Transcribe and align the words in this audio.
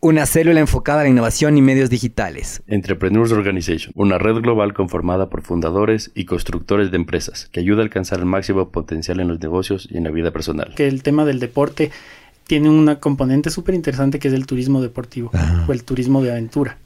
una 0.00 0.24
célula 0.24 0.60
enfocada 0.60 1.00
a 1.00 1.04
la 1.04 1.10
innovación 1.10 1.58
y 1.58 1.62
medios 1.62 1.90
digitales. 1.90 2.62
Entrepreneurs 2.66 3.32
Organization, 3.32 3.92
una 3.94 4.16
red 4.18 4.36
global 4.36 4.72
conformada 4.72 5.28
por 5.28 5.42
fundadores 5.42 6.10
y 6.14 6.24
constructores 6.24 6.90
de 6.90 6.96
empresas 6.96 7.48
que 7.52 7.60
ayuda 7.60 7.80
a 7.80 7.84
alcanzar 7.84 8.18
el 8.20 8.26
máximo 8.26 8.70
potencial 8.70 9.20
en 9.20 9.28
los 9.28 9.40
negocios 9.40 9.86
y 9.90 9.98
en 9.98 10.04
la 10.04 10.10
vida 10.10 10.30
personal. 10.30 10.74
Que 10.74 10.88
el 10.88 11.02
tema 11.02 11.26
del 11.26 11.38
deporte 11.38 11.90
tiene 12.46 12.70
una 12.70 12.98
componente 12.98 13.50
súper 13.50 13.74
interesante 13.74 14.18
que 14.18 14.28
es 14.28 14.34
el 14.34 14.46
turismo 14.46 14.80
deportivo 14.80 15.30
Ajá. 15.34 15.66
o 15.68 15.72
el 15.72 15.84
turismo 15.84 16.22
de 16.22 16.32
aventura. 16.32 16.78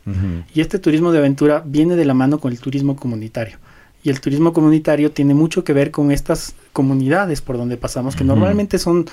Y 0.52 0.60
este 0.60 0.78
turismo 0.78 1.12
de 1.12 1.18
aventura 1.18 1.62
viene 1.64 1.96
de 1.96 2.04
la 2.04 2.14
mano 2.14 2.38
con 2.38 2.52
el 2.52 2.58
turismo 2.58 2.96
comunitario. 2.96 3.58
Y 4.02 4.10
el 4.10 4.20
turismo 4.20 4.52
comunitario 4.52 5.12
tiene 5.12 5.32
mucho 5.32 5.64
que 5.64 5.72
ver 5.72 5.90
con 5.90 6.10
estas 6.10 6.54
comunidades 6.74 7.40
por 7.40 7.56
donde 7.56 7.78
pasamos, 7.78 8.14
que 8.14 8.24
normalmente 8.24 8.78
son 8.78 9.06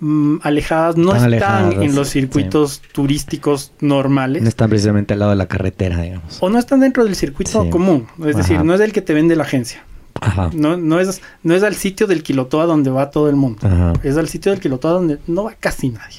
mm, 0.00 0.38
alejadas, 0.42 0.96
no 0.96 1.12
Están 1.12 1.24
alejadas, 1.26 1.74
en 1.74 1.94
los 1.94 2.08
circuitos 2.08 2.82
turísticos 2.92 3.72
normales. 3.80 4.42
No 4.42 4.48
están 4.48 4.68
precisamente 4.70 5.12
al 5.14 5.20
lado 5.20 5.30
de 5.30 5.36
la 5.36 5.46
carretera, 5.46 6.00
digamos. 6.02 6.38
O 6.40 6.48
no 6.50 6.58
están 6.58 6.80
dentro 6.80 7.04
del 7.04 7.14
circuito 7.16 7.62
Sí. 7.64 7.70
común, 7.70 8.06
es 8.26 8.36
decir, 8.36 8.62
no 8.64 8.74
es 8.74 8.80
el 8.80 8.92
que 8.92 9.02
te 9.02 9.14
vende 9.14 9.36
la 9.36 9.44
agencia. 9.44 9.84
Ajá. 10.20 10.50
No, 10.52 10.76
no, 10.76 11.00
es, 11.00 11.22
no 11.42 11.54
es 11.54 11.62
al 11.62 11.74
sitio 11.76 12.06
del 12.06 12.22
Quilotoa 12.22 12.66
donde 12.66 12.90
va 12.90 13.10
todo 13.10 13.30
el 13.30 13.36
mundo. 13.36 13.60
Ajá. 13.66 13.92
Es 14.02 14.16
al 14.16 14.28
sitio 14.28 14.52
del 14.52 14.60
Quilotoa 14.60 14.90
donde 14.92 15.18
no 15.26 15.44
va 15.44 15.54
casi 15.58 15.88
nadie. 15.88 16.18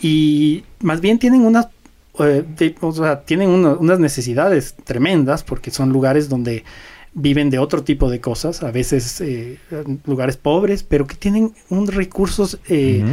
Y 0.00 0.64
más 0.80 1.00
bien 1.00 1.18
tienen 1.18 1.42
unas, 1.42 1.68
eh, 2.20 2.44
de- 2.56 2.74
o 2.80 2.92
sea, 2.92 3.20
tienen 3.22 3.48
unas 3.50 3.98
necesidades 3.98 4.74
tremendas 4.84 5.42
porque 5.42 5.70
son 5.70 5.90
lugares 5.90 6.28
donde 6.28 6.64
viven 7.12 7.50
de 7.50 7.58
otro 7.58 7.82
tipo 7.82 8.10
de 8.10 8.20
cosas, 8.20 8.62
a 8.62 8.70
veces 8.70 9.20
eh, 9.20 9.58
lugares 10.06 10.36
pobres, 10.36 10.82
pero 10.82 11.06
que 11.06 11.16
tienen 11.16 11.52
un 11.68 11.88
recursos 11.88 12.58
eh, 12.68 13.04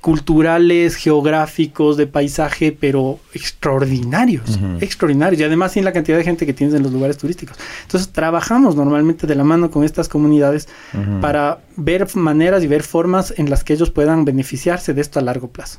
culturales, 0.00 0.96
geográficos, 0.96 1.96
de 1.96 2.06
paisaje, 2.06 2.76
pero 2.78 3.20
extraordinarios, 3.34 4.58
extraordinarios. 4.80 5.40
Y 5.40 5.44
además 5.44 5.72
sin 5.72 5.84
la 5.84 5.92
cantidad 5.92 6.18
de 6.18 6.24
gente 6.24 6.44
que 6.44 6.52
tienes 6.52 6.74
en 6.74 6.82
los 6.82 6.92
lugares 6.92 7.18
turísticos. 7.18 7.56
Entonces 7.82 8.10
trabajamos 8.10 8.74
normalmente 8.74 9.26
de 9.28 9.34
la 9.36 9.44
mano 9.44 9.70
con 9.70 9.84
estas 9.84 10.08
comunidades 10.08 10.68
para 11.20 11.60
ver 11.76 12.08
maneras 12.16 12.64
y 12.64 12.66
ver 12.66 12.82
formas 12.82 13.32
en 13.36 13.48
las 13.48 13.62
que 13.62 13.74
ellos 13.74 13.90
puedan 13.90 14.24
beneficiarse 14.24 14.92
de 14.92 15.00
esto 15.00 15.20
a 15.20 15.22
largo 15.22 15.48
plazo. 15.48 15.78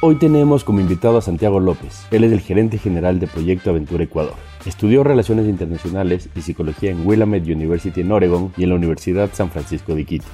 Hoy 0.00 0.14
tenemos 0.14 0.62
como 0.62 0.78
invitado 0.78 1.18
a 1.18 1.22
Santiago 1.22 1.58
López. 1.58 2.06
Él 2.12 2.22
es 2.22 2.30
el 2.30 2.38
gerente 2.38 2.78
general 2.78 3.18
de 3.18 3.26
Proyecto 3.26 3.70
Aventura 3.70 4.04
Ecuador. 4.04 4.36
Estudió 4.64 5.02
Relaciones 5.02 5.48
Internacionales 5.48 6.28
y 6.36 6.42
Psicología 6.42 6.92
en 6.92 7.04
Willamette 7.04 7.48
University 7.48 8.02
en 8.02 8.12
Oregon 8.12 8.52
y 8.56 8.62
en 8.62 8.68
la 8.68 8.76
Universidad 8.76 9.30
San 9.32 9.50
Francisco 9.50 9.96
de 9.96 10.04
Quito. 10.04 10.26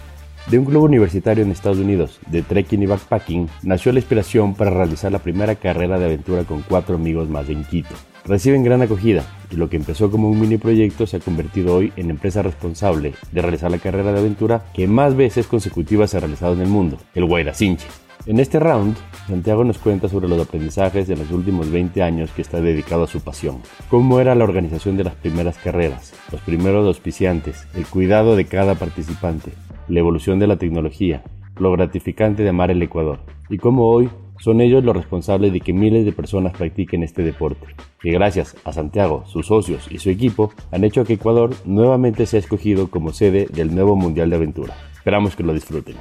De 0.50 0.58
un 0.58 0.66
club 0.66 0.82
universitario 0.82 1.42
en 1.42 1.50
Estados 1.50 1.78
Unidos, 1.78 2.20
de 2.26 2.42
trekking 2.42 2.82
y 2.82 2.86
backpacking, 2.86 3.48
nació 3.62 3.91
la 3.92 4.00
inspiración 4.00 4.53
para 4.53 4.69
realizar 4.69 5.10
la 5.10 5.20
primera 5.20 5.54
carrera 5.54 5.98
de 5.98 6.04
aventura 6.04 6.44
con 6.44 6.60
cuatro 6.60 6.97
amigos 6.97 7.30
más 7.30 7.48
en 7.48 7.64
Quito. 7.64 7.94
Reciben 8.26 8.64
gran 8.64 8.82
acogida 8.82 9.24
y 9.50 9.56
lo 9.56 9.70
que 9.70 9.78
empezó 9.78 10.10
como 10.10 10.28
un 10.28 10.38
mini 10.38 10.58
proyecto 10.58 11.06
se 11.06 11.16
ha 11.16 11.20
convertido 11.20 11.74
hoy 11.74 11.91
en 11.97 12.10
empresa 12.10 12.42
responsable 12.42 13.14
de 13.32 13.41
realizar 13.41 13.70
la 13.70 13.78
carrera 13.78 14.12
de 14.12 14.19
aventura 14.19 14.66
que 14.74 14.86
más 14.88 15.16
veces 15.16 15.47
consecutivas 15.47 16.10
se 16.10 16.19
ha 16.19 16.20
realizado 16.20 16.53
en 16.53 16.60
el 16.60 16.69
mundo, 16.69 16.98
el 17.14 17.24
Guairacinche. 17.24 18.03
En 18.26 18.40
este 18.40 18.58
round, 18.58 18.96
Santiago 19.26 19.64
nos 19.64 19.76
cuenta 19.76 20.08
sobre 20.08 20.28
los 20.28 20.40
aprendizajes 20.40 21.06
de 21.06 21.14
los 21.14 21.30
últimos 21.30 21.70
20 21.70 22.02
años 22.02 22.30
que 22.30 22.40
está 22.40 22.62
dedicado 22.62 23.04
a 23.04 23.06
su 23.06 23.20
pasión. 23.20 23.58
Cómo 23.90 24.18
era 24.18 24.34
la 24.34 24.44
organización 24.44 24.96
de 24.96 25.04
las 25.04 25.14
primeras 25.14 25.58
carreras, 25.58 26.14
los 26.32 26.40
primeros 26.40 26.86
auspiciantes, 26.86 27.68
el 27.74 27.84
cuidado 27.84 28.34
de 28.34 28.46
cada 28.46 28.76
participante, 28.76 29.52
la 29.88 30.00
evolución 30.00 30.38
de 30.38 30.46
la 30.46 30.56
tecnología, 30.56 31.22
lo 31.58 31.70
gratificante 31.72 32.42
de 32.42 32.48
amar 32.48 32.70
el 32.70 32.82
Ecuador, 32.82 33.18
y 33.50 33.58
cómo 33.58 33.90
hoy 33.90 34.08
son 34.41 34.62
ellos 34.62 34.82
los 34.82 34.96
responsables 34.96 35.52
de 35.52 35.60
que 35.60 35.74
miles 35.74 36.06
de 36.06 36.12
personas 36.12 36.56
practiquen 36.56 37.02
este 37.02 37.22
deporte, 37.22 37.66
que 38.00 38.10
gracias 38.10 38.56
a 38.64 38.72
Santiago, 38.72 39.24
sus 39.26 39.48
socios 39.48 39.86
y 39.91 39.98
su 39.98 40.08
equipo 40.08 40.50
han 40.72 40.84
hecho 40.84 41.04
que 41.04 41.14
Ecuador 41.14 41.50
nuevamente 41.66 42.24
sea 42.24 42.41
escogido 42.41 42.88
como 42.88 43.12
sede 43.12 43.48
del 43.52 43.74
nuevo 43.74 43.96
Mundial 43.96 44.30
de 44.30 44.36
Aventura. 44.36 44.74
Esperamos 44.94 45.36
que 45.36 45.42
lo 45.42 45.52
disfruten. 45.52 45.96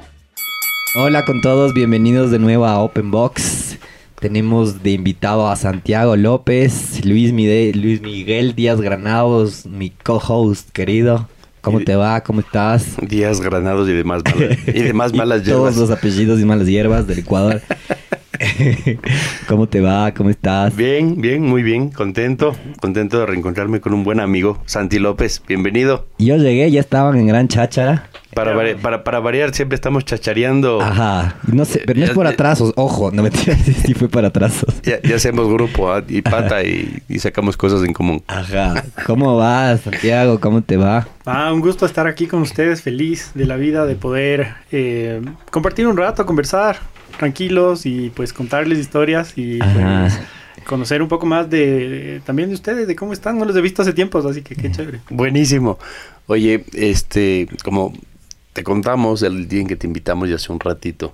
Hola 0.96 1.26
con 1.26 1.42
todos, 1.42 1.74
bienvenidos 1.74 2.31
de 2.31 2.40
nuevo 2.40 2.66
a 2.66 2.80
Open 2.80 3.09
Box. 3.12 3.78
Tenemos 4.20 4.84
de 4.84 4.92
invitado 4.92 5.48
a 5.50 5.56
Santiago 5.56 6.16
López, 6.16 7.04
Luis, 7.06 7.34
Mide- 7.34 7.74
Luis 7.76 8.02
Miguel 8.02 8.56
Díaz 8.56 8.80
Granados, 8.80 9.66
mi 9.66 9.90
co-host 9.90 10.70
querido. 10.72 11.28
¿Cómo 11.62 11.80
te 11.80 11.96
va? 11.96 12.22
¿Cómo 12.22 12.42
estás? 12.42 12.96
Días 13.02 13.40
granados 13.40 13.88
y 13.90 13.94
demás 13.94 14.22
malas, 14.26 14.58
y 14.68 14.82
demás 14.82 15.12
Y 15.14 15.18
malas 15.18 15.44
Todos 15.44 15.74
hierbas. 15.74 15.78
los 15.78 15.92
apellidos 15.92 16.40
y 16.42 16.46
malas 16.46 16.68
hierbas 16.68 17.08
del 17.08 17.20
Ecuador. 17.20 17.62
¿Cómo 19.48 19.68
te 19.68 19.80
va? 19.80 20.14
¿Cómo 20.14 20.30
estás? 20.30 20.76
Bien, 20.76 21.20
bien, 21.22 21.42
muy 21.42 21.64
bien, 21.64 21.90
contento, 21.90 22.53
contento 22.82 23.20
de 23.20 23.26
reencontrarme 23.28 23.80
con 23.80 23.94
un 23.94 24.03
buen 24.03 24.20
amigo, 24.20 24.62
Santi 24.66 25.00
López, 25.00 25.42
bienvenido. 25.48 26.06
Yo 26.20 26.36
llegué, 26.38 26.70
ya 26.70 26.82
estaban 26.82 27.18
en 27.18 27.28
gran 27.28 27.48
cháchara. 27.48 28.09
Para, 28.36 28.56
vari- 28.56 28.76
para, 28.76 29.04
para 29.04 29.20
variar, 29.20 29.54
siempre 29.54 29.76
estamos 29.76 30.06
chachareando. 30.06 30.82
Ajá. 30.82 31.36
No 31.52 31.66
sé, 31.66 31.84
pero 31.86 32.00
no 32.00 32.06
es 32.06 32.12
por 32.12 32.28
atrasos. 32.28 32.74
Ojo, 32.76 33.12
no 33.12 33.24
me 33.24 33.32
sí 33.86 33.94
fue 33.94 34.10
para 34.10 34.30
atrasos. 34.30 34.82
Ya, 34.84 35.02
ya 35.02 35.16
hacemos 35.16 35.48
grupo 35.48 35.92
¿ah? 35.92 36.04
y 36.08 36.22
pata 36.22 36.64
y, 36.64 37.02
y 37.08 37.20
sacamos 37.20 37.58
cosas 37.58 37.84
en 37.84 37.94
común. 37.94 38.24
Ajá. 38.28 38.84
¿Cómo 39.06 39.38
vas, 39.38 39.82
Santiago? 39.82 40.40
¿Cómo 40.40 40.62
te 40.62 40.78
va? 40.78 41.08
Ah, 41.26 41.52
un 41.54 41.62
gusto 41.62 41.86
estar 41.86 42.08
aquí 42.08 42.28
con 42.28 42.42
ustedes, 42.42 42.82
feliz 42.82 43.32
de 43.34 43.46
la 43.46 43.56
vida, 43.56 43.86
de 43.86 43.96
poder 43.96 44.56
eh, 44.72 45.22
compartir 45.52 45.88
un 45.88 45.96
rato, 45.98 46.26
conversar 46.26 46.78
tranquilos 47.18 47.86
y 47.86 48.10
pues 48.10 48.34
contarles 48.34 48.80
historias 48.80 49.34
y 49.38 49.60
pues, 49.60 50.20
conocer 50.66 51.02
un 51.02 51.08
poco 51.08 51.26
más 51.26 51.50
de 51.50 52.22
también 52.26 52.50
de 52.50 52.56
ustedes, 52.56 52.88
de 52.88 52.96
cómo 52.96 53.14
están. 53.14 53.38
No 53.38 53.46
los 53.46 53.56
he 53.56 53.62
visto 53.62 53.82
hace 53.82 53.94
tiempo, 53.94 54.18
así 54.28 54.42
que 54.42 54.56
qué 54.56 54.72
chévere. 54.72 55.00
Buenísimo. 55.10 55.78
Oye, 56.28 56.64
este, 56.74 57.48
como 57.64 57.94
te 58.53 58.64
contamos 58.64 59.22
el 59.24 59.47
día 59.47 59.62
en 59.62 59.68
que 59.68 59.75
te 59.75 59.88
invitamos 59.88 60.30
ya 60.30 60.36
hace 60.36 60.52
un 60.52 60.59
ratito, 60.59 61.14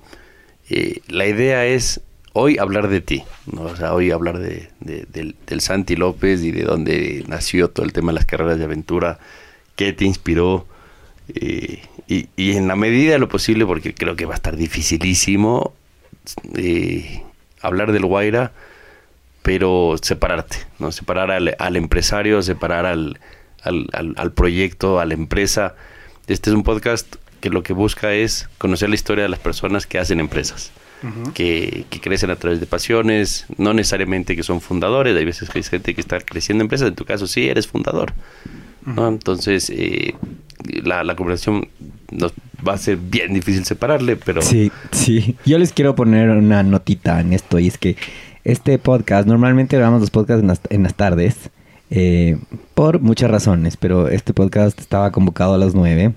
eh, 0.70 1.02
la 1.08 1.26
idea 1.26 1.66
es 1.66 2.02
hoy 2.34 2.58
hablar 2.60 2.90
de 2.90 3.02
ti, 3.02 3.24
¿no? 3.52 3.64
O 3.64 3.76
sea, 3.76 3.94
hoy 3.94 4.12
hablar 4.12 4.38
de, 4.40 4.70
de- 4.82 5.06
del, 5.12 5.62
Santi 5.62 5.96
López 5.96 6.44
y 6.44 6.52
de 6.52 6.64
dónde 6.64 7.24
nació 7.28 7.70
todo 7.70 7.86
el 7.86 7.94
tema 7.94 8.12
de 8.12 8.16
las 8.16 8.26
carreras 8.26 8.58
de 8.60 8.66
aventura, 8.66 9.20
qué 9.76 9.94
te 9.94 10.06
inspiró, 10.06 10.68
eh, 11.34 11.82
y, 12.08 12.28
en 12.54 12.68
la 12.68 12.76
medida 12.76 13.14
de 13.14 13.20
lo 13.20 13.30
posible, 13.30 13.66
porque 13.66 13.94
creo 13.94 14.16
que 14.16 14.26
va 14.26 14.34
a 14.34 14.36
estar 14.36 14.56
dificilísimo 14.58 15.74
eh, 16.56 17.24
hablar 17.62 17.92
del 17.92 18.06
Guaira, 18.06 18.52
pero 19.44 19.96
separarte, 20.02 20.58
¿no? 20.80 20.92
Separar 20.92 21.32
al, 21.32 21.76
empresario, 21.76 22.42
separar 22.42 22.86
al, 22.86 23.20
al- 23.64 24.14
al 24.18 24.32
proyecto, 24.34 25.00
a 25.00 25.06
la 25.06 25.14
empresa. 25.14 25.76
Este 26.28 26.50
es 26.50 26.56
un 26.56 26.64
podcast 26.64 27.16
que 27.40 27.50
lo 27.50 27.64
que 27.64 27.74
busca 27.74 28.14
es 28.14 28.50
conocer 28.58 28.90
la 28.90 28.96
historia 28.96 29.24
de 29.24 29.30
las 29.30 29.40
personas 29.40 29.88
que 29.88 30.00
hacen 30.00 30.20
empresas, 30.20 30.72
que, 31.34 31.86
que 31.90 32.02
crecen 32.02 32.30
a 32.30 32.36
través 32.36 32.60
de 32.60 32.66
pasiones, 32.66 33.46
no 33.58 33.74
necesariamente 33.74 34.36
que 34.36 34.44
son 34.44 34.60
fundadores, 34.60 35.16
hay 35.16 35.26
veces 35.26 35.50
que 35.50 35.60
hay 35.60 35.64
gente 35.64 35.96
que 35.96 36.02
está 36.02 36.20
creciendo 36.20 36.64
empresas, 36.64 36.90
en 36.90 36.96
tu 36.96 37.06
caso 37.06 37.28
sí, 37.28 37.48
eres 37.48 37.68
fundador. 37.68 38.14
¿no? 38.86 39.08
Entonces, 39.08 39.70
eh, 39.70 40.16
la, 40.84 41.04
la 41.04 41.16
conversación 41.16 41.68
nos 42.12 42.34
va 42.68 42.74
a 42.74 42.78
ser 42.78 42.98
bien 42.98 43.34
difícil 43.34 43.66
separarle, 43.66 44.16
pero... 44.16 44.42
Sí, 44.42 44.72
sí. 44.92 45.36
Yo 45.46 45.58
les 45.58 45.72
quiero 45.74 45.96
poner 45.96 46.30
una 46.30 46.64
notita 46.64 47.20
en 47.20 47.34
esto 47.34 47.60
y 47.60 47.68
es 47.68 47.78
que 47.78 47.96
este 48.44 48.78
podcast, 48.80 49.28
normalmente 49.28 49.78
grabamos 49.78 50.02
los 50.02 50.12
podcasts 50.12 50.42
en 50.42 50.48
las, 50.48 50.62
en 50.70 50.84
las 50.84 50.96
tardes 50.96 51.50
eh, 51.90 52.38
por 52.74 53.00
muchas 53.00 53.30
razones, 53.32 53.78
pero 53.78 54.08
este 54.08 54.34
podcast 54.34 54.80
estaba 54.80 55.12
convocado 55.12 55.54
a 55.54 55.58
las 55.58 55.76
9 55.76 56.14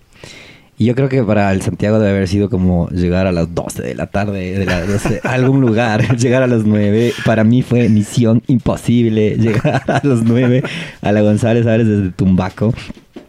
Y 0.82 0.86
yo 0.86 0.96
creo 0.96 1.08
que 1.08 1.22
para 1.22 1.52
el 1.52 1.62
Santiago 1.62 2.00
debe 2.00 2.10
haber 2.10 2.26
sido 2.26 2.50
como 2.50 2.88
llegar 2.88 3.28
a 3.28 3.30
las 3.30 3.54
12 3.54 3.84
de 3.84 3.94
la 3.94 4.08
tarde, 4.08 4.58
de 4.58 4.66
la 4.66 4.84
12, 4.84 5.20
a 5.22 5.34
algún 5.34 5.60
lugar, 5.60 6.16
llegar 6.18 6.42
a 6.42 6.48
las 6.48 6.64
9. 6.64 7.12
Para 7.24 7.44
mí 7.44 7.62
fue 7.62 7.88
misión 7.88 8.42
imposible 8.48 9.36
llegar 9.38 9.84
a 9.86 10.00
las 10.04 10.24
9 10.24 10.64
a 11.00 11.12
la 11.12 11.20
González 11.20 11.66
Álvarez 11.66 11.86
desde 11.86 12.10
Tumbaco. 12.10 12.74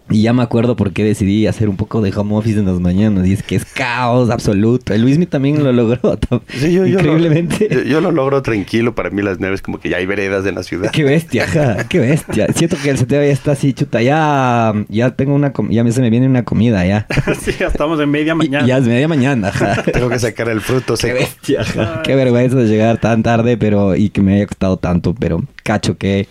Y 0.09 0.21
ya 0.21 0.33
me 0.33 0.43
acuerdo 0.43 0.75
por 0.75 0.91
qué 0.91 1.03
decidí 1.03 1.47
hacer 1.47 1.69
un 1.69 1.77
poco 1.77 2.01
de 2.01 2.13
home 2.15 2.35
office 2.35 2.59
en 2.59 2.65
las 2.65 2.79
mañanas. 2.79 3.25
Y 3.25 3.33
es 3.33 3.41
que 3.41 3.55
es 3.55 3.65
caos 3.65 4.29
absoluto. 4.29 4.93
El 4.93 5.01
Luismi 5.01 5.25
también 5.25 5.63
lo 5.63 5.71
logró. 5.71 5.99
Sí, 6.49 6.73
yo, 6.73 6.85
Increíblemente. 6.85 7.67
Yo 7.69 7.75
lo, 7.77 7.83
yo, 7.83 8.01
lo 8.01 8.11
logro 8.11 8.41
tranquilo. 8.41 8.93
Para 8.95 9.09
mí 9.09 9.21
las 9.21 9.39
nueve 9.39 9.55
es 9.55 9.61
como 9.61 9.79
que 9.79 9.89
ya 9.89 9.97
hay 9.97 10.05
veredas 10.05 10.45
en 10.45 10.55
la 10.55 10.63
ciudad. 10.63 10.91
Qué 10.91 11.03
bestia, 11.03 11.43
ajá, 11.45 11.87
qué 11.87 11.99
bestia. 11.99 12.47
Siento 12.53 12.77
que 12.81 12.89
el 12.89 12.97
Santiago 12.97 13.23
ya 13.23 13.31
está 13.31 13.53
así, 13.53 13.73
chuta. 13.73 14.01
Ya, 14.01 14.73
ya 14.89 15.11
tengo 15.11 15.33
una 15.33 15.53
ya 15.69 15.91
se 15.91 16.01
me 16.01 16.09
viene 16.09 16.27
una 16.27 16.43
comida 16.43 16.85
ya. 16.85 17.07
sí, 17.41 17.53
ya 17.59 17.67
estamos 17.67 17.99
en 17.99 18.09
media 18.09 18.35
mañana. 18.35 18.65
Y, 18.65 18.67
ya 18.67 18.77
es 18.77 18.85
media 18.85 19.07
mañana, 19.07 19.49
ajá. 19.49 19.83
tengo 19.93 20.09
que 20.09 20.19
sacar 20.19 20.49
el 20.49 20.61
fruto 20.61 20.97
seco. 20.97 21.15
Qué 21.15 21.19
bestia, 21.23 21.61
ajá. 21.61 22.01
Qué 22.03 22.15
vergüenza 22.15 22.57
de 22.57 22.67
llegar 22.67 22.97
tan 22.99 23.23
tarde, 23.23 23.57
pero 23.57 23.95
y 23.95 24.09
que 24.09 24.21
me 24.21 24.35
haya 24.35 24.47
costado 24.47 24.77
tanto, 24.77 25.15
pero 25.15 25.43
cacho 25.63 25.97
que 25.97 26.27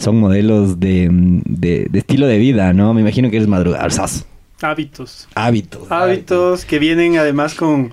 son 0.00 0.18
modelos 0.18 0.80
de, 0.80 1.08
de, 1.10 1.86
de, 1.90 1.98
estilo 1.98 2.26
de 2.26 2.38
vida, 2.38 2.72
¿no? 2.72 2.94
Me 2.94 3.02
imagino 3.02 3.30
que 3.30 3.36
eres 3.36 3.48
madrugador. 3.48 3.92
Hábitos. 4.62 5.28
Hábitos. 5.34 5.90
Hábitos 5.90 6.64
que 6.64 6.78
vienen 6.78 7.18
además 7.18 7.54
con, 7.54 7.92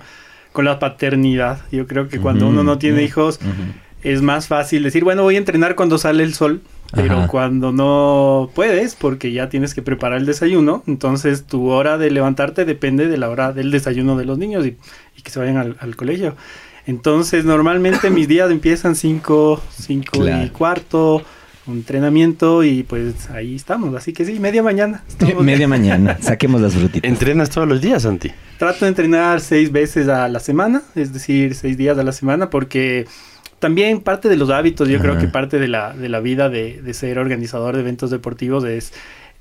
con 0.52 0.64
la 0.64 0.78
paternidad. 0.78 1.60
Yo 1.70 1.86
creo 1.86 2.08
que 2.08 2.18
cuando 2.18 2.46
uh 2.46 2.48
-huh, 2.48 2.52
uno 2.52 2.64
no 2.64 2.78
tiene 2.78 2.98
uh 2.98 3.00
-huh, 3.00 3.04
hijos 3.04 3.40
uh 3.42 3.46
-huh. 3.46 3.72
es 4.02 4.22
más 4.22 4.48
fácil 4.48 4.82
decir, 4.82 5.04
bueno, 5.04 5.22
voy 5.22 5.36
a 5.36 5.38
entrenar 5.38 5.74
cuando 5.74 5.98
sale 5.98 6.24
el 6.24 6.34
sol. 6.34 6.62
Pero 6.90 7.18
Ajá. 7.18 7.28
cuando 7.28 7.70
no 7.70 8.48
puedes, 8.54 8.94
porque 8.94 9.30
ya 9.30 9.50
tienes 9.50 9.74
que 9.74 9.82
preparar 9.82 10.16
el 10.16 10.24
desayuno, 10.24 10.82
entonces 10.86 11.44
tu 11.44 11.68
hora 11.68 11.98
de 11.98 12.10
levantarte 12.10 12.64
depende 12.64 13.08
de 13.08 13.18
la 13.18 13.28
hora 13.28 13.52
del 13.52 13.70
desayuno 13.70 14.16
de 14.16 14.24
los 14.24 14.38
niños 14.38 14.64
y, 14.64 14.78
y 15.14 15.20
que 15.22 15.30
se 15.30 15.38
vayan 15.38 15.58
al, 15.58 15.76
al 15.80 15.96
colegio. 15.96 16.34
Entonces, 16.86 17.44
normalmente 17.44 18.08
mis 18.08 18.26
días 18.26 18.50
empiezan 18.50 18.94
5, 18.96 19.60
5 19.70 20.10
claro. 20.10 20.46
y 20.46 20.48
cuarto, 20.48 21.22
entrenamiento 21.72 22.64
y 22.64 22.82
pues 22.82 23.30
ahí 23.30 23.54
estamos. 23.54 23.94
Así 23.94 24.12
que 24.12 24.24
sí, 24.24 24.38
media 24.40 24.62
mañana. 24.62 25.04
media 25.40 25.68
mañana, 25.68 26.18
saquemos 26.20 26.60
las 26.60 26.74
frutitas. 26.74 27.08
¿Entrenas 27.08 27.50
todos 27.50 27.68
los 27.68 27.80
días, 27.80 28.02
Santi? 28.02 28.30
Trato 28.58 28.84
de 28.84 28.88
entrenar 28.90 29.40
seis 29.40 29.70
veces 29.72 30.08
a 30.08 30.28
la 30.28 30.40
semana, 30.40 30.82
es 30.94 31.12
decir, 31.12 31.54
seis 31.54 31.76
días 31.76 31.98
a 31.98 32.02
la 32.02 32.12
semana, 32.12 32.50
porque 32.50 33.06
también 33.58 34.00
parte 34.00 34.28
de 34.28 34.36
los 34.36 34.50
hábitos, 34.50 34.88
yo 34.88 34.96
Ajá. 34.96 35.04
creo 35.04 35.18
que 35.18 35.28
parte 35.28 35.58
de 35.58 35.68
la, 35.68 35.92
de 35.92 36.08
la 36.08 36.20
vida 36.20 36.48
de, 36.48 36.80
de, 36.82 36.94
ser 36.94 37.18
organizador 37.18 37.74
de 37.74 37.80
eventos 37.80 38.10
deportivos 38.10 38.64
es 38.64 38.92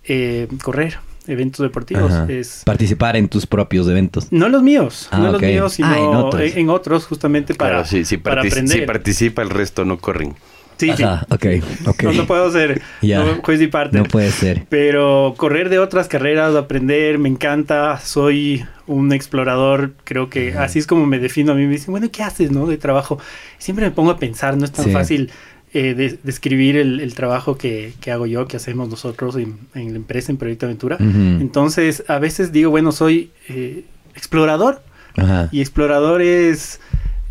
eh, 0.05 0.47
correr 0.63 0.97
eventos 1.27 1.63
deportivos. 1.63 2.11
Es 2.29 2.63
Participar 2.65 3.15
en 3.15 3.27
tus 3.27 3.45
propios 3.45 3.87
eventos. 3.87 4.31
No 4.31 4.49
los 4.49 4.63
míos, 4.63 5.07
ah, 5.11 5.19
no 5.19 5.31
okay. 5.31 5.55
los 5.55 5.61
míos, 5.61 5.73
sino 5.73 5.87
ah, 5.89 5.99
en, 5.99 6.05
otros. 6.05 6.41
En, 6.41 6.57
en, 6.57 6.69
otros. 6.69 7.05
justamente 7.05 7.53
para, 7.53 7.71
claro, 7.71 7.85
sí, 7.85 8.05
sí, 8.05 8.17
para 8.17 8.41
aprender. 8.41 8.79
Si 8.79 8.85
participa, 8.85 9.41
el 9.41 9.49
resto 9.49 9.85
no 9.85 9.99
corren. 9.99 10.35
Sí, 10.77 10.91
Ajá, 10.91 11.25
sí. 11.27 11.33
Okay, 11.35 11.63
ok, 11.85 12.03
No, 12.03 12.13
no 12.13 12.27
puedo 12.27 12.51
ser 12.51 12.81
Ya. 13.01 13.23
no, 13.23 13.41
juez 13.43 13.61
y 13.61 13.67
parte. 13.67 13.97
No 13.97 14.03
puede 14.03 14.31
ser. 14.31 14.65
Pero 14.69 15.33
correr 15.37 15.69
de 15.69 15.79
otras 15.79 16.07
carreras, 16.07 16.55
aprender, 16.55 17.17
me 17.17 17.29
encanta. 17.29 17.99
Soy 17.99 18.63
un 18.85 19.11
explorador, 19.11 19.93
creo 20.03 20.29
que 20.29 20.53
así 20.53 20.79
es 20.79 20.87
como 20.87 21.05
me 21.05 21.19
defino 21.19 21.51
a 21.51 21.55
mí. 21.55 21.65
Me 21.65 21.71
dicen, 21.73 21.91
bueno, 21.91 22.09
¿qué 22.11 22.23
haces, 22.23 22.51
no? 22.51 22.67
De 22.67 22.77
trabajo. 22.77 23.19
Siempre 23.57 23.85
me 23.85 23.91
pongo 23.91 24.11
a 24.11 24.17
pensar, 24.19 24.55
no 24.57 24.65
es 24.65 24.71
tan 24.71 24.85
Sí. 24.85 24.91
fácil 24.91 25.31
eh, 25.73 25.93
de- 25.95 26.17
describir 26.23 26.77
el, 26.77 27.01
el 27.01 27.13
trabajo 27.13 27.57
que, 27.57 27.93
que 27.99 28.11
hago 28.11 28.25
yo, 28.25 28.47
que 28.47 28.55
hacemos 28.57 28.87
nosotros 28.87 29.35
en, 29.35 29.57
en 29.75 29.91
la 29.91 29.97
empresa, 29.97 30.31
en 30.31 30.37
Proyecto 30.37 30.65
Aventura. 30.65 30.97
Entonces, 30.99 32.03
a 32.07 32.19
veces 32.19 32.51
digo, 32.51 32.69
bueno, 32.71 32.91
soy 32.91 33.31
eh, 33.49 33.83
explorador. 34.15 34.81
Ajá. 35.17 35.49
Y 35.51 35.61
explorador 35.61 36.21
es, 36.21 36.79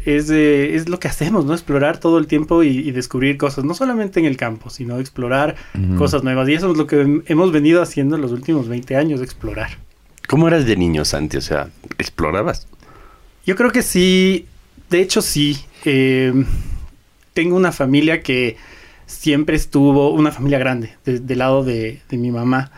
es, 0.07 0.31
eh, 0.31 0.75
es 0.77 0.89
lo 0.89 0.99
que 0.99 1.09
hacemos, 1.09 1.45
¿no? 1.45 1.53
Explorar 1.53 1.99
todo 1.99 2.17
el 2.19 2.27
tiempo 2.27 2.63
y, 2.63 2.69
y 2.69 2.91
descubrir 2.93 3.37
cosas, 3.37 3.65
no 3.65 3.75
solamente 3.75 4.19
en 4.21 4.27
el 4.27 4.37
campo, 4.37 4.71
sino 4.71 4.99
explorar 4.99 5.57
cosas 5.99 6.23
nuevas. 6.25 6.49
Y 6.49 6.55
eso 6.55 6.71
es 6.71 6.79
lo 6.79 6.87
que 6.87 7.05
hem- 7.05 7.23
hemos 7.27 7.53
venido 7.53 7.83
haciendo 7.83 8.17
en 8.17 8.23
los 8.23 8.33
últimos 8.33 8.69
20 8.69 8.97
años, 8.97 9.21
explorar. 9.21 9.71
¿Cómo 10.29 10.49
eras 10.49 10.65
de 10.67 10.77
niño, 10.77 11.05
Santi? 11.05 11.37
O 11.37 11.41
sea, 11.41 11.69
¿explorabas? 11.99 12.67
Yo 13.45 13.55
creo 13.57 13.71
que 13.71 13.83
sí, 13.83 14.47
de 14.91 15.01
hecho 15.01 15.21
sí. 15.23 15.59
Eh, 15.85 16.33
tengo 17.35 17.55
una 17.57 17.71
familia 17.73 18.23
que 18.23 18.57
siempre 19.07 19.55
estuvo, 19.57 20.11
una 20.11 20.33
familia 20.33 20.59
grande, 20.59 20.95
de- 21.05 21.21
del 21.21 21.39
lado 21.39 21.63
de, 21.65 22.01
de 22.09 22.17
mi 22.17 22.31
mamá, 22.31 22.71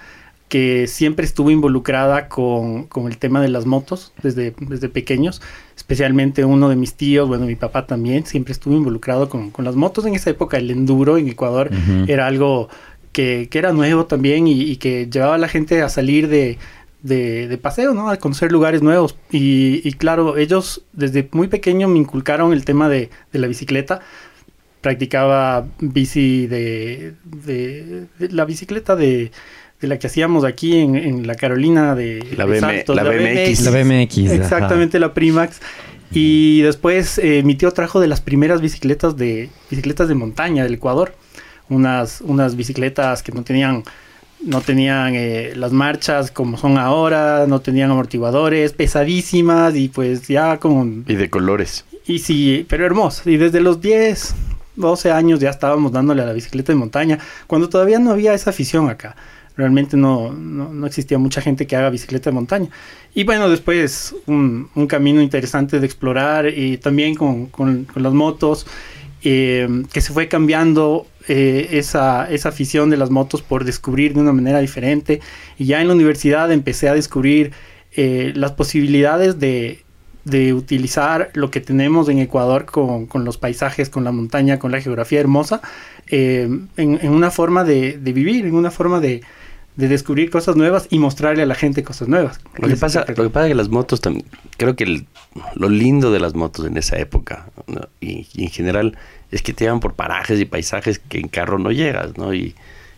que 0.49 0.87
siempre 0.87 1.25
estuvo 1.27 1.51
involucrada 1.51 2.29
con, 2.29 2.85
con 2.85 3.07
el 3.07 3.19
tema 3.19 3.41
de 3.43 3.49
las 3.49 3.67
motos 3.67 4.13
desde, 4.23 4.55
desde 4.61 4.89
pequeños, 4.89 5.43
especialmente 5.77 6.45
uno 6.45 6.69
de 6.69 6.77
mis 6.77 6.95
tíos, 6.95 7.29
bueno, 7.29 7.47
mi 7.47 7.55
papá 7.57 7.87
también, 7.87 8.25
siempre 8.27 8.53
estuvo 8.53 8.75
involucrado 8.75 9.29
con, 9.29 9.51
con 9.51 9.65
las 9.65 9.77
motos 9.77 10.07
en 10.07 10.15
esa 10.15 10.31
época, 10.31 10.57
el 10.57 10.71
enduro 10.71 11.19
en 11.19 11.29
Ecuador 11.29 11.71
era 12.09 12.27
algo 12.27 12.69
que, 13.13 13.49
que 13.51 13.59
era 13.59 13.73
nuevo 13.73 14.07
también 14.07 14.47
y, 14.47 14.63
y 14.63 14.77
que 14.77 15.09
llevaba 15.11 15.35
a 15.35 15.39
la 15.39 15.49
gente 15.49 15.83
a 15.83 15.89
salir 15.89 16.29
de, 16.29 16.57
de, 17.03 17.47
de 17.49 17.59
paseo, 17.59 17.93
¿no? 17.95 18.09
A 18.11 18.17
conocer 18.17 18.51
lugares 18.51 18.81
nuevos. 18.83 19.17
Y, 19.31 19.81
y 19.87 19.93
claro, 19.93 20.37
ellos 20.37 20.83
desde 20.93 21.29
muy 21.33 21.49
pequeño 21.49 21.89
me 21.89 21.99
inculcaron 21.99 22.53
el 22.53 22.65
tema 22.65 22.89
de, 22.89 23.11
de 23.33 23.39
la 23.39 23.47
bicicleta. 23.49 24.01
Practicaba 24.81 25.67
bici 25.81 26.47
de, 26.47 27.15
de- 27.25 28.07
de 28.21 28.29
la 28.31 28.45
bicicleta 28.45 28.95
de, 28.95 29.33
de 29.81 29.89
la 29.89 29.99
que 29.99 30.09
hacíamos 30.09 30.45
aquí 30.45 30.77
en, 30.79 30.97
en 30.97 31.27
la 31.27 31.35
Carolina 31.35 31.95
de, 31.95 32.27
La 32.37 32.47
BM 32.47 32.61
Saltos, 32.61 32.97
la 32.97 33.05
BMX. 33.05 33.61
La 33.61 33.71
BMX. 33.71 34.19
ajá. 34.19 34.35
Exactamente, 34.35 34.99
la 34.99 35.15
Primax. 35.15 35.61
Y 36.11 36.63
después 36.63 37.19
eh, 37.19 37.43
mi 37.45 37.55
tío 37.55 37.71
trajo 37.71 38.01
de 38.01 38.09
las 38.09 38.21
primeras 38.21 38.61
bicicletas 38.61 39.17
de 39.17 39.51
bicicletas 39.71 40.09
de 40.09 40.15
montaña 40.15 40.65
del 40.65 40.75
Ecuador. 40.75 41.15
Unas, 41.69 42.23
unas 42.23 42.57
bicicletas 42.57 43.23
que 43.23 43.31
no 43.31 43.43
tenían, 43.45 43.85
no 44.43 44.63
tenían 44.63 45.13
eh, 45.15 45.53
las 45.55 45.71
marchas 45.71 46.31
como 46.31 46.57
son 46.57 46.79
ahora, 46.79 47.45
no 47.47 47.61
tenían 47.61 47.91
amortiguadores, 47.91 48.73
pesadísimas 48.73 49.77
y 49.77 49.89
pues 49.89 50.27
ya 50.27 50.57
como... 50.57 50.87
Y 51.07 51.15
de 51.15 51.29
colores. 51.29 51.85
Y 52.07 52.21
sí, 52.21 52.65
pero 52.71 52.87
hermoso. 52.87 53.29
Y 53.29 53.37
desde 53.37 53.61
los 53.61 53.83
10, 53.83 54.35
12 54.77 55.13
años 55.13 55.41
ya 55.41 55.51
estábamos 55.51 55.93
dándole 55.93 56.23
a 56.23 56.25
la 56.25 56.33
bicicleta 56.33 56.73
de 56.73 56.79
montaña, 56.79 57.19
cuando 57.47 57.69
todavía 57.69 57.99
no 57.99 58.13
había 58.13 58.33
esa 58.33 58.49
afición 58.49 58.89
acá. 58.89 59.15
Realmente 59.59 59.97
no, 59.97 60.33
no, 60.33 60.87
existía 60.87 61.19
mucha 61.19 61.41
gente 61.41 61.67
que 61.67 61.75
haga 61.75 61.91
bicicleta 61.91 62.31
de 62.31 62.35
montaña. 62.35 62.69
Y 63.13 63.25
bueno, 63.25 63.51
después 63.51 64.15
un, 64.27 64.71
un 64.77 64.87
camino 64.87 65.21
interesante 65.21 65.81
de 65.81 65.85
explorar 65.85 66.47
y 66.49 66.79
también 66.79 67.17
con, 67.17 67.47
con- 67.47 67.89
las 67.97 68.13
motos, 68.13 68.69
eh, 69.25 69.69
que 69.93 70.01
se 70.01 70.13
fue 70.13 70.29
cambiando 70.29 71.09
eh, 71.27 71.71
esa, 71.73 72.31
esa 72.31 72.51
afición 72.51 72.89
de 72.89 72.99
las 72.99 73.11
motos 73.11 73.43
por 73.43 73.65
descubrir 73.65 74.15
de 74.15 74.21
una 74.21 74.33
manera 74.33 74.61
diferente. 74.61 75.21
Y 75.59 75.65
ya 75.65 75.81
en 75.83 75.89
la 75.89 75.95
universidad 75.95 76.53
empecé 76.53 76.89
a 76.89 76.95
descubrir 76.95 77.51
eh, 77.97 78.33
las 78.37 78.53
posibilidades 78.53 79.41
de, 79.41 79.83
de 80.25 80.55
utilizar 80.55 81.31
lo 81.35 81.51
que 81.51 81.61
tenemos 81.61 82.09
en 82.09 82.21
Ecuador 82.21 82.65
con, 82.65 83.07
con 83.07 83.25
los 83.25 83.39
paisajes, 83.39 83.91
con 83.91 84.05
la 84.05 84.13
montaña, 84.13 84.61
con 84.61 84.71
la 84.71 84.81
geografía 84.81 85.19
hermosa, 85.19 85.63
en, 86.07 86.69
en 86.77 87.11
una 87.11 87.33
forma 87.33 87.65
de, 87.65 87.99
de 87.99 88.13
vivir, 88.13 88.47
en 88.47 88.55
una 88.55 88.71
forma 88.71 89.01
de, 89.01 89.21
de 89.79 89.89
descubrir 89.89 90.29
cosas 90.29 90.57
nuevas 90.57 90.89
y 90.91 90.99
mostrarle 90.99 91.43
a 91.43 91.47
la 91.47 91.55
gente 91.55 91.83
cosas 91.85 92.09
nuevas. 92.09 92.41
Lo 92.59 92.67
que 92.69 92.77
pasa, 92.77 93.05
lo 93.09 93.15
que 93.25 93.31
pasa 93.31 93.47
es 93.47 93.51
que 93.53 93.55
las 93.55 93.69
motos 93.69 94.01
también, 94.01 94.27
creo 94.57 94.75
que 94.77 94.85
el- 94.85 95.07
lo 95.55 95.69
lindo 95.69 96.11
de 96.11 96.19
las 96.21 96.35
motos 96.35 96.67
en 96.67 96.77
esa 96.77 96.99
época 96.99 97.47
¿no? 97.69 97.83
y, 98.01 98.27
y 98.35 98.43
en 98.45 98.51
general 98.51 98.99
es 99.31 99.41
que 99.41 99.53
te 99.53 99.65
llevan 99.65 99.79
por 99.81 99.95
parajes 99.95 100.41
y 100.41 100.45
paisajes 100.45 100.99
que 100.99 101.19
en 101.21 101.29
carro 101.29 101.59
no 101.61 101.71
llegas, 101.71 102.19
¿no? 102.19 102.35
Y, 102.35 102.55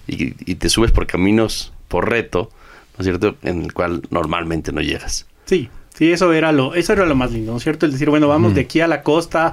y- 0.09 0.35
y 0.51 0.55
te 0.55 0.69
subes 0.71 0.91
por 0.91 1.07
caminos 1.07 1.73
por 1.89 2.09
reto, 2.09 2.51
¿no 2.97 3.03
es 3.03 3.05
cierto? 3.05 3.37
En 3.43 3.63
el 3.63 3.73
cual 3.75 4.01
normalmente 4.11 4.73
no 4.73 4.81
llegas. 4.81 5.27
Sí, 5.45 5.69
sí, 5.95 6.11
eso 6.13 6.33
era 6.33 6.51
lo, 6.51 6.75
eso 6.75 6.95
era 6.95 7.05
lo 7.05 7.15
más 7.15 7.31
lindo, 7.33 7.53
¿no 7.53 7.59
es 7.59 7.63
cierto? 7.63 7.85
El 7.85 7.93
decir, 7.93 8.09
bueno, 8.09 8.27
vamos 8.27 8.55
de 8.55 8.63
aquí 8.63 8.81
a 8.81 8.87
la 8.89 9.03
costa 9.03 9.53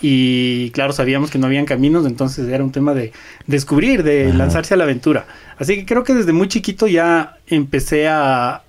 y 0.00 0.70
claro, 0.70 0.92
sabíamos 0.92 1.30
que 1.30 1.38
no 1.38 1.46
habían 1.46 1.64
caminos, 1.64 2.06
entonces 2.06 2.48
era 2.48 2.62
un 2.64 2.72
tema 2.72 2.94
de 2.94 3.12
descubrir, 3.46 4.02
de 4.02 4.28
Ajá. 4.28 4.36
lanzarse 4.38 4.74
a 4.74 4.76
la 4.76 4.84
aventura. 4.84 5.26
Así 5.58 5.76
que 5.76 5.86
creo 5.86 6.04
que 6.04 6.14
desde 6.14 6.32
muy 6.32 6.48
chiquito 6.48 6.86
ya 6.86 7.38
empecé 7.46 8.08
a, 8.08 8.62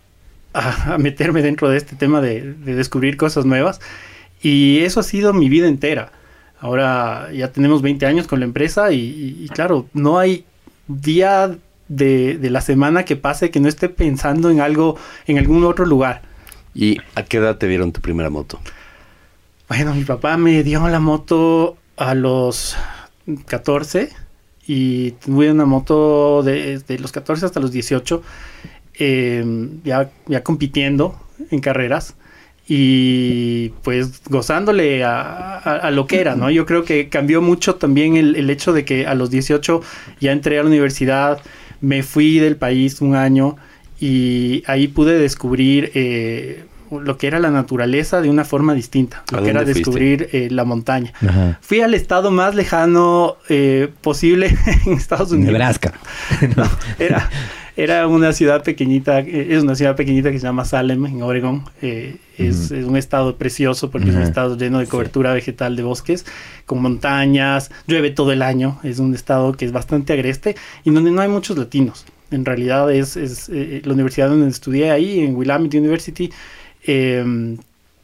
a, 0.54 0.94
a 0.94 0.98
meterme 0.98 1.42
dentro 1.42 1.70
de 1.70 1.78
este 1.78 1.96
tema 1.96 2.22
de, 2.22 2.54
de 2.54 2.76
descubrir 2.76 3.18
cosas 3.18 3.46
nuevas 3.46 3.80
y 4.42 4.80
eso 4.80 5.00
ha 5.00 5.04
sido 5.04 5.34
mi 5.34 5.50
vida 5.50 5.68
entera. 5.68 6.12
Ahora 6.60 7.30
ya 7.34 7.52
tenemos 7.52 7.82
20 7.82 8.06
años 8.06 8.28
con 8.28 8.40
la 8.40 8.46
empresa 8.46 8.92
y, 8.92 9.00
y- 9.00 9.46
y 9.46 9.50
claro, 9.50 9.88
no 9.94 10.18
hay 10.20 10.46
día 10.88 11.56
de, 11.90 12.38
de 12.38 12.50
la 12.50 12.62
semana 12.62 13.04
que 13.06 13.16
pase 13.16 13.52
que 13.52 13.60
no 13.60 13.68
esté 13.68 13.90
pensando 13.90 14.50
en 14.50 14.62
algo, 14.62 14.98
en 15.28 15.38
algún 15.38 15.64
otro 15.66 15.86
lugar. 15.86 16.22
¿Y 16.74 16.98
a 17.16 17.24
qué 17.24 17.38
edad 17.38 17.58
te 17.58 17.68
dieron 17.68 17.92
tu 17.92 18.02
primera 18.02 18.30
moto? 18.30 18.60
Bueno, 19.68 19.96
mi 19.96 20.04
papá 20.04 20.38
me 20.38 20.62
dio 20.62 20.88
la 20.88 21.00
moto 21.00 21.78
a 21.98 22.14
los 22.14 22.78
14 23.48 24.10
y 24.68 25.12
tuve 25.12 25.52
una 25.52 25.66
moto 25.66 26.44
de, 26.44 26.84
los 27.00 27.12
14 27.12 27.48
hasta 27.48 27.60
los 27.60 27.72
18, 27.72 28.22
eh, 29.00 29.70
ya, 29.84 30.12
ya 30.28 30.44
compitiendo 30.44 31.20
en 31.50 31.62
carreras 31.62 32.16
y 32.68 33.70
pues 33.84 34.22
gozándole 34.26 35.04
a, 35.04 35.90
lo 35.92 36.06
que 36.06 36.22
era, 36.22 36.36
¿no? 36.36 36.52
Yo 36.52 36.68
creo 36.68 36.84
que 36.84 37.10
cambió 37.10 37.42
mucho 37.42 37.76
también 37.76 38.18
el, 38.18 38.50
hecho 38.52 38.72
de 38.72 38.86
que 38.86 39.08
a 39.08 39.16
los 39.16 39.32
18 39.32 39.82
ya 40.20 40.32
entré 40.32 40.60
a 40.60 40.62
la 40.62 40.70
universidad, 40.70 41.42
me 41.82 42.04
fui 42.04 42.38
del 42.38 42.56
país 42.56 43.02
un 43.02 43.16
año 43.16 43.58
y 44.00 44.64
ahí 44.68 44.88
pude 44.88 45.18
descubrir 45.18 45.92
eh, 45.96 46.66
lo 47.00 47.18
que 47.18 47.28
era 47.28 47.40
la 47.40 47.52
naturaleza 47.52 48.22
de 48.22 48.30
una 48.30 48.44
forma 48.44 48.74
distinta, 48.74 49.24
lo 49.32 49.44
que 49.44 49.50
era 49.50 49.64
descubrir 49.64 50.30
eh, 50.32 50.50
la 50.52 50.66
montaña. 50.66 51.14
Fui 51.62 51.82
al 51.82 51.94
estado 51.94 52.32
más 52.32 52.56
lejano 52.56 53.38
eh, 53.50 53.90
posible 54.02 54.56
en 54.86 54.94
Estados 54.94 55.32
Unidos. 55.32 55.54
Nebraska. 55.54 55.94
era, 57.00 57.30
era 57.76 58.08
una 58.08 58.34
ciudad 58.34 58.64
pequeñita, 58.64 59.20
eh, 59.20 59.48
es 59.52 59.64
una 59.64 59.76
ciudad 59.76 59.96
pequeñita 59.96 60.32
que 60.32 60.40
se 60.40 60.46
llama 60.46 60.66
Salem, 60.66 61.06
en 61.06 61.22
Oregon. 61.22 61.64
es, 61.82 62.72
un 62.72 62.98
estado 62.98 63.38
precioso 63.38 63.92
porque 63.92 64.10
es 64.10 64.16
un 64.16 64.22
estado 64.22 64.58
lleno 64.58 64.80
de 64.80 64.88
cobertura 64.88 65.34
vegetal 65.34 65.76
de 65.76 65.84
bosques, 65.84 66.26
con 66.66 66.82
montañas, 66.82 67.72
llueve 67.88 68.12
todo 68.12 68.32
el 68.32 68.42
año. 68.42 68.80
Es 68.84 69.00
un 69.00 69.14
estado 69.14 69.54
que 69.54 69.66
es 69.66 69.72
bastante 69.72 70.14
agreste 70.14 70.56
y 70.84 70.92
donde 70.92 71.12
no 71.12 71.22
hay 71.22 71.30
muchos 71.30 71.58
latinos. 71.58 72.06
En 72.32 72.44
realidad 72.44 72.92
es, 72.92 73.16
es 73.16 73.50
la 73.50 73.94
universidad 73.94 74.30
donde 74.30 74.50
estudié 74.50 74.92
ahí, 74.92 75.20
en 75.20 75.36
Willamette 75.36 75.76
University, 75.76 76.32
Em, 76.88 77.58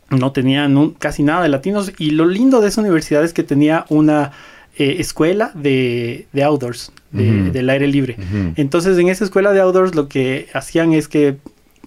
no 0.10 0.32
tenía 0.34 0.70
casi 1.00 1.24
nada 1.24 1.44
de 1.44 1.50
latinos. 1.50 1.94
Y 1.98 2.12
lo 2.12 2.26
lindo 2.26 2.62
de 2.62 2.68
esa 2.68 2.82
universidad 2.82 3.24
es 3.24 3.34
que 3.34 3.44
tenía 3.44 3.86
una 3.90 4.32
eh, 4.78 4.98
escuela 5.00 5.52
de, 5.54 6.28
outdoors, 6.44 6.92
del 7.12 7.70
aire 7.70 7.88
libre. 7.88 8.18
Entonces 8.56 8.98
en 8.98 9.08
esa 9.08 9.24
escuela 9.24 9.54
de 9.54 9.62
outdoors 9.62 9.96
lo 9.96 10.10
que 10.10 10.48
hacían 10.54 10.94
es 10.94 11.08
que 11.08 11.38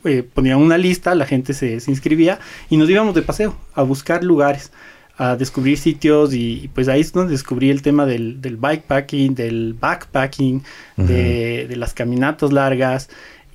eh, 0.04 0.22
ponían 0.22 0.58
una 0.58 0.78
lista, 0.78 1.14
la 1.14 1.26
gente 1.26 1.54
se, 1.54 1.78
inscribía 1.86 2.38
y 2.70 2.76
nos 2.76 2.88
íbamos 2.88 3.14
de 3.14 3.22
paseo 3.22 3.56
a 3.74 3.82
buscar 3.82 4.24
lugares 4.24 4.72
a 5.16 5.36
descubrir 5.36 5.78
sitios 5.78 6.34
y, 6.34 6.68
pues 6.74 6.88
ahí 6.88 7.00
es 7.00 7.12
donde 7.12 7.32
descubrí 7.32 7.70
el 7.70 7.82
tema 7.82 8.04
del, 8.04 8.38
bikepacking, 8.58 9.34
del 9.36 9.74
backpacking, 9.74 10.62
de, 10.96 11.66
de, 11.68 11.76
las 11.76 11.94
caminatas 11.94 12.52
largas 12.52 13.08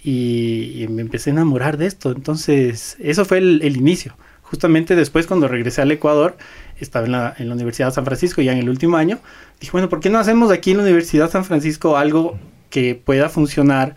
y, 0.03 0.85
me 0.89 1.01
empecé 1.01 1.29
a 1.29 1.33
enamorar 1.33 1.77
de 1.77 1.85
esto. 1.85 2.11
Entonces, 2.11 2.97
eso 2.99 3.25
fue 3.25 3.39
el, 3.39 3.75
inicio. 3.77 4.15
Justamente 4.41 4.95
después, 4.95 5.27
cuando 5.27 5.47
regresé 5.47 5.81
al 5.81 5.91
Ecuador, 5.91 6.37
estaba 6.79 7.05
en 7.05 7.11
la, 7.47 7.53
Universidad 7.53 7.87
de 7.87 7.93
San 7.93 8.05
Francisco 8.05 8.41
ya 8.41 8.53
en 8.53 8.59
el 8.59 8.69
último 8.69 8.97
año, 8.97 9.19
dije, 9.59 9.71
bueno, 9.71 9.89
¿por 9.89 9.99
qué 9.99 10.09
no 10.09 10.19
hacemos 10.19 10.51
aquí 10.51 10.71
en 10.71 10.77
la 10.77 10.83
Universidad 10.83 11.25
de 11.25 11.31
San 11.31 11.45
Francisco 11.45 11.97
algo 11.97 12.37
que 12.69 12.95
pueda 12.95 13.29
funcionar 13.29 13.95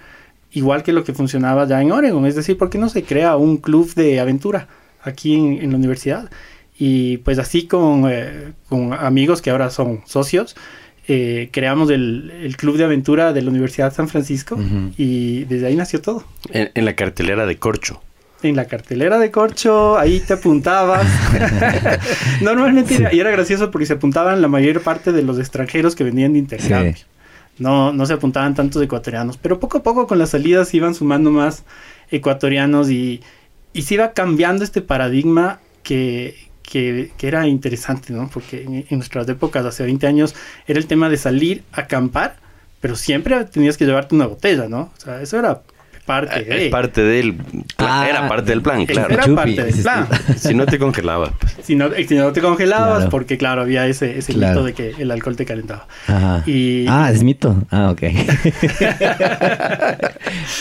igual 0.51 0.83
que 0.83 0.93
lo 0.93 1.05
que 1.05 1.15
funcionaba 1.15 1.67
ya 1.67 1.81
en 1.81 1.93
Oregon? 1.93 2.27
Es 2.27 2.35
decir, 2.35 2.59
¿por 2.59 2.69
qué 2.69 2.79
no 2.79 2.89
se 2.89 3.05
crea 3.05 3.37
un 3.37 3.57
club 3.57 3.95
de 3.95 4.21
aventura 4.21 4.69
aquí 5.03 5.35
en, 5.35 5.71
la 5.71 5.77
universidad? 5.79 6.31
Y 6.77 7.19
pues 7.19 7.39
así 7.39 7.67
con, 7.67 8.11
eh, 8.11 8.53
con 8.69 8.93
amigos 8.93 9.41
que 9.41 9.51
ahora 9.51 9.71
son 9.71 10.03
socios, 10.05 10.57
eh, 11.09 11.49
creamos 11.53 11.91
el, 11.91 12.55
Club 12.57 12.77
de 12.77 12.85
Aventura 12.85 13.33
de 13.33 13.43
la 13.43 13.51
Universidad 13.51 13.91
de 13.91 13.97
San 13.97 14.09
Francisco 14.09 14.59
y 14.97 15.45
desde 15.45 15.67
ahí 15.67 15.77
nació 15.77 16.01
todo. 16.01 16.25
En, 16.51 16.85
la 16.85 16.95
cartelera 16.95 17.47
de 17.47 17.57
Corcho. 17.57 18.01
En 18.43 18.57
la 18.57 18.67
cartelera 18.67 19.19
de 19.19 19.31
Corcho, 19.31 19.99
ahí 19.99 20.21
te 20.21 20.35
apuntabas. 20.35 21.07
Normalmente, 22.41 23.09
y 23.13 23.21
era 23.21 23.31
gracioso 23.31 23.71
porque 23.71 23.87
se 23.87 23.95
apuntaban 23.95 24.41
la 24.41 24.49
mayor 24.49 24.81
parte 24.83 25.13
de 25.13 25.23
los 25.23 25.39
extranjeros 25.39 25.95
que 25.95 26.05
venían 26.05 26.35
de 26.35 26.39
intercambio. 26.39 26.95
No, 27.59 27.93
no 27.93 28.07
se 28.07 28.15
apuntaban 28.15 28.55
tantos 28.55 28.83
ecuatorianos, 28.83 29.37
pero 29.37 29.61
poco 29.61 29.79
a 29.79 29.83
poco 29.83 30.07
con 30.07 30.19
las 30.19 30.31
salidas 30.31 30.73
iban 30.73 30.95
sumando 30.95 31.31
más 31.31 31.65
ecuatorianos 32.11 32.91
y, 32.91 33.21
y 33.73 33.83
se 33.83 33.95
iba 33.95 34.13
cambiando 34.13 34.65
este 34.65 34.81
paradigma 34.83 35.61
que, 35.83 36.52
que, 36.73 37.13
era 37.21 37.47
interesante, 37.47 38.13
¿no? 38.15 38.31
Porque 38.33 38.63
en, 38.63 38.87
nuestras 38.91 39.29
épocas, 39.29 39.65
hace 39.67 39.85
20 39.85 40.07
años, 40.07 40.35
era 40.67 40.79
el 40.79 40.87
tema 40.87 41.11
de 41.11 41.19
salir 41.19 41.65
a 41.73 41.83
acampar, 41.83 42.37
pero 42.81 42.97
siempre 42.97 43.45
tenías 43.45 43.77
que 43.77 43.85
llevarte 43.85 44.15
una 44.15 44.27
botella, 44.27 44.69
¿no? 44.69 44.91
O 44.97 45.01
sea, 45.01 45.21
eso 45.21 45.39
era 45.39 45.61
parte 46.05 46.45
de. 46.45 46.67
Es 46.67 46.71
parte 46.71 47.03
del. 47.03 47.37
Ah, 47.79 48.07
era 48.09 48.29
parte 48.29 48.51
del 48.51 48.63
plan, 48.63 48.87
claro. 48.87 49.13
Era 49.13 49.35
parte 49.35 49.65
del 49.65 49.83
plan. 49.83 50.09
si 50.37 50.55
no 50.55 50.67
te 50.67 50.79
congelabas. 50.79 51.31
Pues. 51.39 51.57
Si, 51.63 51.75
no, 51.75 51.91
si 51.91 52.15
no 52.15 52.33
te 52.33 52.41
congelabas, 52.41 53.07
porque 53.07 53.39
claro, 53.39 53.63
había 53.63 53.87
ese, 53.87 54.19
ese 54.19 54.35
mito 54.35 54.65
de 54.65 54.73
que 54.73 54.95
el 54.99 55.11
alcohol 55.11 55.37
te 55.37 55.45
calentaba. 55.45 55.87
Y, 56.47 56.87
ah, 56.89 57.11
es 57.13 57.23
mito. 57.23 57.63
Ah, 57.71 57.91
ok. 57.91 58.03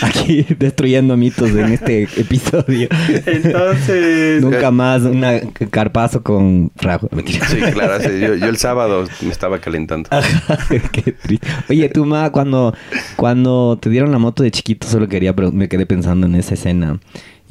Aquí 0.01 0.45
destruyendo 0.57 1.17
mitos 1.17 1.49
en 1.51 1.73
este 1.73 2.03
episodio. 2.03 2.87
Entonces. 3.25 4.41
Nunca 4.41 4.71
más 4.71 5.03
un 5.03 5.21
carpazo 5.69 6.23
con 6.23 6.71
rajo. 6.75 7.09
Sí, 7.25 7.59
claro. 7.73 8.01
yo, 8.03 8.35
yo, 8.35 8.47
el 8.47 8.57
sábado 8.57 9.05
me 9.21 9.31
estaba 9.31 9.59
calentando. 9.59 10.09
Qué 10.91 11.13
triste. 11.13 11.47
Oye, 11.69 11.89
tú, 11.89 12.05
Ma, 12.05 12.31
cuando, 12.31 12.75
cuando 13.15 13.77
te 13.81 13.89
dieron 13.89 14.11
la 14.11 14.17
moto 14.17 14.43
de 14.43 14.51
chiquito, 14.51 14.87
solo 14.87 15.07
quería 15.07 15.30
pero 15.35 15.51
me 15.51 15.67
quedé 15.67 15.85
pensando 15.85 16.27
en 16.27 16.35
esa 16.35 16.53
escena. 16.53 16.99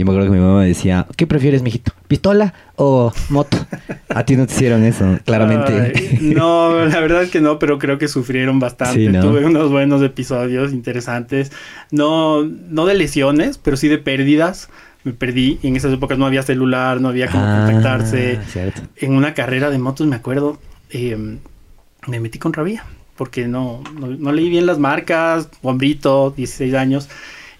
Y 0.00 0.04
me 0.04 0.12
acuerdo 0.12 0.30
que 0.30 0.38
mi 0.38 0.42
mamá 0.42 0.64
decía, 0.64 1.06
¿qué 1.14 1.26
prefieres, 1.26 1.62
mijito? 1.62 1.92
¿Pistola 2.08 2.54
o 2.76 3.12
moto? 3.28 3.58
A 4.08 4.24
ti 4.24 4.34
no 4.34 4.46
te 4.46 4.54
hicieron 4.54 4.82
eso, 4.82 5.18
claramente. 5.26 6.18
no, 6.22 6.86
la 6.86 7.00
verdad 7.00 7.22
es 7.22 7.30
que 7.30 7.42
no, 7.42 7.58
pero 7.58 7.78
creo 7.78 7.98
que 7.98 8.08
sufrieron 8.08 8.58
bastante. 8.60 9.12
Tuve 9.20 9.44
unos 9.44 9.70
buenos 9.70 10.00
episodios 10.00 10.72
interesantes. 10.72 11.52
No, 11.90 12.44
no 12.44 12.86
de 12.86 12.94
lesiones, 12.94 13.58
pero 13.58 13.76
sí 13.76 13.88
de 13.88 13.98
pérdidas. 13.98 14.70
Me 15.04 15.12
perdí. 15.12 15.58
Y 15.62 15.68
en 15.68 15.76
esas 15.76 15.92
épocas 15.92 16.16
no 16.16 16.24
había 16.24 16.42
celular, 16.44 16.98
no 17.02 17.08
había 17.10 17.26
cómo 17.26 17.44
ah, 17.44 17.66
contactarse. 17.66 18.38
En 18.96 19.12
una 19.12 19.34
carrera 19.34 19.68
de 19.68 19.78
motos, 19.78 20.06
me 20.06 20.16
acuerdo, 20.16 20.58
em, 20.88 21.40
me 22.06 22.20
metí 22.20 22.38
con 22.38 22.54
rabia. 22.54 22.86
Porque 23.16 23.48
no, 23.48 23.82
no, 24.00 24.06
no 24.06 24.32
leí 24.32 24.48
bien 24.48 24.64
las 24.64 24.78
marcas, 24.78 25.50
hombrito, 25.60 26.32
16 26.34 26.72
años 26.72 27.10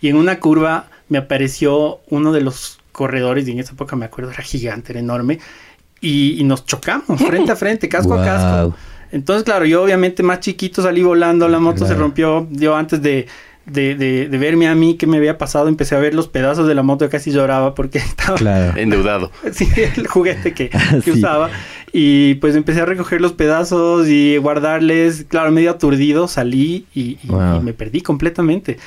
y 0.01 0.09
en 0.09 0.17
una 0.17 0.41
curva 0.41 0.87
me 1.09 1.19
apareció 1.19 2.01
uno 2.09 2.33
de 2.33 2.41
los 2.41 2.81
corredores, 2.93 3.47
y 3.49 3.53
en 3.53 3.59
esa 3.59 3.73
época 3.73 3.97
me 3.97 4.05
acuerdo 4.05 4.31
era 4.31 4.43
gigante, 4.43 4.93
era 4.93 5.01
enorme, 5.01 5.41
y, 6.01 6.43
nos 6.45 6.65
chocamos 6.67 7.21
frente 7.27 7.53
a 7.53 7.57
frente, 7.57 7.89
casco 7.89 8.15
a 8.15 8.25
casco. 8.25 8.77
Entonces, 9.13 9.45
claro, 9.45 9.65
yo 9.65 9.83
obviamente 9.83 10.23
más 10.23 10.41
chiquito 10.41 10.83
salí 10.83 11.03
volando, 11.03 11.49
la 11.49 11.59
moto 11.59 11.87
se 11.87 11.95
rompió, 11.95 12.47
yo 12.53 12.77
antes 12.77 13.03
de, 13.03 13.27
de, 13.67 14.29
verme 14.39 14.69
a 14.69 14.75
mí 14.75 14.97
qué 14.97 15.07
me 15.07 15.17
había 15.17 15.39
pasado, 15.39 15.69
empecé 15.69 15.95
a 15.95 15.99
ver 15.99 16.15
los 16.15 16.29
pedazos 16.29 16.67
de 16.67 16.75
la 16.75 16.83
moto 16.83 17.05
y 17.05 17.09
casi 17.09 17.31
lloraba 17.31 17.75
porque 17.75 17.99
estaba 18.39 18.39
endeudado. 18.77 19.31
sí, 19.53 19.69
el 19.97 20.07
juguete 20.07 20.53
que, 20.53 20.71
usaba. 21.11 21.51
Y 21.93 22.35
pues 22.35 22.55
empecé 22.55 22.83
a 22.83 22.87
recoger 22.87 23.21
los 23.21 23.33
pedazos 23.33 24.09
y 24.09 24.37
guardarles. 24.37 25.27
Claro, 25.29 25.51
medio 25.51 25.73
aturdido 25.73 26.29
salí 26.29 26.87
y, 26.95 27.19
me 27.63 27.73
perdí 27.73 28.01
completamente. 28.01 28.79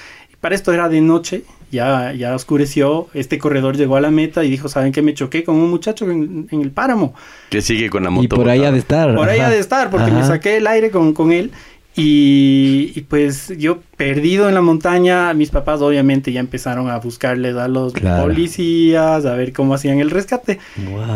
Para 0.44 0.56
esto 0.56 0.74
era 0.74 0.90
de 0.90 1.00
noche, 1.00 1.44
ya, 1.72 2.12
ya 2.12 2.36
oscureció, 2.36 3.08
este 3.14 3.40
corredor 3.40 3.78
llegó 3.78 3.96
a 3.96 4.02
la 4.02 4.12
meta 4.12 4.44
y 4.44 4.50
dijo, 4.50 4.68
¿saben 4.68 4.92
qué? 4.92 5.02
Me 5.02 5.14
choqué 5.14 5.46
con 5.46 5.56
un 5.56 5.70
muchacho 5.70 6.04
en, 6.12 6.50
el 6.52 6.70
páramo. 6.70 7.14
Que 7.50 7.62
sigue 7.62 7.90
con 7.90 8.04
la 8.04 8.10
moto. 8.10 8.26
Y 8.26 8.28
por 8.28 8.50
ahí 8.50 8.66
ha 8.66 8.72
de 8.74 8.80
estar. 8.80 9.16
Por 9.16 9.30
ahí 9.30 9.40
ha 9.40 9.50
de 9.50 9.60
estar, 9.60 9.90
porque 9.90 10.12
me 10.12 10.22
saqué 10.26 10.58
el 10.58 10.68
aire 10.68 10.92
con, 10.92 11.14
con 11.14 11.32
él. 11.32 11.52
Y, 11.96 13.00
pues 13.08 13.54
yo 13.58 13.80
perdido 13.96 14.50
en 14.50 14.56
la 14.56 14.62
montaña, 14.62 15.34
mis 15.34 15.50
papás 15.50 15.80
obviamente 15.80 16.34
ya 16.34 16.42
empezaron 16.42 16.90
a 16.90 16.98
buscarles 16.98 17.56
a 17.56 17.70
los 17.70 17.94
policías, 17.94 19.26
a 19.26 19.36
ver 19.36 19.54
cómo 19.54 19.76
hacían 19.76 20.02
el 20.02 20.12
rescate. 20.12 20.60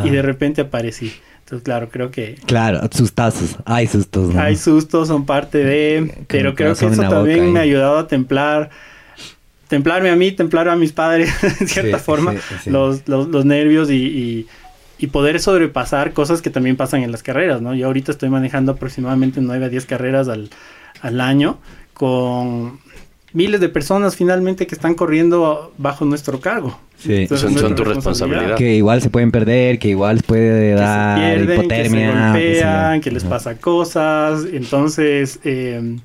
Y 0.05 0.09
de 0.09 0.21
repente 0.21 0.61
aparecí. 0.61 1.11
Entonces, 1.39 1.65
claro, 1.65 1.89
creo 1.89 2.11
que... 2.11 2.35
Claro, 2.45 2.79
sustazos. 2.91 3.57
Hay 3.65 3.87
sustos, 3.87 4.33
Hay 4.37 4.55
sustos, 4.55 5.09
son 5.09 5.25
parte 5.25 5.65
de... 5.65 6.23
Pero 6.27 6.55
creo 6.55 6.75
que 6.75 6.85
eso 6.85 7.01
también 7.01 7.51
me 7.51 7.59
ha 7.59 7.63
ayudado 7.63 7.97
a 7.97 8.07
templar 8.07 8.69
templarme 9.67 10.09
a 10.09 10.15
mí, 10.15 10.31
templar 10.31 10.69
a 10.69 10.75
mis 10.75 10.91
padres, 10.91 11.31
en 11.61 11.67
cierta 11.67 11.99
forma, 11.99 12.35
los, 12.65 13.07
los, 13.07 13.45
nervios 13.45 13.89
y, 13.89 14.47
y, 14.97 15.07
poder 15.07 15.39
sobrepasar 15.39 16.13
cosas 16.13 16.41
que 16.41 16.49
también 16.49 16.75
pasan 16.75 17.03
en 17.03 17.11
las 17.11 17.23
carreras, 17.23 17.61
¿no? 17.61 17.75
Yo 17.75 17.87
ahorita 17.87 18.11
estoy 18.11 18.29
manejando 18.29 18.73
aproximadamente 18.73 19.41
9 19.41 19.65
a 19.65 19.69
10 19.69 19.85
carreras 19.85 20.27
al, 20.27 20.49
al 21.01 21.21
año 21.21 21.59
con 21.93 22.79
miles 23.33 23.59
de 23.59 23.69
personas 23.69 24.15
finalmente 24.15 24.67
que 24.67 24.75
están 24.75 24.95
corriendo 24.95 25.73
bajo 25.77 26.05
nuestro 26.05 26.39
cargo. 26.39 26.79
Sí, 26.97 27.27
son, 27.27 27.75
tu 27.75 27.83
responsabilidad. 27.83 28.55
Que 28.55 28.75
igual 28.75 29.01
se 29.01 29.09
pueden 29.09 29.31
perder, 29.31 29.77
que 29.77 29.89
igual 29.89 30.21
puede 30.25 30.73
dar 30.73 31.19
se 31.19 31.35
pierden, 31.35 31.59
hipotermia. 31.59 32.33
Que 32.33 32.55
se 32.55 32.63
golpean, 32.63 33.01
que 33.01 33.11
les 33.11 33.23
pasa 33.23 33.57
cosas. 33.57 34.45
Entonces, 34.51 35.39
eh, 35.43 35.97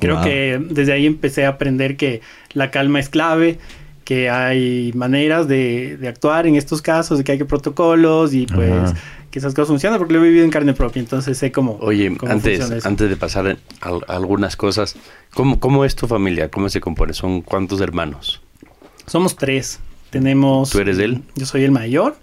Creo 0.00 0.20
que 0.22 0.60
desde 0.70 0.92
ahí 0.92 1.06
empecé 1.06 1.44
a 1.44 1.50
aprender 1.50 1.96
que 1.96 2.20
la 2.52 2.70
calma 2.70 3.00
es 3.00 3.08
clave, 3.08 3.58
que 4.04 4.30
hay 4.30 4.92
maneras 4.94 5.48
de, 5.48 5.98
actuar 6.08 6.46
en 6.46 6.54
estos 6.54 6.82
casos, 6.82 7.18
de 7.18 7.24
que 7.24 7.32
hay 7.32 7.38
que 7.38 7.44
protocolos 7.44 8.32
y 8.32 8.46
pues 8.46 8.94
que 9.30 9.38
esas 9.38 9.52
cosas 9.52 9.68
funcionan 9.68 9.98
porque 9.98 10.14
lo 10.14 10.20
he 10.20 10.28
vivido 10.28 10.44
en 10.44 10.50
carne 10.50 10.72
propia, 10.72 11.00
entonces 11.00 11.36
sé 11.36 11.52
cómo. 11.52 11.76
Oye, 11.80 12.16
antes, 12.26 12.86
antes 12.86 13.10
de 13.10 13.16
pasar 13.16 13.58
a, 13.80 13.98
algunas 14.08 14.56
cosas, 14.56 14.96
¿cómo, 15.34 15.60
¿cómo 15.60 15.84
es 15.84 15.94
tu 15.94 16.06
familia? 16.06 16.50
¿Cómo 16.50 16.68
se 16.68 16.80
compone? 16.80 17.12
¿Son 17.12 17.42
cuántos 17.42 17.80
hermanos? 17.80 18.40
Somos 19.06 19.36
tres. 19.36 19.80
Tenemos... 20.10 20.70
¿Tú 20.70 20.78
eres 20.78 20.98
él? 20.98 21.22
Yo 21.34 21.44
soy 21.44 21.64
el 21.64 21.70
mayor. 21.70 22.16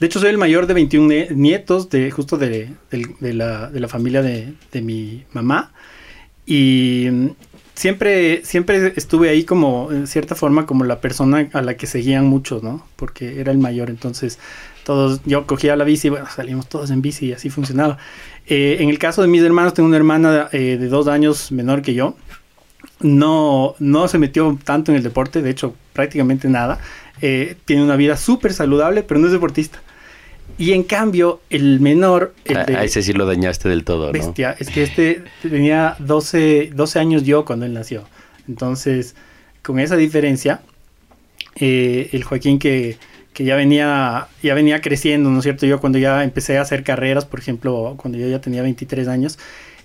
De 0.00 0.06
hecho, 0.06 0.20
soy 0.20 0.28
el 0.28 0.38
mayor 0.38 0.66
de 0.66 0.74
21 0.74 1.30
nietos 1.30 1.88
de 1.88 2.10
justo 2.10 2.36
de, 2.36 2.70
de, 2.90 3.34
la, 3.34 3.70
de 3.70 3.80
la, 3.80 3.88
familia 3.88 4.20
de, 4.20 4.52
de, 4.70 4.82
mi 4.82 5.24
mamá. 5.32 5.72
Y 6.46 7.08
siempre, 7.74 8.44
siempre 8.44 8.94
estuve 8.96 9.28
ahí 9.28 9.44
como, 9.44 9.92
en 9.92 10.06
cierta 10.06 10.34
forma, 10.34 10.66
como 10.66 10.84
la 10.84 11.00
persona 11.00 11.48
a 11.52 11.62
la 11.62 11.76
que 11.76 11.86
seguían 11.86 12.26
muchos, 12.26 12.62
¿no? 12.62 12.86
Porque 12.96 13.40
era 13.40 13.52
el 13.52 13.58
mayor. 13.58 13.90
Entonces, 13.90 14.38
todos, 14.84 15.20
yo 15.24 15.46
cogía 15.46 15.76
la 15.76 15.84
bici, 15.84 16.08
bueno, 16.08 16.26
salimos 16.34 16.68
todos 16.68 16.90
en 16.90 17.02
bici 17.02 17.26
y 17.26 17.32
así 17.32 17.50
funcionaba. 17.50 17.98
Eh, 18.46 18.78
en 18.80 18.88
el 18.88 18.98
caso 18.98 19.22
de 19.22 19.28
mis 19.28 19.42
hermanos, 19.42 19.74
tengo 19.74 19.88
una 19.88 19.96
hermana 19.96 20.48
eh, 20.52 20.76
de 20.78 20.88
dos 20.88 21.08
años 21.08 21.52
menor 21.52 21.82
que 21.82 21.94
yo. 21.94 22.16
No, 23.00 23.74
no 23.78 24.08
se 24.08 24.18
metió 24.18 24.58
tanto 24.64 24.92
en 24.92 24.96
el 24.96 25.02
deporte, 25.02 25.42
de 25.42 25.50
hecho, 25.50 25.74
prácticamente 25.92 26.48
nada. 26.48 26.78
Eh, 27.20 27.56
tiene 27.64 27.82
una 27.82 27.96
vida 27.96 28.16
súper 28.16 28.52
saludable, 28.52 29.02
pero 29.02 29.20
no 29.20 29.26
es 29.26 29.32
deportista. 29.32 29.82
Y 30.58 30.72
en 30.72 30.84
cambio, 30.84 31.40
el 31.50 31.80
menor. 31.80 32.34
El 32.44 32.56
a, 32.56 32.84
ese 32.84 33.02
sí 33.02 33.12
lo 33.12 33.26
dañaste 33.26 33.68
del 33.68 33.84
todo, 33.84 34.10
bestia, 34.10 34.56
Es 34.58 34.70
que 34.70 34.82
este 34.82 35.24
tenía 35.42 35.96
12, 35.98 36.70
12 36.74 36.98
años 36.98 37.24
yo 37.24 37.44
cuando 37.44 37.66
él 37.66 37.74
nació. 37.74 38.04
Entonces, 38.48 39.14
con 39.62 39.78
esa 39.80 39.96
diferencia, 39.96 40.62
eh, 41.56 42.08
el 42.12 42.24
Joaquín 42.24 42.58
que, 42.58 42.96
que, 43.34 43.44
ya, 43.44 43.54
venía, 43.54 44.28
ya 44.42 44.54
venía 44.54 44.80
creciendo, 44.80 45.28
¿no 45.28 45.38
es 45.38 45.42
cierto? 45.42 45.66
Yo 45.66 45.78
cuando 45.80 45.98
ya 45.98 46.24
empecé 46.24 46.56
a 46.56 46.62
hacer 46.62 46.84
carreras, 46.84 47.26
por 47.26 47.40
ejemplo, 47.40 47.94
cuando 47.98 48.18
yo 48.18 48.28
ya 48.28 48.40
tenía 48.40 48.62
23 48.62 49.08
años, 49.08 49.38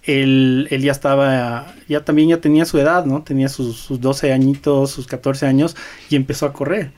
él, 0.04 0.68
él, 0.72 0.82
ya 0.82 0.94
estaba, 0.94 1.76
ya 1.88 2.06
también 2.06 2.30
ya 2.30 2.38
tenía 2.38 2.66
su 2.66 2.80
edad, 2.80 3.06
¿no? 3.06 3.24
Tenía 3.24 3.50
sus, 3.50 3.78
sus 3.78 4.00
12 4.00 4.32
añitos, 4.32 4.92
sus 4.92 5.06
14 5.06 5.46
años 5.48 5.76
y 6.10 6.16
empezó 6.16 6.46
a 6.46 6.54
correr. 6.54 6.92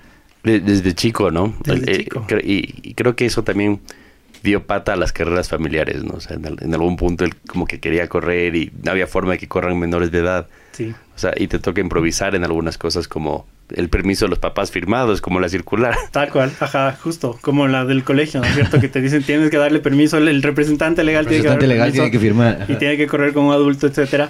Desde 0.43 0.93
chico, 0.93 1.31
¿no? 1.31 1.55
Eh, 1.65 2.07
y, 2.43 2.93
creo 2.95 3.15
que 3.15 3.25
eso 3.25 3.43
también 3.43 3.79
dio 4.43 4.67
pata 4.67 4.93
a 4.93 4.95
las 4.97 5.13
carreras 5.13 5.47
familiares, 5.47 6.03
¿no? 6.03 6.15
O 6.15 6.19
sea, 6.19 6.35
en, 6.35 6.73
algún 6.73 6.97
punto 6.97 7.23
él 7.23 7.33
como 7.47 7.65
que 7.65 7.79
quería 7.79 8.09
correr 8.09 8.55
y 8.55 8.71
no 8.83 8.91
había 8.91 9.07
forma 9.07 9.31
de 9.31 9.37
que 9.37 9.47
corran 9.47 9.79
menores 9.79 10.11
de 10.11 10.19
edad. 10.19 10.47
Sí. 10.73 10.93
O 11.15 11.17
sea, 11.17 11.31
y 11.37 11.47
te 11.47 11.59
toca 11.59 11.79
improvisar 11.79 12.35
en 12.35 12.43
algunas 12.43 12.77
cosas 12.77 13.07
como 13.07 13.47
el 13.69 13.87
permiso 13.87 14.25
de 14.25 14.29
los 14.31 14.39
papás 14.39 14.69
firmados, 14.69 15.21
como 15.21 15.39
la 15.39 15.47
circular. 15.47 15.95
Tal 16.11 16.29
cual, 16.29 16.51
ajá, 16.59 16.97
justo, 17.01 17.39
como 17.39 17.69
la 17.69 17.85
del 17.85 18.03
colegio, 18.03 18.41
¿no 18.41 18.47
es 18.47 18.55
cierto? 18.55 18.81
Que 18.81 18.89
te 18.89 18.99
dicen 18.99 19.23
tienes 19.23 19.49
que 19.49 19.57
darle 19.57 19.79
permiso, 19.79 20.17
el, 20.17 20.43
representante 20.43 21.05
legal, 21.05 21.25
tiene, 21.25 21.57
que 21.57 21.67
legal 21.67 21.93
tiene 21.93 22.11
que 22.11 22.19
firmar. 22.19 22.65
Y 22.67 22.75
tiene 22.75 22.97
que 22.97 23.07
correr 23.07 23.31
como 23.31 23.49
un 23.49 23.53
adulto, 23.53 23.87
etcétera. 23.87 24.29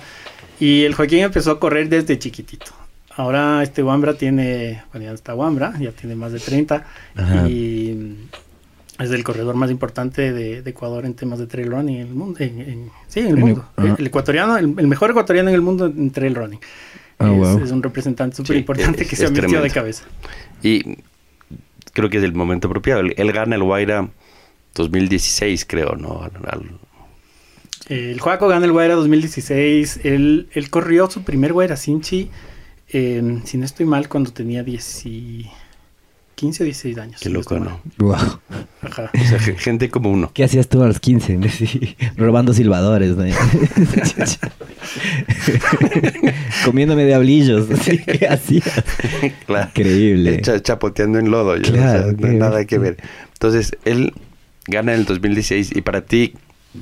Y 0.59 0.83
el 0.83 0.93
Joaquín 0.93 1.19
empezó 1.19 1.51
a 1.51 1.59
correr 1.59 1.89
desde 1.89 2.19
chiquitito. 2.19 2.82
Ahora 3.15 3.61
este 3.61 3.83
Wambra 3.83 4.15
tiene, 4.15 4.83
bueno, 4.91 5.05
ya 5.05 5.13
está 5.13 5.35
Wambra, 5.35 5.73
ya 5.79 5.91
tiene 5.91 6.15
más 6.15 6.31
de 6.31 6.39
30 6.39 6.85
y 7.47 8.15
es 8.99 9.11
el 9.11 9.23
corredor 9.23 9.55
más 9.55 9.69
importante 9.69 10.33
de, 10.33 10.59
Ecuador 10.59 11.05
en 11.05 11.13
temas 11.13 11.39
de 11.39 11.47
trail 11.47 11.69
running 11.69 11.97
en 11.97 12.07
el 12.07 12.13
mundo. 12.13 12.39
sí, 13.07 13.19
en 13.19 13.27
el 13.27 13.37
mundo. 13.37 13.65
El, 13.77 14.07
ecuatoriano, 14.07 14.57
el, 14.57 14.67
mejor 14.67 15.11
ecuatoriano 15.11 15.49
en 15.49 15.55
el 15.55 15.61
mundo 15.61 15.85
en 15.85 16.11
trail 16.11 16.33
running. 16.33 16.59
Ah, 17.19 17.31
es, 17.63 17.71
un 17.71 17.83
representante 17.83 18.35
súper 18.35 18.57
importante 18.57 19.05
que 19.05 19.15
se 19.15 19.27
ha 19.27 19.29
metido 19.29 19.61
de 19.61 19.69
cabeza. 19.69 20.05
Y 20.63 20.97
creo 21.93 22.09
que 22.09 22.17
es 22.17 22.23
el 22.23 22.33
momento 22.33 22.67
apropiado. 22.67 23.01
Él, 23.01 23.31
gana 23.31 23.55
el 23.55 23.63
Guaira 23.63 24.09
2016, 24.73 25.65
creo, 25.65 25.95
¿no? 25.95 26.29
el 27.89 28.19
Juaco 28.19 28.47
gana 28.47 28.65
el 28.65 28.71
Guaira 28.71 28.95
2016. 28.95 29.99
Él, 30.03 30.47
él 30.51 30.69
corrió 30.71 31.09
su 31.11 31.23
primer 31.23 31.53
Guaira 31.53 31.77
Sinchi 31.77 32.31
si 32.93 33.57
no 33.57 33.65
estoy 33.65 33.85
mal, 33.85 34.07
cuando 34.07 34.31
tenía 34.31 34.63
10 34.63 35.03
15 36.35 36.63
o 36.63 36.65
16 36.65 36.97
años. 36.97 37.21
Qué 37.21 37.29
loco, 37.29 37.59
¿no? 37.59 37.79
Wow. 37.97 38.15
Ajá. 38.81 39.11
O 39.23 39.25
sea, 39.25 39.39
gente 39.39 39.89
como 39.89 40.11
uno. 40.11 40.31
¿Qué 40.33 40.43
hacías 40.43 40.67
tú 40.67 40.83
a 40.83 40.87
los 40.87 40.99
15? 40.99 41.39
Robando 42.17 42.53
silbadores, 42.53 43.15
¿no? 43.15 43.23
Comiéndome 46.65 47.05
diablillos. 47.05 47.67
¿Qué 47.85 48.27
hacías? 48.27 48.83
Claro. 49.45 49.69
Increíble. 49.69 50.41
chapoteando 50.41 51.19
en 51.19 51.31
lodo. 51.31 51.55
Yo, 51.57 51.71
claro, 51.71 52.11
no 52.11 52.27
hay 52.27 52.35
nada 52.35 52.65
que 52.65 52.77
ver. 52.77 52.97
Entonces, 53.33 53.71
él 53.85 54.13
gana 54.67 54.93
en 54.93 55.01
el 55.01 55.05
2016 55.05 55.71
y 55.75 55.81
para 55.81 56.01
ti, 56.01 56.33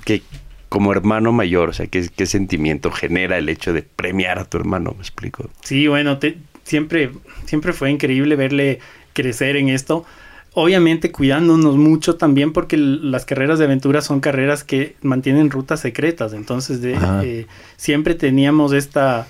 ¿qué, 0.06 0.24
como 0.72 0.94
hermano 0.94 1.34
mayor, 1.34 1.68
o 1.68 1.74
sea, 1.74 1.88
¿qué, 1.88 2.08
qué 2.16 2.26
sentimiento 2.26 2.92
genera 2.92 3.38
el 3.38 3.50
hecho 3.50 3.74
de 3.74 3.82
premiar 3.82 4.40
a 4.40 4.46
tu 4.46 4.56
hermano? 4.58 4.94
¿Me 4.96 5.02
explico? 5.02 5.50
Sí, 5.60 5.88
bueno, 5.88 6.18
siempre, 6.64 7.12
siempre 7.44 7.74
fue 7.74 7.92
increíble 7.92 8.38
verle 8.38 8.80
crecer 9.12 9.58
en 9.58 9.68
esto. 9.68 10.06
Obviamente 10.54 11.12
cuidándonos 11.12 11.76
mucho 11.76 12.16
también 12.16 12.54
porque 12.54 12.78
las 12.78 13.26
carreras 13.26 13.60
de 13.60 13.66
aventura 13.66 14.00
son 14.00 14.22
carreras 14.22 14.64
que 14.64 14.96
mantienen 15.02 15.52
rutas 15.52 15.82
secretas. 15.82 16.32
Entonces 16.32 16.82
de, 16.82 16.98
eh, 17.22 17.48
siempre 17.76 18.16
teníamos 18.16 18.72
esta, 18.72 19.28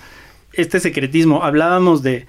este 0.52 0.78
secretismo. 0.78 1.42
Hablábamos 1.42 2.04
de, 2.04 2.26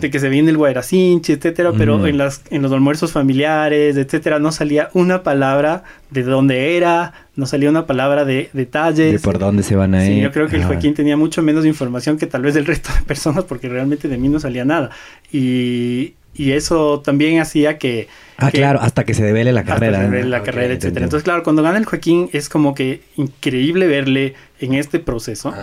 de 0.00 0.10
que 0.10 0.18
se 0.18 0.28
viene 0.28 0.50
el 0.50 0.56
Guairacinchi, 0.56 1.32
etcétera, 1.32 1.72
pero 1.76 2.06
en 2.06 2.18
las 2.18 2.42
en 2.50 2.62
los 2.62 2.72
almuerzos 2.72 3.12
familiares, 3.12 3.96
etcétera, 3.96 4.38
no 4.38 4.50
salía 4.50 4.90
una 4.94 5.22
palabra 5.22 5.84
de 6.10 6.22
dónde 6.22 6.76
era, 6.76 7.12
no 7.36 7.46
salía 7.46 7.70
una 7.70 7.86
palabra 7.86 8.24
de 8.24 8.50
detalles. 8.52 9.12
De 9.12 9.18
por 9.20 9.38
dónde 9.38 9.62
se 9.62 9.76
van 9.76 9.94
a 9.94 10.04
ir. 10.04 10.14
Sí, 10.14 10.20
yo 10.20 10.32
creo 10.32 10.48
que 10.48 10.56
el 10.56 10.64
Joaquín 10.64 10.94
tenía 10.94 11.16
mucho 11.16 11.42
menos 11.42 11.64
información 11.66 12.18
que 12.18 12.26
tal 12.26 12.42
vez 12.42 12.56
el 12.56 12.66
resto 12.66 12.90
de 12.92 13.02
personas 13.02 13.44
porque 13.44 13.68
realmente 13.68 14.08
de 14.08 14.18
mí 14.18 14.28
no 14.28 14.40
salía 14.40 14.64
nada. 14.64 14.90
Y, 15.30 16.14
y 16.34 16.52
eso 16.52 17.00
también 17.00 17.40
hacía 17.40 17.78
que... 17.78 18.08
Ah, 18.38 18.50
claro, 18.50 18.80
hasta 18.80 19.04
que 19.04 19.14
se 19.14 19.22
devele 19.22 19.52
la 19.52 19.64
carrera. 19.64 19.98
Hasta 19.98 20.00
que 20.00 20.06
se 20.06 20.16
devele 20.16 20.30
la 20.30 20.42
carrera, 20.42 20.74
etcétera. 20.74 21.04
Entonces, 21.04 21.24
claro, 21.24 21.42
cuando 21.42 21.62
gana 21.62 21.78
el 21.78 21.84
Joaquín 21.84 22.28
es 22.32 22.48
como 22.48 22.74
que 22.74 23.02
increíble 23.16 23.86
verle 23.86 24.34
en 24.58 24.74
este 24.74 24.98
proceso. 24.98 25.54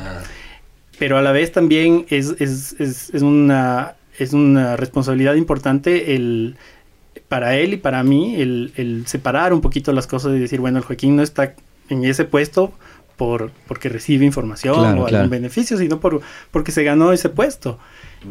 Pero 0.98 1.18
a 1.18 1.22
la 1.22 1.32
vez 1.32 1.52
también 1.52 2.06
es, 2.10 2.36
es, 2.40 2.76
es, 2.80 3.12
es 3.14 3.22
una 3.22 3.97
es 4.18 4.34
una 4.34 4.76
responsabilidad 4.76 5.36
importante 5.36 6.16
el 6.16 6.56
para 7.28 7.56
él 7.56 7.74
y 7.74 7.78
para 7.78 8.04
mí 8.04 8.36
el, 8.36 9.04
separar 9.06 9.54
un 9.54 9.62
poquito 9.62 9.92
las 9.92 10.08
cosas 10.08 10.36
y 10.36 10.40
decir, 10.40 10.60
bueno, 10.60 10.78
el 10.78 10.86
Joaquín 10.86 11.16
no 11.16 11.24
está 11.24 11.56
en 11.90 12.06
ese 12.06 12.26
puesto 12.26 12.72
por 13.18 13.52
porque 13.68 13.90
recibe 13.90 14.26
información 14.26 15.00
o 15.00 15.08
algún 15.08 15.30
beneficio, 15.30 15.78
sino 15.78 16.00
por 16.00 16.22
porque 16.52 16.72
se 16.72 16.84
ganó 16.84 17.12
ese 17.12 17.30
puesto. 17.30 17.80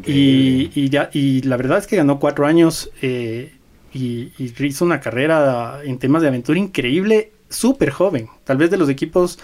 Y, 0.07 0.71
y, 0.75 0.89
ya, 0.89 1.11
y 1.13 1.43
la 1.43 1.57
verdad 1.57 1.79
es 1.79 1.87
que 1.87 1.97
ganó 1.97 2.19
cuatro 2.19 2.47
años 2.47 2.91
eh, 3.03 3.53
y, 3.93 4.33
y, 4.39 4.53
hizo 4.65 4.85
una 4.85 5.01
carrera 5.01 5.81
en 5.85 5.99
temas 5.99 6.23
de 6.23 6.29
aventura 6.29 6.59
increíble, 6.59 7.33
súper 7.49 7.91
joven. 7.91 8.29
Tal 8.45 8.57
vez 8.57 8.71
de 8.71 8.77
los 8.77 8.89
equipos 8.89 9.39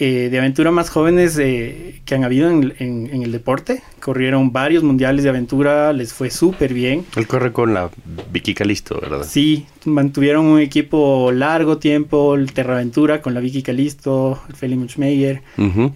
eh, 0.00 0.28
de 0.30 0.38
aventura 0.38 0.70
más 0.70 0.90
jóvenes 0.90 1.36
eh, 1.40 2.00
que 2.04 2.14
han 2.14 2.22
habido 2.22 2.48
en, 2.48 2.72
el 2.78 3.32
deporte. 3.32 3.82
Corrieron 3.98 4.52
varios 4.52 4.84
mundiales 4.84 5.24
de 5.24 5.30
aventura, 5.30 5.92
les 5.92 6.12
fue 6.12 6.30
súper 6.30 6.72
bien. 6.72 7.04
Él 7.16 7.26
corre 7.26 7.52
con 7.52 7.74
la 7.74 7.90
Vicky 8.32 8.54
Calisto, 8.54 9.00
¿verdad? 9.00 9.26
Sí, 9.28 9.66
mantuvieron 9.86 10.46
un 10.46 10.60
equipo 10.60 11.32
largo 11.32 11.78
tiempo, 11.78 12.36
el 12.36 12.52
Terraventura 12.52 13.20
con 13.20 13.34
la 13.34 13.40
Vicky 13.40 13.62
Calisto, 13.62 14.40
el 14.48 14.54
Feli 14.54 14.76
Muchmeyer, 14.76 15.42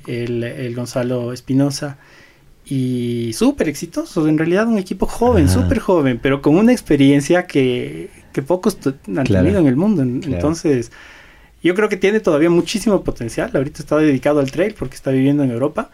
el, 0.09 0.75
Gonzalo 0.75 1.33
Espinosa. 1.33 1.99
Y 2.65 3.33
súper 3.35 3.69
exitosos, 3.69 4.27
en 4.27 4.37
realidad 4.37 4.67
un 4.67 4.79
equipo 4.79 5.07
joven, 5.07 5.49
súper 5.49 5.79
joven, 5.79 6.19
pero 6.21 6.43
con 6.43 6.57
una 6.57 6.73
experiencia 6.73 7.47
que, 7.47 8.09
pocos 8.49 8.79
han 8.85 9.25
tenido 9.25 9.61
en 9.61 9.67
el 9.69 9.77
mundo. 9.77 10.03
Entonces, 10.03 10.91
yo 11.63 11.75
creo 11.75 11.89
que 11.89 11.97
tiene 11.97 12.21
todavía 12.21 12.51
muchísimo 12.51 13.03
potencial. 13.05 13.51
Ahorita 13.55 13.83
está 13.83 13.97
dedicado 13.97 14.41
al 14.41 14.51
trail 14.51 14.75
porque 14.79 14.97
está 14.97 15.11
viviendo 15.11 15.45
en 15.45 15.51
Europa. 15.51 15.91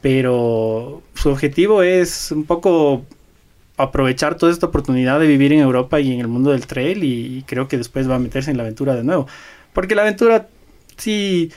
Pero 0.00 1.02
su 1.14 1.30
objetivo 1.30 1.82
es 1.82 2.30
un 2.30 2.44
poco 2.44 3.04
aprovechar 3.76 4.36
toda 4.36 4.52
esta 4.52 4.66
oportunidad 4.66 5.18
de 5.18 5.26
vivir 5.26 5.52
en 5.52 5.60
Europa 5.60 5.98
y 6.00 6.12
en 6.12 6.20
el 6.20 6.28
mundo 6.28 6.50
del 6.50 6.66
trail. 6.66 7.04
Y, 7.04 7.44
creo 7.46 7.68
que 7.68 7.78
después 7.78 8.10
va 8.10 8.16
a 8.16 8.18
meterse 8.18 8.50
en 8.50 8.56
la 8.56 8.64
aventura 8.64 8.94
de 8.94 9.04
nuevo. 9.04 9.26
Porque 9.72 9.94
la 9.94 10.02
aventura, 10.02 10.48
sí, 10.96 11.50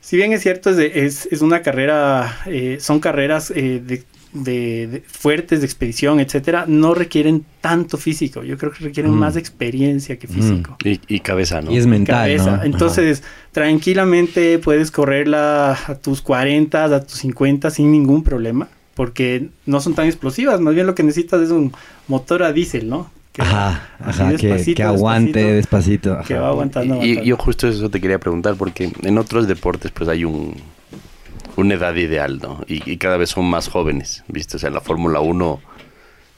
si 0.00 0.16
bien 0.16 0.32
es 0.32 0.42
cierto, 0.42 0.70
es, 0.70 1.26
es, 1.30 1.42
una 1.42 1.62
carrera, 1.62 2.40
eh, 2.46 2.78
son 2.80 3.00
carreras 3.00 3.52
eh, 3.52 3.80
de 3.84 4.02
de, 4.32 5.02
fuertes 5.06 5.60
de 5.60 5.66
expedición, 5.66 6.20
etcétera, 6.20 6.64
no 6.66 6.94
requieren 6.94 7.44
tanto 7.60 7.96
físico. 7.96 8.42
Yo 8.42 8.58
creo 8.58 8.72
que 8.72 8.84
requieren 8.84 9.12
mm. 9.12 9.18
más 9.18 9.36
experiencia 9.36 10.18
que 10.18 10.28
mm. 10.28 10.30
físico. 10.30 10.76
Y, 10.84 11.20
cabeza, 11.20 11.60
¿no? 11.60 11.70
Y 11.72 11.76
es 11.76 11.86
mental. 11.86 12.30
Entonces, 12.64 13.22
tranquilamente 13.52 14.58
puedes 14.58 14.90
correrla 14.90 15.78
a 15.86 15.94
tus 15.96 16.22
40, 16.22 16.84
a 16.84 17.02
tus 17.02 17.18
50 17.18 17.70
sin 17.70 17.90
ningún 17.90 18.22
problema, 18.22 18.68
porque 18.94 19.48
no 19.66 19.80
son 19.80 19.94
tan 19.94 20.06
explosivas. 20.06 20.60
Más 20.60 20.74
bien 20.74 20.86
lo 20.86 20.94
que 20.94 21.02
necesitas 21.02 21.40
es 21.40 21.50
un 21.50 21.72
motor 22.06 22.42
a 22.42 22.52
diésel, 22.52 22.88
¿no? 22.88 23.10
Que, 23.32 23.42
ajá, 23.42 23.88
ajá 24.00 24.34
que, 24.36 24.82
aguante 24.82 25.52
despacito. 25.52 26.18
Que 26.26 26.34
va 26.34 26.48
aguantando, 26.48 27.04
Y, 27.04 27.24
yo 27.24 27.36
justo 27.36 27.68
eso 27.68 27.88
te 27.88 28.00
quería 28.00 28.18
preguntar, 28.18 28.56
porque 28.56 28.90
en 29.02 29.18
otros 29.18 29.46
deportes 29.46 29.92
pues 29.92 30.08
hay 30.08 30.24
un 30.24 30.54
una 31.58 31.74
edad 31.74 31.96
ideal, 31.96 32.38
¿no? 32.38 32.64
Y, 32.68 32.96
cada 32.98 33.16
vez 33.16 33.30
son 33.30 33.46
más 33.46 33.68
jóvenes, 33.68 34.22
¿viste? 34.28 34.56
O 34.56 34.60
sea, 34.60 34.68
en 34.68 34.74
la 34.74 34.80
Fórmula 34.80 35.18
1 35.18 35.60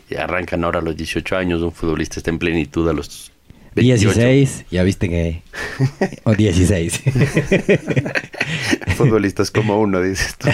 y 0.09 0.15
arrancan 0.17 0.65
ahora 0.65 0.79
a 0.79 0.83
los 0.83 0.97
18 0.97 1.37
años, 1.37 1.61
un 1.61 1.73
futbolista 1.73 2.19
está 2.19 2.31
en 2.31 2.39
plenitud 2.39 2.89
a 2.89 2.95
los 2.95 3.31
28. 3.75 4.15
16, 4.15 4.65
ya 4.71 4.83
viste 4.83 5.11
que... 5.11 5.43
o 6.25 6.35
16. 6.35 7.03
Futbolistas 8.97 9.51
como 9.51 9.79
uno, 9.79 10.01
dices 10.01 10.37
tú. 10.39 10.49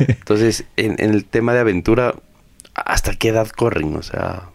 Entonces, 0.00 0.64
en, 0.76 0.96
en, 0.98 1.14
el 1.14 1.24
tema 1.24 1.54
de 1.54 1.60
aventura, 1.60 2.16
¿hasta 2.74 3.14
qué 3.14 3.28
edad 3.28 3.48
corren? 3.50 3.94
O 3.94 4.02
sea... 4.02 4.48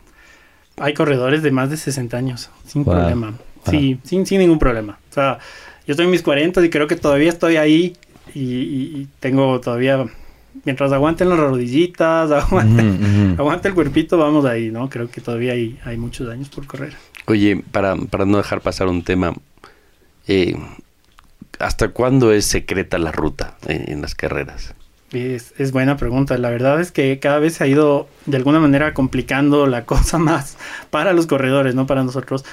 Hay 0.76 0.94
corredores 0.94 1.42
de 1.42 1.52
más 1.52 1.70
de 1.70 1.78
60 1.78 2.18
años, 2.18 2.50
sin 2.68 2.84
wow. 2.84 2.96
problema. 2.96 3.34
Sí, 3.70 3.98
sin, 4.04 4.26
sin 4.26 4.40
ningún 4.40 4.60
problema. 4.60 5.00
O 5.10 5.14
sea, 5.14 5.40
yo 5.88 5.94
estoy 5.94 6.06
en 6.06 6.12
mis 6.12 6.22
40 6.22 6.66
y 6.66 6.70
creo 6.70 6.88
que 6.88 6.98
todavía 6.98 7.30
estoy 7.30 7.56
ahí 7.56 7.96
y, 8.34 8.42
y 8.42 9.08
tengo 9.20 9.60
todavía 9.60 10.06
mientras 10.66 10.92
aguanten 10.92 11.30
las 11.30 11.40
rodillitas, 11.40 12.32
aguante, 12.32 12.84
-huh, 12.84 13.00
-huh. 13.00 13.40
aguante 13.40 13.68
el 13.68 13.74
cuerpito, 13.74 14.18
vamos 14.18 14.46
ahí, 14.46 14.72
¿no? 14.72 14.90
Creo 14.90 15.10
que 15.10 15.22
todavía 15.22 15.54
hay, 15.54 15.78
hay 15.84 15.98
muchos 15.98 16.30
años 16.30 16.50
por 16.50 16.66
correr. 16.66 16.94
Oye, 17.26 17.64
para, 17.72 17.96
para 17.96 18.26
no 18.26 18.38
dejar 18.38 18.62
pasar 18.62 18.88
un 18.88 19.04
tema, 19.04 19.34
eh, 20.28 20.56
¿hasta 21.60 21.90
cuándo 21.90 22.32
es 22.32 22.46
secreta 22.46 22.98
la 22.98 23.12
ruta 23.12 23.58
en, 23.68 23.92
en 23.92 24.02
las 24.02 24.16
carreras? 24.16 24.74
Es, 25.12 25.54
es, 25.58 25.72
buena 25.72 25.96
pregunta. 25.96 26.38
La 26.38 26.50
verdad 26.50 26.82
es 26.82 26.92
que 26.92 27.18
cada 27.20 27.40
vez 27.40 27.56
se 27.56 27.64
ha 27.64 27.68
ido 27.68 28.10
de 28.26 28.38
alguna 28.38 28.60
manera 28.60 28.94
complicando 28.94 29.66
la 29.68 29.86
cosa 29.86 30.18
más 30.18 30.58
para 30.90 31.14
los 31.14 31.28
corredores, 31.28 31.76
no 31.76 31.88
para 31.88 32.04
nosotros, 32.04 32.44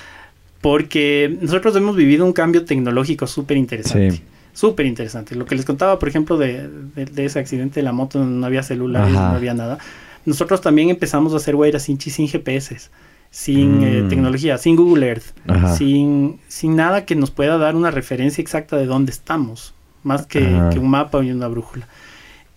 porque 0.61 1.37
nosotros 1.41 1.77
hemos 1.77 1.97
vivido 1.97 2.25
un 2.25 2.33
cambio 2.33 2.65
tecnológico 2.65 3.27
súper 3.27 3.57
interesante. 3.57 4.17
Sí 4.17 4.23
súper 4.55 4.87
interesante. 4.87 5.35
Lo 5.35 5.45
que 5.45 5.57
les 5.57 5.67
contaba, 5.67 5.99
por 5.99 6.09
ejemplo, 6.09 6.39
de, 6.39 6.69
de, 6.69 7.05
de, 7.05 7.25
ese 7.27 7.39
accidente 7.39 7.81
de 7.81 7.85
la 7.85 7.93
moto, 7.93 8.21
donde 8.21 8.37
no 8.41 8.47
había 8.47 8.63
celulares, 8.63 9.15
Ajá. 9.15 9.31
no 9.31 9.37
había 9.37 9.53
nada. 9.53 9.79
Nosotros 10.25 10.63
también 10.63 10.89
empezamos 10.89 11.35
a 11.35 11.37
hacer 11.37 11.55
Guaira 11.55 11.79
sin, 11.79 12.01
sin 12.01 12.29
GPS, 12.29 12.89
sin 13.31 13.81
mm. 13.81 13.85
eh, 13.85 14.07
tecnología, 14.09 14.57
sin 14.57 14.77
Google 14.77 15.07
Earth, 15.07 15.25
sin, 15.77 16.41
sin 16.49 16.77
nada 16.77 17.05
que 17.05 17.15
nos 17.15 17.31
pueda 17.31 17.59
dar 17.59 17.77
una 17.77 17.91
referencia 17.91 18.41
exacta 18.41 18.77
de 18.77 18.87
dónde 18.87 19.13
estamos, 19.13 19.75
más 20.03 20.27
que, 20.27 20.41
que 20.73 20.79
un 20.79 20.89
mapa 20.89 21.23
y 21.23 21.31
una 21.31 21.49
brújula. 21.49 21.89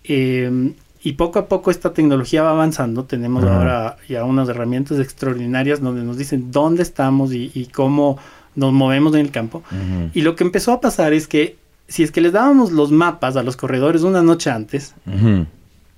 Eh, 0.04 0.72
y 1.02 1.12
poco 1.12 1.38
a 1.38 1.46
poco 1.46 1.70
esta 1.70 1.92
tecnología 1.92 2.42
va 2.42 2.50
avanzando. 2.50 3.04
Tenemos 3.04 3.44
Ajá. 3.44 3.56
ahora 3.56 3.96
ya 4.08 4.24
unas 4.24 4.48
herramientas 4.48 4.98
extraordinarias 4.98 5.80
donde 5.80 6.02
nos 6.02 6.16
dicen 6.16 6.50
dónde 6.50 6.82
estamos 6.82 7.32
y, 7.32 7.50
y 7.54 7.66
cómo 7.66 8.18
nos 8.54 8.72
movemos 8.72 9.14
en 9.14 9.20
el 9.20 9.30
campo. 9.30 9.62
Ajá. 9.66 10.10
Y 10.14 10.22
lo 10.22 10.34
que 10.36 10.44
empezó 10.44 10.72
a 10.72 10.80
pasar 10.80 11.12
es 11.12 11.28
que 11.28 11.56
si 11.88 12.02
es 12.02 12.12
que 12.12 12.20
les 12.20 12.32
dábamos 12.32 12.70
los 12.70 12.92
mapas 12.92 13.36
a 13.36 13.42
los 13.42 13.56
corredores 13.56 14.02
una 14.02 14.22
noche 14.22 14.50
antes, 14.50 14.94
uh 15.06 15.10
-huh. 15.10 15.46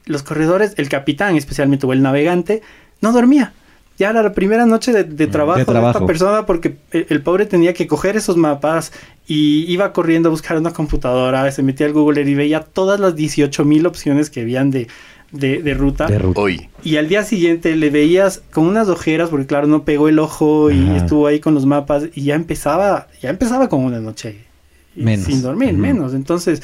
los 0.06 0.22
corredores, 0.22 0.74
el 0.76 0.88
capitán 0.88 1.36
especialmente 1.36 1.86
o 1.86 1.92
el 1.92 2.02
navegante, 2.02 2.62
no 3.00 3.12
dormía. 3.12 3.52
Ya 3.98 4.08
era 4.10 4.22
la 4.22 4.32
primera 4.32 4.64
noche 4.64 4.92
de, 4.92 5.04
de, 5.04 5.26
trabajo, 5.26 5.58
de, 5.58 5.66
trabajo, 5.66 5.98
de 5.98 6.04
esta 6.04 6.06
persona 6.06 6.46
porque 6.46 6.76
el, 6.90 7.06
el, 7.10 7.22
pobre 7.22 7.44
tenía 7.44 7.74
que 7.74 7.86
coger 7.86 8.16
esos 8.16 8.38
mapas 8.38 8.92
y 9.26 9.70
iba 9.70 9.92
corriendo 9.92 10.30
a 10.30 10.30
buscar 10.30 10.56
una 10.56 10.72
computadora, 10.72 11.50
se 11.52 11.62
metía 11.62 11.86
al 11.86 11.92
Google 11.92 12.22
y 12.22 12.34
veía 12.34 12.60
todas 12.60 12.98
las 12.98 13.14
18 13.14 13.62
mil 13.66 13.84
opciones 13.84 14.30
que 14.30 14.40
habían 14.40 14.70
de, 14.70 14.86
de, 15.32 15.60
de, 15.60 15.74
ruta. 15.74 16.06
de, 16.06 16.18
ruta. 16.18 16.40
Hoy. 16.40 16.68
Y 16.82 16.96
al 16.96 17.08
día 17.08 17.24
siguiente 17.24 17.76
le 17.76 17.90
veías 17.90 18.42
con 18.52 18.64
unas 18.66 18.88
ojeras, 18.88 19.28
porque 19.28 19.46
claro, 19.46 19.66
no 19.66 19.84
pegó 19.84 20.08
el 20.08 20.18
ojo 20.18 20.70
y 20.70 20.82
Ajá. 20.82 20.96
estuvo 20.96 21.26
ahí 21.26 21.38
con 21.38 21.52
los 21.52 21.66
mapas 21.66 22.04
y 22.14 22.22
ya 22.22 22.36
empezaba, 22.36 23.08
ya 23.20 23.28
empezaba 23.28 23.68
con 23.68 23.84
una 23.84 24.00
noche 24.00 24.49
menos. 24.94 25.26
sin 25.26 25.42
dormir, 25.42 25.74
uh 25.74 25.76
-huh. 25.76 25.80
menos. 25.80 26.14
Entonces 26.14 26.62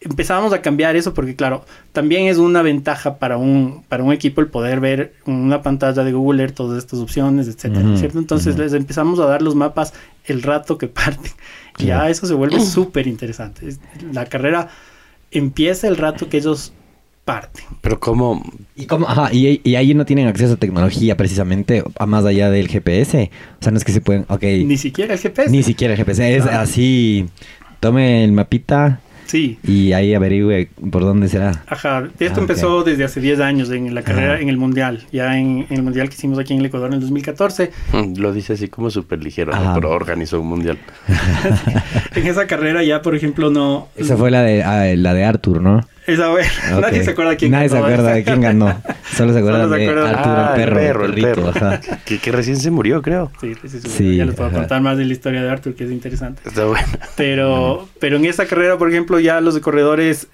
empezábamos 0.00 0.52
a 0.52 0.62
cambiar 0.62 0.96
eso 0.96 1.14
porque 1.14 1.36
claro, 1.36 1.64
también 1.92 2.26
es 2.26 2.38
una 2.38 2.62
ventaja 2.62 3.18
para 3.18 3.36
un, 3.36 3.84
para 3.88 4.02
un 4.02 4.12
equipo 4.12 4.40
el 4.40 4.48
poder 4.48 4.80
ver 4.80 5.14
una 5.26 5.62
pantalla 5.62 6.02
de 6.02 6.12
Google 6.12 6.42
Earth 6.42 6.54
todas 6.56 6.78
estas 6.78 6.98
opciones, 6.98 7.46
etcétera, 7.46 7.86
uh 7.86 7.92
-huh. 7.92 7.96
¿cierto? 7.98 8.18
Entonces 8.18 8.54
uh 8.54 8.58
-huh. 8.58 8.62
les 8.62 8.72
empezamos 8.72 9.20
a 9.20 9.26
dar 9.26 9.42
los 9.42 9.54
mapas 9.54 9.92
el 10.24 10.42
rato 10.42 10.78
que 10.78 10.88
parten. 10.88 11.32
Sí. 11.78 11.86
Ya 11.86 12.08
eso 12.08 12.26
se 12.26 12.34
vuelve 12.34 12.60
súper 12.64 13.06
interesante. 13.06 13.76
La 14.12 14.26
carrera 14.26 14.68
empieza 15.30 15.88
el 15.88 15.96
rato 15.96 16.28
que 16.28 16.38
ellos 16.38 16.72
parten. 17.24 17.64
Pero 17.80 18.00
cómo... 18.00 18.42
¿Y, 18.76 18.86
cómo? 18.86 19.08
Ajá, 19.08 19.30
y, 19.32 19.60
y, 19.64 19.74
ahí 19.76 19.94
no 19.94 20.04
tienen 20.04 20.26
acceso 20.26 20.54
a 20.54 20.56
tecnología 20.56 21.16
precisamente, 21.16 21.84
a 21.98 22.06
más 22.06 22.24
allá 22.24 22.50
del 22.50 22.68
GPS. 22.68 23.30
O 23.60 23.62
sea, 23.62 23.72
no 23.72 23.78
es 23.78 23.84
que 23.84 23.92
se 23.92 24.00
pueden... 24.00 24.24
Okay. 24.28 24.64
Ni 24.64 24.76
siquiera 24.76 25.14
el 25.14 25.20
GPS. 25.20 25.50
Ni 25.50 25.62
siquiera 25.62 25.94
el 25.94 25.98
GPS. 25.98 26.36
Es 26.36 26.46
así, 26.46 27.26
tome 27.80 28.24
el 28.24 28.32
mapita, 28.32 29.00
Sí. 29.32 29.58
Y 29.66 29.92
ahí 29.92 30.12
averigüe 30.12 30.68
por 30.90 31.02
dónde 31.02 31.26
será. 31.26 31.64
Ajá. 31.66 32.08
Esto 32.18 32.40
ah, 32.40 32.42
empezó 32.42 32.84
desde 32.84 33.04
hace 33.04 33.18
10 33.18 33.40
años 33.40 33.70
en 33.70 33.94
la 33.94 34.02
carrera, 34.02 34.34
Ajá. 34.34 34.42
en 34.42 34.50
el 34.50 34.58
Mundial. 34.58 35.06
Ya 35.10 35.38
en, 35.38 35.66
en, 35.70 35.76
el 35.76 35.82
Mundial 35.82 36.10
que 36.10 36.16
hicimos 36.16 36.38
aquí 36.38 36.52
en 36.52 36.60
el 36.60 36.66
Ecuador 36.66 36.88
en 36.88 36.94
el 36.94 37.00
2014. 37.00 37.70
Mm, 37.92 38.18
lo 38.18 38.34
dice 38.34 38.52
así 38.52 38.68
como 38.68 38.90
súper 38.90 39.22
ligero, 39.22 39.52
¿no? 39.52 39.74
pero 39.74 39.90
organizó 39.90 40.38
un 40.38 40.48
Mundial. 40.48 40.78
en 42.14 42.26
esa 42.26 42.46
carrera 42.46 42.82
ya, 42.82 43.00
por 43.00 43.14
ejemplo, 43.14 43.48
no... 43.48 43.88
Esa 43.96 44.18
fue 44.18 44.30
la 44.30 44.42
de, 44.42 44.62
ah, 44.64 44.94
la 44.96 45.14
de 45.14 45.24
Arthur, 45.24 45.62
¿no? 45.62 45.80
Okay. 46.72 46.80
Nadie 46.80 47.04
se 47.04 47.10
acuerda 47.10 47.36
quién 47.36 47.50
Nadie 47.52 47.68
ganó. 47.68 47.82
Nadie 47.82 47.96
se 47.96 48.00
acuerda 48.00 48.14
de 48.14 48.24
quién 48.24 48.40
ganó. 48.40 48.82
Solo 49.14 49.32
se 49.32 49.38
acuerda 49.38 49.68
se 49.68 49.76
de 49.76 49.88
Arturo, 49.88 50.06
ah, 50.06 50.54
el 50.56 50.64
perro. 50.64 50.80
El 50.80 50.86
perro, 50.86 51.04
el 51.04 51.14
perro. 51.22 51.52
que, 52.04 52.18
que, 52.18 52.32
recién 52.32 52.56
se 52.56 52.70
murió, 52.70 53.02
creo. 53.02 53.30
Sí, 53.40 53.54
sí, 53.62 53.68
sí. 53.68 53.80
sí 53.88 54.16
ya 54.16 54.24
les 54.24 54.34
puedo 54.34 54.48
ajá. 54.48 54.58
contar 54.58 54.80
más 54.82 54.98
de 54.98 55.04
la 55.04 55.12
historia 55.12 55.42
de 55.42 55.50
Arthur, 55.50 55.74
que 55.74 55.84
es 55.84 55.90
interesante. 55.90 56.42
Está 56.44 56.64
bueno. 56.64 56.86
Pero, 57.16 57.88
pero 58.00 58.16
en 58.16 58.24
esa 58.24 58.46
carrera, 58.46 58.78
por 58.78 58.90
ejemplo, 58.90 59.20
ya 59.20 59.40
los 59.40 59.54
de 59.54 59.60
corredores 59.60 60.28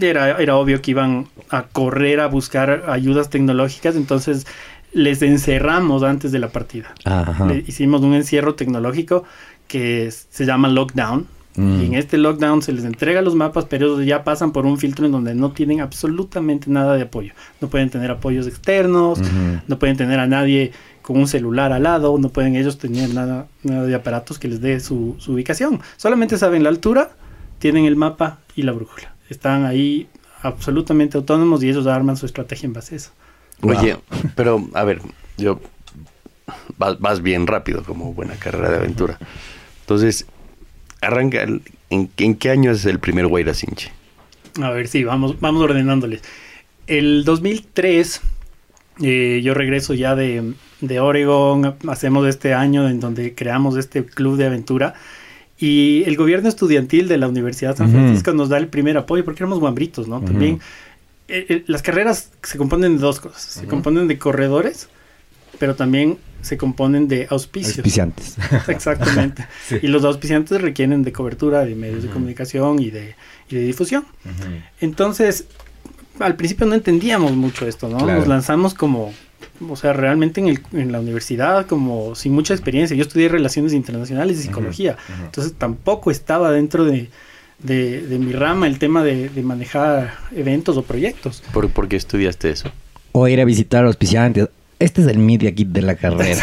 era, 0.00 0.40
era 0.40 0.56
obvio 0.56 0.82
que 0.82 0.90
iban 0.90 1.28
a 1.50 1.62
correr 1.64 2.20
a 2.20 2.26
buscar 2.26 2.84
ayudas 2.88 3.30
tecnológicas, 3.30 3.96
entonces 3.96 4.46
les 4.92 5.22
encerramos 5.22 6.02
antes 6.02 6.32
de 6.32 6.38
la 6.38 6.48
partida. 6.48 6.94
Ajá. 7.04 7.46
Le 7.46 7.64
hicimos 7.66 8.00
un 8.02 8.14
encierro 8.14 8.54
tecnológico 8.54 9.24
que 9.68 10.10
se 10.10 10.44
llama 10.44 10.68
lockdown 10.68 11.26
Mm. 11.56 11.80
Y 11.80 11.86
en 11.86 11.94
este 11.94 12.18
lockdown 12.18 12.62
se 12.62 12.72
les 12.72 12.84
entrega 12.84 13.22
los 13.22 13.34
mapas, 13.34 13.66
pero 13.66 14.02
ya 14.02 14.24
pasan 14.24 14.52
por 14.52 14.66
un 14.66 14.78
filtro 14.78 15.06
en 15.06 15.12
donde 15.12 15.34
no 15.34 15.52
tienen 15.52 15.80
absolutamente 15.80 16.70
nada 16.70 16.96
de 16.96 17.02
apoyo. 17.02 17.32
No 17.60 17.68
pueden 17.68 17.90
tener 17.90 18.10
apoyos 18.10 18.46
externos, 18.46 19.20
uh 19.20 19.22
-huh. 19.22 19.62
no 19.68 19.78
pueden 19.78 19.96
tener 19.96 20.18
a 20.18 20.26
nadie 20.26 20.72
con 21.02 21.16
un 21.16 21.28
celular 21.28 21.72
al 21.72 21.82
lado, 21.82 22.16
no 22.18 22.30
pueden 22.30 22.56
ellos 22.56 22.78
tener 22.78 23.12
nada, 23.14 23.46
nada 23.62 23.84
de 23.84 23.94
aparatos 23.94 24.38
que 24.38 24.48
les 24.48 24.60
dé 24.60 24.80
su, 24.80 25.16
su, 25.18 25.34
ubicación. 25.34 25.80
Solamente 25.96 26.38
saben 26.38 26.62
la 26.62 26.70
altura, 26.70 27.10
tienen 27.58 27.84
el 27.84 27.94
mapa 27.94 28.38
y 28.56 28.62
la 28.62 28.72
brújula. 28.72 29.14
Están 29.28 29.64
ahí 29.66 30.08
absolutamente 30.42 31.16
autónomos 31.18 31.62
y 31.62 31.68
ellos 31.68 31.86
arman 31.86 32.16
su 32.16 32.26
estrategia 32.26 32.66
en 32.66 32.72
base 32.72 32.94
a 32.94 32.96
eso. 32.96 33.10
Oye, 33.62 33.94
wow. 33.94 34.02
pero 34.34 34.68
a 34.74 34.84
ver, 34.84 35.00
yo 35.36 35.60
vas, 36.78 36.98
vas 36.98 37.22
bien 37.22 37.46
rápido 37.46 37.82
como 37.82 38.12
buena 38.12 38.34
carrera 38.34 38.70
de 38.70 38.76
aventura. 38.76 39.18
Entonces, 39.80 40.26
arranca, 41.04 41.42
¿en, 41.42 41.62
¿en, 42.16 42.34
qué 42.34 42.50
año 42.50 42.72
es 42.72 42.84
el 42.86 42.98
primer 42.98 43.26
Guaira 43.26 43.54
Sinche? 43.54 43.92
A 44.60 44.70
ver, 44.70 44.88
sí, 44.88 45.04
vamos, 45.04 45.40
vamos 45.40 45.62
ordenándoles. 45.62 46.22
El 46.86 47.24
2003, 47.24 48.20
eh, 49.02 49.40
yo 49.42 49.54
regreso 49.54 49.94
ya 49.94 50.14
de, 50.14 50.54
de 50.80 51.00
Oregon, 51.00 51.76
hacemos 51.88 52.26
este 52.28 52.54
año 52.54 52.88
en 52.88 53.00
donde 53.00 53.34
creamos 53.34 53.76
este 53.76 54.04
club 54.04 54.36
de 54.36 54.46
aventura 54.46 54.94
y 55.58 56.02
el 56.06 56.16
gobierno 56.16 56.48
estudiantil 56.48 57.08
de 57.08 57.16
la 57.18 57.28
Universidad 57.28 57.70
de 57.70 57.76
San 57.78 57.90
Francisco 57.90 58.30
uh 58.30 58.34
-huh. 58.34 58.38
nos 58.38 58.48
da 58.48 58.58
el 58.58 58.68
primer 58.68 58.96
apoyo 58.96 59.24
porque 59.24 59.42
éramos 59.42 59.60
guambritos, 59.60 60.08
¿no? 60.08 60.18
Uh 60.18 60.22
-huh. 60.22 60.26
También 60.26 60.60
eh, 61.28 61.46
eh, 61.48 61.64
las 61.66 61.82
carreras 61.82 62.30
se 62.42 62.58
componen 62.58 62.96
de 62.96 63.02
dos 63.02 63.20
cosas, 63.20 63.42
se 63.42 63.60
uh 63.60 63.62
-huh. 63.64 63.68
componen 63.68 64.08
de 64.08 64.18
corredores, 64.18 64.88
pero 65.58 65.74
también 65.74 66.18
se 66.44 66.56
componen 66.58 67.08
de 67.08 67.26
auspicios. 67.30 67.78
Auspiciantes. 67.78 68.36
Exactamente. 68.68 69.46
sí. 69.66 69.76
Y 69.82 69.88
los 69.88 70.04
auspiciantes 70.04 70.60
requieren 70.60 71.02
de 71.02 71.12
cobertura 71.12 71.64
de 71.64 71.74
medios 71.74 71.96
uh 71.96 72.00
-huh. 72.00 72.08
de 72.08 72.12
comunicación 72.12 72.80
y 72.80 72.90
de, 72.90 73.14
y 73.48 73.54
de 73.56 73.62
difusión. 73.62 74.04
Uh 74.24 74.28
-huh. 74.28 74.62
Entonces, 74.80 75.46
al 76.20 76.36
principio 76.36 76.66
no 76.66 76.74
entendíamos 76.74 77.32
mucho 77.32 77.66
esto, 77.66 77.88
¿no? 77.88 77.98
Claro. 77.98 78.18
Nos 78.20 78.28
lanzamos 78.28 78.74
como, 78.74 79.12
o 79.68 79.76
sea, 79.76 79.92
realmente 79.94 80.40
en, 80.40 80.48
el, 80.48 80.60
en, 80.72 80.92
la 80.92 81.00
universidad, 81.00 81.66
como 81.66 82.14
sin 82.14 82.32
mucha 82.32 82.54
experiencia. 82.54 82.96
Yo 82.96 83.02
estudié 83.02 83.28
Relaciones 83.28 83.72
Internacionales 83.72 84.38
y 84.38 84.42
Psicología, 84.42 84.92
uh 84.92 85.12
-huh. 85.12 85.24
entonces 85.26 85.54
tampoco 85.54 86.10
estaba 86.10 86.52
dentro 86.52 86.84
de, 86.84 87.08
de, 87.58 88.02
de 88.02 88.18
mi 88.18 88.32
rama 88.32 88.66
el 88.66 88.78
tema 88.78 89.02
de, 89.02 89.28
de, 89.30 89.42
manejar 89.42 90.18
eventos 90.36 90.76
o 90.76 90.82
proyectos. 90.82 91.42
¿Por, 91.52 91.70
¿Por 91.70 91.88
qué 91.88 91.96
estudiaste 91.96 92.50
eso? 92.50 92.70
O 93.12 93.26
ir 93.28 93.40
a 93.40 93.44
visitar 93.44 93.84
auspiciantes 93.84 94.48
este 94.84 95.00
es 95.00 95.06
el 95.08 95.18
media 95.18 95.52
kit 95.54 95.68
de 95.68 95.82
la 95.82 95.94
carrera. 95.94 96.42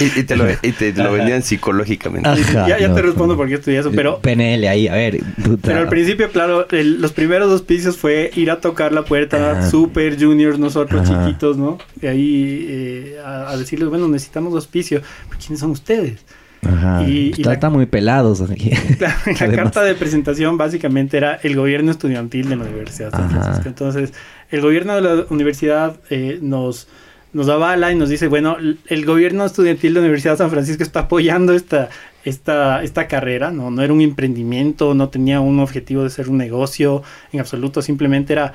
y, 0.00 0.20
y, 0.20 0.22
te 0.24 0.36
lo, 0.36 0.50
y, 0.50 0.72
te 0.72 0.92
lo, 0.92 1.12
vendían 1.12 1.42
psicológicamente. 1.42 2.28
Ajá, 2.28 2.68
ya, 2.68 2.78
ya 2.78 2.88
no, 2.88 2.94
te 2.94 3.02
respondo 3.02 3.36
por 3.36 3.48
qué 3.48 3.54
estudié 3.54 3.78
eso, 3.78 3.90
pero... 3.90 4.20
PNL 4.20 4.66
ahí, 4.68 4.88
a 4.88 4.94
ver. 4.94 5.18
Puta. 5.42 5.68
Pero 5.68 5.78
al 5.80 5.88
principio, 5.88 6.30
claro, 6.30 6.68
el, 6.70 7.00
los 7.00 7.12
primeros 7.12 7.50
auspicios 7.50 7.96
fue 7.96 8.30
ir 8.34 8.50
a 8.50 8.60
tocar 8.60 8.92
la 8.92 9.04
puerta, 9.04 9.52
Ajá. 9.52 9.70
super 9.70 10.22
juniors, 10.22 10.58
nosotros 10.58 11.08
Ajá. 11.08 11.26
chiquitos, 11.26 11.56
¿no? 11.56 11.78
Y 12.00 12.06
ahí 12.06 12.66
eh, 12.68 13.16
a, 13.24 13.50
a, 13.50 13.56
decirles, 13.56 13.88
bueno, 13.88 14.08
necesitamos 14.08 14.54
auspicio. 14.54 15.00
¿Quiénes 15.38 15.60
son 15.60 15.70
ustedes? 15.70 16.20
Ajá. 16.66 17.02
Y- 17.08 17.28
y 17.28 17.30
está, 17.32 17.48
la- 17.50 17.54
está 17.54 17.70
muy 17.70 17.86
pelados. 17.86 18.40
aquí. 18.50 18.70
La, 19.00 19.16
carta 19.56 19.82
de 19.82 19.94
presentación 19.94 20.56
básicamente 20.56 21.16
era 21.16 21.34
el 21.42 21.56
gobierno 21.56 21.90
estudiantil 21.90 22.48
de 22.48 22.56
la 22.56 22.64
Universidad 22.64 23.10
de 23.10 23.16
San. 23.18 23.30
Francisco. 23.30 23.68
Entonces, 23.68 24.12
el 24.50 24.60
gobierno 24.60 24.94
de 24.94 25.00
la 25.02 25.24
universidad 25.30 25.96
eh, 26.10 26.38
nos, 26.40 26.86
nos 27.32 27.48
avala 27.48 27.90
y 27.92 27.96
nos 27.96 28.08
dice, 28.08 28.28
bueno, 28.28 28.56
el 28.86 29.04
gobierno 29.04 29.44
estudiantil 29.44 29.94
de 29.94 30.00
la 30.00 30.04
Universidad 30.04 30.32
de 30.34 30.38
San 30.38 30.50
Francisco 30.50 30.82
está 30.82 31.00
apoyando 31.00 31.52
esta, 31.54 31.88
esta, 32.24 32.82
esta 32.84 33.08
carrera, 33.08 33.50
¿no? 33.50 33.70
no 33.70 33.82
era 33.82 33.92
un 33.92 34.00
emprendimiento, 34.00 34.94
no 34.94 35.08
tenía 35.08 35.40
un 35.40 35.58
objetivo 35.58 36.04
de 36.04 36.10
ser 36.10 36.28
un 36.28 36.38
negocio 36.38 37.02
en 37.32 37.40
absoluto, 37.40 37.82
simplemente 37.82 38.34
era, 38.34 38.52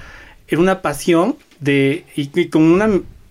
era 0.48 0.62
una 0.62 0.82
pasión 0.82 1.36
de, 1.60 2.06
y, 2.16 2.30
y 2.40 2.48
con 2.48 2.62
una 2.62 2.88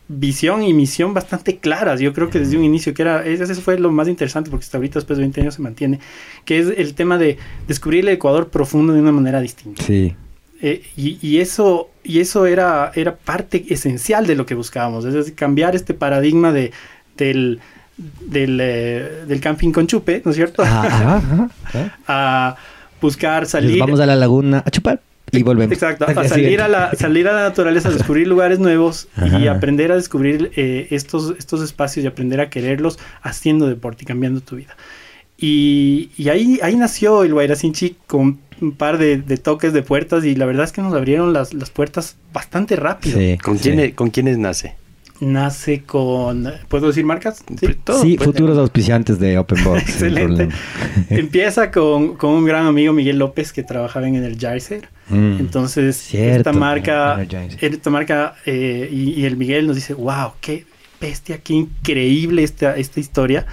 visión 0.09 0.63
y 0.63 0.73
misión 0.73 1.15
bastante 1.15 1.59
claras. 1.59 2.01
Yo 2.01 2.13
creo 2.13 2.31
que 2.31 2.39
desde 2.39 2.57
un 2.57 2.65
inicio, 2.65 2.95
que 2.95 3.03
era, 3.03 3.25
ese 3.25 3.55
fue 3.57 3.79
lo 3.79 3.91
más 3.91 4.09
interesante, 4.09 4.51
porque 4.51 4.65
hasta 4.65 4.79
ahorita, 4.79 4.99
después 4.99 5.17
de 5.17 5.23
20 5.23 5.41
años, 5.41 5.55
se 5.55 5.63
mantiene, 5.63 6.01
que 6.45 6.59
es 6.59 6.69
el 6.77 6.95
tema 6.95 7.19
de 7.19 7.39
descubrir 7.67 8.01
el 8.01 8.11
Ecuador 8.11 8.49
profundo 8.49 8.93
de 8.93 9.01
una 9.01 9.13
manera 9.13 9.41
distinta. 9.41 9.83
Sí. 9.83 10.15
Eh, 10.63 10.83
y, 10.97 11.19
y 11.21 11.39
eso, 11.41 11.91
y 12.03 12.21
eso 12.21 12.47
era, 12.47 12.93
era 12.95 13.17
parte 13.17 13.65
esencial 13.69 14.27
de 14.27 14.37
lo 14.37 14.47
que 14.47 14.55
buscábamos, 14.55 15.05
es 15.05 15.13
decir, 15.13 15.35
cambiar 15.35 15.77
este 15.77 15.93
paradigma 15.93 16.51
de, 16.51 16.73
del, 17.17 17.61
del, 17.97 18.59
eh, 18.63 19.25
del 19.27 19.41
camping 19.41 19.71
con 19.73 19.87
chupe, 19.87 20.23
¿no 20.25 20.31
es 20.31 20.37
cierto? 20.37 20.63
Ajá, 20.63 20.87
ajá, 20.87 21.17
ajá, 21.17 21.51
ajá. 21.65 21.99
a 22.07 22.57
buscar 23.03 23.47
salir. 23.47 23.79
vamos 23.79 24.01
a 24.01 24.07
la 24.07 24.17
laguna 24.17 24.63
a 24.65 24.71
chupar 24.71 25.01
y 25.33 25.43
volvemos. 25.43 25.73
Exacto, 25.73 26.07
a 26.07 26.25
salir 26.29 26.61
a, 26.61 26.69
la, 26.69 26.93
salir 26.95 27.29
a 27.29 27.33
la 27.33 27.43
naturaleza, 27.43 27.89
a 27.89 27.93
descubrir 27.93 28.27
lugares 28.29 28.59
nuevos 28.59 29.09
y 29.19 29.21
Ajá. 29.47 29.53
aprender 29.53 29.93
a 29.93 29.97
descubrir 29.97 30.53
eh, 30.57 30.87
estos, 30.91 31.35
estos 31.39 31.63
espacios 31.63 32.05
y 32.05 32.09
aprender 32.09 32.41
a 32.41 32.49
quererlos 32.49 32.99
haciendo 33.23 33.67
deporte 33.67 34.05
y 34.05 34.07
cambiando 34.07 34.41
tu 34.41 34.57
vida. 34.57 34.77
Y, 35.39 36.11
y 36.17 36.29
ahí, 36.31 36.59
ahí 36.63 36.77
nació 36.77 37.23
el 37.23 37.35
Guairacinchi 37.35 37.97
con 38.07 38.39
un 38.61 38.73
par 38.73 38.97
de, 38.97 39.19
de 39.19 39.37
toques 39.37 39.73
de 39.75 39.83
puertas 39.83 40.25
y 40.25 40.35
la 40.35 40.47
verdad 40.47 40.65
es 40.65 40.73
que 40.73 40.81
nos 40.81 40.95
abrieron 40.95 41.33
las, 41.33 41.53
las 41.53 41.71
puertas 41.71 42.17
bastante 42.33 42.75
rápido. 42.77 43.19
Sí, 43.19 43.37
¿Con, 43.43 43.59
sí. 43.59 43.71
quién, 43.73 43.91
¿Con 43.93 44.11
quiénes 44.11 44.39
nace? 44.39 44.77
Nace 45.21 45.83
con... 45.83 46.51
¿Puedo 46.69 46.89
decir 46.89 47.05
marcas? 47.05 47.43
Sí. 47.59 47.69
Todo, 47.85 48.01
Sí, 48.03 48.17
pues, 48.17 48.27
futuros 48.27 48.57
auspiciantes 48.59 49.19
de 49.19 49.37
Open 49.39 49.63
Box. 49.65 49.81
Excelente. 49.83 50.49
Empieza 51.11 51.71
con, 51.71 52.17
con 52.17 52.31
un 52.31 52.45
gran 52.45 52.67
amigo 52.67 52.93
Miguel 52.93 53.19
López 53.19 53.53
que 53.53 53.63
trabajaba 53.63 54.09
en 54.09 54.15
Energizer. 54.17 54.89
Mm. 55.09 55.39
Entonces, 55.41 55.97
Cierto, 55.97 56.51
esta 56.51 56.53
marca, 56.53 57.25
esta 57.61 57.91
marca 57.91 58.35
eh, 58.45 58.89
y, 58.91 59.21
y 59.21 59.25
el 59.25 59.37
Miguel 59.37 59.67
nos 59.67 59.77
dice, 59.77 59.95
wow, 59.95 60.33
qué 60.41 60.67
bestia, 61.01 61.39
qué 61.39 61.53
increíble 61.55 62.43
esta, 62.43 62.77
esta 62.77 62.99
historia, 63.01 63.47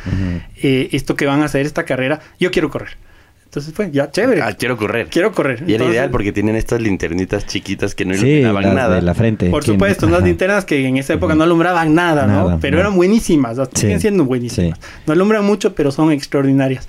eh, 0.62 0.90
esto 0.94 1.16
que 1.16 1.26
van 1.26 1.42
a 1.42 1.46
hacer, 1.46 1.66
esta 1.66 1.84
carrera, 1.84 2.20
yo 2.40 2.50
quiero 2.52 2.70
correr. 2.70 2.98
Entonces 3.46 3.72
fue, 3.76 3.92
ya, 3.92 4.10
chévere, 4.10 4.42
Ah, 4.42 4.54
quiero 4.54 4.78
correr. 4.78 5.10
quiero 5.12 5.32
correr. 5.32 5.60
Y 5.60 5.64
era 5.66 5.74
Entonces, 5.74 5.94
ideal 5.94 6.10
porque 6.10 6.32
tienen 6.32 6.56
estas 6.56 6.82
linternitas 6.82 7.46
chiquitas 7.46 7.94
que 7.94 8.04
no 8.04 8.16
Sí, 8.16 8.22
iluminaban 8.26 8.64
las 8.64 8.74
nada. 8.74 8.96
de 8.96 9.02
la 9.04 9.14
frente. 9.14 9.52
Por 9.52 9.64
¿Quién? 9.64 9.76
supuesto, 9.76 10.08
unas 10.08 10.24
linternas 10.24 10.66
que 10.66 10.88
en 10.88 10.98
esa 10.98 11.14
época 11.14 11.36
no 11.36 11.44
alumbraban 11.44 11.94
nada, 11.94 12.26
¿no? 12.26 12.46
Nada, 12.46 12.58
Pero 12.60 12.78
no. 12.78 12.82
eran 12.82 12.96
buenísimas, 12.96 13.60
hasta 13.60 13.76
Sí. 13.76 13.82
siguen 13.82 14.00
siendo 14.02 14.26
buenísimas. 14.26 14.80
Sí. 14.80 14.86
No 15.06 15.14
alumbran 15.14 15.46
mucho, 15.46 15.76
pero 15.76 15.92
son 15.92 16.12
extraordinarias. 16.12 16.88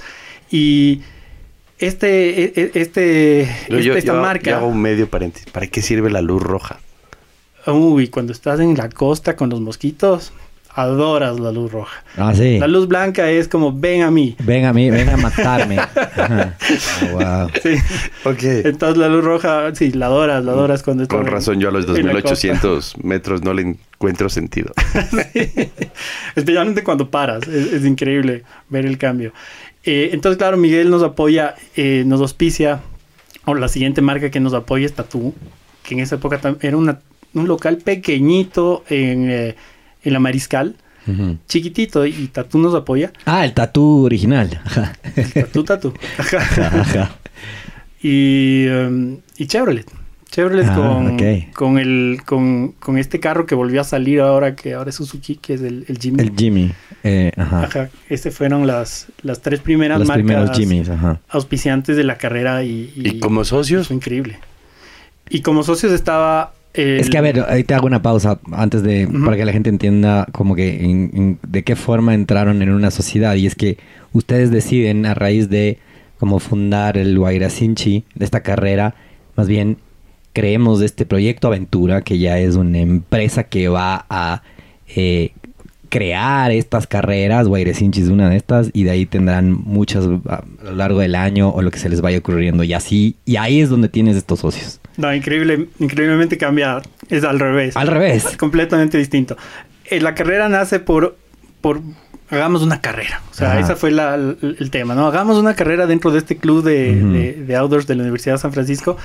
Y 0.50 1.02
este, 1.78 2.44
e- 2.44 2.52
e- 2.56 2.70
este, 2.74 3.48
Yo, 3.68 3.76
este- 3.76 3.82
yo- 3.84 3.96
esta 3.96 4.12
yo- 4.14 4.20
marca... 4.20 4.50
yo 4.50 4.56
hago 4.58 4.66
un 4.68 4.80
medio 4.80 5.08
paréntesis. 5.08 5.50
¿Para 5.50 5.66
qué 5.66 5.82
sirve 5.82 6.10
la 6.10 6.20
luz 6.22 6.42
roja? 6.42 6.78
Uy, 7.66 8.08
cuando 8.08 8.32
estás 8.32 8.60
en 8.60 8.76
la 8.76 8.88
costa 8.90 9.36
con 9.36 9.48
los 9.48 9.60
mosquitos, 9.60 10.32
adoras 10.76 11.38
la 11.40 11.50
luz 11.52 11.70
roja. 11.72 12.02
Ah, 12.16 12.34
sí. 12.34 12.58
La 12.58 12.66
luz 12.66 12.88
blanca 12.88 13.30
es 13.30 13.48
como, 13.48 13.72
ven 13.72 14.02
a 14.02 14.10
mí. 14.10 14.36
Ven 14.40 14.64
a 14.66 14.72
mí, 14.72 14.90
ven 14.90 15.08
a 15.08 15.16
matarme. 15.16 15.78
Ajá. 15.78 16.56
Ah, 16.60 17.48
wow. 17.48 17.50
Sí. 17.62 17.76
Ok. 18.24 18.42
Entonces 18.66 18.98
la 18.98 19.08
luz 19.08 19.24
roja, 19.24 19.74
sí, 19.74 19.92
la 19.92 20.06
adoras, 20.06 20.44
la 20.44 20.52
adoras 20.52 20.82
cuando 20.82 21.04
estás 21.04 21.16
Con 21.16 21.26
en- 21.26 21.32
razón, 21.32 21.60
yo 21.60 21.68
a 21.68 21.72
los 21.72 21.84
en 21.84 22.06
la 22.06 22.12
costa. 22.12 22.28
2800 22.30 22.96
metros 23.02 23.42
no 23.42 23.54
le 23.54 23.62
encuentro 23.62 24.28
sentido. 24.28 24.72
Especialmente 26.34 26.82
cuando 26.82 27.10
paras, 27.10 27.46
es, 27.48 27.72
es 27.72 27.84
increíble 27.84 28.42
ver 28.68 28.84
el 28.86 28.98
cambio. 28.98 29.32
Eh, 29.84 30.10
entonces, 30.12 30.38
claro, 30.38 30.56
Miguel 30.56 30.90
nos 30.90 31.02
apoya, 31.02 31.54
eh, 31.76 32.04
nos 32.06 32.20
auspicia, 32.20 32.80
o 33.44 33.54
la 33.54 33.68
siguiente 33.68 34.00
marca 34.00 34.30
que 34.30 34.40
nos 34.40 34.54
apoya 34.54 34.86
es 34.86 34.94
Tatú, 34.94 35.34
que 35.82 35.94
en 35.94 36.00
esa 36.00 36.14
época 36.16 36.40
era 36.62 36.76
una- 36.76 37.00
un 37.34 37.46
local 37.48 37.76
pequeñito 37.78 38.84
en, 38.88 39.30
eh, 39.30 39.54
en 40.02 40.12
la 40.12 40.20
Mariscal, 40.20 40.76
chiquitito, 41.48 42.06
y 42.06 42.28
Tatú 42.28 42.58
nos 42.58 42.74
apoya. 42.74 43.12
Ah, 43.26 43.44
el 43.44 43.52
tatú 43.52 44.04
original. 44.06 44.58
Ajá. 44.64 44.94
Tatú, 45.34 45.62
Tatú. 45.64 45.92
Ajá. 46.18 47.16
y, 48.02 48.66
um, 48.68 49.18
y 49.36 49.46
Chevrolet. 49.46 49.84
Chevrolet 50.34 50.66
Ah, 50.68 50.74
con, 50.74 51.16
con, 51.52 51.78
el, 51.78 52.18
con, 52.26 52.72
con 52.72 52.98
este 52.98 53.20
carro 53.20 53.46
que 53.46 53.54
volvió 53.54 53.80
a 53.80 53.84
salir 53.84 54.20
ahora, 54.20 54.56
que 54.56 54.74
ahora 54.74 54.90
es 54.90 54.96
Suzuki, 54.96 55.36
que 55.36 55.54
es 55.54 55.62
el, 55.62 55.84
el 55.86 55.96
Jimmy. 55.98 56.22
El 56.22 56.32
Jimmy. 56.36 56.72
Eh, 57.04 57.30
ajá. 57.36 57.62
Ajá, 57.62 57.88
este 58.08 58.32
fueron 58.32 58.66
las, 58.66 59.06
las 59.22 59.40
tres 59.42 59.60
primeras 59.60 60.00
Los 60.00 60.08
marcas 60.08 60.24
primeros 60.24 60.50
Jimmys, 60.58 60.88
ajá. 60.88 61.20
auspiciantes 61.28 61.96
de 61.96 62.02
la 62.02 62.18
carrera 62.18 62.64
y, 62.64 62.92
¿Y 62.96 63.20
como 63.20 63.44
socios? 63.44 63.86
fue 63.86 63.94
increíble. 63.96 64.38
Y 65.30 65.42
como 65.42 65.62
socios 65.62 65.92
estaba... 65.92 66.52
el- 66.72 66.98
Es 66.98 67.10
que 67.10 67.18
a 67.18 67.20
ver, 67.20 67.44
ahí 67.48 67.62
te 67.62 67.74
hago 67.74 67.86
una 67.86 68.02
pausa 68.02 68.40
antes 68.50 68.82
de 68.82 69.06
para 69.24 69.36
que 69.36 69.44
la 69.44 69.52
gente 69.52 69.70
entienda 69.70 70.26
como 70.32 70.56
que 70.56 70.82
en- 70.84 71.10
en- 71.14 71.38
de 71.46 71.62
qué 71.62 71.76
forma 71.76 72.12
entraron 72.12 72.60
en 72.60 72.70
una 72.70 72.90
sociedad 72.90 73.36
y 73.36 73.46
es 73.46 73.54
que 73.54 73.78
ustedes 74.12 74.50
deciden 74.50 75.06
a 75.06 75.14
raíz 75.14 75.48
de 75.48 75.78
como 76.18 76.40
fundar 76.40 76.98
el 76.98 77.16
Guairacinchi 77.18 78.04
de 78.16 78.24
esta 78.24 78.40
carrera, 78.42 78.96
más 79.36 79.46
bien 79.46 79.78
creemos 80.34 80.80
de 80.80 80.86
este 80.86 81.06
proyecto 81.06 81.48
Aventura 81.48 82.02
que 82.02 82.18
ya 82.18 82.38
es 82.38 82.56
una 82.56 82.78
empresa 82.80 83.44
que 83.44 83.68
va 83.68 84.04
a 84.10 84.42
eh, 84.94 85.32
crear 85.88 86.50
estas 86.50 86.86
carreras, 86.88 87.46
Guairacinchi 87.46 88.02
es 88.02 88.08
una 88.08 88.28
de 88.28 88.36
estas 88.36 88.68
y 88.72 88.82
de 88.84 88.90
ahí 88.90 89.06
tendrán 89.06 89.52
muchas 89.52 90.04
a 90.28 90.42
lo 90.64 90.74
largo 90.74 90.98
del 90.98 91.14
año 91.14 91.50
o 91.50 91.62
lo 91.62 91.70
que 91.70 91.78
se 91.78 91.88
les 91.88 92.00
vaya 92.00 92.18
ocurriendo 92.18 92.64
y 92.64 92.72
así 92.72 93.14
y 93.24 93.36
ahí 93.36 93.60
es 93.60 93.68
donde 93.70 93.88
tienes 93.88 94.16
estos 94.16 94.40
socios. 94.40 94.80
No, 94.96 95.14
increíble, 95.14 95.68
increíblemente 95.78 96.36
cambia, 96.36 96.82
es 97.10 97.22
al 97.24 97.38
revés. 97.38 97.76
Al 97.76 97.86
revés. 97.86 98.36
completamente 98.36 98.98
distinto. 98.98 99.36
Eh, 99.88 100.00
la 100.00 100.14
carrera 100.16 100.48
nace 100.48 100.80
por, 100.80 101.16
por 101.60 101.80
hagamos 102.28 102.62
una 102.62 102.80
carrera. 102.80 103.22
O 103.30 103.34
sea, 103.34 103.52
Ajá. 103.52 103.60
ese 103.60 103.76
fue 103.76 103.92
la- 103.92 104.16
el, 104.16 104.56
el 104.58 104.70
tema, 104.70 104.94
¿no? 104.96 105.06
Hagamos 105.06 105.36
una 105.38 105.54
carrera 105.54 105.86
dentro 105.86 106.10
de 106.10 106.18
este 106.18 106.36
club 106.36 106.64
de, 106.64 106.94
de- 106.96 107.32
de 107.44 107.56
outdoors 107.56 107.86
de 107.86 107.94
la 107.94 108.02
Universidad 108.02 108.34
de 108.34 108.38
San 108.40 108.52
Francisco 108.52 108.96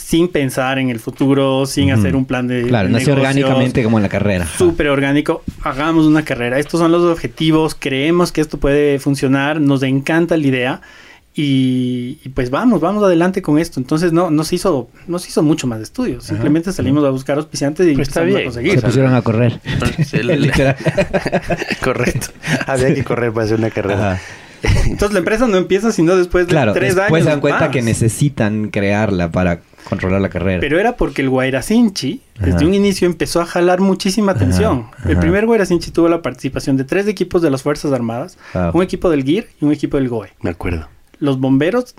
sin 0.00 0.28
pensar 0.28 0.78
en 0.78 0.90
el 0.90 1.00
futuro, 1.00 1.66
sin 1.66 1.90
hacer 1.90 2.14
un 2.14 2.24
plan 2.24 2.46
de 2.46 2.62
Claro, 2.62 2.88
nació 2.88 3.14
negocios. 3.16 3.18
orgánicamente 3.18 3.82
como 3.82 3.98
en 3.98 4.04
la 4.04 4.08
carrera. 4.08 4.46
Súper 4.56 4.88
orgánico, 4.88 5.42
hagamos 5.62 6.06
una 6.06 6.24
carrera. 6.24 6.58
Estos 6.60 6.78
son 6.80 6.92
los 6.92 7.02
objetivos, 7.02 7.74
creemos 7.78 8.30
que 8.30 8.40
esto 8.40 8.58
puede 8.58 9.00
funcionar, 9.00 9.60
nos 9.60 9.82
encanta 9.82 10.36
la 10.36 10.46
idea 10.46 10.80
y, 11.34 12.18
y 12.24 12.28
pues 12.30 12.48
vamos, 12.50 12.80
vamos 12.80 13.02
adelante 13.02 13.42
con 13.42 13.58
esto. 13.58 13.80
Entonces 13.80 14.12
no, 14.12 14.30
no, 14.30 14.44
se, 14.44 14.54
hizo, 14.54 14.88
no 15.08 15.18
se 15.18 15.28
hizo 15.30 15.42
mucho 15.42 15.66
más 15.66 15.78
de 15.78 15.84
estudios, 15.84 16.24
simplemente 16.24 16.72
salimos 16.72 17.04
a 17.04 17.10
buscar 17.10 17.36
auspiciantes 17.38 17.86
y 17.88 17.94
Pues 17.96 18.16
a 18.16 18.22
bien. 18.22 18.44
conseguir. 18.44 18.74
Se 18.80 18.86
pusieron 18.86 19.14
a 19.14 19.22
correr. 19.22 19.60
Correcto. 21.82 22.28
Había 22.66 22.94
que 22.94 23.04
correr 23.04 23.32
para 23.32 23.46
hacer 23.46 23.58
una 23.58 23.70
carrera. 23.70 24.12
Ajá. 24.12 24.22
Entonces 24.86 25.12
la 25.12 25.20
empresa 25.20 25.46
no 25.46 25.56
empieza 25.56 25.92
sino 25.92 26.16
después 26.16 26.46
de 26.46 26.50
Claro, 26.50 26.72
tres 26.72 26.96
después 26.96 27.12
años. 27.22 27.24
se 27.24 27.30
dan 27.30 27.40
cuenta 27.40 27.60
más. 27.66 27.68
que 27.70 27.82
necesitan 27.82 28.68
crearla 28.70 29.30
para 29.30 29.60
controlar 29.84 30.20
la 30.20 30.28
carrera. 30.28 30.60
Pero 30.60 30.78
era 30.78 30.96
porque 30.96 31.22
el 31.22 31.28
Guairacinchi, 31.30 32.20
desde 32.40 32.64
un 32.66 32.74
inicio, 32.74 33.06
empezó 33.06 33.40
a 33.40 33.46
jalar 33.46 33.80
muchísima 33.80 34.32
Ajá, 34.32 34.40
atención. 34.42 34.86
El 35.06 35.16
primer 35.18 35.46
Guairacinchi 35.46 35.90
tuvo 35.90 36.08
la 36.08 36.22
participación 36.22 36.76
de 36.76 36.84
tres 36.84 37.06
equipos 37.08 37.42
de 37.42 37.50
las 37.50 37.62
Fuerzas 37.62 37.92
Armadas, 37.92 38.38
Wow. 38.54 38.70
un 38.74 38.82
equipo 38.82 39.10
del 39.10 39.24
GIR 39.24 39.48
y 39.60 39.64
un 39.64 39.72
equipo 39.72 39.96
del 39.96 40.08
GOE. 40.08 40.30
Me 40.42 40.50
acuerdo. 40.50 40.88
Los 41.20 41.38
bomberos 41.40 41.94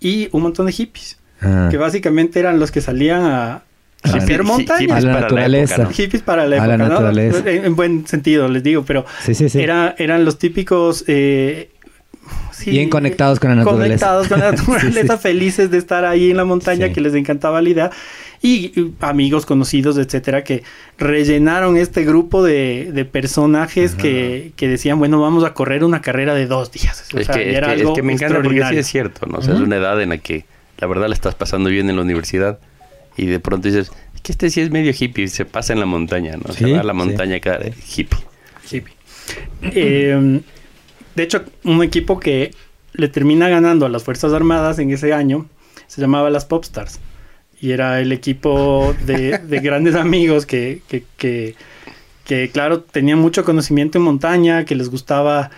y 0.00 0.28
un 0.32 0.42
montón 0.42 0.66
de 0.66 0.72
hippies, 0.72 1.18
Ah. 1.40 1.68
que 1.70 1.76
básicamente 1.76 2.40
eran 2.40 2.58
los 2.58 2.70
que 2.70 2.80
salían 2.80 3.22
a, 3.22 3.52
a 3.54 3.62
hacer 4.02 4.40
hi- 4.40 4.44
montaña. 4.44 4.78
hippies 4.80 4.96
A 4.96 5.00
la 5.06 5.12
para 5.12 5.20
naturaleza. 5.22 5.74
época, 5.74 5.88
¿no? 5.88 5.94
Hippies 5.94 6.22
para 6.22 6.46
la 6.46 6.56
A 6.62 6.74
época, 6.74 7.12
la. 7.12 7.22
En, 7.50 7.64
en 7.66 7.76
buen 7.76 8.06
sentido, 8.06 8.48
les 8.48 8.62
digo, 8.62 8.84
pero 8.86 9.04
Sí, 9.24 9.34
sí, 9.34 9.48
sí. 9.48 9.60
era, 9.60 9.94
eran 9.98 10.24
los 10.24 10.38
típicos... 10.38 11.04
eh, 11.06 11.70
sí, 12.52 12.70
Bien 12.70 12.88
conectados 12.90 13.38
con 13.40 13.50
la 13.50 13.56
naturaleza. 13.56 14.06
Conectados 14.06 14.28
con 14.28 14.40
la 14.40 14.50
Sí, 14.56 14.56
sí. 14.64 14.70
naturaleza, 14.72 15.18
felices 15.18 15.70
de 15.70 15.78
estar 15.78 16.04
ahí 16.04 16.30
en 16.30 16.36
la 16.36 16.44
montaña, 16.44 16.86
Sí. 16.88 16.92
que 16.92 17.00
les 17.00 17.14
encantaba 17.14 17.60
la 17.62 17.68
idea. 17.68 17.90
Y, 18.42 18.78
y 18.78 18.92
amigos, 19.00 19.46
conocidos, 19.46 19.96
etcétera, 19.96 20.44
que 20.44 20.62
rellenaron 20.98 21.76
este 21.78 22.04
grupo 22.04 22.42
de, 22.42 22.90
de 22.92 23.04
personajes 23.06 23.94
que, 23.94 24.52
que 24.56 24.68
decían, 24.68 24.98
bueno, 24.98 25.18
vamos 25.20 25.44
a 25.44 25.54
correr 25.54 25.82
una 25.82 26.02
carrera 26.02 26.34
de 26.34 26.46
dos 26.46 26.70
días. 26.70 27.08
O 27.14 27.18
Es 27.18 27.26
sea, 27.26 27.34
que, 27.36 27.50
es, 27.50 27.56
era 27.56 27.68
que, 27.68 27.74
es 27.74 27.80
algo 27.80 27.94
que 27.94 28.02
me 28.02 28.12
encanta 28.12 28.42
porque 28.42 28.62
sí 28.68 28.76
es 28.76 28.86
cierto, 28.86 29.26
¿no? 29.26 29.38
O 29.38 29.42
sea, 29.42 29.54
es 29.54 29.60
una 29.60 29.76
edad 29.76 30.00
en 30.02 30.10
la 30.10 30.18
que 30.18 30.44
la 30.78 30.86
verdad 30.86 31.08
la 31.08 31.14
estás 31.14 31.34
pasando 31.34 31.70
bien 31.70 31.88
en 31.88 31.96
la 31.96 32.02
universidad 32.02 32.58
y 33.16 33.26
de 33.26 33.40
pronto 33.40 33.68
dices, 33.68 33.90
"Es 34.14 34.20
que 34.20 34.32
este 34.32 34.50
sí 34.50 34.60
es 34.60 34.70
medio 34.70 34.92
hippie, 34.98 35.28
se 35.28 35.46
pasa 35.46 35.72
en 35.72 35.80
la 35.80 35.86
montaña, 35.86 36.36
¿no? 36.36 36.52
Sí, 36.52 36.64
se 36.64 36.72
va 36.72 36.80
a 36.80 36.84
la 36.84 36.92
sí. 36.92 36.98
montaña 36.98 37.40
cada 37.40 37.60
hippie. 37.66 38.18
hippie. 38.70 38.92
Eh, 39.62 40.40
De 41.14 41.22
hecho, 41.22 41.44
un 41.64 41.82
equipo 41.82 42.18
que 42.18 42.52
le 42.92 43.08
termina 43.08 43.48
ganando 43.48 43.86
a 43.86 43.88
las 43.88 44.04
Fuerzas 44.04 44.32
Armadas 44.32 44.78
en 44.78 44.90
ese 44.90 45.12
año 45.12 45.46
se 45.86 46.00
llamaba 46.00 46.30
las 46.30 46.44
Popstars. 46.44 47.00
Y 47.60 47.72
era 47.72 48.00
el 48.00 48.12
equipo 48.12 48.94
de, 49.06 49.38
de 49.38 49.58
grandes 49.60 49.94
amigos 49.94 50.46
que, 50.46 50.82
que, 50.88 51.04
que, 51.16 51.54
que, 52.24 52.50
claro, 52.50 52.82
tenían 52.82 53.18
mucho 53.18 53.44
conocimiento 53.44 53.98
en 53.98 54.04
montaña, 54.04 54.64
que 54.64 54.74
les 54.74 54.90
gustaba 54.90 55.50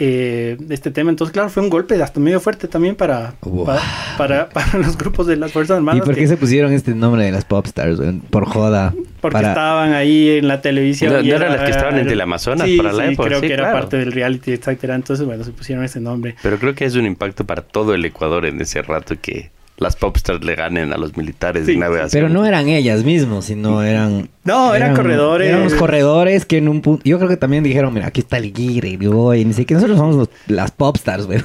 eh, 0.00 0.56
este 0.70 0.90
tema. 0.90 1.10
Entonces, 1.10 1.32
claro, 1.32 1.50
fue 1.50 1.62
un 1.62 1.68
golpe 1.70 2.02
hasta 2.02 2.18
medio 2.18 2.40
fuerte 2.40 2.66
también 2.66 2.96
para, 2.96 3.34
Wow. 3.42 3.66
pa- 3.66 3.80
para, 4.16 4.48
para 4.48 4.78
los 4.78 4.96
grupos 4.98 5.26
de 5.26 5.36
las 5.36 5.52
Fuerzas 5.52 5.76
Armadas. 5.76 5.98
¿Y 5.98 6.04
por 6.04 6.14
que- 6.14 6.22
qué 6.22 6.26
se 6.28 6.36
pusieron 6.36 6.72
este 6.72 6.94
nombre 6.94 7.22
de 7.24 7.30
las 7.32 7.44
popstars? 7.44 8.00
Por 8.30 8.46
joda. 8.46 8.94
Porque 9.20 9.34
para... 9.34 9.48
estaban 9.50 9.92
ahí 9.92 10.38
en 10.38 10.48
la 10.48 10.62
televisión. 10.62 11.12
¿No- 11.12 11.20
y 11.20 11.28
no 11.28 11.36
eran 11.36 11.52
las 11.52 11.62
que 11.64 11.70
estaban 11.70 11.94
en 11.94 12.00
era- 12.00 12.08
Teleamazonas 12.08 12.66
Sí, 12.66 12.76
para 12.78 12.92
la 12.92 13.06
sí, 13.06 13.12
época? 13.12 13.28
creo 13.28 13.40
Sí, 13.40 13.46
que 13.46 13.52
era 13.52 13.62
claro. 13.64 13.78
parte 13.80 13.96
del 13.98 14.12
reality, 14.12 14.52
etcétera. 14.52 14.94
Entonces, 14.94 15.26
bueno, 15.26 15.44
se 15.44 15.50
pusieron 15.52 15.84
ese 15.84 16.00
nombre. 16.00 16.34
Pero 16.42 16.58
creo 16.58 16.74
que 16.74 16.86
es 16.86 16.94
un 16.96 17.04
impacto 17.06 17.44
para 17.44 17.62
todo 17.62 17.92
el 17.94 18.04
Ecuador 18.04 18.46
en 18.46 18.60
ese 18.60 18.80
rato 18.82 19.14
que 19.20 19.50
las 19.76 19.96
popstars 19.96 20.44
le 20.44 20.54
ganen 20.56 20.92
a 20.92 20.98
los 20.98 21.16
militares 21.16 21.64
Sí, 21.66 21.72
de 21.72 21.78
navegación. 21.78 22.22
Pero 22.22 22.28
no 22.32 22.44
eran 22.46 22.68
ellas 22.68 23.04
mismos, 23.04 23.46
sino 23.46 23.82
eran... 23.82 24.28
No, 24.42 24.74
eran 24.74 24.96
corredores. 24.96 25.50
Eran 25.50 25.64
los 25.64 25.74
corredores 25.74 26.46
que 26.46 26.56
en 26.56 26.68
un 26.68 26.80
punto... 26.80 27.02
Yo 27.04 27.18
creo 27.18 27.28
que 27.28 27.36
también 27.36 27.62
dijeron, 27.62 27.92
mira, 27.92 28.06
aquí 28.06 28.20
está 28.20 28.38
el 28.38 28.54
Gire, 28.54 28.88
y 28.88 28.96
voy, 28.96 29.44
ni 29.44 29.52
siquiera 29.52 29.80
nosotros 29.82 29.98
somos 29.98 30.16
los- 30.16 30.28
las 30.46 30.70
popstars, 30.70 31.26
güey. 31.26 31.40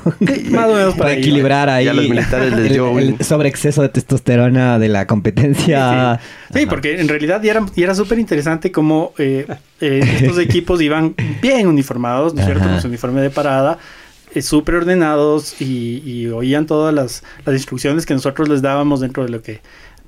Más 0.49 0.69
o 0.69 0.73
menos 0.73 0.93
Para 0.95 1.09
ahí. 1.09 1.19
equilibrar 1.19 1.69
ahí 1.69 1.85
Ya 1.85 1.93
los 1.93 2.07
militares 2.07 2.51
les 2.53 2.67
el, 2.67 2.71
dio 2.73 2.97
el 2.97 3.13
un- 3.19 3.23
sobreexceso 3.23 3.81
de 3.81 3.89
testosterona 3.89 4.79
de 4.79 4.87
la 4.87 5.07
competencia. 5.07 6.19
Sí, 6.53 6.59
Sí, 6.61 6.65
porque 6.67 7.01
en 7.01 7.09
realidad 7.09 7.41
ya 7.43 7.51
era, 7.51 7.65
ya 7.75 7.83
era 7.83 7.95
súper 7.95 8.17
interesante 8.17 8.71
cómo 8.71 9.11
eh, 9.17 9.45
eh, 9.81 9.99
estos 10.21 10.37
equipos 10.39 10.81
iban 10.81 11.15
bien 11.41 11.67
uniformados, 11.67 12.33
¿no 12.33 12.39
es 12.39 12.45
cierto? 12.45 12.63
Con 12.65 12.81
su 12.81 12.87
uniforme 12.87 13.19
de 13.21 13.29
parada, 13.29 13.77
eh, 14.33 14.41
súper 14.41 14.75
ordenados 14.75 15.61
y, 15.61 16.01
y 16.05 16.27
oían 16.27 16.65
todas 16.65 16.93
las, 16.93 17.23
las 17.45 17.55
instrucciones 17.55 18.05
que 18.05 18.13
nosotros 18.13 18.47
les 18.47 18.61
dábamos 18.61 19.01
dentro 19.01 19.23
de 19.23 19.29
lo 19.29 19.41
que 19.41 19.59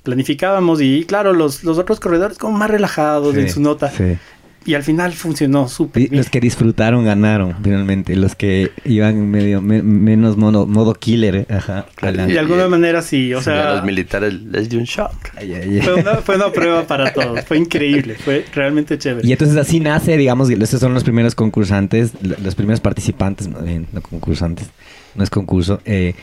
planificábamos. 0.08 0.82
Y 0.82 1.04
claro, 1.06 1.34
los, 1.34 1.64
los 1.64 1.78
otros 1.78 2.00
corredores 2.00 2.38
como 2.38 2.58
más 2.58 2.72
relajados 2.72 3.36
en 3.36 3.48
Sí, 3.48 3.54
su 3.56 3.62
nota. 3.62 3.92
sí. 3.92 4.18
Y 4.66 4.74
al 4.74 4.84
final 4.84 5.14
funcionó 5.14 5.70
súper. 5.70 6.10
Los 6.12 6.30
que 6.30 6.42
disfrutaron 6.42 7.06
ganaron, 7.06 7.56
finalmente. 7.64 8.18
Los 8.18 8.36
que 8.36 8.72
iban 8.84 9.30
medio 9.32 9.62
me- 9.62 9.82
menos 9.82 10.36
mono- 10.36 10.66
modo 10.66 10.94
killer, 10.94 11.36
eh, 11.38 11.46
ajá. 11.50 11.86
a 12.02 12.12
la- 12.12 12.28
Y 12.28 12.34
de 12.34 12.40
alguna 12.40 12.68
manera 12.68 13.02
sí, 13.02 13.34
o 13.34 13.38
a 13.40 13.42
sea... 13.44 13.76
los 13.76 13.86
militares 13.86 14.34
les 14.34 14.68
dio 14.68 14.78
un 14.80 14.84
shock. 14.86 15.14
Ay, 15.38 15.54
ay, 15.54 15.70
ay. 15.76 15.82
Fue 15.82 15.94
una, 15.94 16.16
fue 16.18 16.36
una 16.36 16.52
prueba 16.52 16.84
para 16.86 17.14
todos, 17.14 17.46
fue 17.46 17.58
increíble, 17.58 18.16
fue 18.16 18.44
realmente 18.54 18.98
chévere. 18.98 19.26
Y 19.26 19.32
entonces 19.32 19.56
así 19.56 19.80
nace, 19.80 20.18
digamos, 20.18 20.50
estos 20.50 20.82
son 20.82 20.94
los 20.94 21.06
primeros 21.06 21.34
concursantes, 21.34 22.12
lo- 22.22 22.36
los 22.44 22.56
primeros 22.56 22.82
participantes, 22.82 23.48
más 23.48 23.64
bien, 23.64 23.88
no 23.94 24.02
concursantes, 24.02 24.68
no 25.16 25.24
es 25.24 25.30
concurso, 25.30 25.80
eh, 25.86 26.14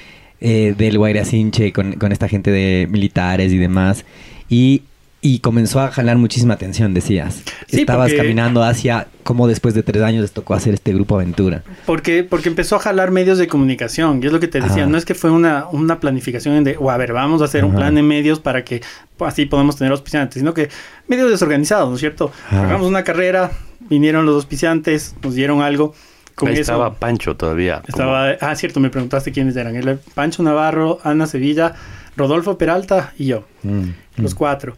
eh, 0.40 0.74
del 0.76 0.98
Guairacinche 0.98 1.72
con, 1.72 1.92
con 1.94 2.12
esta 2.12 2.28
gente 2.28 2.50
de 2.50 2.86
militares 2.90 3.52
y 3.52 3.58
demás. 3.58 4.04
Y, 4.48 4.82
y 5.20 5.38
comenzó 5.38 5.80
a 5.80 5.90
jalar 5.90 6.18
muchísima 6.18 6.52
atención, 6.52 6.92
decías. 6.92 7.42
Sí, 7.66 7.80
Estabas 7.80 8.10
porque- 8.10 8.18
caminando 8.18 8.62
hacia 8.62 9.06
cómo 9.22 9.48
después 9.48 9.72
de 9.72 9.82
tres 9.82 10.02
años 10.02 10.20
les 10.20 10.32
tocó 10.32 10.52
hacer 10.52 10.74
este 10.74 10.92
grupo 10.92 11.14
aventura. 11.14 11.62
Porque, 11.86 12.24
porque 12.24 12.50
empezó 12.50 12.76
a 12.76 12.78
jalar 12.78 13.10
medios 13.10 13.38
de 13.38 13.46
comunicación, 13.48 14.20
y 14.22 14.26
es 14.26 14.32
lo 14.32 14.38
que 14.40 14.48
te 14.48 14.60
decía, 14.60 14.82
Ajá. 14.82 14.86
no 14.86 14.98
es 14.98 15.06
que 15.06 15.14
fue 15.14 15.30
una, 15.30 15.66
una 15.72 15.98
planificación 15.98 16.62
de, 16.62 16.76
o 16.78 16.90
a 16.90 16.96
ver, 16.98 17.14
vamos 17.14 17.40
a 17.40 17.46
hacer 17.46 17.64
un 17.64 17.74
plan 17.74 17.94
de 17.94 18.02
medios 18.02 18.38
para 18.38 18.64
que 18.66 18.82
así 19.20 19.46
podamos 19.46 19.76
tener 19.76 19.92
auspiciantes, 19.92 20.40
sino 20.40 20.52
que 20.52 20.68
medios 21.08 21.30
desorganizados, 21.30 21.88
¿no 21.88 21.94
es 21.94 22.00
cierto? 22.00 22.30
Hagamos 22.50 22.86
una 22.86 23.02
carrera, 23.02 23.50
vinieron 23.88 24.26
los 24.26 24.34
auspiciantes, 24.34 25.14
nos 25.22 25.34
dieron 25.34 25.62
algo, 25.62 25.94
con 26.34 26.48
Ahí 26.48 26.54
eso... 26.54 26.62
estaba 26.62 26.94
Pancho 26.94 27.36
todavía. 27.36 27.82
como- 27.82 27.88
Estaba, 27.88 28.30
ah, 28.40 28.54
cierto, 28.56 28.80
me 28.80 28.90
preguntaste 28.90 29.32
quiénes 29.32 29.56
eran. 29.56 29.76
Era 29.76 29.98
Pancho 30.14 30.42
Navarro, 30.42 30.98
Ana 31.04 31.26
Sevilla, 31.26 31.74
Rodolfo 32.16 32.58
Peralta 32.58 33.12
y 33.18 33.26
yo. 33.26 33.44
Mm, 33.62 33.90
los 34.16 34.34
mm. 34.34 34.36
cuatro. 34.36 34.76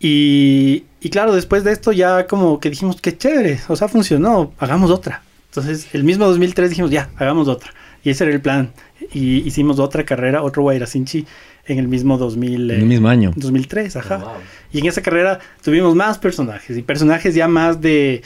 Y, 0.00 0.84
y 1.00 1.08
claro, 1.10 1.34
después 1.34 1.64
de 1.64 1.72
esto 1.72 1.92
ya 1.92 2.26
como 2.26 2.60
que 2.60 2.70
dijimos, 2.70 3.00
qué 3.00 3.16
chévere, 3.16 3.60
o 3.68 3.76
sea, 3.76 3.88
funcionó, 3.88 4.52
hagamos 4.58 4.90
otra. 4.90 5.22
Entonces, 5.50 5.88
el 5.94 6.04
mismo 6.04 6.26
2003 6.26 6.70
dijimos, 6.70 6.90
ya, 6.90 7.10
hagamos 7.16 7.48
otra. 7.48 7.72
Y 8.02 8.10
ese 8.10 8.24
era 8.24 8.34
el 8.34 8.40
plan. 8.40 8.72
Y 9.12 9.36
hicimos 9.46 9.78
otra 9.78 10.04
carrera, 10.04 10.42
otro 10.42 10.62
Guairacinchi, 10.62 11.24
en 11.66 11.78
el 11.78 11.88
mismo 11.88 12.18
2000, 12.18 12.70
En 12.70 12.80
el 12.80 12.86
mismo 12.86 13.08
año. 13.08 13.32
2003, 13.36 13.96
ajá. 13.96 14.34
Y 14.72 14.80
en 14.80 14.86
esa 14.86 15.00
carrera 15.00 15.38
tuvimos 15.62 15.94
más 15.94 16.18
personajes, 16.18 16.76
y 16.76 16.82
personajes 16.82 17.34
ya 17.34 17.48
más 17.48 17.80
de, 17.80 18.22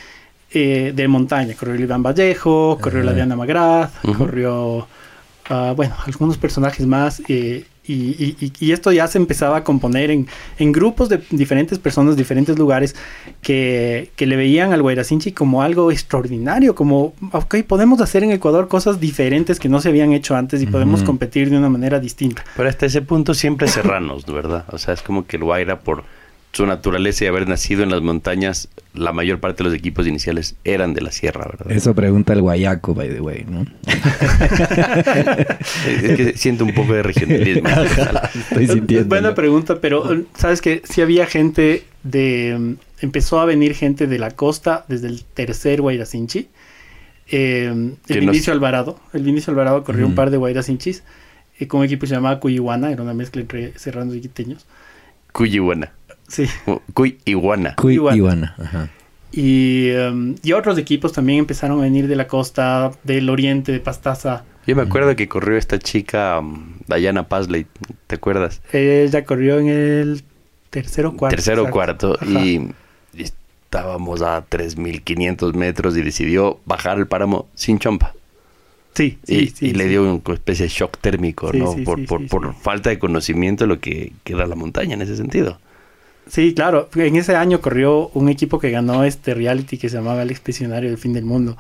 eh, 0.52 0.92
de 0.94 1.08
montaña. 1.08 1.54
Corrió 1.54 1.74
el 1.74 1.80
Iván 1.82 2.02
Vallejo, 2.02 2.78
corrió 2.80 3.02
la. 3.02 3.12
Diana 3.12 3.36
Magraz, 3.36 3.92
Ujú. 4.04 4.18
corrió, 4.18 4.86
ah, 5.50 5.72
bueno, 5.76 5.94
algunos 6.06 6.36
personajes 6.38 6.86
más. 6.86 7.22
eh, 7.28 7.64
y, 7.90 8.36
y- 8.60 8.72
esto 8.72 8.92
ya 8.92 9.06
se 9.06 9.16
empezaba 9.16 9.56
a 9.56 9.64
componer 9.64 10.10
en, 10.10 10.26
en 10.58 10.72
grupos 10.72 11.08
de 11.08 11.22
diferentes 11.30 11.78
personas, 11.78 12.18
diferentes 12.18 12.58
lugares, 12.58 12.94
que, 13.40 14.10
que 14.14 14.26
le 14.26 14.36
veían 14.36 14.74
al 14.74 14.82
Guairacinchi 14.82 15.32
como 15.32 15.62
algo 15.62 15.90
extraordinario, 15.90 16.74
como, 16.74 17.14
ok, 17.32 17.56
podemos 17.66 18.02
hacer 18.02 18.24
en 18.24 18.32
Ecuador 18.32 18.68
cosas 18.68 19.00
diferentes 19.00 19.58
que 19.58 19.70
no 19.70 19.80
se 19.80 19.88
habían 19.88 20.12
hecho 20.12 20.36
antes 20.36 20.60
y 20.60 20.66
podemos 20.66 21.02
competir 21.02 21.48
de 21.48 21.56
una 21.56 21.70
manera 21.70 21.98
distinta. 21.98 22.44
Pero 22.58 22.68
hasta 22.68 22.84
ese 22.84 23.00
punto 23.00 23.32
siempre 23.32 23.68
serranos, 23.68 24.26
¿verdad? 24.26 24.66
O 24.70 24.76
sea, 24.76 24.92
es 24.92 25.00
como 25.00 25.26
que 25.26 25.38
el 25.38 25.44
Guaira, 25.44 25.80
por 25.80 26.04
su 26.58 26.66
naturaleza 26.66 27.24
y 27.24 27.28
haber 27.28 27.48
nacido 27.48 27.82
en 27.84 27.90
las 27.90 28.02
montañas, 28.02 28.68
la 28.92 29.12
mayor 29.12 29.38
parte 29.38 29.62
de 29.62 29.70
los 29.70 29.78
equipos 29.78 30.06
iniciales 30.06 30.56
eran 30.64 30.92
de 30.92 31.00
la 31.00 31.12
sierra, 31.12 31.46
¿verdad? 31.48 31.70
Eso 31.70 31.94
pregunta 31.94 32.32
el 32.32 32.42
guayaco, 32.42 32.94
by 32.94 33.08
the 33.08 33.20
way, 33.20 33.46
¿no? 33.48 33.64
Es 35.86 36.16
que 36.16 36.32
siento 36.36 36.64
un 36.64 36.74
poco 36.74 36.92
de 36.94 37.02
regionalismo. 37.02 37.68
Estoy 38.34 38.64
Es- 38.64 38.72
sintiendo. 38.72 39.08
Buena 39.08 39.34
pregunta, 39.34 39.80
pero 39.80 40.24
sabes 40.36 40.60
que 40.60 40.82
si 40.84 41.00
había 41.00 41.26
gente 41.26 41.84
de. 42.02 42.74
Empezó 43.00 43.38
a 43.38 43.44
venir 43.44 43.74
gente 43.74 44.06
de 44.08 44.18
la 44.18 44.32
costa 44.32 44.84
desde 44.88 45.06
el 45.08 45.22
tercer 45.24 45.80
Guairacinchi. 45.80 46.48
Eh, 47.30 47.66
el 47.66 47.86
nos- 48.26 48.32
Vinicio 48.32 48.52
Alvarado. 48.52 48.98
El 49.12 49.22
Vinicio 49.22 49.52
Alvarado 49.52 49.84
corrió 49.84 50.06
un 50.06 50.14
par 50.16 50.30
de 50.30 50.36
Guairacinchis 50.38 51.04
eh, 51.60 51.68
con 51.68 51.80
un 51.80 51.86
equipo 51.86 52.00
que 52.02 52.06
se 52.08 52.14
llamaba 52.16 52.40
Cuyiguana, 52.40 52.90
era 52.90 53.02
una 53.02 53.14
mezcla 53.14 53.40
entre 53.42 53.78
serranos 53.78 54.16
y 54.16 54.20
quiteños. 54.20 54.66
Cuyihuana. 55.32 55.92
Sí. 56.28 56.46
Cuy 56.94 57.18
Iguana. 57.24 57.74
Cuy 57.76 57.94
Iguana. 57.94 58.16
Iguana. 58.16 58.54
Ajá. 58.58 58.88
Y, 59.32 59.88
em, 59.90 60.36
y 60.42 60.52
otros 60.52 60.78
equipos 60.78 61.12
también 61.12 61.40
empezaron 61.40 61.78
a 61.80 61.82
venir 61.82 62.08
de 62.08 62.16
la 62.16 62.26
costa, 62.26 62.92
del 63.04 63.28
oriente, 63.28 63.72
de 63.72 63.80
Pastaza. 63.80 64.44
Yo 64.66 64.76
me 64.76 64.82
acuerdo 64.82 65.16
que 65.16 65.28
corrió 65.28 65.56
esta 65.56 65.78
chica, 65.78 66.38
um, 66.40 66.74
Diana 66.86 67.28
Pasley, 67.28 67.66
¿te 68.06 68.16
acuerdas? 68.16 68.60
Ella 68.72 69.24
corrió 69.24 69.58
en 69.58 69.68
el 69.68 70.22
tercero 70.70 71.14
cuarto. 71.16 71.36
Tercero 71.36 71.62
exacto. 71.68 72.16
cuarto. 72.16 72.18
Y, 72.26 72.70
y 73.14 73.22
estábamos 73.22 74.20
a 74.22 74.46
3.500 74.46 75.54
metros 75.54 75.96
y 75.96 76.02
decidió 76.02 76.60
bajar 76.66 76.98
el 76.98 77.06
páramo 77.06 77.48
sin 77.54 77.78
chompa. 77.78 78.14
Sí, 78.94 79.18
sí, 79.24 79.34
y, 79.36 79.46
sí, 79.48 79.66
y 79.68 79.72
le 79.74 79.84
sí. 79.84 79.90
dio 79.90 80.02
una 80.02 80.34
especie 80.34 80.64
de 80.64 80.70
shock 80.70 80.98
térmico, 80.98 81.50
Sí, 81.52 81.58
¿no? 81.58 81.72
sí, 81.72 81.82
por 81.82 82.00
sí, 82.00 82.06
por, 82.06 82.20
sí, 82.20 82.26
por 82.26 82.52
sí. 82.52 82.58
falta 82.60 82.90
de 82.90 82.98
conocimiento 82.98 83.64
de 83.64 83.68
lo 83.68 83.80
que, 83.80 84.12
que 84.24 84.32
era 84.32 84.46
la 84.46 84.56
montaña 84.56 84.94
en 84.94 85.02
ese 85.02 85.16
sentido. 85.16 85.60
Sí, 86.28 86.54
claro. 86.54 86.88
En 86.94 87.16
ese 87.16 87.36
año 87.36 87.60
corrió 87.60 88.08
un 88.14 88.28
equipo 88.28 88.58
que 88.58 88.70
ganó 88.70 89.04
este 89.04 89.34
reality 89.34 89.78
que 89.78 89.88
se 89.88 89.96
llamaba 89.96 90.22
El 90.22 90.30
Expedicionario 90.30 90.90
del 90.90 90.98
Fin 90.98 91.12
del 91.12 91.24
Mundo, 91.24 91.56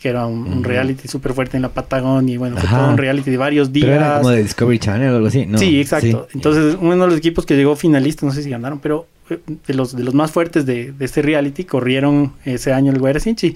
que 0.00 0.08
era 0.08 0.26
un, 0.26 0.62
reality 0.64 1.08
súper 1.08 1.32
fuerte 1.32 1.56
en 1.56 1.62
la 1.62 1.70
Patagonia. 1.70 2.34
Y 2.34 2.36
bueno, 2.36 2.56
fue 2.56 2.68
todo 2.68 2.90
un 2.90 2.98
reality 2.98 3.30
de 3.30 3.36
varios 3.36 3.72
días. 3.72 3.86
Pero 3.86 3.96
era 3.96 4.16
como 4.18 4.30
de 4.30 4.42
Discovery 4.42 4.78
Channel 4.78 5.10
o 5.10 5.16
algo 5.16 5.28
así, 5.28 5.46
¿no? 5.46 5.58
sí, 5.58 5.80
exacto. 5.80 6.28
Sí. 6.30 6.36
Entonces, 6.36 6.76
uno 6.80 6.92
de 6.92 7.06
los 7.06 7.16
equipos 7.16 7.46
que 7.46 7.56
llegó 7.56 7.76
finalista, 7.76 8.26
no 8.26 8.32
sé 8.32 8.42
si 8.42 8.50
ganaron, 8.50 8.80
pero 8.80 9.06
eh, 9.30 9.38
de 9.66 9.74
los, 9.74 9.96
de 9.96 10.04
los 10.04 10.14
más 10.14 10.30
fuertes 10.30 10.66
de, 10.66 10.92
de 10.92 11.04
este 11.04 11.22
reality 11.22 11.64
corrieron 11.64 12.32
ese 12.44 12.72
año 12.72 12.92
el 12.92 12.98
Guairacinchi. 12.98 13.54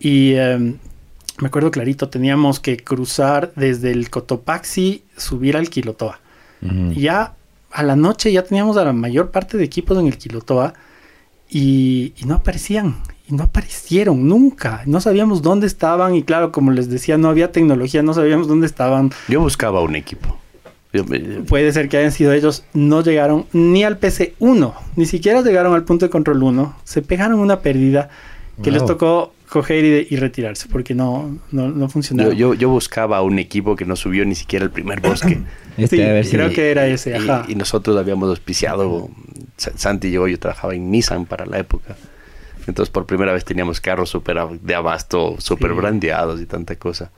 Y 0.00 0.32
eh, 0.34 0.74
me 1.38 1.48
acuerdo 1.48 1.70
clarito, 1.70 2.08
teníamos 2.08 2.60
que 2.60 2.76
cruzar 2.76 3.52
desde 3.56 3.90
el 3.90 4.10
Cotopaxi, 4.10 5.02
subir 5.16 5.56
al 5.56 5.68
Quilotoa. 5.68 6.20
Ya 6.96 7.34
a 7.74 7.82
la 7.82 7.96
noche 7.96 8.32
ya 8.32 8.42
teníamos 8.44 8.76
a 8.76 8.84
la 8.84 8.92
mayor 8.92 9.30
parte 9.30 9.58
de 9.58 9.64
equipos 9.64 9.98
en 9.98 10.06
el 10.06 10.16
Quilotoa 10.16 10.74
y, 11.50 12.12
y 12.16 12.24
no 12.26 12.36
aparecían. 12.36 12.96
Y 13.28 13.34
no 13.34 13.44
aparecieron 13.44 14.28
nunca. 14.28 14.82
No 14.86 15.00
sabíamos 15.00 15.40
dónde 15.42 15.66
estaban. 15.66 16.14
Y 16.14 16.22
claro, 16.22 16.52
como 16.52 16.70
les 16.72 16.88
decía, 16.90 17.16
no 17.18 17.28
había 17.28 17.52
tecnología, 17.52 18.02
no 18.02 18.12
sabíamos 18.14 18.48
dónde 18.48 18.66
estaban. 18.66 19.10
Yo 19.28 19.40
buscaba 19.40 19.80
un 19.80 19.96
equipo. 19.96 20.36
Me- 20.92 21.18
Puede 21.40 21.72
ser 21.72 21.88
que 21.88 21.96
hayan 21.96 22.12
sido 22.12 22.32
ellos. 22.32 22.64
No 22.74 23.02
llegaron 23.02 23.46
ni 23.52 23.82
al 23.82 23.98
PC1. 23.98 24.74
Ni 24.96 25.06
siquiera 25.06 25.40
llegaron 25.42 25.74
al 25.74 25.84
punto 25.84 26.06
de 26.06 26.10
control 26.10 26.42
1. 26.42 26.76
Se 26.84 27.02
pegaron 27.02 27.40
una 27.40 27.60
pérdida 27.60 28.10
que 28.62 28.70
les 28.70 28.82
tocó 28.86 29.32
coger 29.54 29.84
y, 29.84 30.06
y 30.10 30.16
retirarse 30.16 30.66
porque 30.68 30.94
no, 30.94 31.38
no, 31.52 31.68
no 31.70 31.88
funcionaba. 31.88 32.30
yo, 32.30 32.34
yo, 32.34 32.54
yo 32.54 32.68
buscaba 32.68 33.22
un 33.22 33.38
equipo 33.38 33.76
que 33.76 33.84
no 33.84 33.94
subió 33.94 34.24
ni 34.26 34.34
siquiera 34.34 34.64
el 34.64 34.70
primer 34.70 35.00
bosque. 35.00 35.40
Este, 35.76 35.96
Sí, 35.96 36.02
a 36.02 36.12
ver 36.12 36.24
si- 36.24 36.30
creo 36.36 36.50
que 36.52 36.70
era 36.70 36.86
ese, 36.86 37.10
Y- 37.10 37.14
ajá. 37.14 37.46
Y, 37.48 37.56
nosotros 37.56 37.96
habíamos 37.96 38.28
auspiciado, 38.28 39.08
Sa- 39.56 39.72
Santi 39.76 40.06
y 40.08 40.12
yo, 40.12 40.28
yo 40.28 40.38
trabajaba 40.38 40.72
en 40.74 40.88
Nissan 40.90 41.26
para 41.26 41.46
la 41.46 41.58
época. 41.58 41.96
Entonces 42.68 42.90
por 42.92 43.06
primera 43.06 43.32
vez 43.32 43.44
teníamos 43.44 43.80
carros 43.80 44.08
super 44.10 44.38
de 44.60 44.74
abasto, 44.74 45.34
súper 45.38 45.72
brandeados 45.74 46.40
y 46.40 46.46
tanta 46.46 46.76
cosa. 46.76 47.10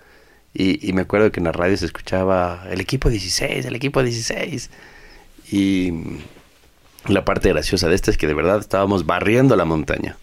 Y, 0.55 0.89
y, 0.89 0.93
me 0.95 1.03
acuerdo 1.03 1.31
que 1.33 1.41
en 1.41 1.45
la 1.45 1.53
radio 1.53 1.77
se 1.77 1.85
escuchaba 1.87 2.65
el 2.71 2.81
equipo 2.81 3.11
16, 3.11 3.67
el 3.67 3.75
equipo 3.75 4.03
16. 4.03 4.71
Y 5.53 5.93
la 7.09 7.25
parte 7.27 7.51
graciosa 7.51 7.89
de 7.89 7.95
esto 7.95 8.11
es 8.11 8.17
que 8.17 8.27
de 8.27 8.35
verdad 8.35 8.59
estábamos 8.59 9.05
barriendo 9.07 9.55
la 9.55 9.65
montaña, 9.67 10.17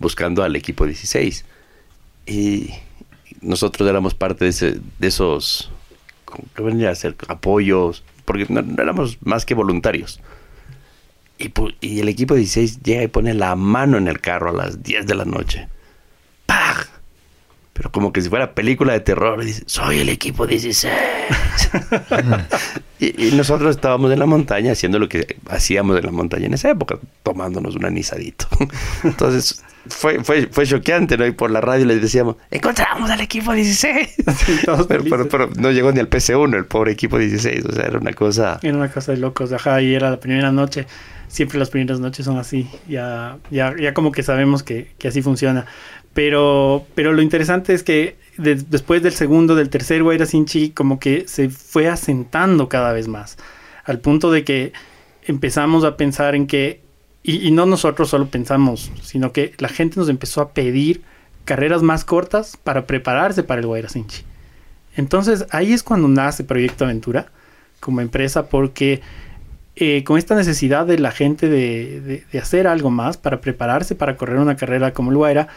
buscando 0.00 0.42
al 0.42 0.56
equipo 0.56 0.86
16. 0.86 1.44
Y 2.26 2.70
nosotros 3.40 3.88
éramos 3.88 4.14
parte 4.14 4.44
de, 4.44 4.50
ese, 4.50 4.80
de 4.98 5.08
esos, 5.08 5.70
¿qué 6.54 6.62
venía 6.62 6.90
a 6.90 6.94
ser? 6.94 7.14
Apoyos, 7.28 8.02
porque 8.24 8.46
no, 8.48 8.60
éramos 8.82 9.18
más 9.22 9.46
que 9.46 9.54
voluntarios. 9.54 10.20
Y, 11.38 11.52
y, 11.80 12.00
el 12.00 12.08
equipo 12.08 12.34
16 12.34 12.82
llega 12.82 13.02
y 13.02 13.08
pone 13.08 13.32
la 13.34 13.54
mano 13.54 13.96
en 13.96 14.08
el 14.08 14.20
carro 14.20 14.50
a 14.50 14.52
las 14.52 14.82
10 14.82 15.06
de 15.06 15.14
la 15.14 15.24
noche. 15.24 15.68
¡Pah! 16.46 16.86
Pero 17.72 17.90
como 17.92 18.12
que 18.12 18.20
si 18.20 18.28
fuera 18.28 18.54
película 18.54 18.92
de 18.92 19.00
terror, 19.00 19.42
dice, 19.42 19.62
soy 19.64 20.00
el 20.00 20.10
equipo 20.10 20.46
16. 20.46 20.92
y, 22.98 23.28
y, 23.28 23.30
nosotros 23.32 23.74
estábamos 23.74 24.12
en 24.12 24.18
la 24.18 24.26
montaña 24.26 24.72
haciendo 24.72 24.98
lo 24.98 25.08
que 25.08 25.38
hacíamos 25.48 25.98
en 25.98 26.04
la 26.04 26.12
montaña 26.12 26.44
en 26.44 26.54
esa 26.54 26.68
época, 26.68 26.98
tomándonos 27.22 27.76
un 27.76 27.86
anisadito. 27.86 28.46
Entonces 29.02 29.62
fue, 29.90 30.24
fue, 30.24 30.46
fue 30.46 30.66
choqueante, 30.66 31.16
¿no? 31.18 31.26
Y 31.26 31.32
por 31.32 31.50
la 31.50 31.60
radio 31.60 31.84
les 31.86 32.00
decíamos, 32.00 32.36
encontramos 32.50 33.10
al 33.10 33.20
equipo 33.20 33.52
16. 33.52 34.14
pero, 34.88 35.04
pero, 35.04 35.28
pero, 35.28 35.50
no 35.56 35.70
llegó 35.70 35.92
ni 35.92 36.00
al 36.00 36.08
PC1, 36.08 36.56
el 36.56 36.66
pobre 36.66 36.92
equipo 36.92 37.18
16. 37.18 37.64
O 37.66 37.72
sea, 37.72 37.84
era 37.84 37.98
una 37.98 38.12
cosa... 38.12 38.58
Era 38.62 38.76
una 38.76 38.90
cosa 38.90 39.12
de 39.12 39.18
locos. 39.18 39.52
Ajá, 39.52 39.80
y 39.82 39.94
era 39.94 40.10
la 40.10 40.20
primera 40.20 40.50
noche. 40.52 40.86
Siempre 41.28 41.58
las 41.58 41.70
primeras 41.70 42.00
noches 42.00 42.24
son 42.24 42.38
así. 42.38 42.68
Ya, 42.88 43.38
ya, 43.50 43.74
ya 43.78 43.94
como 43.94 44.12
que 44.12 44.22
sabemos 44.22 44.62
que, 44.62 44.92
que 44.98 45.08
así 45.08 45.22
funciona. 45.22 45.66
Pero, 46.12 46.86
pero 46.94 47.12
lo 47.12 47.22
interesante 47.22 47.72
es 47.72 47.82
que 47.82 48.16
de, 48.36 48.56
después 48.56 49.02
del 49.02 49.12
segundo, 49.12 49.54
del 49.54 49.70
tercer 49.70 50.02
Guaira 50.02 50.26
Sinchi, 50.26 50.70
como 50.70 50.98
que 50.98 51.28
se 51.28 51.50
fue 51.50 51.88
asentando 51.88 52.68
cada 52.68 52.92
vez 52.92 53.06
más. 53.06 53.36
Al 53.84 54.00
punto 54.00 54.30
de 54.30 54.44
que 54.44 54.72
empezamos 55.24 55.84
a 55.84 55.96
pensar 55.96 56.34
en 56.34 56.46
que, 56.46 56.80
y, 57.22 57.50
no 57.50 57.66
nosotros 57.66 58.08
solo 58.08 58.26
pensamos, 58.26 58.90
sino 59.02 59.32
que 59.32 59.54
la 59.58 59.68
gente 59.68 60.00
nos 60.00 60.08
empezó 60.08 60.40
a 60.40 60.52
pedir 60.52 61.02
carreras 61.44 61.82
más 61.82 62.04
cortas 62.04 62.56
para 62.56 62.86
prepararse 62.86 63.42
para 63.42 63.60
el 63.60 63.66
Guaira 63.66 63.88
Sinchi. 63.88 64.22
Entonces 64.96 65.46
ahí 65.50 65.72
es 65.72 65.82
cuando 65.82 66.08
nace 66.08 66.44
Proyecto 66.44 66.84
Aventura 66.84 67.26
como 67.78 68.00
empresa, 68.00 68.48
porque 68.48 69.00
eh, 69.76 70.04
con 70.04 70.18
esta 70.18 70.34
necesidad 70.34 70.86
de 70.86 70.98
la 70.98 71.10
gente 71.10 71.48
de, 71.48 72.00
de, 72.00 72.24
de, 72.30 72.38
hacer 72.38 72.66
algo 72.66 72.90
más 72.90 73.16
para 73.16 73.40
prepararse 73.40 73.94
para 73.94 74.16
correr 74.16 74.38
una 74.38 74.56
carrera 74.56 74.92
como 74.92 75.10
el 75.10 75.16
Guaira, 75.16 75.48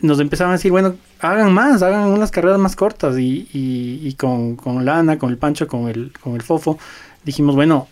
nos 0.00 0.18
empezaban 0.20 0.52
a 0.52 0.56
decir, 0.56 0.70
bueno, 0.70 0.96
hagan 1.20 1.52
más, 1.52 1.82
hagan 1.82 2.08
unas 2.08 2.30
carreras 2.30 2.58
más 2.58 2.76
cortas. 2.76 3.18
Y, 3.18 3.48
y, 3.52 4.00
y 4.02 4.14
con, 4.14 4.56
con, 4.56 4.84
Lana, 4.84 5.18
con 5.18 5.30
el 5.30 5.36
Pancho, 5.36 5.68
con 5.68 5.88
el, 5.88 6.12
con 6.20 6.34
el 6.34 6.42
Fofo, 6.42 6.78
dijimos, 7.24 7.54
bueno, 7.54 7.88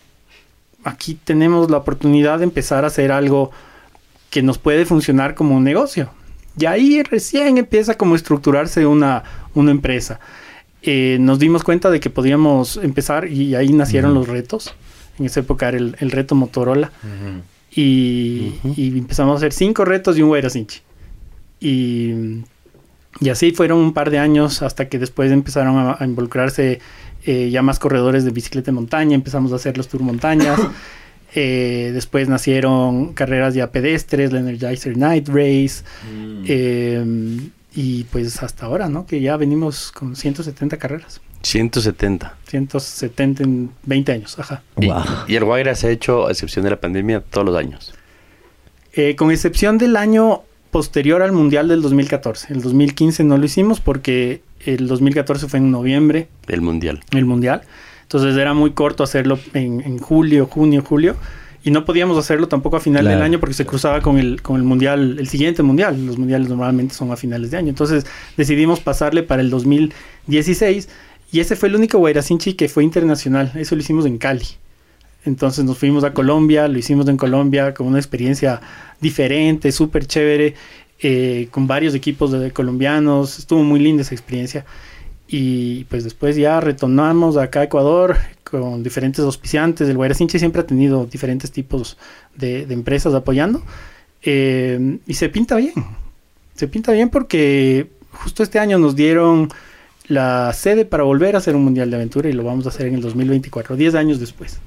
aquí 0.83 1.17
tenemos 1.23 1.69
la 1.69 1.77
oportunidad 1.77 2.39
de 2.39 2.45
empezar 2.45 2.83
a 2.83 2.87
hacer 2.87 3.11
algo 3.11 3.51
que 4.29 4.41
nos 4.41 4.57
puede 4.57 4.85
funcionar 4.85 5.35
como 5.35 5.55
un 5.55 5.63
negocio. 5.63 6.09
Y 6.57 6.65
ahí 6.65 7.03
recién 7.03 7.57
empieza 7.57 7.95
como 7.95 8.13
a 8.13 8.17
estructurarse 8.17 8.85
una, 8.85 9.23
una 9.53 9.71
empresa. 9.71 10.19
Eh, 10.81 11.17
nos 11.19 11.39
dimos 11.39 11.63
cuenta 11.63 11.89
de 11.89 11.99
que 11.99 12.09
podíamos 12.09 12.77
empezar 12.77 13.27
y 13.27 13.55
ahí 13.55 13.71
nacieron 13.73 14.11
uh 14.11 14.13
-huh. 14.15 14.19
los 14.19 14.27
retos. 14.27 14.73
En 15.17 15.25
esa 15.25 15.41
época 15.41 15.67
era 15.69 15.77
el, 15.77 15.95
el 15.99 16.11
reto 16.11 16.35
Motorola. 16.35 16.91
Uh 17.03 17.07
-huh. 17.07 17.41
y, 17.75 18.53
uh 18.63 18.67
-huh. 18.67 18.73
y, 18.77 18.97
empezamos 18.97 19.33
a 19.33 19.37
hacer 19.37 19.53
cinco 19.53 19.85
retos 19.85 20.17
y 20.17 20.21
un 20.21 20.29
Guaira 20.29 20.49
Cinchi. 20.49 20.81
Y, 21.59 22.43
y, 23.19 23.29
así 23.29 23.51
fueron 23.51 23.79
un 23.79 23.93
par 23.93 24.09
de 24.09 24.19
años 24.19 24.61
hasta 24.61 24.87
que 24.87 24.97
después 24.99 25.31
empezaron 25.31 25.77
a, 25.77 25.97
a 25.99 26.05
involucrarse 26.05 26.79
eh, 27.25 27.49
ya 27.49 27.61
más 27.61 27.79
corredores 27.79 28.25
de 28.25 28.31
bicicleta 28.31 28.67
de 28.67 28.73
montaña, 28.73 29.15
empezamos 29.15 29.51
a 29.53 29.55
hacer 29.55 29.77
los 29.77 29.87
tour 29.87 30.01
montañas. 30.01 30.59
eh, 31.35 31.91
después 31.93 32.29
nacieron 32.29 33.13
carreras 33.13 33.53
ya 33.53 33.71
pedestres, 33.71 34.31
la 34.31 34.39
Energizer 34.39 34.97
Night 34.97 35.27
Race. 35.29 35.83
Mm. 36.11 36.43
Eh, 36.47 37.49
y 37.75 38.03
pues 38.05 38.41
hasta 38.41 38.65
ahora, 38.65 38.89
¿no? 38.89 39.05
Que 39.05 39.21
ya 39.21 39.37
venimos 39.37 39.91
con 39.91 40.15
170 40.15 40.77
carreras. 40.77 41.21
170. 41.43 42.35
170 42.47 43.43
en 43.43 43.69
20 43.83 44.11
años, 44.11 44.39
ajá. 44.39 44.63
Wow. 44.75 45.03
Y, 45.27 45.33
y 45.33 45.35
el 45.35 45.45
Guaira 45.45 45.75
se 45.75 45.87
ha 45.87 45.89
hecho, 45.91 46.27
a 46.27 46.31
excepción 46.31 46.63
de 46.63 46.71
la 46.71 46.79
pandemia, 46.79 47.21
todos 47.21 47.45
los 47.45 47.55
años. 47.55 47.93
Eh, 48.93 49.15
con 49.15 49.31
excepción 49.31 49.77
del 49.77 49.95
año 49.95 50.41
posterior 50.71 51.21
al 51.21 51.31
Mundial 51.31 51.67
del 51.67 51.81
2014. 51.81 52.53
El 52.53 52.61
2015 52.61 53.23
no 53.23 53.37
lo 53.37 53.45
hicimos 53.45 53.79
porque 53.79 54.41
el 54.65 54.87
2014 54.87 55.47
fue 55.47 55.59
en 55.59 55.71
noviembre. 55.71 56.27
El 56.47 56.61
Mundial. 56.61 57.01
El 57.11 57.25
Mundial. 57.25 57.61
Entonces 58.03 58.35
era 58.37 58.53
muy 58.53 58.71
corto 58.71 59.03
hacerlo 59.03 59.39
en, 59.53 59.81
en 59.81 59.99
julio, 59.99 60.47
junio, 60.47 60.83
julio. 60.83 61.15
Y 61.63 61.71
no 61.71 61.83
podíamos 61.83 62.17
hacerlo 62.17 62.47
tampoco 62.47 62.77
a 62.77 62.79
final 62.79 63.01
claro. 63.01 63.17
del 63.17 63.25
año 63.25 63.39
porque 63.39 63.53
se 63.53 63.65
cruzaba 63.65 64.01
con 64.01 64.17
el, 64.17 64.41
con 64.41 64.55
el 64.55 64.63
Mundial, 64.63 65.17
el 65.19 65.27
siguiente 65.27 65.61
Mundial. 65.61 66.05
Los 66.05 66.17
Mundiales 66.17 66.47
normalmente 66.47 66.95
son 66.95 67.11
a 67.11 67.17
finales 67.17 67.51
de 67.51 67.57
año. 67.57 67.69
Entonces 67.69 68.05
decidimos 68.37 68.79
pasarle 68.79 69.23
para 69.23 69.41
el 69.41 69.49
2016. 69.49 70.87
Y 71.31 71.39
ese 71.41 71.55
fue 71.55 71.69
el 71.69 71.75
único 71.75 71.97
Guairacinchi 71.99 72.53
que 72.53 72.69
fue 72.69 72.83
internacional. 72.83 73.51
Eso 73.55 73.75
lo 73.75 73.81
hicimos 73.81 74.05
en 74.05 74.17
Cali. 74.17 74.45
Entonces 75.25 75.65
nos 75.65 75.77
fuimos 75.77 76.03
a 76.05 76.13
Colombia, 76.13 76.67
lo 76.67 76.77
hicimos 76.77 77.07
en 77.09 77.17
Colombia 77.17 77.73
con 77.73 77.87
una 77.87 77.99
experiencia 77.99 78.61
diferente, 79.01 79.71
súper 79.71 80.07
chévere, 80.07 80.55
eh, 81.01 81.47
con 81.51 81.67
varios 81.67 81.95
equipos 81.95 82.31
de 82.31 82.51
colombianos. 82.51 83.39
Estuvo 83.39 83.63
muy 83.63 83.79
linda 83.79 84.01
esa 84.01 84.15
experiencia. 84.15 84.65
Y 85.27 85.83
pues 85.85 86.03
después 86.03 86.35
ya 86.35 86.59
retornamos 86.59 87.37
acá 87.37 87.61
a 87.61 87.63
Ecuador 87.63 88.17
con 88.43 88.81
diferentes 88.83 89.23
auspiciantes. 89.23 89.87
El 89.87 89.97
Guairacinche 89.97 90.39
siempre 90.39 90.61
ha 90.61 90.65
tenido 90.65 91.05
diferentes 91.05 91.51
tipos 91.51 91.97
de, 92.35 92.65
de 92.65 92.73
empresas 92.73 93.13
apoyando. 93.13 93.61
Eh, 94.23 94.97
y 95.05 95.13
se 95.13 95.29
pinta 95.29 95.55
bien. 95.55 95.73
Se 96.55 96.67
pinta 96.67 96.91
bien 96.91 97.09
porque 97.09 97.87
justo 98.11 98.43
este 98.43 98.59
año 98.59 98.79
nos 98.79 98.95
dieron 98.95 99.49
la 100.07 100.51
sede 100.53 100.85
para 100.85 101.03
volver 101.03 101.35
a 101.35 101.37
hacer 101.37 101.55
un 101.55 101.63
Mundial 101.63 101.89
de 101.89 101.95
Aventura 101.95 102.29
y 102.29 102.33
lo 102.33 102.43
vamos 102.43 102.65
a 102.65 102.69
hacer 102.69 102.87
en 102.87 102.95
el 102.95 103.01
2024, 103.01 103.75
10 103.75 103.95
años 103.95 104.19
después. 104.19 104.59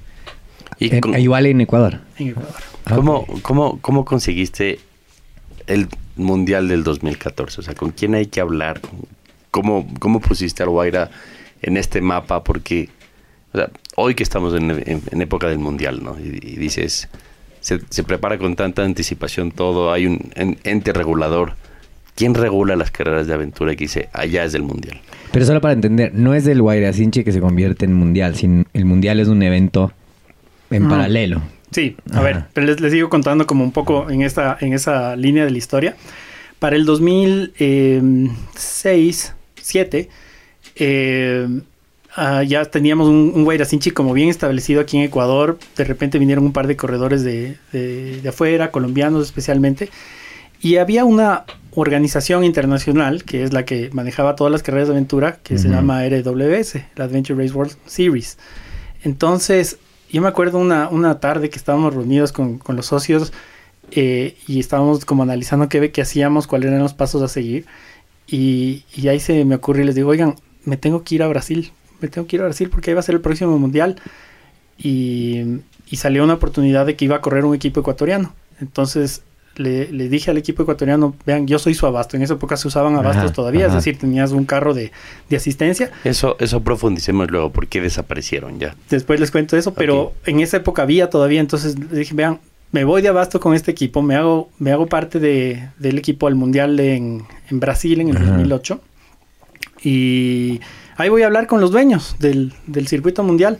Y 0.79 0.95
en, 0.95 1.19
igual 1.19 1.45
en 1.45 1.61
Ecuador. 1.61 1.99
En 2.17 2.29
Ecuador. 2.29 2.53
¿Cómo, 2.89 3.17
okay. 3.17 3.41
¿cómo, 3.41 3.79
¿Cómo 3.81 4.05
conseguiste 4.05 4.79
el 5.67 5.87
Mundial 6.15 6.67
del 6.67 6.83
2014? 6.83 7.61
O 7.61 7.63
sea, 7.63 7.73
¿con 7.73 7.91
quién 7.91 8.15
hay 8.15 8.27
que 8.27 8.41
hablar? 8.41 8.81
¿Cómo, 9.51 9.87
cómo 9.99 10.19
pusiste 10.19 10.63
al 10.63 10.69
Guaira 10.69 11.09
en 11.61 11.77
este 11.77 12.01
mapa? 12.01 12.43
Porque 12.43 12.89
o 13.53 13.57
sea, 13.57 13.69
hoy 13.95 14.15
que 14.15 14.23
estamos 14.23 14.55
en, 14.55 14.71
en, 14.71 15.01
en, 15.11 15.21
época 15.21 15.47
del 15.47 15.59
Mundial, 15.59 16.03
¿no? 16.03 16.17
Y, 16.19 16.39
y 16.41 16.55
dices, 16.57 17.07
se, 17.59 17.79
se, 17.89 18.03
prepara 18.03 18.39
con 18.39 18.55
tanta 18.55 18.83
anticipación 18.83 19.51
todo, 19.51 19.93
hay 19.93 20.07
un 20.07 20.31
ente 20.35 20.91
regulador. 20.91 21.53
¿Quién 22.15 22.33
regula 22.33 22.75
las 22.75 22.91
carreras 22.91 23.27
de 23.27 23.33
aventura 23.33 23.75
que 23.75 23.85
dice, 23.85 24.09
allá 24.13 24.43
es 24.43 24.53
del 24.53 24.63
Mundial? 24.63 24.99
Pero 25.31 25.45
solo 25.45 25.61
para 25.61 25.73
entender, 25.73 26.13
no 26.13 26.33
es 26.33 26.45
del 26.45 26.61
Guairacinche 26.61 27.23
que 27.23 27.31
se 27.31 27.39
convierte 27.39 27.85
en 27.85 27.93
Mundial, 27.93 28.35
sino 28.35 28.65
el 28.73 28.85
Mundial 28.85 29.19
es 29.19 29.27
un 29.27 29.41
evento 29.43 29.91
en 30.69 30.85
mm. 30.85 30.89
paralelo. 30.89 31.41
Sí, 31.73 31.95
a 32.11 32.15
Ajá. 32.15 32.23
ver, 32.23 32.43
pero 32.53 32.67
les, 32.67 32.79
les, 32.79 32.91
sigo 32.91 33.09
contando 33.09 33.47
como 33.47 33.63
un 33.63 33.71
poco 33.71 34.09
en 34.09 34.21
esta, 34.21 34.57
en 34.61 34.73
esa 34.73 35.15
línea 35.15 35.45
de 35.45 35.51
la 35.51 35.57
historia. 35.57 35.95
Para 36.59 36.75
el 36.75 36.85
2006, 36.85 39.33
7, 39.61 40.09
eh, 40.75 41.47
uh, 42.17 42.41
ya 42.43 42.65
teníamos 42.65 43.07
un, 43.07 43.31
un 43.35 43.43
Guairacinchi 43.43 43.91
como 43.91 44.13
bien 44.13 44.29
establecido 44.29 44.81
aquí 44.81 44.97
en 44.97 45.03
Ecuador. 45.03 45.57
De 45.75 45.83
repente 45.83 46.19
vinieron 46.19 46.45
un 46.45 46.53
par 46.53 46.67
de 46.67 46.75
corredores 46.77 47.23
de, 47.23 47.57
de, 47.71 48.21
de 48.21 48.29
afuera, 48.29 48.71
colombianos 48.71 49.23
especialmente. 49.25 49.89
Y 50.61 50.77
había 50.77 51.03
una 51.03 51.43
organización 51.71 52.45
internacional 52.45 53.23
que 53.25 53.43
es 53.43 53.51
la 53.51 53.65
que 53.65 53.89
manejaba 53.91 54.35
todas 54.35 54.51
las 54.51 54.63
carreras 54.63 54.87
de 54.87 54.93
aventura, 54.93 55.39
que 55.43 55.55
uh 55.55 55.57
-huh. 55.57 55.61
se 55.61 55.67
llama 55.69 56.05
RWS, 56.07 56.75
la 56.95 57.05
Adventure 57.05 57.41
Race 57.43 57.53
World 57.53 57.73
Series. 57.85 58.37
Entonces, 59.03 59.77
yo 60.13 60.21
me 60.21 60.27
acuerdo 60.27 60.59
una, 60.59 60.89
una 60.89 61.19
tarde 61.19 61.49
que 61.49 61.57
estábamos 61.57 61.95
reunidos 61.95 62.31
con, 62.31 62.59
con 62.59 62.75
los 62.75 62.85
socios 62.85 63.33
eh, 63.89 64.37
y 64.47 64.59
estábamos 64.59 65.05
como 65.05 65.23
analizando 65.23 65.67
qué, 65.69 65.91
qué 65.91 66.01
hacíamos, 66.03 66.45
cuáles 66.45 66.69
eran 66.69 66.83
los 66.83 66.93
pasos 66.93 67.23
a 67.23 67.27
seguir. 67.27 67.65
Y, 68.27 68.85
ahí 69.07 69.19
se 69.19 69.43
me 69.43 69.55
ocurrió 69.55 69.83
y 69.83 69.87
les 69.87 69.95
digo, 69.95 70.11
oigan, 70.11 70.35
me 70.65 70.77
tengo 70.77 71.03
que 71.03 71.15
ir 71.15 71.23
a 71.23 71.27
Brasil, 71.27 71.71
me 71.99 72.07
tengo 72.09 72.27
que 72.27 72.35
ir 72.35 72.43
a 72.43 72.45
Brasil 72.45 72.69
porque 72.69 72.91
ahí 72.91 72.93
va 72.93 72.99
a 72.99 73.03
ser 73.03 73.15
el 73.15 73.21
próximo 73.21 73.57
mundial. 73.57 73.95
Y, 74.77 75.61
y 75.89 75.97
salió 75.97 76.23
una 76.23 76.35
oportunidad 76.35 76.85
de 76.85 76.95
que 76.95 77.05
iba 77.05 77.15
a 77.15 77.21
correr 77.21 77.43
un 77.43 77.55
equipo 77.55 77.79
ecuatoriano. 77.79 78.35
Entonces 78.61 79.23
le, 79.55 79.91
le, 79.91 80.09
dije 80.09 80.31
al 80.31 80.37
equipo 80.37 80.63
ecuatoriano, 80.63 81.15
vean, 81.25 81.47
yo 81.47 81.59
soy 81.59 81.73
su 81.73 81.85
abasto. 81.85 82.17
En 82.17 82.23
esa 82.23 82.33
época 82.33 82.57
se 82.57 82.67
usaban 82.67 82.95
abastos 82.95 83.25
ajá, 83.25 83.33
todavía, 83.33 83.67
ajá. 83.67 83.77
es 83.77 83.85
decir, 83.85 83.99
tenías 83.99 84.31
un 84.31 84.45
carro 84.45 84.73
de, 84.73 84.91
de, 85.29 85.35
asistencia. 85.35 85.91
Eso, 86.03 86.35
eso 86.39 86.61
profundicemos 86.61 87.29
luego, 87.29 87.51
¿por 87.51 87.67
qué 87.67 87.81
desaparecieron 87.81 88.59
ya? 88.59 88.75
Después 88.89 89.19
les 89.19 89.31
cuento 89.31 89.57
eso, 89.57 89.73
pero 89.73 90.01
okay. 90.01 90.33
en 90.33 90.39
esa 90.39 90.57
época 90.57 90.81
había 90.81 91.09
todavía, 91.09 91.39
entonces 91.39 91.77
le 91.77 91.99
dije, 91.99 92.13
vean, 92.13 92.39
me 92.71 92.83
voy 92.83 93.03
de 93.03 93.09
abasto 93.09 93.39
con 93.39 93.53
este 93.53 93.69
equipo, 93.69 94.01
me 94.01 94.15
hago, 94.15 94.49
me 94.57 94.71
hago 94.71 94.87
parte 94.87 95.19
de, 95.19 95.69
del 95.77 95.99
equipo 95.99 96.25
al 96.25 96.33
Mundial 96.33 96.79
en, 96.79 97.23
en, 97.49 97.59
Brasil 97.59 98.01
en 98.01 98.09
el 98.09 98.25
2008. 98.25 98.81
Y 99.83 100.59
ahí 100.97 101.09
voy 101.09 101.21
a 101.23 101.25
hablar 101.27 101.47
con 101.47 101.59
los 101.61 101.71
dueños 101.71 102.15
del, 102.19 102.53
del 102.67 102.87
circuito 102.87 103.23
mundial 103.23 103.57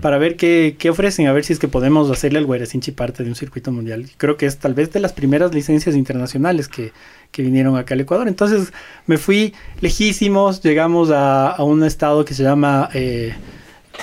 para 0.00 0.18
ver 0.18 0.36
qué, 0.36 0.76
qué, 0.78 0.90
ofrecen, 0.90 1.26
a 1.26 1.32
ver 1.32 1.44
si 1.44 1.52
es 1.52 1.58
que 1.58 1.68
podemos 1.68 2.10
hacerle 2.10 2.38
al 2.38 2.46
Guairacinchi 2.46 2.92
parte 2.92 3.22
de 3.22 3.28
un 3.30 3.34
circuito 3.36 3.72
mundial. 3.72 4.06
Creo 4.16 4.36
que 4.36 4.46
es 4.46 4.58
tal 4.58 4.74
vez 4.74 4.92
de 4.92 5.00
las 5.00 5.12
primeras 5.12 5.54
licencias 5.54 5.94
internacionales 5.96 6.68
que, 6.68 6.92
que 7.30 7.42
vinieron 7.42 7.76
acá 7.76 7.94
al 7.94 8.00
Ecuador. 8.00 8.28
Entonces 8.28 8.72
me 9.06 9.16
fui 9.18 9.54
lejísimos, 9.80 10.62
llegamos 10.62 11.10
a, 11.10 11.48
a 11.50 11.62
un 11.64 11.84
estado 11.84 12.24
que 12.24 12.34
se 12.34 12.42
llama 12.42 12.88
eh, 12.94 13.32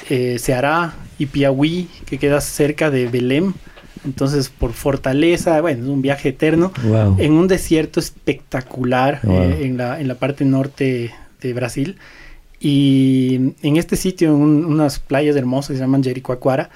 eh, 0.09 0.37
Ceará 0.39 0.93
y 1.19 1.25
Piauí, 1.27 1.87
que 2.05 2.17
queda 2.17 2.41
cerca 2.41 2.89
de 2.89 3.07
Belém. 3.07 3.53
Entonces, 4.05 4.49
por 4.49 4.73
fortaleza, 4.73 5.61
bueno, 5.61 5.83
es 5.83 5.89
un 5.89 6.01
viaje 6.01 6.29
eterno 6.29 6.73
Wow. 6.83 7.15
en 7.19 7.31
un 7.33 7.47
desierto 7.47 8.01
espectacular 8.01 9.21
Wow. 9.23 9.41
eh, 9.43 9.65
en, 9.65 9.77
la, 9.77 9.99
en 10.01 10.07
la 10.09 10.15
parte 10.15 10.43
norte 10.45 11.13
de 11.41 11.53
Brasil. 11.53 11.97
Y 12.67 13.51
en 13.61 13.75
este 13.75 13.97
sitio, 13.97 14.29
en 14.29 14.35
un- 14.35 14.65
unas 14.65 14.97
playas 14.97 15.35
hermosas 15.35 15.69
que 15.71 15.73
se 15.75 15.81
llaman 15.81 16.01
Jericoacoara, 16.01 16.69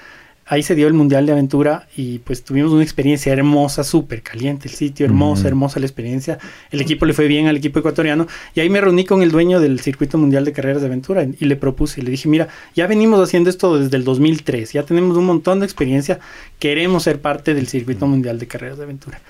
ahí 0.44 0.62
se 0.62 0.74
dio 0.74 0.86
el 0.86 0.92
Mundial 0.92 1.24
de 1.24 1.32
Aventura 1.32 1.88
y 1.96 2.18
pues 2.18 2.44
tuvimos 2.44 2.72
una 2.72 2.82
experiencia 2.82 3.32
hermosa, 3.32 3.84
súper 3.84 4.22
caliente 4.22 4.68
el 4.68 4.74
sitio, 4.74 5.06
hermosa, 5.06 5.48
hermosa 5.48 5.80
la 5.80 5.86
experiencia. 5.86 6.38
El 6.70 6.82
equipo 6.82 7.06
le 7.06 7.14
fue 7.14 7.26
bien 7.26 7.46
al 7.46 7.56
equipo 7.56 7.78
ecuatoriano. 7.78 8.26
Y 8.54 8.60
ahí 8.60 8.68
me 8.68 8.80
reuní 8.82 9.04
con 9.06 9.22
el 9.22 9.30
dueño 9.30 9.60
del 9.60 9.80
Circuito 9.80 10.18
Mundial 10.18 10.44
de 10.44 10.52
Carreras 10.52 10.82
de 10.82 10.88
Aventura 10.88 11.22
y 11.24 11.44
le 11.46 11.56
propuse, 11.56 12.02
le 12.02 12.10
dije, 12.10 12.28
mira, 12.28 12.48
ya 12.74 12.86
venimos 12.86 13.18
haciendo 13.20 13.48
esto 13.48 13.78
desde 13.78 13.96
el 13.96 14.04
2003, 14.04 14.72
ya 14.74 14.82
tenemos 14.82 15.16
un 15.16 15.24
montón 15.24 15.60
de 15.60 15.64
experiencia, 15.66 16.18
queremos 16.58 17.02
ser 17.04 17.20
parte 17.22 17.54
del 17.54 17.66
Circuito 17.66 18.06
Mundial 18.06 18.38
de 18.38 18.46
Carreras 18.46 18.76
de 18.78 18.84
Aventura. 18.84 19.20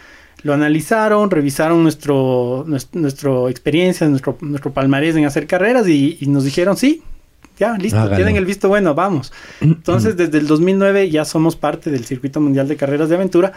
Lo 0.43 0.55
analizaron, 0.55 1.31
revisaron 1.31 1.83
nuestro, 1.83 2.65
nues- 2.67 2.89
nuestro, 2.93 3.49
experiencia, 3.49 4.07
nuestro, 4.09 4.37
nuestro 4.41 4.73
palmarés 4.73 5.17
en 5.17 5.25
hacer 5.25 5.47
carreras 5.47 5.89
y, 5.89 6.17
y 6.21 6.27
nos 6.29 6.45
dijeron, 6.45 6.77
sí, 6.77 7.03
ya, 7.59 7.77
listo, 7.77 7.99
tienen 8.17 8.37
el 8.37 8.45
visto 8.47 8.69
bueno, 8.69 8.95
vamos. 8.95 9.33
Entonces, 9.61 10.17
desde 10.17 10.39
el 10.39 10.47
2009 10.47 11.11
ya 11.11 11.25
somos 11.25 11.57
parte 11.57 11.91
del 11.91 12.05
Circuito 12.05 12.41
Mundial 12.41 12.69
de 12.69 12.77
Carreras 12.77 13.09
de 13.09 13.17
Aventura 13.17 13.53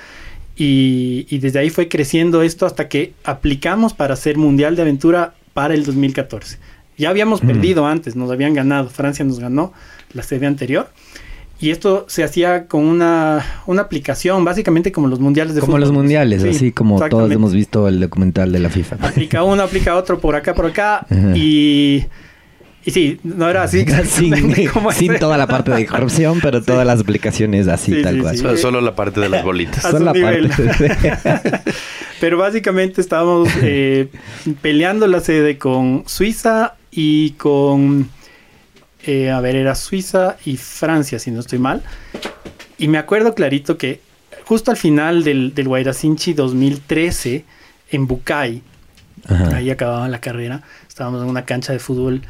y, 0.56 1.28
y 1.30 1.38
desde 1.40 1.60
ahí 1.60 1.70
fue 1.70 1.88
creciendo 1.88 2.42
esto 2.42 2.66
hasta 2.66 2.88
que 2.90 3.14
aplicamos 3.24 3.94
para 3.94 4.16
ser 4.16 4.38
Mundial 4.38 4.76
de 4.76 4.82
Aventura 4.82 5.34
para 5.54 5.74
el 5.74 5.84
2014. 5.86 6.58
Ya 6.98 7.10
habíamos 7.10 7.44
Mm. 7.44 7.48
perdido 7.48 7.86
antes, 7.86 8.16
nos 8.16 8.32
habían 8.32 8.54
ganado, 8.54 8.90
Francia 8.90 9.24
nos 9.24 9.40
ganó 9.40 9.72
la 10.14 10.24
sede 10.24 10.46
anterior. 10.48 10.90
Y 11.62 11.70
esto 11.70 12.06
se 12.10 12.24
hacía 12.24 12.66
con 12.66 12.84
una, 12.86 13.46
una 13.68 13.84
aplicación, 13.84 14.44
básicamente 14.44 14.92
como 14.92 15.08
los 15.08 15.20
mundiales 15.20 15.54
de 15.54 15.62
Como 15.62 15.74
fútbol. 15.74 15.82
los 15.82 15.92
mundiales, 15.92 16.42
Sí, 16.42 16.50
así 16.50 16.72
como 16.72 17.00
todos 17.08 17.32
hemos 17.32 17.54
visto 17.54 17.88
el 17.88 18.00
documental 18.00 18.52
de 18.52 18.60
la 18.60 18.70
FIFA. 18.70 18.98
Aplica 19.00 19.44
uno, 19.44 19.62
aplica 19.62 19.96
otro, 19.96 20.20
por 20.20 20.36
acá, 20.36 20.56
por 20.56 20.66
acá. 20.66 21.06
Ajá. 21.08 21.38
Y, 21.38 22.08
y 22.84 22.90
sí, 22.92 23.20
no 23.24 23.48
era 23.48 23.62
así. 23.62 23.86
sin, 24.06 24.34
como 24.74 24.90
toda 25.20 25.38
la 25.38 25.46
parte 25.46 25.70
de 25.70 25.86
corrupción, 25.86 26.40
pero 26.42 26.64
todas 26.64 26.86
las 26.88 27.00
aplicaciones 27.02 27.68
así, 27.68 27.94
Sí, 27.94 28.02
tal 28.02 28.16
sí, 28.36 28.42
cual. 28.42 28.58
Solo 28.58 28.82
la 28.82 28.96
parte 28.96 29.20
de 29.20 29.30
las 29.30 29.44
bolitas. 29.46 29.86
A 29.86 29.92
Solo 29.92 30.06
la 30.06 30.14
nivel. 30.14 30.50
parte. 30.50 31.62
Pero 32.20 32.40
básicamente 32.40 33.02
estábamos 33.02 33.50
eh, 33.62 34.08
peleando 34.64 35.06
la 35.06 35.20
sede 35.20 35.60
con 35.60 36.04
Suiza 36.08 36.74
y 36.92 37.32
con... 37.32 38.10
eh, 39.06 39.32
a 39.32 39.40
ver, 39.42 39.56
era 39.56 39.76
Suiza 39.76 40.38
y 40.46 40.58
Francia, 40.58 41.20
si 41.20 41.32
no 41.32 41.40
estoy 41.40 41.60
mal. 41.60 41.82
Y 42.78 42.88
me 42.88 42.98
acuerdo 42.98 43.34
clarito 43.36 43.78
que 43.78 44.02
justo 44.46 44.72
al 44.72 44.78
final 44.78 45.24
del, 45.24 45.54
del 45.54 45.68
Guairacinchi 45.68 46.34
2013, 46.34 47.46
en 47.92 48.08
Bucay, 48.08 48.62
Ajá. 49.28 49.56
ahí 49.56 49.70
acababa 49.70 50.08
la 50.08 50.22
carrera, 50.22 50.64
estábamos 50.88 51.22
en 51.24 51.30
una 51.30 51.46
cancha 51.46 51.74
de 51.74 51.80
fútbol 51.80 52.22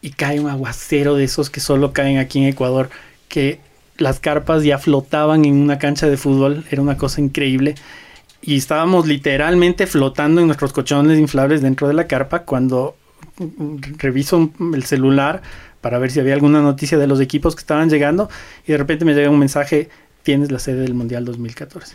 y 0.00 0.10
cae 0.10 0.40
un 0.40 0.48
aguacero 0.48 1.14
de 1.14 1.24
esos 1.24 1.50
que 1.50 1.60
solo 1.60 1.92
caen 1.92 2.18
aquí 2.18 2.40
en 2.40 2.48
Ecuador, 2.48 2.90
que 3.28 3.60
las 3.96 4.20
carpas 4.20 4.64
ya 4.64 4.78
flotaban 4.78 5.44
en 5.44 5.54
una 5.54 5.78
cancha 5.78 6.08
de 6.08 6.16
fútbol, 6.16 6.64
era 6.70 6.82
una 6.82 6.96
cosa 6.96 7.20
increíble. 7.20 7.74
Y 8.40 8.56
estábamos 8.56 9.06
literalmente 9.06 9.86
flotando 9.86 10.40
en 10.40 10.48
nuestros 10.48 10.72
colchones 10.72 11.18
inflables 11.18 11.62
dentro 11.62 11.86
de 11.86 11.94
la 11.94 12.08
carpa 12.08 12.40
cuando 12.42 12.96
reviso 13.98 14.50
el 14.74 14.82
celular 14.84 15.42
para 15.82 15.98
ver 15.98 16.10
si 16.10 16.20
había 16.20 16.32
alguna 16.32 16.62
noticia 16.62 16.96
de 16.96 17.06
los 17.06 17.20
equipos 17.20 17.54
que 17.54 17.60
estaban 17.60 17.90
llegando 17.90 18.30
y 18.66 18.72
de 18.72 18.78
repente 18.78 19.04
me 19.04 19.12
llega 19.12 19.28
un 19.28 19.38
mensaje, 19.38 19.90
tienes 20.22 20.50
la 20.50 20.58
sede 20.58 20.80
del 20.80 20.94
Mundial 20.94 21.26
2014. 21.26 21.94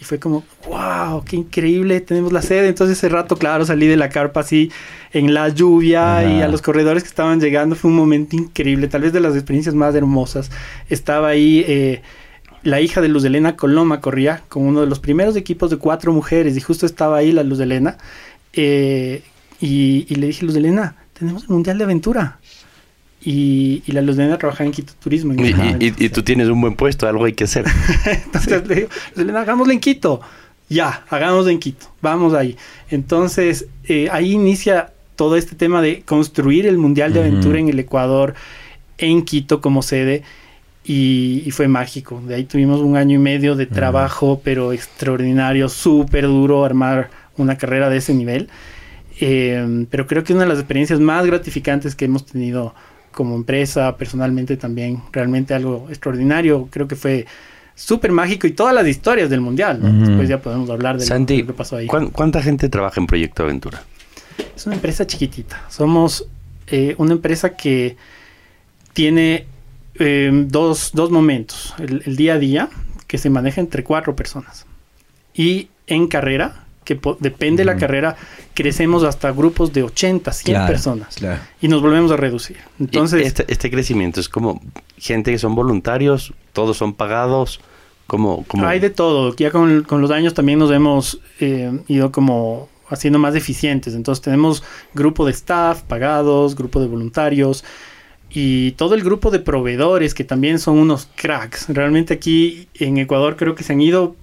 Y 0.00 0.04
fue 0.04 0.18
como, 0.18 0.44
wow, 0.68 1.22
qué 1.24 1.36
increíble, 1.36 2.00
tenemos 2.00 2.32
la 2.32 2.42
sede. 2.42 2.68
Entonces 2.68 2.98
ese 2.98 3.08
rato, 3.08 3.36
claro, 3.36 3.64
salí 3.64 3.86
de 3.86 3.96
la 3.96 4.08
carpa 4.08 4.40
así 4.40 4.70
en 5.12 5.32
la 5.32 5.48
lluvia 5.50 6.18
Ajá. 6.18 6.30
y 6.30 6.42
a 6.42 6.48
los 6.48 6.60
corredores 6.60 7.02
que 7.02 7.08
estaban 7.08 7.40
llegando. 7.40 7.76
Fue 7.76 7.90
un 7.90 7.96
momento 7.96 8.36
increíble, 8.36 8.88
tal 8.88 9.02
vez 9.02 9.12
de 9.12 9.20
las 9.20 9.34
experiencias 9.34 9.74
más 9.74 9.94
hermosas. 9.94 10.50
Estaba 10.90 11.28
ahí 11.28 11.64
eh, 11.66 12.02
la 12.62 12.80
hija 12.80 13.00
de 13.00 13.08
Luz 13.08 13.24
Elena 13.24 13.56
Coloma, 13.56 14.00
corría 14.00 14.42
con 14.48 14.64
uno 14.64 14.80
de 14.80 14.86
los 14.86 14.98
primeros 14.98 15.36
equipos 15.36 15.70
de 15.70 15.76
cuatro 15.78 16.12
mujeres 16.12 16.56
y 16.56 16.60
justo 16.60 16.84
estaba 16.84 17.18
ahí 17.18 17.32
la 17.32 17.42
Luz 17.42 17.60
Elena. 17.60 17.96
Eh, 18.52 19.22
y, 19.60 20.06
y 20.08 20.14
le 20.16 20.26
dije, 20.26 20.44
Luz 20.44 20.56
Elena, 20.56 20.96
tenemos 21.18 21.44
el 21.44 21.50
Mundial 21.50 21.78
de 21.78 21.84
Aventura. 21.84 22.38
Y, 23.28 23.82
y 23.86 23.90
la 23.92 24.02
Luz 24.02 24.16
Elena 24.16 24.38
trabajaba 24.38 24.66
en 24.66 24.72
Quito 24.72 24.92
Turismo. 25.02 25.32
en 25.32 25.40
Y, 25.40 25.48
y- 25.48 25.54
momento. 25.54 25.84
y- 25.84 26.04
y 26.04 26.08
tú 26.10 26.22
tienes 26.22 26.48
un 26.48 26.60
buen 26.60 26.74
puesto, 26.76 27.08
algo 27.08 27.24
hay 27.24 27.32
que 27.32 27.42
hacer. 27.44 27.64
Entonces 28.06 28.66
le 28.68 28.74
digo, 28.76 28.88
Selena, 29.16 29.40
hagámoslo 29.40 29.72
en 29.72 29.80
Quito. 29.80 30.20
Ya, 30.68 31.04
hagámoslo 31.10 31.50
en 31.50 31.58
Quito. 31.58 31.86
Vamos 32.00 32.34
ahí. 32.34 32.56
Entonces, 32.88 33.66
eh, 33.88 34.08
ahí 34.12 34.32
inicia 34.32 34.92
todo 35.16 35.36
este 35.36 35.56
tema 35.56 35.82
de 35.82 36.02
construir 36.02 36.66
el 36.66 36.78
Mundial 36.78 37.12
de. 37.12 37.20
Aventura 37.20 37.58
en 37.58 37.68
el 37.68 37.78
Ecuador, 37.80 38.34
en 38.98 39.22
Quito 39.24 39.60
como 39.60 39.82
sede. 39.82 40.22
Y, 40.84 41.42
y 41.44 41.50
fue 41.50 41.66
mágico. 41.66 42.22
De 42.28 42.36
ahí 42.36 42.44
tuvimos 42.44 42.80
un 42.80 42.96
año 42.96 43.16
y 43.16 43.18
medio 43.18 43.56
de 43.56 43.66
trabajo, 43.66 44.40
pero 44.44 44.72
extraordinario, 44.72 45.68
súper 45.68 46.26
duro 46.28 46.64
armar 46.64 47.10
una 47.36 47.58
carrera 47.58 47.90
de 47.90 47.96
ese 47.96 48.14
nivel. 48.14 48.48
Eh, 49.20 49.86
pero 49.90 50.06
creo 50.06 50.22
que 50.22 50.32
una 50.32 50.42
de 50.42 50.48
las 50.48 50.58
experiencias 50.58 51.00
más 51.00 51.26
gratificantes 51.26 51.96
que 51.96 52.04
hemos 52.04 52.24
tenido 52.24 52.72
como 53.16 53.34
empresa, 53.34 53.96
personalmente 53.96 54.58
también, 54.58 55.00
realmente 55.10 55.54
algo 55.54 55.86
extraordinario. 55.88 56.68
Creo 56.70 56.86
que 56.86 56.96
fue 56.96 57.24
súper 57.74 58.12
mágico 58.12 58.46
y 58.46 58.50
todas 58.50 58.74
las 58.74 58.86
historias 58.86 59.30
del 59.30 59.40
mundial. 59.40 59.80
¿no? 59.82 60.06
Después 60.06 60.28
ya 60.28 60.38
podemos 60.42 60.68
hablar 60.68 60.98
de 60.98 61.04
lo- 61.04 61.08
Santi, 61.08 61.36
de 61.36 61.40
lo 61.40 61.46
que 61.46 61.52
pasó 61.54 61.76
ahí. 61.76 61.86
¿cuán- 61.86 62.10
¿cuánta 62.10 62.42
gente 62.42 62.68
trabaja 62.68 63.00
en 63.00 63.06
Proyecto 63.06 63.42
Aventura? 63.44 63.82
Es 64.54 64.66
una 64.66 64.74
empresa 64.74 65.06
chiquitita. 65.06 65.64
Somos 65.70 66.26
eh, 66.66 66.94
una 66.98 67.12
empresa 67.12 67.56
que 67.56 67.96
tiene 68.92 69.46
eh, 69.98 70.30
dos, 70.48 70.90
dos 70.92 71.10
momentos. 71.10 71.74
El, 71.78 72.02
el 72.04 72.16
día 72.16 72.34
a 72.34 72.38
día, 72.38 72.68
que 73.06 73.16
se 73.16 73.30
maneja 73.30 73.62
entre 73.62 73.82
cuatro 73.82 74.14
personas. 74.14 74.66
Y 75.32 75.68
en 75.86 76.06
carrera, 76.06 76.65
que 76.86 76.98
depende 77.20 77.60
de 77.60 77.66
la 77.66 77.76
carrera, 77.76 78.16
crecemos 78.54 79.02
hasta 79.04 79.30
grupos 79.32 79.74
de 79.74 79.82
80, 79.82 80.32
100 80.32 80.54
Claro, 80.54 80.72
personas. 80.72 81.16
claro. 81.16 81.40
Y 81.60 81.68
nos 81.68 81.82
volvemos 81.82 82.10
a 82.12 82.16
reducir. 82.16 82.56
Entonces, 82.80 83.26
este, 83.26 83.44
este 83.52 83.70
crecimiento 83.70 84.20
es 84.20 84.30
como 84.30 84.62
gente 84.96 85.30
que 85.32 85.38
son 85.38 85.54
voluntarios, 85.54 86.32
todos 86.54 86.78
son 86.78 86.94
pagados, 86.94 87.60
como... 88.06 88.44
como 88.44 88.66
Hay 88.66 88.78
de 88.78 88.88
todo. 88.88 89.34
Ya 89.36 89.50
con, 89.50 89.82
con 89.82 90.00
los 90.00 90.10
años 90.10 90.32
también 90.32 90.58
nos 90.60 90.70
hemos 90.70 91.20
eh, 91.40 91.70
ido 91.88 92.10
como 92.12 92.68
haciendo 92.88 93.18
más 93.18 93.34
eficientes. 93.34 93.94
Entonces 93.94 94.22
tenemos 94.22 94.62
grupo 94.94 95.26
de 95.26 95.32
staff 95.32 95.82
pagados, 95.82 96.54
grupo 96.54 96.80
de 96.80 96.86
voluntarios 96.86 97.64
y 98.30 98.72
todo 98.72 98.94
el 98.94 99.02
grupo 99.02 99.30
de 99.30 99.40
proveedores 99.40 100.14
que 100.14 100.22
también 100.24 100.58
son 100.60 100.78
unos 100.78 101.08
cracks. 101.16 101.66
Realmente 101.68 102.14
aquí 102.14 102.68
en 102.74 102.98
Ecuador 102.98 103.36
creo 103.36 103.54
que 103.56 103.64
se 103.64 103.72
han 103.72 103.80
ido, 103.80 104.14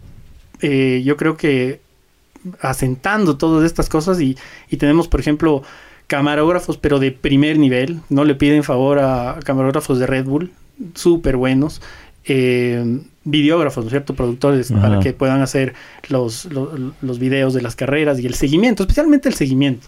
eh, 0.62 1.02
yo 1.04 1.18
creo 1.18 1.36
que 1.36 1.82
asentando 2.62 3.38
todas 3.38 3.66
estas 3.66 3.90
cosas 3.90 4.20
y, 4.22 4.38
y 4.70 4.78
tenemos, 4.78 5.08
por 5.08 5.20
ejemplo, 5.20 5.64
camarógrafos, 6.08 6.78
pero 6.78 7.00
de 7.00 7.12
primer 7.12 7.58
nivel. 7.58 8.00
No 8.10 8.26
le 8.26 8.36
piden 8.36 8.64
favor 8.64 9.00
a 9.00 9.40
camarógrafos 9.44 10.00
de 10.00 10.08
Red 10.08 10.26
Bull, 10.26 10.52
súper 10.96 11.38
buenos. 11.38 11.82
Eh, 12.26 13.02
videógrafos, 13.26 13.84
¿no 13.84 13.88
es 13.88 13.92
cierto? 13.92 14.14
Productores 14.16 14.72
Ajá. 14.72 14.82
para 14.82 15.00
que 15.00 15.14
puedan 15.14 15.42
hacer 15.42 15.74
los, 16.10 16.46
los, 16.46 16.70
los 17.02 17.20
videos 17.20 17.54
de 17.54 17.62
las 17.62 17.76
carreras 17.76 18.20
y 18.20 18.26
el 18.28 18.34
seguimiento, 18.34 18.84
especialmente 18.84 19.30
el 19.30 19.36
seguimiento. 19.36 19.88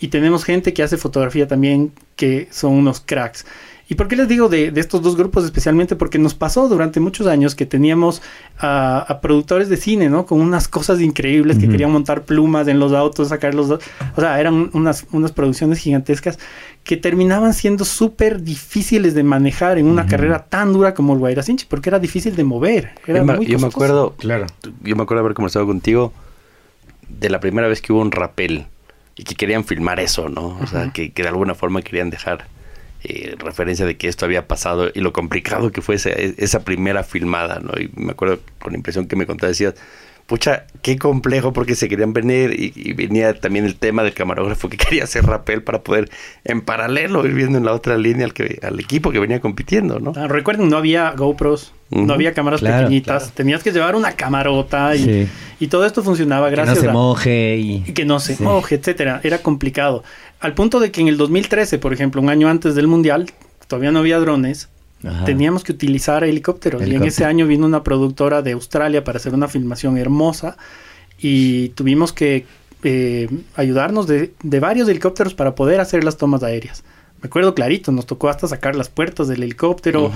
y 0.00 0.08
tenemos 0.08 0.44
gente 0.44 0.72
que 0.74 0.82
hace 0.82 0.96
fotografía 0.96 1.46
también 1.46 1.92
que 2.16 2.48
son 2.50 2.72
unos 2.72 3.00
cracks. 3.00 3.46
¿Y 3.88 3.94
por 3.94 4.08
qué 4.08 4.16
les 4.16 4.28
digo 4.28 4.48
de, 4.48 4.72
estos 4.76 5.02
dos 5.02 5.16
grupos 5.16 5.44
especialmente? 5.44 5.96
Porque 5.96 6.18
nos 6.18 6.34
pasó 6.34 6.68
durante 6.68 7.00
muchos 7.00 7.26
años 7.26 7.54
que 7.54 7.66
teníamos 7.66 8.22
a, 8.58 9.18
productores 9.20 9.68
de 9.68 9.76
cine, 9.76 10.08
¿no? 10.08 10.24
Con 10.24 10.40
unas 10.40 10.68
cosas 10.68 11.00
increíbles 11.00 11.58
que 11.58 11.68
querían 11.68 11.90
montar 11.90 12.22
plumas 12.22 12.68
en 12.68 12.78
los 12.78 12.92
autos, 12.92 13.28
sacar 13.28 13.54
los... 13.54 13.70
O 13.70 13.80
sea, 14.16 14.40
eran 14.40 14.70
unas, 14.72 15.06
unas 15.12 15.32
producciones 15.32 15.78
gigantescas 15.78 16.38
que 16.84 16.96
terminaban 16.96 17.54
siendo 17.54 17.84
súper 17.84 18.42
difíciles 18.42 19.14
de 19.14 19.22
manejar 19.22 19.78
en 19.78 19.86
una 19.86 20.06
carrera 20.06 20.46
tan 20.48 20.72
dura 20.72 20.94
como 20.94 21.12
el 21.12 21.18
Guaira 21.18 21.42
Sinchi, 21.42 21.66
porque 21.66 21.90
era 21.90 21.98
difícil 21.98 22.34
de 22.34 22.44
mover. 22.44 22.92
Era 23.06 23.18
yo, 23.18 23.24
me, 23.24 23.46
yo 23.46 23.58
me 23.58 23.66
acuerdo, 23.66 24.14
claro, 24.16 24.46
yo 24.82 24.96
me 24.96 25.02
acuerdo 25.02 25.20
haber 25.20 25.34
conversado 25.34 25.66
contigo 25.66 26.12
de 27.08 27.28
la 27.30 27.40
primera 27.40 27.68
vez 27.68 27.80
que 27.80 27.92
hubo 27.92 28.00
un 28.00 28.10
rapel 28.10 28.66
y 29.16 29.24
que 29.24 29.34
querían 29.34 29.64
filmar 29.64 30.00
eso, 30.00 30.28
¿no? 30.28 30.58
O 30.60 30.66
sea, 30.66 30.90
que, 30.92 31.12
que 31.12 31.22
de 31.22 31.28
alguna 31.28 31.54
forma 31.54 31.82
querían 31.82 32.10
dejar 32.10 32.46
eh, 33.04 33.34
referencia 33.38 33.84
de 33.84 33.96
que 33.96 34.08
esto 34.08 34.24
había 34.24 34.46
pasado 34.46 34.90
y 34.94 35.00
lo 35.00 35.12
complicado 35.12 35.72
que 35.72 35.82
fue 35.82 35.96
esa, 35.96 36.10
esa, 36.10 36.64
primera 36.64 37.02
filmada, 37.02 37.60
¿no? 37.60 37.72
Y 37.80 37.90
me 37.96 38.12
acuerdo 38.12 38.38
con 38.60 38.72
la 38.72 38.78
impresión 38.78 39.06
que 39.06 39.16
me 39.16 39.26
contaste, 39.26 39.48
decías, 39.48 39.74
pucha, 40.26 40.64
qué 40.82 40.98
complejo 40.98 41.52
porque 41.52 41.74
se 41.74 41.88
querían 41.88 42.12
venir 42.12 42.54
y, 42.58 42.92
venía 42.94 43.38
también 43.38 43.64
el 43.64 43.76
tema 43.76 44.02
del 44.02 44.14
camarógrafo 44.14 44.68
que 44.68 44.76
quería 44.78 45.04
hacer 45.04 45.24
rapel 45.24 45.62
para 45.62 45.82
poder 45.82 46.10
en 46.44 46.60
paralelo 46.60 47.26
ir 47.26 47.34
viendo 47.34 47.58
en 47.58 47.64
la 47.64 47.72
otra 47.72 47.96
línea 47.98 48.24
al, 48.24 48.32
que, 48.32 48.58
al 48.62 48.78
equipo 48.80 49.10
que 49.10 49.18
venía 49.18 49.40
compitiendo, 49.40 49.98
¿no? 49.98 50.12
Ah, 50.16 50.28
recuerden, 50.28 50.68
no 50.68 50.76
había 50.76 51.10
GoPros, 51.10 51.74
no 51.90 52.14
había 52.14 52.32
cámaras 52.32 52.62
pequeñitas, 52.62 53.32
tenías 53.32 53.62
que 53.62 53.72
llevar 53.72 53.94
una 53.94 54.12
camarota 54.12 54.96
y, 54.96 55.28
y, 55.60 55.66
todo 55.66 55.84
esto 55.84 56.02
funcionaba 56.02 56.48
gracias 56.48 56.78
que 56.78 56.86
no 56.86 56.90
se 56.90 56.94
moje 56.94 57.56
y... 57.58 57.80
que 57.92 58.04
no 58.06 58.18
se 58.18 58.42
moje, 58.42 58.76
etcétera, 58.76 59.20
era 59.22 59.38
complicado. 59.38 60.02
Al 60.42 60.54
punto 60.54 60.80
de 60.80 60.90
que 60.90 61.00
en 61.00 61.06
el 61.06 61.16
2013, 61.16 61.78
por 61.78 61.92
ejemplo, 61.92 62.20
un 62.20 62.28
año 62.28 62.48
antes 62.48 62.74
del 62.74 62.88
Mundial, 62.88 63.30
todavía 63.68 63.92
no 63.92 64.00
había 64.00 64.18
drones, 64.18 64.68
teníamos 65.24 65.62
que 65.62 65.70
utilizar 65.70 66.24
helicópteros. 66.24 66.84
Y 66.84 66.96
en 66.96 67.04
ese 67.04 67.24
año 67.24 67.46
vino 67.46 67.64
una 67.64 67.84
productora 67.84 68.42
de 68.42 68.50
Australia 68.50 69.04
para 69.04 69.18
hacer 69.18 69.34
una 69.34 69.46
filmación 69.46 69.98
hermosa 69.98 70.56
y 71.20 71.68
tuvimos 71.70 72.12
que 72.12 72.44
eh, 72.82 73.28
ayudarnos 73.54 74.08
de, 74.08 74.32
varios 74.42 74.88
helicópteros 74.88 75.32
para 75.32 75.54
poder 75.54 75.80
hacer 75.80 76.02
las 76.02 76.16
tomas 76.16 76.42
aéreas. 76.42 76.82
Me 77.20 77.28
acuerdo 77.28 77.54
clarito, 77.54 77.92
nos 77.92 78.06
tocó 78.06 78.28
hasta 78.28 78.48
sacar 78.48 78.74
las 78.74 78.88
puertas 78.88 79.28
del 79.28 79.44
helicóptero, 79.44 80.10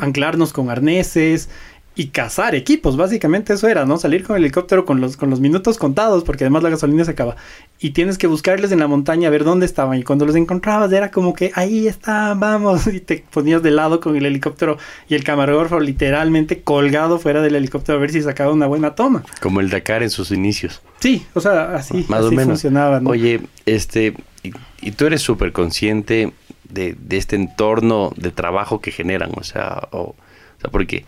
anclarnos 0.00 0.52
con 0.52 0.70
arneses, 0.70 1.48
y 1.94 2.06
cazar 2.08 2.54
equipos, 2.54 2.96
básicamente 2.96 3.52
eso 3.52 3.68
era, 3.68 3.84
¿no? 3.84 3.98
Salir 3.98 4.24
con 4.24 4.36
el 4.36 4.42
helicóptero 4.42 4.86
con 4.86 5.02
los, 5.02 5.18
con 5.18 5.28
los 5.28 5.40
minutos 5.40 5.76
contados, 5.76 6.24
porque 6.24 6.44
además 6.44 6.62
la 6.62 6.70
gasolina 6.70 7.04
se 7.04 7.10
acaba. 7.10 7.36
Y 7.80 7.90
tienes 7.90 8.16
que 8.16 8.26
buscarles 8.26 8.72
en 8.72 8.78
la 8.78 8.86
montaña 8.86 9.28
a 9.28 9.30
ver 9.30 9.44
dónde 9.44 9.66
estaban. 9.66 9.98
Y 9.98 10.02
cuando 10.02 10.24
los 10.24 10.34
encontrabas 10.34 10.90
era 10.90 11.10
como 11.10 11.34
que 11.34 11.52
ahí 11.54 11.86
está, 11.86 12.34
vamos. 12.34 12.86
Y 12.92 13.00
te 13.00 13.24
ponías 13.30 13.62
de 13.62 13.70
lado 13.70 14.00
con 14.00 14.16
el 14.16 14.26
helicóptero 14.26 14.78
y 15.08 15.14
el 15.14 15.24
camarógrafo 15.24 15.80
literalmente 15.80 16.62
colgado 16.62 17.18
fuera 17.18 17.40
del 17.42 17.56
helicóptero 17.56 17.98
a 17.98 18.00
ver 18.00 18.10
si 18.10 18.22
sacaba 18.22 18.52
una 18.52 18.66
buena 18.66 18.94
toma. 18.94 19.24
Como 19.40 19.60
el 19.60 19.70
Dakar 19.70 20.02
en 20.02 20.10
sus 20.10 20.30
inicios. 20.30 20.82
Sí, 21.00 21.26
o 21.34 21.40
sea, 21.40 21.74
así, 21.74 22.04
Más 22.08 22.22
o 22.22 22.30
menos. 22.30 22.46
funcionaba. 22.46 23.00
¿no? 23.00 23.10
Oye, 23.10 23.40
este, 23.66 24.14
y, 24.42 24.90
tú 24.92 25.06
eres 25.06 25.22
súper 25.22 25.52
consciente 25.52 26.32
de, 26.68 26.96
de, 26.98 27.16
este 27.16 27.36
entorno 27.36 28.12
de 28.16 28.30
trabajo 28.30 28.80
que 28.80 28.90
generan, 28.90 29.30
o 29.36 29.42
sea, 29.42 29.88
o, 29.90 30.00
o 30.00 30.16
sea, 30.60 30.70
porque 30.70 31.04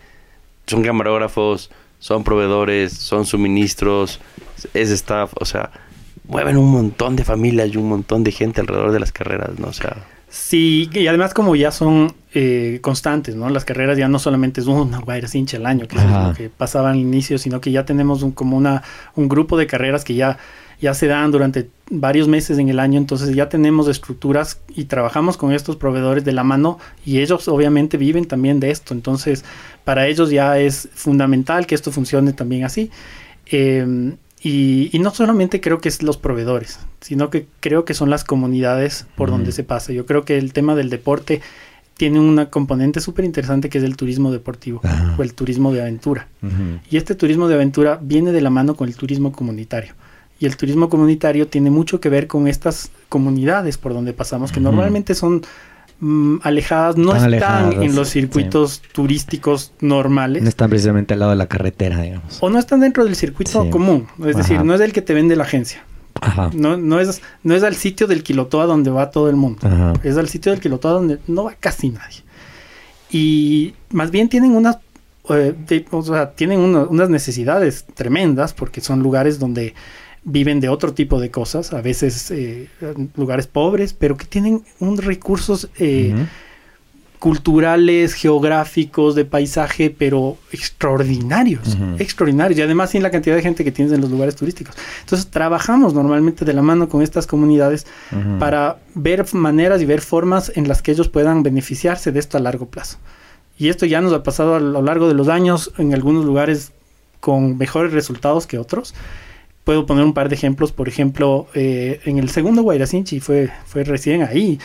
son 0.67 0.83
camarógrafos, 0.83 1.71
son 1.99 2.23
proveedores, 2.23 2.93
son 2.93 3.25
suministros, 3.25 4.19
es 4.73 4.91
staff, 4.91 5.33
o 5.39 5.45
sea, 5.45 5.71
mueven 6.27 6.57
un 6.57 6.71
montón 6.71 7.15
de 7.15 7.23
familias 7.23 7.69
y 7.73 7.77
un 7.77 7.89
montón 7.89 8.23
de 8.23 8.31
gente 8.31 8.61
alrededor 8.61 8.91
de 8.91 8.99
las 8.99 9.11
carreras, 9.11 9.59
¿no? 9.59 9.67
O 9.67 9.73
sea... 9.73 10.05
Sí, 10.27 10.89
y 10.91 11.07
además 11.07 11.33
como 11.33 11.55
ya 11.55 11.71
son 11.71 12.13
eh, 12.33 12.79
constantes, 12.81 13.35
¿no? 13.35 13.49
Las 13.49 13.63
carreras 13.63 13.97
ya 13.97 14.09
no 14.09 14.19
solamente 14.19 14.59
es 14.59 14.67
una 14.67 14.99
guaira 14.99 15.29
hincha 15.31 15.55
al 15.55 15.65
año, 15.65 15.87
que 15.87 15.95
es 15.95 16.03
lo 16.03 16.33
que 16.33 16.49
pasaba 16.49 16.91
al 16.91 16.97
inicio, 16.97 17.37
sino 17.37 17.61
que 17.61 17.71
ya 17.71 17.85
tenemos 17.85 18.21
un, 18.21 18.31
como 18.31 18.57
una, 18.57 18.83
un 19.15 19.29
grupo 19.29 19.55
de 19.57 19.65
carreras 19.65 20.03
que 20.03 20.15
ya 20.15 20.37
ya 20.81 20.93
se 20.93 21.07
dan 21.07 21.31
durante 21.31 21.69
varios 21.89 22.27
meses 22.27 22.57
en 22.57 22.69
el 22.69 22.79
año, 22.79 22.97
entonces 22.97 23.35
ya 23.35 23.49
tenemos 23.49 23.87
estructuras 23.87 24.59
y 24.75 24.85
trabajamos 24.85 25.37
con 25.37 25.51
estos 25.53 25.75
proveedores 25.75 26.25
de 26.25 26.31
la 26.31 26.43
mano 26.43 26.79
y 27.05 27.19
ellos 27.19 27.47
obviamente 27.47 27.97
viven 27.97 28.25
también 28.25 28.59
de 28.59 28.71
esto, 28.71 28.93
entonces 28.93 29.45
para 29.83 30.07
ellos 30.07 30.29
ya 30.29 30.57
es 30.59 30.89
fundamental 30.93 31.67
que 31.67 31.75
esto 31.75 31.91
funcione 31.91 32.33
también 32.33 32.63
así. 32.63 32.89
Em, 33.45 34.17
y, 34.41 34.91
no 34.99 35.09
solamente 35.11 35.59
creo 35.59 35.79
que 35.79 35.89
es 35.89 36.03
los 36.03 36.17
proveedores, 36.17 36.79
sino 37.01 37.31
que 37.31 37.47
creo 37.61 37.83
que 37.83 37.95
son 37.95 38.11
las 38.11 38.23
comunidades 38.23 39.07
por 39.15 39.31
donde 39.31 39.51
se 39.51 39.63
pasa. 39.63 39.91
Yo 39.91 40.05
creo 40.05 40.23
que 40.23 40.37
el 40.37 40.53
tema 40.53 40.75
del 40.75 40.91
deporte 40.91 41.41
tiene 41.95 42.19
una 42.19 42.51
componente 42.51 42.99
súper 42.99 43.25
interesante 43.25 43.69
que 43.69 43.79
es 43.79 43.83
el 43.83 43.95
turismo 43.95 44.31
deportivo 44.31 44.81
o 45.17 45.23
el 45.23 45.33
turismo 45.33 45.73
de 45.73 45.81
aventura. 45.81 46.27
Y 46.91 46.97
este 46.97 47.15
turismo 47.15 47.47
de 47.47 47.55
aventura 47.55 47.97
viene 47.99 48.31
de 48.31 48.41
la 48.41 48.51
mano 48.51 48.75
con 48.75 48.87
el 48.87 48.95
turismo 48.95 49.31
comunitario. 49.31 49.93
Y 50.39 50.45
el 50.45 50.57
turismo 50.57 50.89
comunitario 50.89 51.47
tiene 51.47 51.69
mucho 51.69 51.99
que 51.99 52.09
ver 52.09 52.27
con 52.27 52.47
estas 52.47 52.91
comunidades 53.07 53.77
por 53.77 53.93
donde 53.93 54.13
pasamos, 54.13 54.51
que 54.51 54.59
normalmente 54.59 55.15
son 55.15 55.43
mm, 55.99 56.37
alejadas, 56.43 56.97
no 56.97 57.15
están, 57.15 57.81
en 57.81 57.95
los 57.95 58.09
circuitos 58.09 58.81
turísticos 58.91 59.71
normales. 59.79 60.43
No 60.43 60.49
están 60.49 60.69
precisamente 60.69 61.13
al 61.13 61.21
lado 61.21 61.31
de 61.31 61.37
la 61.37 61.47
carretera, 61.47 62.01
digamos. 62.01 62.37
O 62.41 62.49
no 62.49 62.59
están 62.59 62.81
dentro 62.81 63.05
del 63.05 63.15
circuito 63.15 63.69
común, 63.69 64.07
es 64.25 64.35
decir, 64.35 64.63
no 64.63 64.75
es 64.75 64.81
el 64.81 64.91
que 64.91 65.01
te 65.01 65.13
vende 65.13 65.35
la 65.35 65.43
agencia. 65.43 65.83
Ajá. 66.21 66.49
No, 66.53 66.77
no, 66.77 66.99
es, 66.99 67.21
no 67.43 67.55
es 67.55 67.63
al 67.63 67.75
sitio 67.75 68.07
del 68.07 68.23
Quilotoa 68.23 68.65
donde 68.65 68.89
va 68.89 69.11
todo 69.11 69.29
el 69.29 69.35
mundo. 69.35 69.67
Es 70.03 70.17
al 70.17 70.27
sitio 70.27 70.51
del 70.51 70.61
Quilotoa 70.61 70.91
donde 70.91 71.19
no 71.27 71.45
va 71.45 71.53
casi 71.59 71.89
nadie. 71.89 72.23
Y 73.09 73.73
más 73.91 74.11
bien 74.11 74.29
tienen 74.29 74.51
unas, 74.51 74.79
eh, 75.29 75.85
o 75.91 76.01
sea, 76.01 76.31
tienen 76.31 76.59
unas 76.59 77.09
necesidades 77.09 77.85
tremendas 77.93 78.53
porque 78.53 78.81
son 78.81 79.01
lugares 79.01 79.39
donde 79.39 79.73
viven 80.25 80.59
de 80.59 80.69
otro 80.69 80.93
tipo 80.93 81.19
de 81.19 81.29
cosas, 81.29 81.71
a 81.71 81.81
veces 81.81 82.31
eh, 82.31 82.67
lugares 83.15 83.45
pobres, 83.47 83.93
pero 83.93 84.17
que 84.17 84.25
tienen 84.25 84.63
unos 84.79 85.05
recursos 85.05 85.69
eh, 85.77 86.15
culturales, 87.19 88.13
geográficos, 88.13 89.13
de 89.13 89.23
paisaje, 89.25 89.95
pero 89.95 90.37
extraordinarios, 90.51 91.77
extraordinarios, 91.99 92.59
y 92.59 92.63
además 92.63 92.89
sin 92.89 93.03
la 93.03 93.11
cantidad 93.11 93.35
de 93.35 93.43
gente 93.43 93.63
que 93.63 93.71
tienes 93.71 93.93
en 93.93 94.01
los 94.01 94.09
lugares 94.09 94.35
turísticos. 94.35 94.75
Entonces 95.01 95.27
trabajamos 95.27 95.93
normalmente 95.93 96.43
de 96.43 96.53
la 96.53 96.63
mano 96.63 96.89
con 96.89 97.03
estas 97.03 97.27
comunidades 97.27 97.85
para 98.39 98.79
ver 98.95 99.25
maneras 99.33 99.81
y 99.81 99.85
ver 99.85 100.01
formas 100.01 100.51
en 100.55 100.67
las 100.67 100.81
que 100.81 100.91
ellos 100.91 101.07
puedan 101.07 101.43
beneficiarse 101.43 102.11
de 102.11 102.19
esto 102.19 102.37
a 102.37 102.41
largo 102.41 102.65
plazo. 102.65 102.97
Y 103.57 103.69
esto 103.69 103.85
ya 103.85 104.01
nos 104.01 104.11
ha 104.11 104.23
pasado 104.23 104.55
a 104.55 104.59
lo 104.59 104.81
largo 104.81 105.07
de 105.07 105.13
los 105.13 105.29
años 105.29 105.71
en 105.77 105.93
algunos 105.93 106.25
lugares 106.25 106.73
con 107.21 107.57
mejores 107.57 107.93
resultados 107.93 108.45
que 108.47 108.59
otros 108.59 108.93
puedo 109.65 109.85
poner 109.85 110.05
un 110.05 110.13
par 110.13 110.29
de 110.29 110.35
ejemplos. 110.35 110.71
Por 110.71 110.87
ejemplo, 110.87 111.47
eh, 111.53 111.99
en 112.05 112.17
el 112.17 112.29
segundo 112.29 112.61
Guairacinchi, 112.61 113.19
fue, 113.19 113.49
fue 113.65 113.83
recién 113.83 114.21
ahí, 114.23 114.57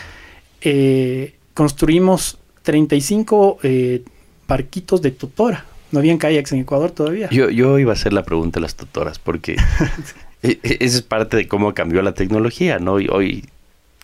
eh, 0.61 1.33
construimos 1.53 2.37
35 2.63 3.57
eh, 3.63 4.03
barquitos 4.47 5.01
de 5.01 5.11
tutora. 5.11 5.65
No 5.91 5.99
habían 5.99 6.17
kayaks 6.17 6.53
en 6.53 6.59
Ecuador 6.59 6.91
todavía. 6.91 7.29
Yo, 7.31 7.49
yo 7.49 7.77
iba 7.77 7.91
a 7.91 7.95
hacer 7.95 8.13
la 8.13 8.23
pregunta 8.23 8.59
de 8.59 8.61
las 8.61 8.75
tutoras, 8.75 9.19
porque 9.19 9.57
e, 10.43 10.59
e, 10.63 10.77
esa 10.79 10.97
es 10.99 11.01
parte 11.01 11.35
de 11.35 11.47
cómo 11.49 11.73
cambió 11.73 12.01
la 12.01 12.13
tecnología, 12.13 12.79
¿no? 12.79 13.01
Y 13.01 13.09
hoy, 13.09 13.49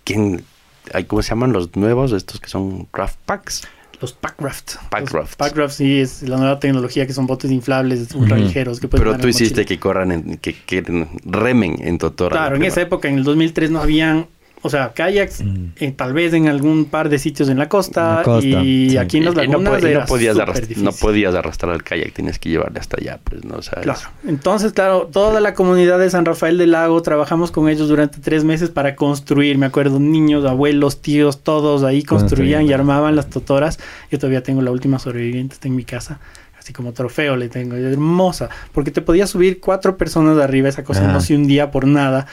¿quién, 0.04 0.44
hay, 0.94 1.06
¿cómo 1.06 1.22
se 1.22 1.30
llaman 1.30 1.54
los 1.54 1.76
nuevos? 1.78 2.12
Estos 2.12 2.42
que 2.42 2.50
son 2.50 2.86
craft 2.86 3.18
packs. 3.26 3.68
Los 4.00 4.14
Packraft. 4.14 4.76
Packraft. 4.90 5.38
Packraft 5.38 5.76
sí 5.76 6.00
es 6.00 6.22
la 6.24 6.38
nueva 6.38 6.60
tecnología 6.60 7.08
que 7.08 7.14
son 7.14 7.26
botes 7.26 7.50
inflables 7.50 8.14
ultra 8.14 8.38
ligeros. 8.38 8.80
Que 8.80 8.88
Pero 8.88 9.18
tú 9.18 9.28
hiciste 9.28 9.66
que 9.66 9.80
corran, 9.80 10.12
en, 10.12 10.38
que, 10.38 10.54
que, 10.54 10.84
remen 11.26 11.78
en 11.80 11.98
Totora. 11.98 12.38
Claro, 12.38 12.56
en 12.58 12.64
esa 12.64 12.82
época, 12.82 13.08
en 13.08 13.18
el 13.18 13.24
2003, 13.24 13.72
no 13.72 13.82
habían 13.82 14.28
o 14.68 14.70
sea, 14.70 14.94
kayaks, 14.94 15.44
mm. 15.44 15.66
eh, 15.78 15.92
tal 15.92 16.14
vez 16.14 16.34
en 16.34 16.48
algún 16.48 16.86
par 16.86 17.10
de 17.10 17.18
sitios 17.20 17.50
en 17.50 17.58
la 17.58 17.70
costa, 17.70 18.24
y 18.42 18.98
aquí 18.98 19.18
en 19.18 19.26
las 19.26 19.36
lagunas 19.36 19.82
no, 19.82 20.06
podías 20.06 20.38
arrastrar, 20.38 20.78
no 20.78 20.92
podías 20.92 21.34
arrastrar 21.34 21.74
el 21.74 21.84
kayak, 21.84 22.14
tienes 22.14 22.38
que 22.38 22.50
llevarle 22.50 22.80
hasta 22.80 22.98
allá, 23.00 23.20
pues, 23.24 23.44
¿no? 23.46 23.58
claro. 23.82 24.00
Entonces, 24.28 24.74
claro, 24.74 25.10
toda 25.12 25.40
la 25.40 25.54
comunidad 25.54 26.00
de 26.00 26.10
San 26.10 26.26
Rafael 26.26 26.58
del 26.58 26.72
Lago, 26.72 27.02
trabajamos 27.02 27.52
con 27.52 27.70
ellos 27.70 27.88
durante 27.88 28.20
tres 28.20 28.44
meses 28.44 28.70
para 28.70 28.96
construir, 28.96 29.58
me 29.58 29.66
acuerdo, 29.66 30.00
niños, 30.00 30.46
abuelos, 30.46 31.02
tíos, 31.02 31.42
todos 31.42 31.84
ahí 31.84 32.04
construían 32.04 32.66
y 32.66 32.74
armaban 32.74 33.16
las 33.16 33.30
totoras. 33.30 33.80
Yo 34.12 34.20
todavía 34.20 34.44
tengo 34.44 34.62
la 34.62 34.72
última 34.72 35.00
sobreviviente, 35.00 35.54
está 35.54 35.68
en 35.68 35.76
mi 35.76 35.86
casa 35.86 36.20
así 36.68 36.74
como 36.74 36.92
trofeo 36.92 37.38
le 37.38 37.48
tengo, 37.48 37.78
hermosa, 37.78 38.50
porque 38.74 38.92
te 38.92 39.02
podías 39.02 39.30
subir 39.30 39.62
cuatro 39.62 39.96
personas 39.96 40.36
de 40.36 40.44
arriba, 40.44 40.68
esa 40.68 40.84
cosa 40.84 41.08
no 41.08 41.22
se 41.22 41.34
hundía 41.34 41.72
por 41.72 41.88
nada, 41.88 42.28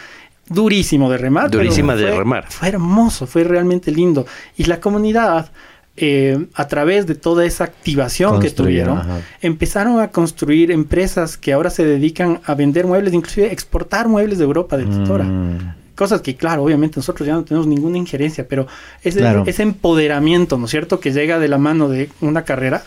durísimo 0.48 1.10
de 1.10 1.18
remar. 1.18 1.50
Durísima 1.50 1.96
de 1.96 2.10
remar. 2.16 2.46
Fue 2.50 2.68
hermoso, 2.68 3.26
fue 3.26 3.44
realmente 3.44 3.90
lindo. 3.90 4.26
Y 4.56 4.64
la 4.64 4.80
comunidad, 4.80 5.50
eh, 5.96 6.46
a 6.54 6.66
través 6.68 7.06
de 7.06 7.14
toda 7.14 7.44
esa 7.44 7.64
activación 7.64 8.40
que 8.40 8.50
tuvieron, 8.50 9.00
empezaron 9.42 10.00
a 10.00 10.08
construir 10.10 10.70
empresas 10.70 11.36
que 11.36 11.52
ahora 11.52 11.70
se 11.70 11.84
dedican 11.84 12.40
a 12.44 12.54
vender 12.54 12.86
muebles, 12.86 13.14
inclusive 13.14 13.52
exportar 13.52 14.08
muebles 14.08 14.38
de 14.38 14.44
Europa 14.44 14.76
de 14.76 14.84
Tutora. 14.86 15.24
Mm. 15.24 15.74
cosas 15.94 16.22
que, 16.22 16.34
claro, 16.34 16.64
obviamente 16.64 16.94
nosotros 16.96 17.24
ya 17.24 17.34
no 17.34 17.44
tenemos 17.44 17.68
ninguna 17.68 17.96
injerencia, 17.96 18.48
pero 18.48 18.66
ese, 19.04 19.20
Claro. 19.20 19.44
ese 19.46 19.62
empoderamiento, 19.62 20.58
¿no 20.58 20.64
es 20.64 20.72
cierto?, 20.72 20.98
que 20.98 21.12
llega 21.12 21.38
de 21.38 21.46
la 21.46 21.56
mano 21.56 21.88
de 21.88 22.10
una 22.20 22.42
carrera 22.42 22.82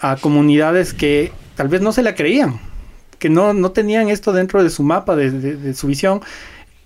a 0.00 0.16
comunidades 0.16 0.92
que 0.92 1.30
tal 1.54 1.68
vez 1.68 1.80
no 1.82 1.92
se 1.92 2.02
la 2.02 2.16
creían, 2.16 2.58
que 3.20 3.28
no, 3.30 3.52
no 3.52 3.70
tenían 3.70 4.08
esto 4.08 4.32
dentro 4.32 4.60
de 4.64 4.70
su 4.70 4.82
mapa, 4.82 5.14
de, 5.14 5.30
de- 5.30 5.56
de 5.56 5.72
su 5.74 5.86
visión. 5.86 6.20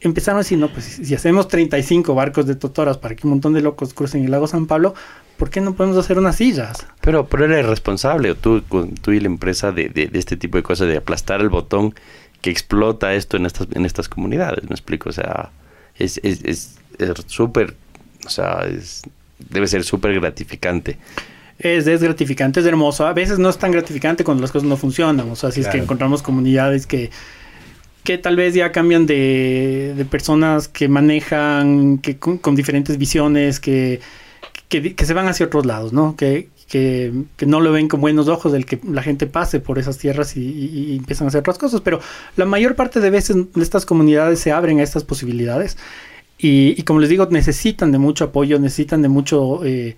Empezaron 0.01 0.37
a 0.39 0.43
decir, 0.43 0.57
no, 0.59 0.69
pues 0.73 0.85
si 1.03 1.15
hacemos 1.15 1.49
35 1.49 2.15
barcos 2.15 2.47
de 2.47 2.55
totoras 2.55 2.97
para 2.99 3.15
que 3.15 3.27
un 3.27 3.31
montón 3.33 3.53
de 3.53 3.61
locos 3.61 3.93
crucen 3.93 4.25
el 4.25 4.31
lago 4.31 4.47
San 4.47 4.67
Pablo, 4.67 4.95
¿por 5.37 5.51
qué 5.51 5.61
no 5.61 5.75
podemos 5.75 5.99
hacer 5.99 6.19
unas 6.19 6.37
sillas? 6.37 6.87
Pero, 7.03 7.27
pero 7.27 7.45
eres 7.45 7.67
responsable, 7.67 8.35
tú, 8.35 8.63
tú 8.63 9.13
y 9.13 9.21
la 9.21 9.27
empresa, 9.27 9.73
de, 9.73 9.89
de- 9.91 10.07
de 10.07 10.19
este 10.19 10.37
tipo 10.37 10.57
de 10.57 10.63
cosas, 10.63 10.89
de 10.89 10.97
aplastar 10.97 11.41
el 11.43 11.51
botón 11.51 11.95
que 12.41 12.51
explota 12.51 13.13
esto 13.15 13.37
en 13.37 13.45
estas, 13.45 13.69
en 13.73 13.85
estas 13.85 14.09
comunidades, 14.09 14.65
¿me 14.65 14.75
explico? 14.75 15.11
O 15.11 15.13
sea, 15.13 15.51
es 15.97 16.19
es- 16.23 16.43
es- 16.45 16.79
es 16.99 17.11
súper, 17.27 17.75
o 18.27 18.31
sea, 18.31 18.65
es, 18.67 19.03
debe 19.51 19.67
ser 19.67 19.85
súper 19.85 20.15
gratificante. 20.15 20.97
Es, 21.59 21.87
es 21.87 22.03
gratificante, 22.03 22.61
es 22.61 22.67
hermoso. 22.67 23.07
A 23.07 23.13
veces 23.13 23.39
no 23.39 23.51
es 23.51 23.59
tan 23.59 23.71
gratificante 23.71 24.25
cuando 24.25 24.41
las 24.41 24.51
cosas 24.51 24.67
no 24.67 24.79
funcionan. 24.79 25.29
O 25.31 25.37
sea, 25.37 25.51
si 25.51 25.61
es 25.61 25.69
que 25.69 25.77
encontramos 25.77 26.23
comunidades 26.23 26.87
que, 26.87 27.11
que 28.05 28.19
tal 28.19 28.37
vez 28.37 28.55
ya 28.55 28.73
cambian 28.73 29.07
de, 29.07 30.07
personas 30.11 30.69
que 30.69 30.89
manejan, 30.89 31.99
que 31.99 32.19
con, 32.19 32.55
diferentes 32.55 32.99
visiones, 32.99 33.61
que, 33.61 34.01
que, 34.69 34.95
se 35.05 35.15
van 35.15 35.29
hacia 35.29 35.47
otros 35.47 35.67
lados, 35.67 35.93
¿no? 35.93 36.17
Que, 36.17 36.49
que, 36.69 37.13
que 37.37 37.47
no 37.47 37.61
lo 37.61 37.73
ven 37.73 37.89
con 37.89 38.01
buenos 38.01 38.29
ojos 38.29 38.55
el 38.55 38.65
que 38.65 38.81
la 38.89 39.03
gente 39.03 39.27
pase 39.27 39.61
por 39.61 39.79
esas 39.79 39.99
tierras 39.99 40.37
y 40.37 40.97
empiezan 40.97 41.27
a 41.27 41.29
hacer 41.29 41.41
otras 41.41 41.59
cosas. 41.59 41.81
Pero 41.81 42.01
la 42.37 42.47
mayor 42.47 42.77
parte 42.77 43.01
de 43.01 43.11
veces 43.11 43.37
estas 43.57 43.85
comunidades 43.85 44.41
se 44.41 44.53
abren 44.53 44.79
a 44.79 44.83
estas 44.83 45.05
posibilidades. 45.05 45.77
Y, 46.39 46.75
y 46.79 46.83
como 46.85 47.01
les 47.01 47.11
digo, 47.11 47.27
necesitan 47.31 47.93
de 47.93 47.99
mucho 47.99 48.25
apoyo, 48.25 48.59
necesitan 48.59 49.03
de 49.03 49.09
mucho... 49.09 49.65
eh, 49.65 49.97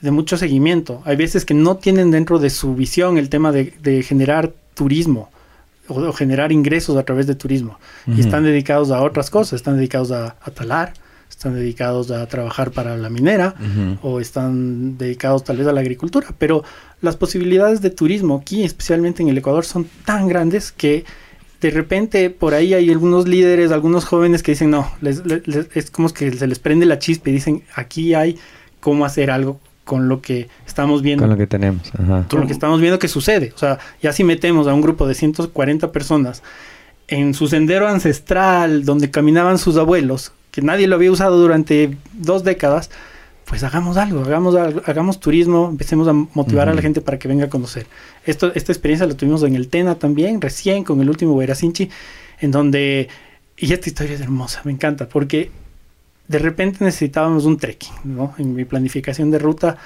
de 0.00 0.10
mucho 0.10 0.36
seguimiento. 0.36 1.02
Hay 1.04 1.16
veces 1.16 1.44
que 1.44 1.54
no 1.54 1.76
tienen 1.76 2.10
dentro 2.10 2.38
de 2.38 2.50
su 2.50 2.74
visión 2.74 3.18
el 3.18 3.28
tema 3.28 3.52
de, 3.52 3.72
de 3.82 4.02
generar 4.02 4.52
turismo 4.74 5.30
o, 5.88 6.00
o 6.00 6.12
generar 6.12 6.52
ingresos 6.52 6.96
a 6.96 7.02
través 7.04 7.26
de 7.26 7.34
turismo. 7.34 7.78
Y 8.06 8.20
están 8.20 8.44
dedicados 8.44 8.90
a 8.90 9.02
otras 9.02 9.30
cosas, 9.30 9.54
están 9.54 9.76
dedicados 9.76 10.10
a, 10.12 10.36
a 10.42 10.50
talar, 10.50 10.92
están 11.30 11.54
dedicados 11.54 12.10
a 12.10 12.26
trabajar 12.26 12.70
para 12.70 12.96
la 12.96 13.08
minera 13.10 13.54
Ujú. 13.58 14.08
o 14.08 14.20
están 14.20 14.96
dedicados 14.98 15.42
tal 15.44 15.56
vez 15.56 15.66
a 15.66 15.72
la 15.72 15.80
agricultura. 15.80 16.28
Pero 16.38 16.62
las 17.00 17.16
posibilidades 17.16 17.80
de 17.80 17.90
turismo 17.90 18.36
aquí, 18.42 18.62
especialmente 18.64 19.22
en 19.22 19.28
el 19.28 19.38
Ecuador, 19.38 19.64
son 19.64 19.86
tan 20.04 20.28
grandes 20.28 20.70
que 20.72 21.04
de 21.60 21.70
repente 21.70 22.30
por 22.30 22.52
ahí 22.54 22.74
hay 22.74 22.90
algunos 22.90 23.26
líderes, 23.26 23.72
algunos 23.72 24.04
jóvenes 24.04 24.42
que 24.42 24.52
dicen, 24.52 24.70
no, 24.70 24.90
les- 25.00 25.24
les- 25.26 25.46
les- 25.48 25.68
es 25.74 25.90
como 25.90 26.08
que 26.10 26.30
se 26.32 26.46
les 26.46 26.58
prende 26.58 26.84
la 26.86 26.98
chispa 26.98 27.30
y 27.30 27.32
dicen, 27.32 27.62
aquí 27.74 28.14
hay 28.14 28.38
cómo 28.80 29.04
hacer 29.06 29.30
algo 29.30 29.60
con 29.84 30.08
lo 30.08 30.20
que 30.20 30.48
estamos 30.66 31.02
viendo 31.02 31.22
Con 31.22 31.30
lo 31.30 31.36
que 31.36 31.46
tenemos. 31.46 31.92
Ajá. 31.94 32.26
con 32.28 32.40
lo 32.40 32.46
que 32.46 32.52
estamos 32.52 32.80
viendo 32.80 32.98
que 32.98 33.08
sucede. 33.08 33.52
O 33.54 33.58
sea, 33.58 33.78
ya 34.02 34.12
si 34.12 34.24
metemos 34.24 34.66
a 34.66 34.74
un 34.74 34.80
grupo 34.80 35.06
de 35.06 35.14
140 35.14 35.92
personas 35.92 36.42
en 37.08 37.34
su 37.34 37.48
sendero 37.48 37.86
ancestral 37.88 38.84
donde 38.84 39.10
caminaban 39.10 39.58
sus 39.58 39.76
abuelos, 39.76 40.32
que 40.50 40.62
nadie 40.62 40.86
lo 40.86 40.96
había 40.96 41.12
usado 41.12 41.38
durante 41.38 41.96
dos 42.14 42.44
décadas, 42.44 42.90
pues 43.44 43.62
hagamos 43.62 43.96
algo, 43.96 44.22
hagamos 44.22 44.54
algo, 44.54 44.82
hagamos 44.86 45.20
turismo, 45.20 45.68
empecemos 45.70 46.08
a 46.08 46.12
motivar 46.12 46.68
a 46.68 46.74
la 46.74 46.80
gente 46.80 47.00
para 47.00 47.18
que 47.18 47.28
venga 47.28 47.46
a 47.46 47.50
conocer. 47.50 47.86
Esto, 48.24 48.52
esta 48.54 48.72
experiencia 48.72 49.06
la 49.06 49.14
tuvimos 49.14 49.42
en 49.42 49.54
el 49.54 49.68
Tena 49.68 49.96
también, 49.96 50.40
recién 50.40 50.82
con 50.82 51.00
el 51.00 51.10
último 51.10 51.34
Hueracinchi, 51.34 51.90
en 52.40 52.50
donde, 52.50 53.08
y 53.58 53.72
esta 53.72 53.88
historia 53.88 54.14
es 54.14 54.20
hermosa, 54.22 54.62
me 54.64 54.72
encanta, 54.72 55.08
porque 55.08 55.50
de 56.28 56.38
repente 56.38 56.84
necesitábamos 56.84 57.44
un 57.44 57.58
trekking, 57.58 57.92
¿no? 58.04 58.34
En 58.38 58.54
mi 58.54 58.64
planificación 58.64 59.30
de 59.30 59.38
ruta 59.38 59.76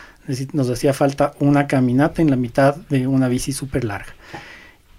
nos 0.52 0.70
hacía 0.70 0.92
falta 0.92 1.32
una 1.40 1.66
caminata 1.66 2.22
en 2.22 2.30
la 2.30 2.36
mitad 2.36 2.76
de 2.88 3.06
una 3.06 3.28
bici 3.28 3.52
súper 3.52 3.84
larga. 3.84 4.14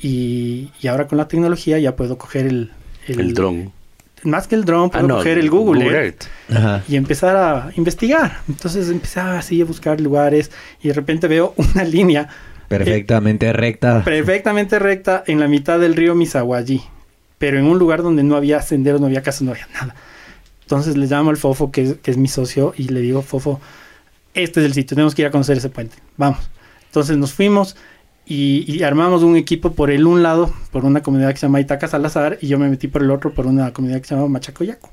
Y, 0.01 0.71
y 0.81 0.87
ahora 0.87 1.07
con 1.07 1.17
la 1.17 1.27
tecnología 1.27 1.77
ya 1.79 1.95
puedo 1.95 2.17
coger 2.17 2.45
el... 2.47 2.71
El 3.07 3.33
dron. 3.33 3.71
Más 4.23 4.47
que 4.47 4.55
el 4.55 4.65
dron, 4.65 4.87
Ah, 4.87 4.91
puedo 4.91 5.07
no, 5.07 5.15
coger 5.17 5.37
el 5.37 5.49
Google, 5.49 5.85
Earth 5.85 6.25
Earth. 6.49 6.89
Y 6.89 6.95
empezar 6.97 7.35
a 7.37 7.71
investigar. 7.75 8.39
Entonces 8.49 8.89
empezaba 8.89 9.39
así 9.39 9.61
a 9.61 9.65
buscar 9.65 10.01
lugares 10.01 10.51
y 10.81 10.89
de 10.89 10.93
repente 10.93 11.27
veo 11.27 11.53
una 11.57 11.83
línea 11.83 12.27
Perfectamente 12.67 13.51
recta. 13.53 14.03
perfectamente 14.03 14.77
recta 14.77 15.23
en 15.25 15.39
la 15.39 15.47
mitad 15.47 15.79
del 15.79 15.95
río 15.95 16.13
Misaguallí, 16.15 16.81
pero 17.39 17.57
en 17.57 17.65
un 17.65 17.79
lugar 17.79 18.03
donde 18.03 18.21
no 18.23 18.35
había 18.35 18.61
senderos, 18.61 19.01
no 19.01 19.07
había 19.07 19.23
casas, 19.23 19.41
no 19.43 19.51
había 19.51 19.67
nada. 19.73 19.95
Entonces 20.69 20.97
le 20.97 21.07
llamo 21.07 21.31
al 21.31 21.37
Fofo, 21.37 21.71
que 21.71 21.81
es, 21.81 21.93
que 21.95 22.11
es 22.11 22.17
mi 22.17 22.27
socio, 22.27 22.75
y 22.77 22.89
le 22.89 23.01
digo, 23.01 23.23
Fofo, 23.23 23.59
este 24.35 24.59
es 24.59 24.67
el 24.67 24.73
sitio, 24.73 24.93
tenemos 24.93 25.15
que 25.15 25.23
ir 25.23 25.27
a 25.27 25.31
conocer 25.31 25.57
ese 25.57 25.69
puente, 25.69 25.95
vamos. 26.15 26.47
Entonces 26.85 27.17
nos 27.17 27.33
fuimos 27.33 27.75
y, 28.27 28.71
y 28.71 28.83
armamos 28.83 29.23
un 29.23 29.35
equipo 29.35 29.71
por 29.73 29.89
el 29.89 30.05
un 30.05 30.21
lado, 30.21 30.53
por 30.71 30.85
una 30.85 31.01
comunidad 31.01 31.31
que 31.31 31.37
se 31.37 31.47
llama 31.47 31.59
Itaca 31.59 31.87
Salazar, 31.87 32.37
y 32.39 32.45
yo 32.45 32.59
me 32.59 32.69
metí 32.69 32.87
por 32.87 33.01
el 33.01 33.09
otro, 33.09 33.33
por 33.33 33.47
una 33.47 33.73
comunidad 33.73 33.99
que 33.99 34.09
se 34.09 34.13
llama 34.13 34.27
Machacoyaco. 34.27 34.91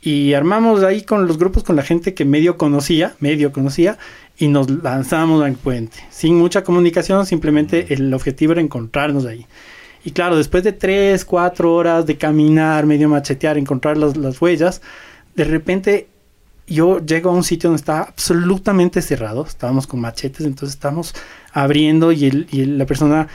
Y 0.00 0.34
armamos 0.34 0.84
ahí 0.84 1.02
con 1.02 1.26
los 1.26 1.36
grupos, 1.36 1.64
con 1.64 1.74
la 1.74 1.82
gente 1.82 2.14
que 2.14 2.24
medio 2.24 2.56
conocía, 2.56 3.16
medio 3.18 3.50
conocía, 3.50 3.98
y 4.38 4.46
nos 4.46 4.70
lanzamos 4.70 5.42
al 5.42 5.54
puente. 5.54 5.96
Sin 6.10 6.36
mucha 6.36 6.62
comunicación, 6.62 7.26
simplemente 7.26 7.92
el 7.92 8.14
objetivo 8.14 8.52
era 8.52 8.60
encontrarnos 8.60 9.26
ahí. 9.26 9.46
Y 10.06 10.12
claro, 10.12 10.36
después 10.36 10.62
de 10.62 10.70
tres, 10.70 11.24
cuatro 11.24 11.74
horas 11.74 12.06
de 12.06 12.16
caminar, 12.16 12.86
medio 12.86 13.08
machetear, 13.08 13.58
encontrar 13.58 13.96
las, 13.96 14.16
las 14.16 14.40
huellas, 14.40 14.80
de 15.34 15.42
repente 15.42 16.06
yo 16.68 17.04
llego 17.04 17.30
a 17.30 17.32
un 17.32 17.42
sitio 17.42 17.70
donde 17.70 17.80
está 17.80 18.02
absolutamente 18.02 19.02
cerrado. 19.02 19.44
Estábamos 19.44 19.88
con 19.88 19.98
machetes, 20.00 20.46
entonces 20.46 20.76
estábamos 20.76 21.12
abriendo 21.52 22.12
y, 22.12 22.26
el- 22.26 22.46
y 22.52 22.64
la 22.66 22.86
persona 22.86 23.26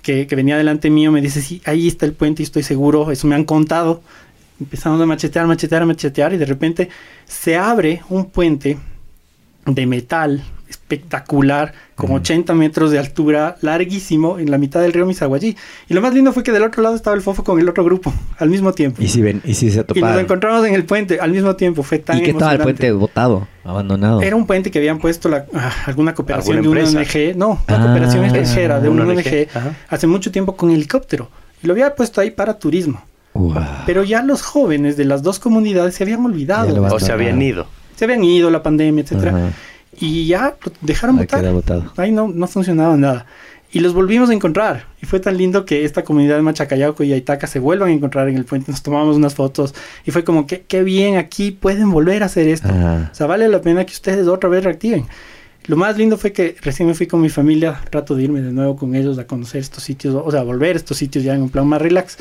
que, 0.00 0.26
que 0.26 0.34
venía 0.34 0.56
delante 0.56 0.88
mío 0.88 1.12
me 1.12 1.20
dice, 1.20 1.42
sí, 1.42 1.60
ahí 1.66 1.88
está 1.88 2.06
el 2.06 2.14
puente 2.14 2.40
y 2.42 2.44
estoy 2.44 2.62
seguro, 2.62 3.10
eso 3.10 3.26
me 3.26 3.34
han 3.34 3.44
contado. 3.44 4.00
Empezamos 4.58 4.98
a 5.02 5.04
machetear, 5.04 5.46
machetear, 5.46 5.84
machetear 5.84 6.32
y 6.32 6.38
de 6.38 6.46
repente 6.46 6.88
se 7.26 7.56
abre 7.58 8.00
un 8.08 8.30
puente 8.30 8.78
de 9.66 9.86
metal 9.86 10.42
espectacular, 10.74 11.72
con 11.94 12.10
80 12.12 12.54
metros 12.54 12.90
de 12.90 12.98
altura, 12.98 13.56
larguísimo, 13.60 14.38
en 14.38 14.50
la 14.50 14.58
mitad 14.58 14.80
del 14.80 14.92
río 14.92 15.06
Misaguallí. 15.06 15.56
Y 15.88 15.94
lo 15.94 16.00
más 16.00 16.12
lindo 16.14 16.32
fue 16.32 16.42
que 16.42 16.52
del 16.52 16.62
otro 16.62 16.82
lado 16.82 16.94
estaba 16.96 17.14
el 17.16 17.22
Fofo 17.22 17.44
con 17.44 17.58
el 17.60 17.68
otro 17.68 17.84
grupo, 17.84 18.12
al 18.38 18.50
mismo 18.50 18.72
tiempo. 18.72 19.02
Y 19.02 19.08
si 19.08 19.22
ven, 19.22 19.40
y 19.44 19.54
si 19.54 19.70
se 19.70 19.76
Y 19.76 19.78
nos 19.78 19.86
toparon. 19.86 20.18
encontramos 20.20 20.66
en 20.66 20.74
el 20.74 20.84
puente 20.84 21.20
al 21.20 21.30
mismo 21.30 21.56
tiempo, 21.56 21.82
fue 21.82 21.98
tan 21.98 22.18
¿Y 22.18 22.22
qué 22.22 22.30
estaba 22.30 22.52
el 22.52 22.58
puente 22.60 22.90
botado, 22.92 23.46
abandonado? 23.64 24.20
Era 24.22 24.36
un 24.36 24.46
puente 24.46 24.70
que 24.70 24.78
habían 24.78 24.98
puesto 24.98 25.28
la- 25.28 25.46
ah, 25.54 25.72
alguna 25.86 26.14
cooperación 26.14 26.58
¿Alguna 26.58 26.80
de 26.80 26.88
una? 26.90 27.00
ONG, 27.00 27.36
no, 27.36 27.48
una 27.48 27.60
Ah. 27.68 27.84
cooperación 27.86 28.24
extranjera 28.24 28.80
de 28.80 28.88
una 28.88 29.02
Una 29.04 29.12
ONG, 29.14 29.48
ajá. 29.54 29.76
hace 29.88 30.06
mucho 30.06 30.30
tiempo 30.32 30.56
con 30.56 30.70
helicóptero. 30.70 31.30
Y 31.62 31.66
lo 31.66 31.72
había 31.72 31.94
puesto 31.94 32.20
ahí 32.20 32.30
para 32.30 32.58
turismo. 32.58 33.02
Pero 33.86 34.04
ya 34.04 34.22
los 34.22 34.42
jóvenes 34.42 34.96
de 34.96 35.04
las 35.06 35.22
dos 35.24 35.40
comunidades 35.40 35.96
se 35.96 36.04
habían 36.04 36.24
olvidado. 36.24 36.84
O 36.94 37.00
se 37.00 37.10
habían 37.10 37.40
ido. 37.42 37.66
Se 37.96 38.04
habían 38.04 38.22
ido, 38.22 38.48
la 38.50 38.62
pandemia, 38.62 39.02
etcétera. 39.02 39.50
Y 40.00 40.26
ya 40.26 40.56
lo 40.64 40.72
dejaron 40.80 41.18
Ahí 41.18 41.52
botado. 41.52 41.92
Ahí 41.96 42.12
no, 42.12 42.28
no 42.28 42.46
funcionaba 42.46 42.96
nada. 42.96 43.26
Y 43.72 43.80
los 43.80 43.92
volvimos 43.92 44.30
a 44.30 44.32
encontrar. 44.32 44.86
Y 45.02 45.06
fue 45.06 45.18
tan 45.18 45.36
lindo 45.36 45.64
que 45.64 45.84
esta 45.84 46.04
comunidad 46.04 46.36
de 46.36 46.42
Machacayaco 46.42 47.02
y 47.02 47.12
Aitaca 47.12 47.48
se 47.48 47.58
vuelvan 47.58 47.88
a 47.88 47.92
encontrar 47.92 48.28
en 48.28 48.36
el 48.36 48.44
puente. 48.44 48.70
Nos 48.70 48.82
tomamos 48.82 49.16
unas 49.16 49.34
fotos. 49.34 49.74
Y 50.04 50.12
fue 50.12 50.22
como 50.22 50.46
que 50.46 50.62
qué 50.62 50.84
bien, 50.84 51.16
aquí 51.16 51.50
pueden 51.50 51.90
volver 51.90 52.22
a 52.22 52.26
hacer 52.26 52.46
esto. 52.46 52.68
Ajá. 52.68 53.10
O 53.12 53.14
sea, 53.14 53.26
vale 53.26 53.48
la 53.48 53.60
pena 53.60 53.84
que 53.84 53.92
ustedes 53.92 54.28
otra 54.28 54.48
vez 54.48 54.62
reactiven. 54.62 55.06
Lo 55.66 55.76
más 55.76 55.98
lindo 55.98 56.16
fue 56.18 56.32
que 56.32 56.54
recién 56.62 56.86
me 56.86 56.94
fui 56.94 57.08
con 57.08 57.20
mi 57.20 57.30
familia. 57.30 57.80
Trato 57.90 58.14
de 58.14 58.22
irme 58.22 58.42
de 58.42 58.52
nuevo 58.52 58.76
con 58.76 58.94
ellos 58.94 59.18
a 59.18 59.26
conocer 59.26 59.60
estos 59.60 59.82
sitios. 59.82 60.14
O 60.14 60.30
sea, 60.30 60.44
volver 60.44 60.76
a 60.76 60.78
estos 60.78 60.96
sitios 60.96 61.24
ya 61.24 61.34
en 61.34 61.42
un 61.42 61.50
plan 61.50 61.66
más 61.66 61.82
relax. 61.82 62.18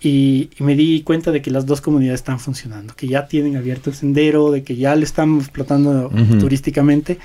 Y, 0.00 0.50
y 0.58 0.62
me 0.62 0.74
di 0.76 1.02
cuenta 1.02 1.32
de 1.32 1.42
que 1.42 1.50
las 1.50 1.66
dos 1.66 1.80
comunidades 1.80 2.20
están 2.20 2.38
funcionando. 2.38 2.94
Que 2.94 3.08
ya 3.08 3.26
tienen 3.26 3.56
abierto 3.56 3.90
el 3.90 3.96
sendero. 3.96 4.50
De 4.52 4.62
que 4.62 4.76
ya 4.76 4.94
le 4.94 5.04
están 5.04 5.38
explotando 5.38 6.10
turísticamente 6.38 7.18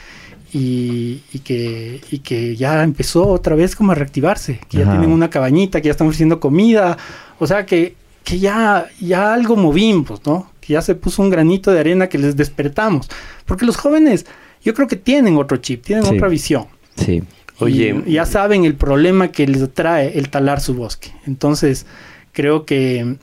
y, 0.53 1.21
y 1.34 1.39
que, 1.39 2.01
y 2.11 2.19
que 2.19 2.55
ya 2.55 2.84
empezó 2.84 3.28
otra 3.28 3.55
vez 3.55 3.76
como 3.76 3.91
a 3.91 3.95
reactivarse, 3.95 4.59
que 4.69 4.78
ya 4.78 4.89
tienen 4.89 5.11
una 5.11 5.30
cabañita, 5.30 5.82
que 5.82 5.88
ya 5.88 5.91
están 5.91 6.07
ofreciendo 6.07 6.39
comida, 6.39 6.97
o 7.39 7.47
sea 7.47 7.65
que, 7.65 7.95
que 8.24 8.38
ya, 8.38 8.88
ya 9.01 9.34
algo 9.34 9.55
movimos, 9.55 10.21
¿no? 10.26 10.51
Que 10.61 10.74
ya 10.74 10.82
se 10.84 10.93
puso 10.93 11.24
un 11.24 11.32
granito 11.32 11.71
de 11.71 11.80
arena 11.80 12.07
que 12.07 12.19
les 12.19 12.36
despertamos, 12.36 13.09
porque 13.45 13.65
los 13.65 13.78
jóvenes 13.78 14.28
yo 14.63 14.74
creo 14.76 14.88
que 14.88 14.95
tienen 14.95 15.38
otro 15.38 15.57
chip, 15.57 15.84
tienen 15.84 16.05
Sí. 16.05 16.15
otra 16.15 16.28
visión. 16.28 16.65
Sí. 16.97 17.24
Oye, 17.59 18.03
Y 18.05 18.13
ya 18.13 18.26
saben 18.28 18.63
el 18.65 18.76
problema 18.76 19.30
que 19.30 19.47
les 19.47 19.74
trae 19.74 20.17
el 20.17 20.30
talar 20.30 20.59
su 20.61 20.74
bosque. 20.76 21.11
Entonces, 21.26 21.86
creo 22.34 22.65
que 22.65 23.15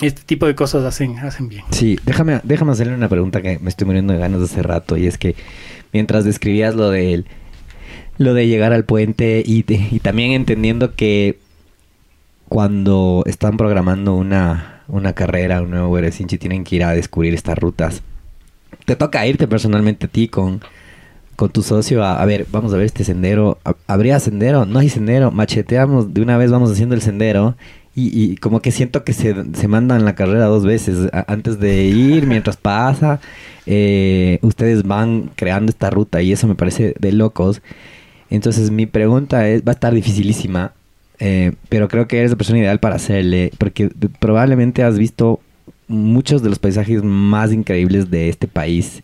este 0.00 0.22
tipo 0.22 0.46
de 0.46 0.54
cosas 0.54 0.84
hacen, 0.84 1.18
hacen 1.18 1.48
bien. 1.48 1.62
Sí, 1.70 1.98
déjame, 2.04 2.40
déjame 2.42 2.72
hacerle 2.72 2.94
una 2.94 3.08
pregunta 3.08 3.42
que 3.42 3.58
me 3.60 3.68
estoy 3.68 3.86
muriendo 3.86 4.12
de 4.12 4.18
ganas 4.18 4.40
de 4.40 4.46
hace 4.46 4.62
rato. 4.62 4.96
Y 4.96 5.06
es 5.06 5.16
que 5.18 5.36
mientras 5.92 6.24
describías 6.24 6.74
lo 6.74 6.90
de 6.90 7.24
lo 8.18 8.34
de 8.34 8.46
llegar 8.48 8.72
al 8.72 8.84
puente 8.84 9.42
y, 9.46 9.62
te- 9.62 9.88
y 9.90 9.98
también 10.00 10.32
entendiendo 10.32 10.94
que 10.94 11.38
cuando 12.48 13.22
están 13.26 13.56
programando 13.56 14.14
una, 14.14 14.82
una 14.88 15.12
carrera, 15.12 15.62
un 15.62 15.70
nuevo 15.70 15.96
Eresinchi, 15.96 16.36
tienen 16.38 16.64
que 16.64 16.76
ir 16.76 16.84
a 16.84 16.90
descubrir 16.92 17.32
estas 17.34 17.58
rutas. 17.58 18.02
Te 18.84 18.96
toca 18.96 19.26
irte 19.26 19.46
personalmente 19.46 20.06
a 20.06 20.08
ti 20.08 20.28
con, 20.28 20.60
con 21.36 21.50
tu 21.50 21.62
socio 21.62 22.04
a, 22.04 22.20
a 22.20 22.24
ver, 22.26 22.46
vamos 22.50 22.72
a 22.72 22.76
ver 22.76 22.86
este 22.86 23.04
sendero. 23.04 23.58
¿Ha- 23.64 23.76
¿Habría 23.86 24.18
sendero? 24.18 24.66
No 24.66 24.80
hay 24.80 24.88
sendero. 24.88 25.30
Macheteamos, 25.30 26.12
de 26.12 26.22
una 26.22 26.36
vez 26.36 26.50
vamos 26.50 26.70
haciendo 26.72 26.94
el 26.94 27.02
sendero. 27.02 27.56
Y, 27.94 28.32
y 28.32 28.36
como 28.36 28.60
que 28.60 28.70
siento 28.70 29.04
que 29.04 29.12
se, 29.12 29.34
se 29.54 29.68
mandan 29.68 30.04
la 30.04 30.14
carrera 30.14 30.46
dos 30.46 30.64
veces. 30.64 31.10
Antes 31.26 31.58
de 31.58 31.84
ir, 31.84 32.26
mientras 32.26 32.56
pasa, 32.56 33.20
eh, 33.66 34.38
ustedes 34.42 34.84
van 34.84 35.30
creando 35.36 35.70
esta 35.70 35.90
ruta 35.90 36.22
y 36.22 36.32
eso 36.32 36.46
me 36.46 36.54
parece 36.54 36.94
de 36.98 37.12
locos. 37.12 37.62
Entonces 38.30 38.70
mi 38.70 38.86
pregunta 38.86 39.48
es, 39.48 39.62
va 39.62 39.72
a 39.72 39.74
estar 39.74 39.92
dificilísima, 39.92 40.72
eh, 41.18 41.52
pero 41.68 41.88
creo 41.88 42.08
que 42.08 42.18
eres 42.18 42.30
la 42.30 42.36
persona 42.36 42.60
ideal 42.60 42.80
para 42.80 42.96
hacerle, 42.96 43.50
porque 43.58 43.90
probablemente 44.18 44.82
has 44.82 44.98
visto 44.98 45.40
muchos 45.88 46.42
de 46.42 46.48
los 46.48 46.58
paisajes 46.58 47.02
más 47.02 47.52
increíbles 47.52 48.10
de 48.10 48.28
este 48.28 48.46
país 48.46 49.02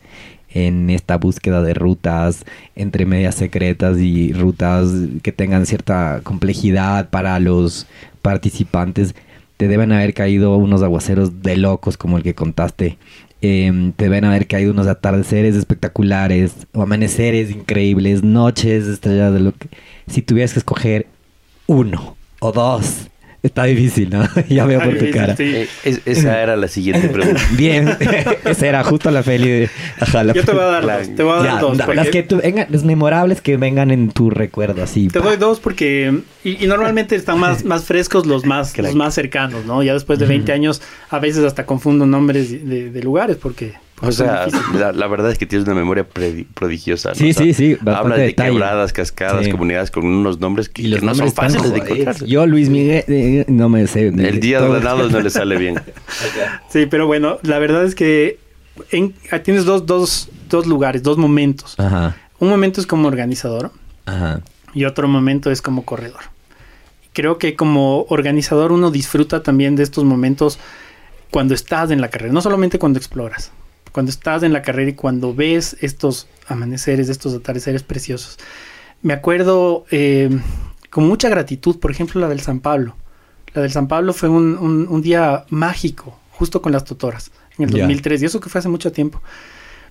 en 0.50 0.88
esta 0.88 1.18
búsqueda 1.18 1.60
de 1.60 1.74
rutas 1.74 2.46
entre 2.76 3.04
medias 3.04 3.34
secretas 3.34 3.98
y 3.98 4.32
rutas 4.32 4.88
que 5.22 5.32
tengan 5.32 5.66
cierta 5.66 6.20
complejidad 6.22 7.10
para 7.10 7.38
los 7.40 7.86
participantes. 8.26 9.14
Te 9.56 9.68
deben 9.68 9.92
haber 9.92 10.12
caído 10.12 10.56
unos 10.56 10.82
aguaceros 10.82 11.42
de 11.42 11.56
locos 11.56 11.96
como 11.96 12.16
el 12.16 12.24
que 12.24 12.34
contaste. 12.34 12.98
Em, 13.40 13.92
te 13.92 14.06
deben 14.06 14.24
haber 14.24 14.48
caído 14.48 14.72
unos 14.72 14.88
atardeceres 14.88 15.54
espectaculares, 15.54 16.66
o 16.72 16.82
amaneceres 16.82 17.52
increíbles, 17.52 18.24
noches 18.24 18.88
estrelladas 18.88 19.34
de 19.34 19.40
lo 19.40 19.52
que... 19.52 19.68
Si 20.08 20.22
tuvieras 20.22 20.52
que 20.54 20.58
escoger 20.58 21.06
uno 21.68 22.16
o 22.40 22.50
dos, 22.50 23.06
está 23.46 23.64
difícil, 23.64 24.10
¿no? 24.10 24.28
ya 24.48 24.64
veo 24.66 24.80
por 24.80 24.96
tu 24.98 25.10
cara. 25.10 25.36
sí. 25.36 25.44
Eh, 25.44 25.68
es- 25.84 26.00
esa 26.04 26.42
era 26.42 26.56
la 26.56 26.68
siguiente 26.68 27.08
pregunta. 27.08 27.40
Bien, 27.56 27.88
esa 28.44 28.66
era 28.66 28.84
justo 28.84 29.10
la 29.10 29.22
feliz. 29.22 29.46
de- 29.46 29.70
Ajá, 30.00 30.24
la 30.24 30.32
Yo 30.34 30.44
te 30.44 30.52
voy 30.52 30.62
a 30.62 30.66
dar 30.66 30.82
dos. 30.86 31.14
Te 31.16 31.22
voy 31.22 31.32
a 31.32 31.36
dar 31.36 31.44
Ya, 31.46 31.58
dos. 31.60 31.78
da- 31.78 31.86
porque- 31.86 31.96
las 31.96 32.08
que 32.08 32.22
tú, 32.22 32.36
vengan, 32.42 32.66
las 32.70 32.84
memorables 32.84 33.40
que 33.40 33.56
vengan 33.56 33.90
en 33.90 34.10
tu 34.10 34.30
recuerdo, 34.30 34.82
así. 34.82 35.08
Te 35.08 35.20
pa. 35.20 35.26
doy 35.26 35.36
dos 35.36 35.60
porque 35.60 36.20
y, 36.44 36.62
y 36.64 36.66
normalmente 36.66 37.16
están 37.16 37.38
más, 37.38 37.64
más 37.64 37.84
frescos 37.84 38.26
los 38.26 38.44
más 38.44 38.76
los 38.78 38.94
más 38.94 39.14
cercanos, 39.14 39.64
¿no? 39.64 39.82
Ya 39.82 39.94
después 39.94 40.18
de 40.18 40.26
20 40.26 40.52
años 40.52 40.82
a 41.10 41.18
veces 41.18 41.44
hasta 41.44 41.64
confundo 41.66 42.06
nombres 42.06 42.50
de, 42.50 42.58
de- 42.58 42.90
de 42.90 43.02
lugares 43.02 43.36
porque 43.36 43.72
O 44.02 44.12
sea, 44.12 44.46
la, 44.74 44.92
la 44.92 45.06
verdad 45.06 45.30
es 45.30 45.38
que 45.38 45.46
tienes 45.46 45.66
una 45.66 45.74
memoria 45.74 46.06
prodigiosa. 46.54 47.10
¿no? 47.10 47.14
Sí, 47.14 47.30
O 47.30 47.32
sea, 47.34 47.44
sí, 47.44 47.54
sí, 47.54 47.76
Hablas 47.86 48.18
de 48.18 48.24
detalle. 48.26 48.50
quebradas, 48.50 48.92
cascadas, 48.92 49.44
Sí. 49.46 49.50
comunidades 49.50 49.90
con 49.90 50.04
unos 50.04 50.38
nombres 50.38 50.68
que, 50.68 50.82
Y 50.82 50.88
los 50.88 51.00
que 51.00 51.06
no 51.06 51.14
son 51.14 51.32
fáciles 51.32 51.72
de 51.72 51.78
encontrar. 51.78 52.24
Yo, 52.24 52.46
Luis 52.46 52.68
Miguel, 52.68 53.04
eh, 53.08 53.44
no 53.48 53.68
me 53.70 53.86
sé. 53.86 54.08
El 54.08 54.40
día 54.40 54.60
de 54.60 54.68
granados 54.68 55.10
no 55.10 55.20
le 55.20 55.30
sale 55.30 55.56
bien. 55.56 55.80
Sí, 56.68 56.84
pero 56.86 57.06
bueno, 57.06 57.38
la 57.42 57.58
verdad 57.58 57.84
es 57.84 57.94
que 57.94 58.38
en- 58.90 59.14
ah, 59.30 59.38
tienes 59.38 59.64
dos, 59.64 59.86
dos, 59.86 60.28
dos 60.50 60.66
lugares, 60.66 61.02
dos 61.02 61.16
momentos. 61.16 61.74
Ajá, 61.78 62.16
Un 62.38 62.50
momento 62.50 62.80
es 62.82 62.86
como 62.86 63.08
organizador 63.08 63.70
ajá. 64.04 64.42
y 64.74 64.84
otro 64.84 65.08
momento 65.08 65.50
es 65.50 65.62
como 65.62 65.84
corredor. 65.86 66.20
Creo 67.14 67.38
que 67.38 67.56
como 67.56 68.02
organizador 68.10 68.72
uno 68.72 68.90
disfruta 68.90 69.42
también 69.42 69.74
de 69.74 69.82
estos 69.84 70.04
momentos 70.04 70.58
cuando 71.30 71.54
estás 71.54 71.90
en 71.90 72.02
la 72.02 72.08
carrera, 72.10 72.32
no 72.34 72.42
solamente 72.42 72.78
cuando 72.78 72.98
exploras, 72.98 73.52
cuando 73.96 74.10
estás 74.10 74.42
en 74.42 74.52
la 74.52 74.60
carrera 74.60 74.90
y 74.90 74.92
cuando 74.92 75.34
ves 75.34 75.74
estos 75.80 76.26
amaneceres, 76.48 77.08
estos 77.08 77.32
atardeceres 77.32 77.82
preciosos. 77.82 78.36
Me 79.00 79.14
acuerdo 79.14 79.86
eh, 79.90 80.28
con 80.90 81.08
mucha 81.08 81.30
gratitud, 81.30 81.78
por 81.78 81.90
ejemplo, 81.90 82.20
la 82.20 82.28
del 82.28 82.40
San 82.40 82.60
Pablo. 82.60 82.94
La 83.54 83.62
del 83.62 83.72
San 83.72 83.88
Pablo 83.88 84.12
fue 84.12 84.28
un, 84.28 84.58
un- 84.58 84.86
un 84.90 85.00
día 85.00 85.46
mágico, 85.48 86.14
justo 86.32 86.60
con 86.60 86.72
las 86.72 86.84
totoras, 86.84 87.30
en 87.56 87.64
el 87.64 87.70
Ya. 87.74 87.78
2003, 87.84 88.20
y 88.20 88.26
eso 88.26 88.38
que 88.38 88.50
fue 88.50 88.58
hace 88.58 88.68
mucho 88.68 88.92
tiempo. 88.92 89.22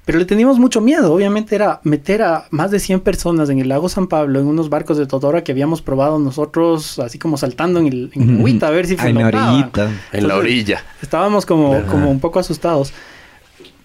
Pero 0.05 0.19
le 0.19 0.25
teníamos 0.25 0.59
mucho 0.59 0.81
miedo, 0.81 1.11
obviamente 1.11 1.55
era 1.55 1.79
meter 1.83 2.21
a 2.21 2.45
más 2.51 2.69
de 2.69 2.79
100 2.79 2.99
personas 2.99 3.49
en 3.49 3.57
el 3.57 3.69
lago 3.69 3.89
San 3.89 4.05
Pablo 4.05 4.39
en 4.39 4.45
unos 4.45 4.69
barcos 4.69 4.97
de 4.99 5.07
totora 5.07 5.43
que 5.43 5.51
habíamos 5.51 5.81
probado 5.81 6.19
nosotros, 6.19 6.99
así 6.99 7.17
como 7.17 7.37
saltando 7.37 7.79
en 7.79 7.87
el, 7.87 8.11
en 8.13 8.29
el 8.29 8.35
agüita, 8.37 8.67
a 8.67 8.69
ver 8.69 8.85
si 8.85 8.97
Ah, 8.99 9.09
en 9.09 9.15
la 9.15 9.21
flotaban. 9.21 9.49
orillita. 9.55 9.89
En 10.11 10.27
la 10.27 10.35
orilla. 10.35 10.83
Estábamos 11.01 11.47
como, 11.47 11.81
como 11.87 12.11
un 12.11 12.19
poco 12.19 12.37
asustados. 12.37 12.93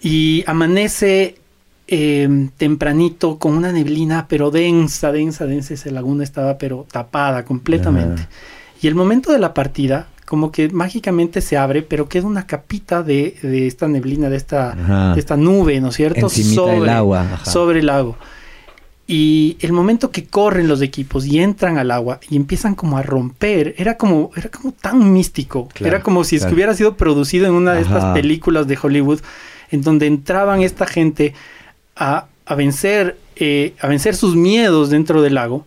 Y 0.01 0.43
amanece 0.47 1.35
eh, 1.87 2.47
tempranito 2.57 3.37
con 3.37 3.53
una 3.55 3.71
neblina, 3.71 4.27
pero 4.27 4.49
densa, 4.49 5.11
densa, 5.11 5.45
densa. 5.45 5.73
Esa 5.73 5.91
laguna 5.91 6.23
estaba 6.23 6.57
pero 6.57 6.87
tapada 6.91 7.45
completamente. 7.45 8.27
Y 8.81 8.87
el 8.87 8.95
momento 8.95 9.31
de 9.31 9.39
la 9.39 9.53
partida, 9.53 10.07
como 10.25 10.51
que 10.51 10.69
mágicamente 10.69 11.41
se 11.41 11.57
abre, 11.57 11.81
pero 11.81 12.07
queda 12.07 12.25
una 12.25 12.47
capita 12.47 13.03
de, 13.03 13.35
de 13.41 13.67
esta 13.67 13.87
neblina, 13.87 14.29
de 14.29 14.37
esta, 14.37 15.13
de 15.13 15.19
esta 15.19 15.37
nube, 15.37 15.79
¿no 15.81 15.89
es 15.89 15.95
cierto? 15.95 16.21
Encimita 16.21 16.65
del 16.65 16.89
agua, 16.89 17.21
ajá. 17.21 17.45
sobre 17.45 17.79
el 17.79 17.87
lago. 17.87 18.17
Y 19.05 19.57
el 19.59 19.73
momento 19.73 20.09
que 20.09 20.25
corren 20.25 20.69
los 20.69 20.81
equipos 20.81 21.25
y 21.25 21.41
entran 21.41 21.77
al 21.77 21.91
agua 21.91 22.21
y 22.29 22.37
empiezan 22.37 22.75
como 22.75 22.97
a 22.97 23.03
romper, 23.03 23.75
era 23.77 23.97
como, 23.97 24.31
era 24.37 24.49
como 24.49 24.71
tan 24.71 25.11
místico. 25.11 25.67
Claro, 25.73 25.95
era 25.95 26.01
como 26.01 26.23
si 26.23 26.37
claro. 26.37 26.55
hubiera 26.55 26.73
sido 26.73 26.95
producido 26.95 27.45
en 27.47 27.53
una 27.53 27.73
de 27.73 27.81
estas 27.81 28.13
películas 28.13 28.67
de 28.67 28.79
Hollywood, 28.81 29.19
en 29.71 29.81
donde 29.81 30.05
entraban 30.07 30.61
esta 30.61 30.85
gente 30.85 31.33
a, 31.95 32.27
a 32.45 32.55
vencer, 32.55 33.17
eh, 33.35 33.73
a 33.79 33.87
vencer 33.87 34.15
sus 34.15 34.35
miedos 34.35 34.89
dentro 34.89 35.21
del 35.21 35.35
lago. 35.35 35.65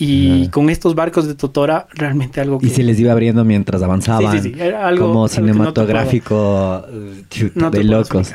Y 0.00 0.46
con 0.50 0.70
estos 0.70 0.94
barcos 0.94 1.26
de 1.26 1.34
Totora, 1.34 1.88
realmente 1.92 2.40
algo 2.40 2.60
que... 2.60 2.66
Y 2.66 2.70
se 2.70 2.84
les 2.84 3.00
iba 3.00 3.10
abriendo 3.10 3.44
mientras 3.44 3.82
avanzaban. 3.82 4.30
Sí, 4.30 4.50
sí, 4.50 4.54
sí, 4.54 4.60
era 4.60 4.86
algo- 4.86 5.06
como 5.08 5.24
algo 5.24 5.28
cinematográfico 5.28 6.84
eh, 6.88 7.50
no 7.56 7.70
de 7.72 7.82
locos. 7.82 8.30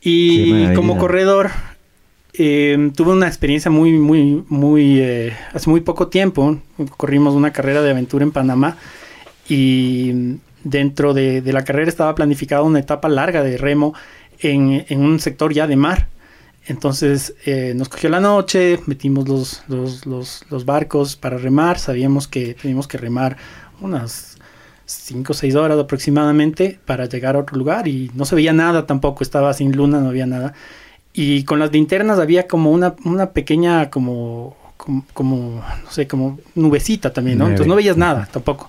Y 0.00 0.72
como 0.74 0.96
corredor, 0.96 1.50
eh, 2.34 2.92
tuve 2.94 3.12
una 3.14 3.26
experiencia 3.26 3.68
muy, 3.68 3.98
muy, 3.98 4.44
muy, 4.48 5.00
eh, 5.00 5.32
hace 5.52 5.68
muy 5.68 5.80
poco 5.80 6.06
tiempo. 6.06 6.58
Corrimos 6.96 7.34
una 7.34 7.52
carrera 7.52 7.82
de 7.82 7.90
aventura 7.90 8.22
en 8.22 8.30
Panamá 8.30 8.76
y 9.48 10.36
dentro 10.66 11.14
de, 11.14 11.42
de 11.42 11.52
la 11.52 11.64
carrera 11.64 11.88
estaba 11.88 12.14
planificada 12.14 12.62
una 12.62 12.80
etapa 12.80 13.08
larga 13.08 13.42
de 13.42 13.56
remo 13.56 13.94
en, 14.40 14.84
en 14.88 15.00
un 15.00 15.20
sector 15.20 15.52
ya 15.52 15.66
de 15.66 15.76
mar. 15.76 16.08
Entonces 16.66 17.34
eh, 17.44 17.72
nos 17.76 17.88
cogió 17.88 18.10
la 18.10 18.18
noche, 18.18 18.80
metimos 18.86 19.28
los, 19.28 19.62
los, 19.68 20.04
los, 20.06 20.44
los 20.50 20.64
barcos 20.64 21.14
para 21.14 21.38
remar, 21.38 21.78
sabíamos 21.78 22.26
que 22.26 22.54
teníamos 22.54 22.88
que 22.88 22.98
remar 22.98 23.36
unas 23.80 24.38
5 24.86 25.32
o 25.32 25.34
6 25.34 25.54
horas 25.54 25.78
aproximadamente 25.78 26.80
para 26.84 27.06
llegar 27.06 27.36
a 27.36 27.40
otro 27.40 27.56
lugar 27.56 27.86
y 27.86 28.10
no 28.14 28.24
se 28.24 28.34
veía 28.34 28.52
nada 28.52 28.86
tampoco, 28.86 29.22
estaba 29.22 29.54
sin 29.54 29.76
luna, 29.76 30.00
no 30.00 30.08
había 30.08 30.26
nada. 30.26 30.54
Y 31.12 31.44
con 31.44 31.60
las 31.60 31.72
linternas 31.72 32.18
había 32.18 32.48
como 32.48 32.72
una, 32.72 32.96
una 33.04 33.30
pequeña, 33.30 33.88
como, 33.88 34.56
como, 34.76 35.04
como, 35.14 35.64
no 35.84 35.90
sé, 35.90 36.08
como 36.08 36.40
nubecita 36.56 37.12
también, 37.12 37.38
¿no? 37.38 37.44
Entonces 37.44 37.68
no 37.68 37.76
veías 37.76 37.96
nada 37.96 38.28
tampoco. 38.30 38.68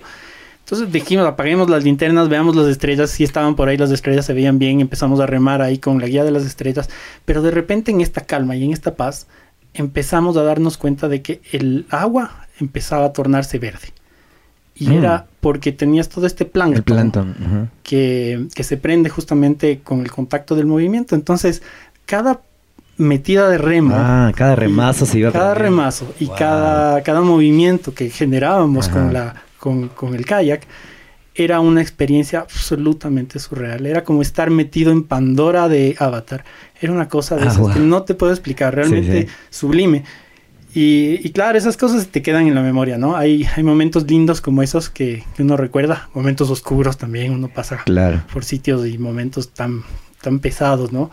Entonces 0.68 0.92
dijimos, 0.92 1.26
apaguemos 1.26 1.70
las 1.70 1.86
linternas, 1.86 2.28
veamos 2.28 2.54
las 2.54 2.68
estrellas, 2.68 3.10
si 3.10 3.24
estaban 3.24 3.56
por 3.56 3.70
ahí 3.70 3.78
las 3.78 3.90
estrellas, 3.90 4.26
se 4.26 4.34
veían 4.34 4.60
bien, 4.60 4.82
empezamos 4.82 5.22
a 5.22 5.26
remar 5.26 5.62
ahí 5.62 5.78
con 5.78 6.02
la 6.02 6.08
guía 6.08 6.26
de 6.26 6.32
las 6.32 6.46
estrellas, 6.46 6.90
pero 7.24 7.42
de 7.42 7.52
repente 7.52 7.90
en 7.92 8.02
esta 8.02 8.20
calma 8.22 8.54
y 8.58 8.66
en 8.66 8.74
esta 8.74 8.94
paz 8.96 9.28
empezamos 9.74 10.36
a 10.36 10.44
darnos 10.44 10.78
cuenta 10.78 11.08
de 11.08 11.22
que 11.22 11.40
el 11.54 11.86
agua 11.90 12.48
empezaba 12.60 13.06
a 13.06 13.14
tornarse 13.14 13.60
verde. 13.60 13.94
Y 14.76 14.90
Mm. 14.90 14.94
era 14.94 15.26
porque 15.40 15.72
tenías 15.72 16.10
todo 16.10 16.28
este 16.28 16.44
plancton, 16.44 16.78
El 16.80 16.84
plancton. 16.84 17.70
que, 17.84 18.48
que 18.54 18.64
se 18.66 18.76
prende 18.76 19.10
justamente 19.10 19.80
con 19.80 20.02
el 20.02 20.12
contacto 20.12 20.54
del 20.54 20.66
movimiento. 20.66 21.16
Entonces, 21.16 21.64
cada 22.06 22.42
metida 22.98 23.48
de 23.48 23.58
remo, 23.58 23.96
Ah, 23.98 24.34
cada 24.36 24.56
remazo 24.58 25.06
se 25.06 25.20
iba 25.20 25.32
cada 25.32 25.54
prendiendo. 25.54 25.78
remazo 25.82 26.14
y 26.20 26.26
Wow. 26.26 26.36
cada, 26.36 27.04
cada 27.04 27.22
movimiento 27.22 27.94
que 27.94 28.10
generábamos 28.10 28.88
Ajá. 28.90 28.94
con, 29.00 29.14
la, 29.14 29.36
con, 29.60 29.90
con 29.90 30.14
el 30.16 30.26
kayak 30.26 30.66
era 31.40 31.60
una 31.60 31.82
experiencia 31.82 32.40
absolutamente 32.40 33.38
surreal. 33.38 33.86
Era 33.86 34.04
como 34.04 34.24
estar 34.24 34.50
metido 34.50 34.92
en 34.92 35.04
Pandora 35.04 35.68
de 35.70 35.96
Avatar. 36.00 36.44
Era 36.82 36.92
una 36.94 37.08
cosa 37.10 37.36
de 37.36 37.44
Ah, 37.44 37.46
esas 37.46 37.60
wow. 37.60 37.74
que 37.74 37.80
no 37.80 38.02
te 38.04 38.16
puedo 38.16 38.32
explicar, 38.32 38.74
realmente 38.74 39.24
sí. 39.24 39.28
sublime. 39.52 40.04
Y, 40.74 41.20
y 41.24 41.32
claro, 41.32 41.58
esas 41.58 41.78
cosas 41.78 42.08
te 42.08 42.22
quedan 42.22 42.48
en 42.48 42.56
la 42.56 42.62
memoria, 42.62 42.98
¿no? 42.98 43.16
Hay, 43.16 43.48
hay 43.56 43.64
momentos 43.64 44.06
lindos 44.10 44.42
como 44.42 44.62
esos 44.64 44.90
que, 44.90 45.24
que 45.36 45.44
uno 45.44 45.58
recuerda, 45.58 46.10
momentos 46.14 46.50
oscuros 46.50 46.98
también, 46.98 47.32
uno 47.32 47.48
pasa 47.50 47.82
Claro. 47.86 48.24
por 48.34 48.44
sitios 48.44 48.86
y 48.88 48.98
momentos 48.98 49.50
tan, 49.54 49.84
tan 50.22 50.40
pesados, 50.40 50.92
¿no? 50.92 51.10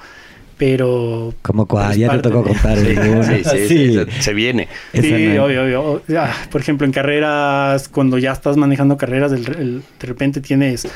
Pero 0.67 1.35
Como 1.43 1.67
cual, 1.67 1.95
ya 1.95 2.09
te 2.11 2.19
tocó 2.21 2.43
contar. 2.43 2.79
Sí, 2.85 2.97
alguna. 2.97 3.23
sí, 3.25 3.45
sí, 3.45 3.69
Sí. 3.69 3.93
sí, 3.93 4.23
se- 4.23 4.33
viene. 4.33 4.67
Sí, 4.95 5.37
obvio, 5.37 5.62
obvio. 5.83 6.03
Ah, 6.19 6.33
por 6.51 6.62
ejemplo, 6.62 6.87
en 6.87 6.93
carreras, 6.93 7.89
cuando 7.91 8.17
ya 8.17 8.33
estás 8.33 8.57
manejando 8.57 8.97
carreras, 8.97 9.33
el- 9.33 9.47
el- 9.59 9.83
de 10.01 10.07
repente 10.07 10.41
tienes 10.41 10.89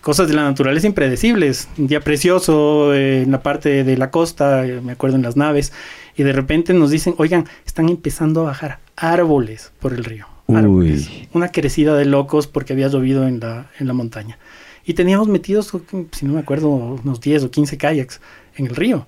cosas 0.00 0.26
de 0.26 0.34
la 0.34 0.42
naturaleza 0.42 0.88
impredecibles. 0.88 1.68
Un 1.78 1.86
día 1.86 2.00
precioso 2.00 2.92
eh, 2.94 3.22
en 3.22 3.30
la 3.30 3.44
parte 3.44 3.84
de 3.84 3.96
la 3.96 4.10
costa, 4.10 4.66
eh, 4.66 4.80
me 4.82 4.90
acuerdo 4.92 5.14
en 5.14 5.22
las 5.22 5.36
naves, 5.36 5.72
y 6.16 6.24
de 6.24 6.32
repente 6.32 6.74
nos 6.74 6.90
dicen, 6.90 7.14
oigan, 7.18 7.44
están 7.64 7.88
empezando 7.88 8.40
a 8.40 8.44
bajar 8.46 8.80
árboles 8.96 9.70
por 9.78 9.92
el 9.92 10.02
río. 10.02 10.26
Árboles. 10.48 11.06
Uy. 11.08 11.28
Una 11.32 11.52
crecida 11.52 11.94
de 11.96 12.06
locos 12.06 12.48
porque 12.48 12.72
había 12.72 12.88
llovido 12.88 13.28
en 13.28 13.38
la, 13.38 13.70
en 13.78 13.86
la 13.86 13.92
montaña. 13.92 14.38
y 14.84 14.94
teníamos 14.94 15.28
metidos, 15.28 15.70
si 16.10 16.26
no 16.26 16.32
me 16.32 16.40
acuerdo, 16.40 16.66
unos 16.68 17.20
10 17.20 17.44
o 17.44 17.50
15 17.52 17.76
kayaks 17.78 18.20
en 18.56 18.66
el 18.66 18.76
río. 18.76 19.06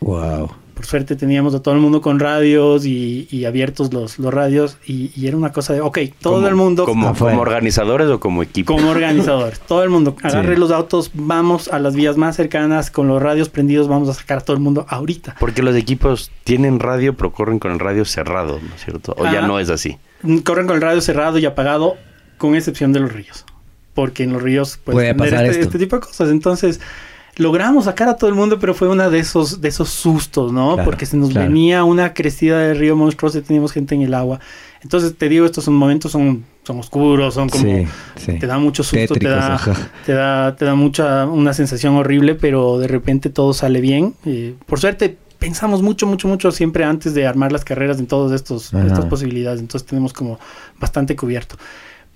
Wow. 0.00 0.50
Por 0.74 0.84
suerte 0.84 1.16
teníamos 1.16 1.54
a 1.54 1.62
todo 1.62 1.72
el 1.72 1.80
mundo 1.80 2.02
con 2.02 2.20
radios 2.20 2.84
y, 2.84 3.26
y 3.30 3.46
abiertos 3.46 3.94
los, 3.94 4.18
los 4.18 4.32
radios 4.32 4.76
y, 4.86 5.10
y, 5.16 5.26
era 5.26 5.34
una 5.34 5.50
cosa 5.50 5.72
de, 5.72 5.80
ok, 5.80 5.98
todo 6.20 6.46
el 6.48 6.54
mundo 6.54 6.84
Como, 6.84 7.14
como 7.14 7.40
organizadores 7.40 8.08
o 8.08 8.20
como 8.20 8.42
equipo. 8.42 8.74
como 8.76 8.90
organizadores, 8.90 9.58
todo 9.66 9.82
el 9.82 9.88
mundo, 9.88 10.14
agarre 10.22 10.54
Sí. 10.54 10.60
los 10.60 10.70
autos, 10.70 11.12
vamos 11.14 11.68
a 11.68 11.78
las 11.78 11.94
vías 11.96 12.18
más 12.18 12.36
cercanas 12.36 12.90
con 12.90 13.08
los 13.08 13.22
radios 13.22 13.48
prendidos, 13.48 13.88
vamos 13.88 14.10
a 14.10 14.12
sacar 14.14 14.38
a 14.38 14.40
todo 14.42 14.54
el 14.54 14.62
mundo 14.62 14.84
ahorita. 14.90 15.36
Porque 15.40 15.62
los 15.62 15.74
equipos 15.76 16.30
tienen 16.44 16.78
radio, 16.78 17.14
pero 17.16 17.32
corren 17.32 17.58
con 17.58 17.72
el 17.72 17.78
radio 17.78 18.04
cerrado, 18.04 18.60
¿no 18.62 18.74
es 18.74 18.84
cierto? 18.84 19.14
O 19.16 19.24
ya 19.24 19.42
Ah. 19.44 19.46
no 19.46 19.58
es 19.58 19.70
así. 19.70 19.96
Corren 20.44 20.66
con 20.66 20.76
el 20.76 20.82
radio 20.82 21.00
cerrado 21.00 21.38
y 21.38 21.46
apagado, 21.46 21.94
con 22.36 22.54
excepción 22.54 22.92
de 22.92 23.00
los 23.00 23.14
ríos. 23.14 23.46
Porque 23.94 24.24
en 24.24 24.34
los 24.34 24.42
ríos 24.42 24.78
puedes 24.84 24.94
Puede 24.94 25.14
pasar 25.14 25.46
este, 25.46 25.60
esto. 25.62 25.64
este 25.68 25.78
tipo 25.78 25.96
de 25.96 26.02
cosas. 26.02 26.28
Entonces, 26.28 26.80
logramos 27.36 27.84
sacar 27.84 28.08
a 28.08 28.16
todo 28.16 28.28
el 28.28 28.36
mundo, 28.36 28.58
pero 28.58 28.74
fue 28.74 28.88
uno 28.88 29.08
de 29.10 29.18
esos, 29.18 29.60
de 29.60 29.68
esos 29.68 29.90
sustos, 29.90 30.52
¿no? 30.52 30.74
Claro, 30.74 30.84
Porque 30.84 31.06
se 31.06 31.16
nos 31.16 31.30
claro. 31.30 31.48
venía 31.48 31.84
una 31.84 32.14
crecida 32.14 32.58
del 32.60 32.78
río 32.78 32.96
monstruosa 32.96 33.38
y 33.38 33.42
teníamos 33.42 33.72
gente 33.72 33.94
en 33.94 34.02
el 34.02 34.14
agua. 34.14 34.40
Entonces, 34.82 35.16
te 35.16 35.28
digo, 35.28 35.44
estos 35.46 35.64
son 35.64 35.74
momentos 35.74 36.12
son, 36.12 36.44
son 36.62 36.78
oscuros, 36.78 37.34
son 37.34 37.48
como... 37.48 37.64
Sí, 37.64 37.86
sí. 38.16 38.38
Te 38.38 38.46
da 38.46 38.58
mucho 38.58 38.82
susto, 38.82 39.14
te 39.14 39.28
da, 39.28 39.60
te 40.04 40.12
da, 40.12 40.56
te 40.56 40.64
da 40.64 40.74
mucha, 40.74 41.26
una 41.26 41.52
sensación 41.52 41.94
horrible, 41.94 42.34
pero 42.34 42.78
de 42.78 42.88
repente 42.88 43.30
todo 43.30 43.52
sale 43.52 43.80
bien. 43.80 44.14
Eh, 44.24 44.54
por 44.64 44.80
suerte, 44.80 45.18
pensamos 45.38 45.82
mucho, 45.82 46.06
mucho, 46.06 46.28
mucho 46.28 46.52
siempre 46.52 46.84
antes 46.84 47.14
de 47.14 47.26
armar 47.26 47.52
las 47.52 47.64
carreras 47.64 47.98
en 47.98 48.06
todas 48.06 48.32
estas 48.32 49.04
posibilidades. 49.06 49.60
Entonces 49.60 49.86
tenemos 49.86 50.12
como 50.12 50.38
bastante 50.78 51.16
cubierto. 51.16 51.56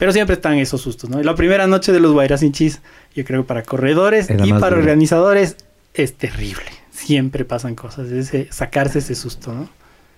Pero 0.01 0.11
siempre 0.13 0.35
están 0.35 0.59
esos 0.59 0.81
sustos, 0.81 1.09
¿no? 1.09 1.21
Y 1.21 1.25
la 1.25 1.37
primera 1.37 1.69
noche 1.69 1.93
de 1.93 2.01
los 2.01 2.11
Guairasinchis, 2.13 2.81
yo 3.15 3.25
creo 3.25 3.43
que 3.43 3.47
para 3.49 3.63
corredores 3.63 4.29
y 4.29 4.35
para 4.35 4.71
dura. 4.71 4.77
organizadores 4.79 5.57
es 5.95 6.15
terrible. 6.15 6.65
Siempre 6.91 7.45
pasan 7.45 7.77
cosas, 7.77 8.11
ese, 8.11 8.49
sacarse 8.51 8.99
ese 8.99 9.15
susto, 9.15 9.53
¿no? 9.55 9.69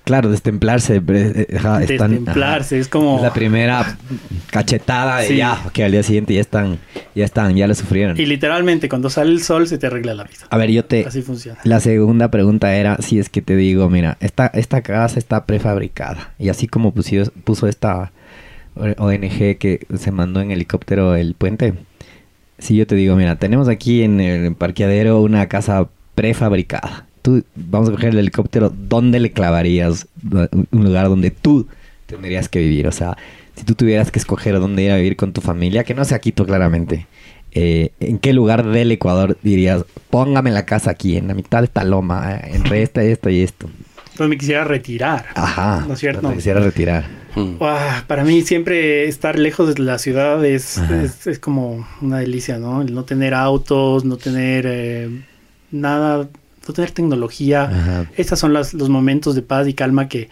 Claro, 0.04 0.30
destemplarse. 0.30 0.96
eh, 0.96 1.02
eh, 1.06 1.46
están- 1.50 1.86
Destemplarse, 1.86 2.78
es 2.78 2.88
como... 2.88 3.20
La 3.22 3.32
primera 3.32 3.96
cachetada 4.50 5.18
de 5.18 5.28
Sí. 5.28 5.36
ya, 5.36 5.62
que 5.72 5.84
al 5.84 5.92
día 5.92 6.02
siguiente 6.02 6.34
ya 6.34 6.40
están, 6.40 6.78
ya 7.14 7.24
están, 7.24 7.54
ya 7.54 7.66
lo 7.68 7.74
sufrieron. 7.74 8.18
Y 8.20 8.26
literalmente, 8.26 8.88
cuando 8.88 9.10
sale 9.10 9.30
el 9.30 9.42
sol, 9.42 9.68
se 9.68 9.78
te 9.78 9.86
arregla 9.86 10.14
la 10.14 10.24
vida. 10.24 10.38
A 10.50 10.56
ver, 10.56 10.70
yo 10.70 10.84
te... 10.84 11.06
Así 11.06 11.22
funciona. 11.22 11.60
La 11.64 11.78
segunda 11.80 12.30
pregunta 12.32 12.74
era 12.74 12.96
si 13.00 13.18
es 13.20 13.28
que 13.28 13.42
te 13.42 13.54
digo, 13.56 13.88
mira, 13.90 14.16
esta, 14.20 14.46
esta 14.48 14.82
casa 14.82 15.18
está 15.20 15.46
prefabricada. 15.46 16.34
Y 16.38 16.48
así 16.48 16.66
como 16.66 16.92
pusió- 16.92 17.30
puso 17.44 17.68
esta 17.68 18.10
ONG 18.76 19.58
que 19.58 19.86
se 19.98 20.10
mandó 20.10 20.40
en 20.40 20.50
helicóptero 20.50 21.14
el 21.14 21.34
puente. 21.34 21.74
Si 22.58 22.76
yo 22.76 22.86
te 22.86 22.94
digo, 22.94 23.16
mira, 23.16 23.36
tenemos 23.36 23.68
aquí 23.68 24.02
en 24.02 24.20
el 24.20 24.54
parqueadero 24.54 25.20
una 25.20 25.48
casa 25.48 25.88
prefabricada. 26.14 27.06
Tú, 27.22 27.44
vamos 27.54 27.88
a 27.88 27.92
coger 27.92 28.10
el 28.10 28.18
helicóptero, 28.18 28.70
¿dónde 28.70 29.20
le 29.20 29.32
clavarías 29.32 30.08
un 30.22 30.84
lugar 30.84 31.08
donde 31.08 31.30
tú 31.30 31.68
tendrías 32.06 32.48
que 32.48 32.58
vivir? 32.60 32.86
O 32.86 32.92
sea, 32.92 33.16
si 33.56 33.64
tú 33.64 33.74
tuvieras 33.74 34.10
que 34.10 34.18
escoger 34.18 34.58
dónde 34.58 34.82
ir 34.82 34.90
a 34.90 34.96
vivir 34.96 35.16
con 35.16 35.32
tu 35.32 35.40
familia, 35.40 35.84
que 35.84 35.94
no 35.94 36.04
sea 36.04 36.18
Quito 36.18 36.44
claramente, 36.44 37.06
eh, 37.52 37.92
¿en 38.00 38.18
qué 38.18 38.32
lugar 38.32 38.66
del 38.66 38.90
Ecuador 38.92 39.36
dirías, 39.42 39.84
póngame 40.10 40.50
la 40.50 40.64
casa 40.64 40.90
aquí, 40.90 41.16
en 41.16 41.28
la 41.28 41.34
mitad 41.34 41.58
de 41.60 41.66
esta 41.66 41.84
loma, 41.84 42.40
entre 42.44 42.82
esta, 42.82 43.02
esto 43.02 43.30
y 43.30 43.42
esto? 43.42 43.68
Entonces 44.12 44.28
me 44.28 44.38
quisiera 44.38 44.64
retirar. 44.64 45.26
Ajá. 45.34 45.84
¿No 45.86 45.94
es 45.94 46.00
cierto? 46.00 46.28
te 46.28 46.34
quisiera 46.34 46.60
retirar. 46.60 47.21
Mm. 47.34 47.56
Uah, 47.60 48.04
para 48.06 48.24
mí 48.24 48.42
siempre 48.42 49.06
estar 49.08 49.38
lejos 49.38 49.74
de 49.74 49.82
la 49.82 49.98
ciudad 49.98 50.44
es, 50.44 50.78
es, 50.78 51.26
es 51.26 51.38
como 51.38 51.86
una 52.00 52.18
delicia, 52.18 52.58
¿no? 52.58 52.82
El 52.82 52.94
no 52.94 53.04
tener 53.04 53.32
autos, 53.34 54.04
no 54.04 54.16
tener 54.18 54.64
eh, 54.68 55.08
nada, 55.70 56.28
no 56.68 56.74
tener 56.74 56.90
tecnología. 56.90 57.64
Ajá. 57.64 58.06
Estos 58.16 58.38
son 58.38 58.52
las- 58.52 58.74
los 58.74 58.88
momentos 58.88 59.34
de 59.34 59.42
paz 59.42 59.66
y 59.68 59.74
calma 59.74 60.08
que, 60.08 60.28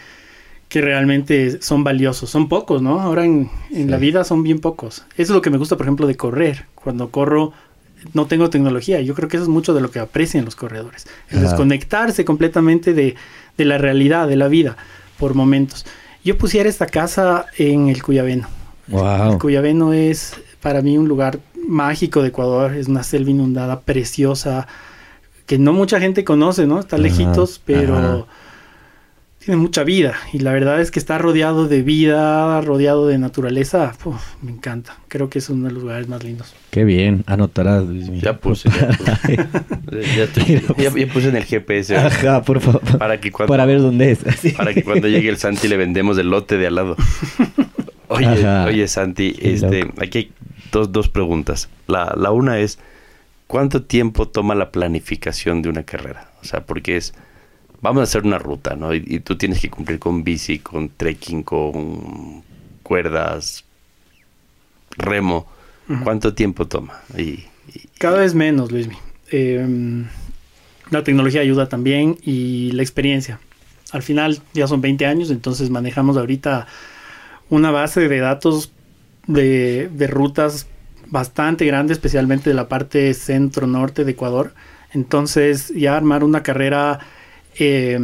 que 0.68 0.80
realmente 0.80 1.60
son 1.62 1.82
valiosos. 1.84 2.28
Son 2.30 2.48
pocos, 2.48 2.82
¿no? 2.82 3.00
Ahora 3.00 3.24
en, 3.24 3.50
en 3.72 3.90
la 3.90 3.96
vida 3.96 4.22
son 4.24 4.42
bien 4.42 4.60
pocos. 4.60 5.04
Eso 5.14 5.22
es 5.22 5.30
lo 5.30 5.42
que 5.42 5.50
me 5.50 5.58
gusta, 5.58 5.76
por 5.76 5.86
ejemplo, 5.86 6.06
de 6.06 6.16
correr. 6.16 6.66
Cuando 6.74 7.08
corro 7.10 7.52
no 8.14 8.26
tengo 8.26 8.48
tecnología. 8.50 9.00
Yo 9.02 9.14
creo 9.14 9.28
que 9.28 9.36
eso 9.36 9.44
es 9.44 9.50
mucho 9.50 9.74
de 9.74 9.80
lo 9.80 9.90
que 9.90 9.98
aprecian 9.98 10.44
los 10.44 10.56
corredores. 10.56 11.06
El 11.30 11.38
Ajá. 11.38 11.48
desconectarse 11.48 12.24
completamente 12.24 12.94
de, 12.94 13.14
de 13.58 13.64
la 13.64 13.76
realidad, 13.78 14.26
de 14.28 14.36
la 14.36 14.48
vida, 14.48 14.76
por 15.18 15.34
momentos. 15.34 15.84
Yo 16.24 16.36
pusiera 16.36 16.68
esta 16.68 16.86
casa 16.86 17.46
en 17.56 17.88
el 17.88 18.02
Cuyabeno. 18.02 18.48
Wow. 18.88 19.32
El 19.32 19.38
Cuyabeno 19.38 19.92
es 19.92 20.34
para 20.60 20.82
mí 20.82 20.98
un 20.98 21.08
lugar 21.08 21.38
mágico 21.66 22.22
de 22.22 22.28
Ecuador. 22.28 22.74
Es 22.74 22.88
una 22.88 23.02
selva 23.02 23.30
inundada 23.30 23.80
preciosa 23.80 24.66
que 25.46 25.58
no 25.58 25.72
mucha 25.72 25.98
gente 25.98 26.24
conoce, 26.24 26.66
¿no? 26.66 26.78
Está 26.78 26.96
Ajá, 26.96 27.02
lejitos, 27.02 27.60
pero 27.64 27.96
ajá. 27.96 28.24
Tiene 29.44 29.56
mucha 29.60 29.84
vida. 29.84 30.14
Y 30.32 30.40
la 30.40 30.52
verdad 30.52 30.80
es 30.80 30.90
que 30.90 30.98
está 30.98 31.16
rodeado 31.18 31.66
de 31.66 31.82
vida, 31.82 32.60
rodeado 32.60 33.06
de 33.06 33.18
naturaleza. 33.18 33.94
Uf, 34.04 34.20
me 34.42 34.52
encanta. 34.52 34.96
Creo 35.08 35.30
que 35.30 35.38
es 35.40 35.48
uno 35.50 35.66
de 35.68 35.72
los 35.74 35.82
lugares 35.82 36.08
más 36.08 36.22
lindos. 36.22 36.54
Qué 36.70 36.84
bien, 36.84 37.24
anotarás. 37.26 37.84
Luis. 37.84 38.20
Ya 38.20 38.36
puse, 38.38 38.68
ya 38.70 38.88
puse. 38.96 39.36
Ya, 40.16 40.24
estoy- 40.24 40.62
ya- 40.78 40.94
ya 40.94 41.12
puse 41.12 41.28
en 41.30 41.36
el 41.36 41.44
GPS 41.44 41.96
Ajá, 41.96 42.42
por 42.42 42.60
favor. 42.60 42.80
para 42.98 43.18
que 43.20 43.32
cuando, 43.32 43.50
Para 43.52 43.64
ver 43.66 43.80
dónde 43.80 44.12
es. 44.12 44.18
Sí. 44.40 44.50
para 44.50 44.72
que 44.74 44.84
cuando 44.84 45.08
llegue 45.08 45.28
el 45.28 45.36
Santi 45.38 45.68
le 45.68 45.76
vendemos 45.76 46.16
el 46.18 46.28
lote 46.30 46.56
de 46.58 46.66
al 46.66 46.74
lado. 46.74 46.96
Oye, 48.08 48.26
Ajá. 48.26 48.64
oye 48.66 48.88
Santi, 48.88 49.32
Qué 49.34 49.54
este, 49.54 49.82
loco. 49.84 50.02
aquí 50.02 50.18
hay 50.18 50.32
dos, 50.72 50.90
dos 50.90 51.08
preguntas. 51.08 51.68
La, 51.86 52.12
la 52.16 52.32
una 52.32 52.58
es, 52.58 52.80
¿cuánto 53.46 53.82
tiempo 53.84 54.26
toma 54.26 54.56
la 54.56 54.72
planificación 54.72 55.62
de 55.62 55.68
una 55.68 55.84
carrera? 55.84 56.28
O 56.42 56.44
sea, 56.44 56.66
porque 56.66 56.96
es, 56.96 57.14
vamos 57.82 58.00
a 58.00 58.04
hacer 58.04 58.22
una 58.24 58.38
ruta, 58.38 58.76
¿no? 58.76 58.94
Y, 58.94 59.02
y 59.06 59.20
tú 59.20 59.36
tienes 59.36 59.60
que 59.60 59.70
cumplir 59.70 59.98
con 59.98 60.24
bici, 60.24 60.58
con 60.58 60.88
trekking, 60.90 61.42
con 61.42 62.42
cuerdas, 62.82 63.64
remo. 64.96 65.46
¿Cuánto 66.04 66.34
tiempo 66.34 66.68
toma? 66.68 67.00
Y, 67.18 67.22
y- 67.22 67.48
Cada 67.98 68.18
vez 68.18 68.32
menos, 68.34 68.70
Luismi. 68.70 68.96
Eh, 69.32 70.04
la 70.90 71.02
tecnología 71.02 71.40
ayuda 71.40 71.68
también 71.68 72.16
y 72.22 72.70
la 72.72 72.82
experiencia. 72.82 73.40
Al 73.90 74.02
final 74.02 74.40
ya 74.54 74.68
son 74.68 74.80
20 74.80 75.04
años, 75.06 75.30
entonces 75.32 75.68
manejamos 75.68 76.16
ahorita 76.16 76.68
una 77.48 77.72
base 77.72 78.08
de 78.08 78.18
datos 78.20 78.70
de, 79.26 79.88
de 79.92 80.06
rutas 80.06 80.68
bastante 81.08 81.64
grande, 81.66 81.92
especialmente 81.92 82.50
de 82.50 82.54
la 82.54 82.68
parte 82.68 83.12
centro-norte 83.14 84.04
de 84.04 84.12
Ecuador. 84.12 84.54
Entonces 84.92 85.72
ya 85.74 85.96
armar 85.96 86.22
una 86.22 86.44
carrera 86.44 87.00
eh, 87.58 87.98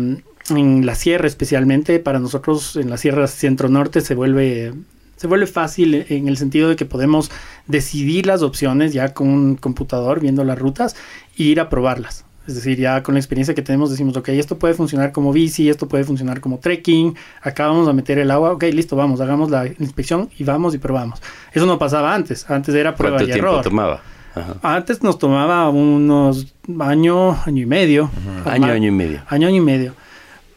en 0.51 0.87
la 0.87 0.95
sierra 0.95 1.27
especialmente, 1.27 1.99
para 1.99 2.19
nosotros 2.19 2.77
en 2.77 2.91
la 2.91 2.97
sierra 2.97 3.27
centro-norte 3.27 4.01
se 4.01 4.15
vuelve, 4.15 4.75
se 5.17 5.27
vuelve 5.27 5.47
fácil 5.47 6.07
en 6.09 6.29
el 6.29 6.37
sentido 6.37 6.69
de 6.69 6.77
que 6.77 6.85
podemos 6.85 7.31
decidir 7.67 8.27
las 8.27 8.43
opciones 8.43 8.93
ya 8.93 9.13
con 9.13 9.29
un 9.29 9.57
computador 9.57 10.21
viendo 10.21 10.45
las 10.45 10.59
rutas 10.59 10.95
e 11.37 11.45
ir 11.45 11.61
a 11.61 11.69
probarlas. 11.69 12.25
Es 12.47 12.55
decir, 12.55 12.79
ya 12.79 13.03
con 13.03 13.15
la 13.15 13.19
experiencia 13.19 13.57
que 13.57 13.63
tenemos 13.63 13.91
decimos, 13.91 14.17
ok, 14.17 14.29
esto 14.29 14.57
puede 14.57 14.75
funcionar 14.75 15.11
como 15.11 15.33
bici, 15.33 15.69
esto 15.69 15.89
puede 15.89 16.05
funcionar 16.05 16.41
como 16.41 16.59
trekking, 16.59 17.17
acá 17.43 17.67
vamos 17.67 17.89
a 17.89 17.93
meter 17.93 18.21
el 18.21 18.31
agua, 18.31 18.53
ok, 18.53 18.63
listo, 18.73 18.95
vamos, 18.95 19.21
hagamos 19.21 19.51
la 19.51 19.67
inspección 19.67 20.31
y 20.39 20.45
vamos 20.45 20.73
y 20.73 20.79
probamos. 20.79 21.21
Eso 21.53 21.67
no 21.67 21.77
pasaba 21.77 22.15
antes, 22.15 22.49
antes 22.49 22.73
era 22.73 22.95
prueba 22.95 23.17
¿Cuánto 23.17 23.31
y 23.31 23.33
tiempo 23.33 23.51
error. 23.51 23.65
tomaba? 23.65 24.01
Ajá. 24.37 24.57
Antes 24.63 25.03
nos 25.03 25.19
tomaba 25.19 25.69
unos 25.71 26.55
año, 26.79 27.33
año 27.45 27.63
y 27.63 27.67
medio. 27.67 28.11
Año, 28.45 28.67
año 28.67 28.89
y 28.89 28.93
medio. 28.93 29.23
Año, 29.29 29.49
año 29.49 29.57
y 29.57 29.61
medio. 29.61 29.95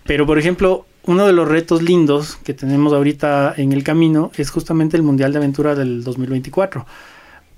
Pero, 0.04 0.26
por 0.26 0.38
ejemplo, 0.38 0.86
uno 1.06 1.26
de 1.26 1.34
los 1.34 1.48
retos 1.48 1.82
lindos 1.82 2.36
que 2.44 2.54
tenemos 2.54 2.94
ahorita 2.94 3.54
en 3.58 3.72
el 3.72 3.84
camino 3.84 4.32
es 4.36 4.52
justamente 4.52 4.98
el 4.98 5.04
Mundial 5.04 5.32
de 5.32 5.38
Aventura 5.38 5.76
del 5.76 6.04
2024. 6.04 6.86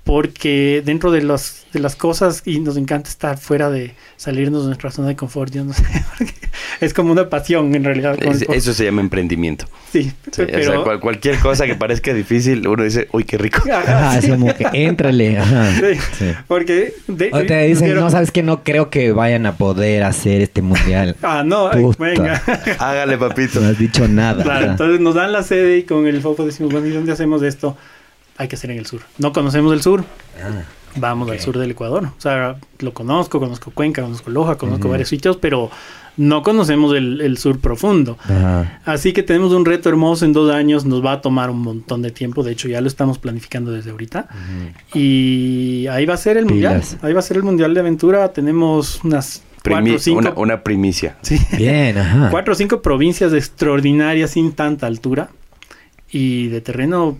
Porque 0.04 0.82
dentro 0.84 1.12
de, 1.12 1.22
los, 1.22 1.62
de 1.72 1.78
las 1.78 1.94
cosas, 1.94 2.42
y 2.44 2.58
nos 2.58 2.76
encanta 2.76 3.08
estar 3.08 3.38
fuera 3.38 3.70
de 3.70 3.94
salirnos 4.16 4.62
de 4.62 4.66
nuestra 4.66 4.90
zona 4.90 5.06
de 5.08 5.14
confort, 5.16 5.52
yo 5.54 5.64
no 5.64 5.72
sé, 5.74 5.84
porque 6.18 6.34
es 6.80 6.92
como 6.92 7.12
una 7.12 7.28
pasión 7.30 7.72
en 7.76 7.84
realidad. 7.84 8.18
Es- 8.20 8.42
eso 8.42 8.74
se 8.74 8.84
llama 8.84 9.00
emprendimiento. 9.00 9.66
sí, 9.92 10.12
Sí, 10.32 10.42
o 10.42 10.46
pero... 10.46 10.72
sea, 10.72 10.82
cual- 10.82 10.98
cualquier 10.98 11.38
cosa 11.38 11.66
que 11.66 11.76
parezca 11.76 12.12
difícil, 12.12 12.66
uno 12.66 12.82
dice, 12.82 13.06
uy, 13.12 13.22
qué 13.22 13.38
rico. 13.38 13.62
Ajá, 13.72 14.18
es 14.18 14.24
sí. 14.24 14.30
como 14.32 14.52
que 14.52 14.66
éntrale. 14.72 15.38
Ajá. 15.38 15.72
Sí, 15.76 15.98
Sí. 16.18 16.32
Porque... 16.48 16.94
de- 17.06 17.30
O 17.32 17.44
te 17.46 17.62
dicen, 17.68 17.86
quiero- 17.86 18.00
no, 18.00 18.10
sabes 18.10 18.32
que 18.32 18.42
no 18.42 18.64
creo 18.64 18.90
que 18.90 19.12
vayan 19.12 19.46
a 19.46 19.56
poder 19.56 20.02
hacer 20.02 20.42
este 20.42 20.62
mundial. 20.62 21.14
Ah, 21.22 21.44
no, 21.46 21.70
Puta. 21.70 22.02
venga. 22.04 22.42
Hágale, 22.80 23.16
papito. 23.18 23.60
No 23.60 23.68
has 23.68 23.78
dicho 23.78 24.08
nada. 24.08 24.42
Claro, 24.42 24.64
Ajá. 24.64 24.70
entonces 24.72 24.98
nos 25.00 25.14
dan 25.14 25.30
la 25.30 25.44
sede 25.44 25.78
y 25.78 25.82
con 25.84 26.08
el 26.08 26.20
FOFO 26.20 26.44
decimos, 26.44 26.72
bueno, 26.72 26.88
¿y 26.88 26.90
dónde 26.90 27.12
hacemos 27.12 27.40
esto? 27.44 27.76
Hay 28.36 28.48
que 28.48 28.56
hacer 28.56 28.70
en 28.70 28.78
el 28.78 28.86
sur. 28.86 29.02
No 29.18 29.32
conocemos 29.32 29.72
el 29.72 29.82
sur. 29.82 30.04
Ah, 30.42 30.62
vamos 30.96 31.30
al 31.30 31.40
sur 31.40 31.58
del 31.58 31.70
Ecuador. 31.70 32.04
O 32.16 32.20
sea, 32.20 32.56
lo 32.80 32.94
conozco, 32.94 33.38
conozco 33.38 33.70
Cuenca, 33.70 34.02
conozco 34.02 34.30
Loja, 34.30 34.56
conozco 34.56 34.88
varios 34.88 35.08
sitios, 35.08 35.36
pero 35.36 35.70
no 36.16 36.42
conocemos 36.42 36.94
el, 36.94 37.38
sur 37.38 37.58
profundo. 37.58 38.18
Así 38.84 39.12
que 39.12 39.22
tenemos 39.22 39.52
un 39.52 39.64
reto 39.64 39.88
hermoso 39.88 40.24
en 40.24 40.32
dos 40.32 40.52
años, 40.52 40.84
nos 40.84 41.04
va 41.04 41.12
a 41.12 41.20
tomar 41.20 41.50
un 41.50 41.60
montón 41.60 42.02
de 42.02 42.10
tiempo, 42.10 42.42
de 42.42 42.52
hecho 42.52 42.68
ya 42.68 42.80
lo 42.80 42.88
estamos 42.88 43.18
planificando 43.18 43.72
desde 43.72 43.90
ahorita. 43.90 44.28
Y 44.94 45.86
ahí 45.88 46.06
va 46.06 46.14
a 46.14 46.18
ser 46.18 46.36
el 46.36 46.46
mundial, 46.46 46.82
ahí 47.02 47.12
va 47.12 47.20
a 47.20 47.22
ser 47.22 47.36
el 47.38 47.42
mundial 47.42 47.74
de 47.74 47.80
aventura, 47.80 48.32
tenemos 48.32 49.02
unas... 49.04 49.42
cuatro, 49.64 49.98
cinco, 49.98 50.18
una, 50.18 50.32
una, 50.34 50.62
primicia. 50.62 51.16
Sí. 51.22 51.40
Bien, 51.56 51.96
ajá. 51.96 52.28
Cuatro 52.30 52.52
o 52.52 52.56
cinco 52.56 52.82
provincias 52.82 53.32
extraordinarias 53.32 54.32
sin 54.32 54.52
tanta 54.52 54.86
altura 54.86 55.30
y 56.10 56.48
de 56.48 56.60
terreno, 56.60 57.18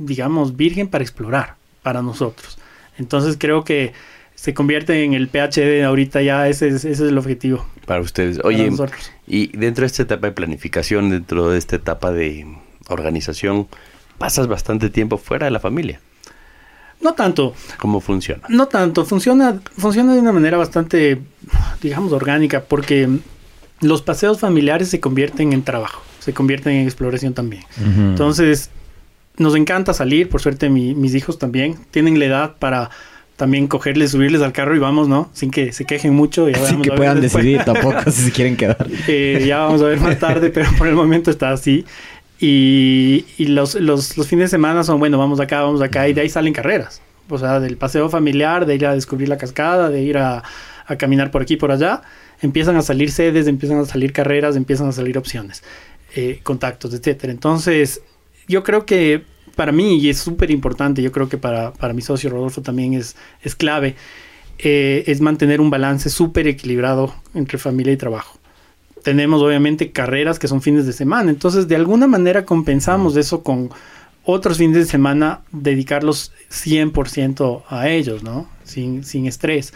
digamos, 0.00 0.56
virgen 0.56 0.88
para 0.88 1.04
explorar 1.04 1.56
para 1.82 2.02
nosotros. 2.02 2.58
Entonces 2.98 3.36
creo 3.38 3.64
que 3.64 3.92
se 4.34 4.54
convierte 4.54 5.04
en 5.04 5.12
el 5.12 5.28
PhD 5.28 5.84
ahorita 5.84 6.22
ya, 6.22 6.48
ese 6.48 6.68
es, 6.68 6.76
ese 6.76 6.90
es 6.90 7.00
el 7.00 7.18
objetivo. 7.18 7.66
Para 7.86 8.00
ustedes. 8.00 8.40
Oye, 8.42 8.70
y 9.26 9.56
dentro 9.56 9.82
de 9.82 9.86
esta 9.86 10.02
etapa 10.02 10.28
de 10.28 10.32
planificación, 10.32 11.10
dentro 11.10 11.50
de 11.50 11.58
esta 11.58 11.76
etapa 11.76 12.10
de 12.10 12.46
organización, 12.88 13.68
pasas 14.18 14.48
bastante 14.48 14.88
tiempo 14.90 15.18
fuera 15.18 15.44
de 15.46 15.50
la 15.50 15.60
familia. 15.60 16.00
No 17.02 17.14
tanto. 17.14 17.54
¿Cómo 17.78 18.00
funciona? 18.00 18.42
No 18.48 18.66
tanto, 18.68 19.04
funciona, 19.04 19.60
funciona 19.76 20.14
de 20.14 20.20
una 20.20 20.32
manera 20.32 20.58
bastante, 20.58 21.20
digamos, 21.82 22.12
orgánica, 22.12 22.62
porque 22.62 23.08
los 23.80 24.02
paseos 24.02 24.38
familiares 24.38 24.88
se 24.88 25.00
convierten 25.00 25.52
en 25.52 25.62
trabajo, 25.62 26.02
se 26.18 26.32
convierten 26.34 26.74
en 26.74 26.84
exploración 26.84 27.32
también. 27.34 27.64
Entonces, 27.78 28.70
nos 29.40 29.56
encanta 29.56 29.94
salir, 29.94 30.28
por 30.28 30.40
suerte 30.40 30.68
mis 30.68 31.14
hijos 31.14 31.38
también 31.38 31.76
tienen 31.90 32.18
la 32.18 32.26
edad 32.26 32.56
para 32.58 32.90
también 33.36 33.68
cogerles, 33.68 34.10
subirles 34.10 34.42
al 34.42 34.52
carro 34.52 34.76
y 34.76 34.78
vamos, 34.78 35.08
¿no? 35.08 35.30
Sin 35.32 35.50
que 35.50 35.72
se 35.72 35.86
quejen 35.86 36.12
mucho. 36.12 36.50
Y 36.50 36.54
Sin 36.56 36.82
que 36.82 36.92
puedan 36.92 37.22
decidir 37.22 37.64
tampoco 37.64 38.10
si 38.10 38.24
se 38.24 38.32
quieren 38.32 38.54
quedar. 38.54 38.86
Eh, 39.08 39.44
ya 39.46 39.60
vamos 39.60 39.80
a 39.80 39.86
ver 39.86 39.98
más 39.98 40.18
tarde, 40.18 40.50
pero 40.50 40.68
por 40.76 40.86
el 40.86 40.94
momento 40.94 41.30
está 41.30 41.50
así. 41.50 41.86
Y, 42.38 43.24
y 43.38 43.46
los, 43.46 43.76
los, 43.76 44.18
los, 44.18 44.26
fines 44.28 44.44
de 44.44 44.48
semana 44.48 44.84
son, 44.84 44.98
bueno, 44.98 45.16
vamos 45.16 45.40
acá, 45.40 45.62
vamos 45.62 45.80
acá, 45.80 46.06
y 46.06 46.12
de 46.12 46.20
ahí 46.20 46.28
salen 46.28 46.52
carreras. 46.52 47.00
O 47.30 47.38
sea, 47.38 47.60
del 47.60 47.78
paseo 47.78 48.10
familiar, 48.10 48.66
de 48.66 48.74
ir 48.74 48.84
a 48.84 48.94
descubrir 48.94 49.30
la 49.30 49.38
cascada, 49.38 49.88
de 49.88 50.02
ir 50.02 50.18
a, 50.18 50.42
a 50.86 50.96
caminar 50.96 51.30
por 51.30 51.40
aquí, 51.40 51.56
por 51.56 51.72
allá. 51.72 52.02
Empiezan 52.42 52.76
a 52.76 52.82
salir 52.82 53.10
sedes, 53.10 53.46
empiezan 53.46 53.78
a 53.78 53.86
salir 53.86 54.12
carreras, 54.12 54.54
empiezan 54.54 54.88
a 54.88 54.92
salir 54.92 55.16
opciones, 55.16 55.62
eh, 56.14 56.40
contactos, 56.42 56.92
etcétera. 56.92 57.32
Entonces, 57.32 58.02
yo 58.50 58.62
creo 58.62 58.84
que 58.84 59.22
para 59.54 59.72
mí, 59.72 59.98
y 59.98 60.10
es 60.10 60.18
súper 60.18 60.50
importante, 60.50 61.02
yo 61.02 61.12
creo 61.12 61.28
que 61.28 61.38
para, 61.38 61.72
para, 61.72 61.94
mi 61.94 62.02
socio 62.02 62.30
Rodolfo 62.30 62.62
también 62.62 62.94
es, 62.94 63.16
es 63.42 63.54
clave, 63.54 63.94
eh, 64.58 65.04
es 65.06 65.20
mantener 65.20 65.60
un 65.60 65.70
balance 65.70 66.10
súper 66.10 66.46
equilibrado 66.46 67.14
entre 67.34 67.58
familia 67.58 67.92
y 67.92 67.96
trabajo. 67.96 68.38
Tenemos 69.02 69.40
obviamente 69.42 69.92
carreras 69.92 70.38
que 70.38 70.48
son 70.48 70.60
fines 70.60 70.86
de 70.86 70.92
semana, 70.92 71.30
entonces 71.30 71.68
de 71.68 71.76
alguna 71.76 72.06
manera 72.06 72.44
compensamos 72.44 73.16
eso 73.16 73.42
con 73.42 73.70
otros 74.24 74.58
fines 74.58 74.76
de 74.76 74.84
semana, 74.84 75.40
dedicarlos 75.52 76.32
100% 76.50 77.62
a 77.68 77.88
ellos, 77.88 78.22
¿no? 78.22 78.48
Sin, 78.64 79.04
sin 79.04 79.26
estrés. 79.26 79.72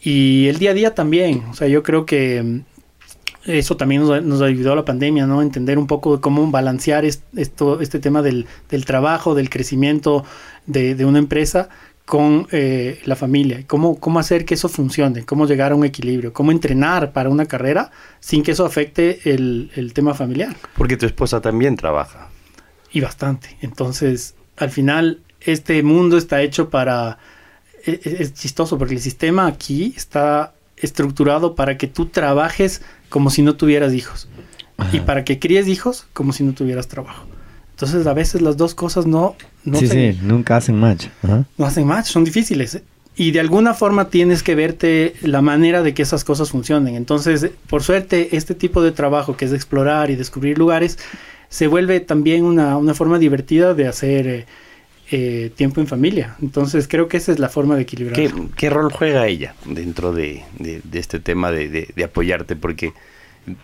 Y 0.00 0.46
el 0.46 0.58
día 0.58 0.70
a 0.70 0.74
día 0.74 0.94
también, 0.94 1.44
o 1.50 1.54
sea, 1.54 1.68
yo 1.68 1.82
creo 1.82 2.06
que 2.06 2.62
eso 3.46 3.76
también 3.76 4.02
nos, 4.02 4.42
ayudó 4.42 4.72
a 4.72 4.76
la 4.76 4.84
pandemia, 4.84 5.26
¿no? 5.26 5.40
Entender 5.40 5.78
un 5.78 5.86
poco 5.86 6.16
de 6.16 6.20
cómo 6.20 6.50
balancear 6.50 7.04
esto, 7.04 7.80
este 7.80 8.00
tema 8.00 8.22
del, 8.22 8.46
trabajo, 8.84 9.34
del 9.34 9.50
crecimiento 9.50 10.24
de, 10.66 11.04
una 11.04 11.18
empresa 11.18 11.68
con 12.04 12.48
eh, 12.50 13.00
la 13.04 13.16
familia. 13.16 13.64
Cómo, 13.66 13.98
cómo 13.98 14.18
hacer 14.18 14.44
que 14.44 14.54
eso 14.54 14.68
funcione, 14.68 15.24
cómo 15.24 15.46
llegar 15.46 15.72
a 15.72 15.74
un 15.76 15.84
equilibrio, 15.84 16.32
cómo 16.32 16.50
entrenar 16.50 17.12
para 17.12 17.30
una 17.30 17.46
carrera 17.46 17.90
sin 18.20 18.42
que 18.42 18.52
eso 18.52 18.64
afecte 18.64 19.20
el, 19.32 19.92
tema 19.94 20.14
familiar. 20.14 20.56
Porque 20.76 20.96
tu 20.96 21.06
esposa 21.06 21.40
también 21.40 21.76
trabaja. 21.76 22.28
Y 22.92 23.00
bastante. 23.00 23.56
Entonces, 23.60 24.34
al 24.56 24.70
final, 24.70 25.20
este 25.40 25.82
mundo 25.82 26.16
está 26.16 26.42
hecho 26.42 26.68
para... 26.70 27.18
E, 27.84 28.00
e, 28.02 28.22
es 28.22 28.34
chistoso 28.34 28.78
porque 28.78 28.94
el 28.94 29.00
sistema 29.00 29.46
aquí 29.46 29.94
está 29.96 30.52
estructurado 30.76 31.54
para 31.54 31.78
que 31.78 31.86
tú 31.86 32.06
trabajes 32.06 32.82
como 33.08 33.30
si 33.30 33.42
no 33.42 33.56
tuvieras 33.56 33.92
hijos. 33.94 34.28
Y 34.92 35.00
para 35.00 35.24
que 35.24 35.38
críes 35.38 35.68
hijos 35.68 36.06
como 36.12 36.32
si 36.32 36.44
no 36.44 36.52
tuvieras 36.52 36.88
trabajo. 36.88 37.24
Entonces 37.70 38.06
a 38.06 38.14
veces 38.14 38.42
las 38.42 38.56
dos 38.56 38.74
cosas 38.74 39.06
no... 39.06 39.36
no 39.64 39.78
sí, 39.78 39.86
sí, 39.86 40.18
nunca 40.22 40.56
hacen 40.56 40.78
match. 40.78 41.06
No 41.56 41.66
hacen 41.66 41.86
match, 41.86 42.06
son 42.06 42.24
difíciles. 42.24 42.80
Y 43.16 43.30
de 43.30 43.40
alguna 43.40 43.74
forma 43.74 44.08
tienes 44.10 44.42
que 44.42 44.54
verte 44.54 45.14
la 45.22 45.40
manera 45.40 45.82
de 45.82 45.94
que 45.94 46.02
esas 46.02 46.24
cosas 46.24 46.50
funcionen. 46.50 46.94
Entonces, 46.94 47.50
por 47.68 47.82
suerte, 47.82 48.36
este 48.36 48.54
tipo 48.54 48.82
de 48.82 48.92
trabajo 48.92 49.36
que 49.36 49.46
es 49.46 49.52
explorar 49.52 50.10
y 50.10 50.16
descubrir 50.16 50.58
lugares, 50.58 50.98
se 51.48 51.66
vuelve 51.66 52.00
también 52.00 52.44
una, 52.44 52.76
una 52.76 52.94
forma 52.94 53.18
divertida 53.18 53.74
de 53.74 53.88
hacer... 53.88 54.26
Eh, 54.26 54.46
eh, 55.10 55.52
tiempo 55.54 55.80
en 55.80 55.86
familia. 55.86 56.36
Entonces 56.42 56.88
creo 56.88 57.06
que 57.06 57.16
esa 57.18 57.30
es 57.30 57.38
la 57.38 57.48
forma 57.48 57.76
de 57.76 57.82
equilibrar. 57.82 58.32
¿Qué, 58.56 58.70
rol 58.70 58.92
juega 58.92 59.28
ella 59.28 59.54
dentro 59.64 60.12
de, 60.12 60.42
este 60.92 61.20
tema 61.20 61.52
de, 61.52 61.94
apoyarte? 62.04 62.56
Porque 62.56 62.92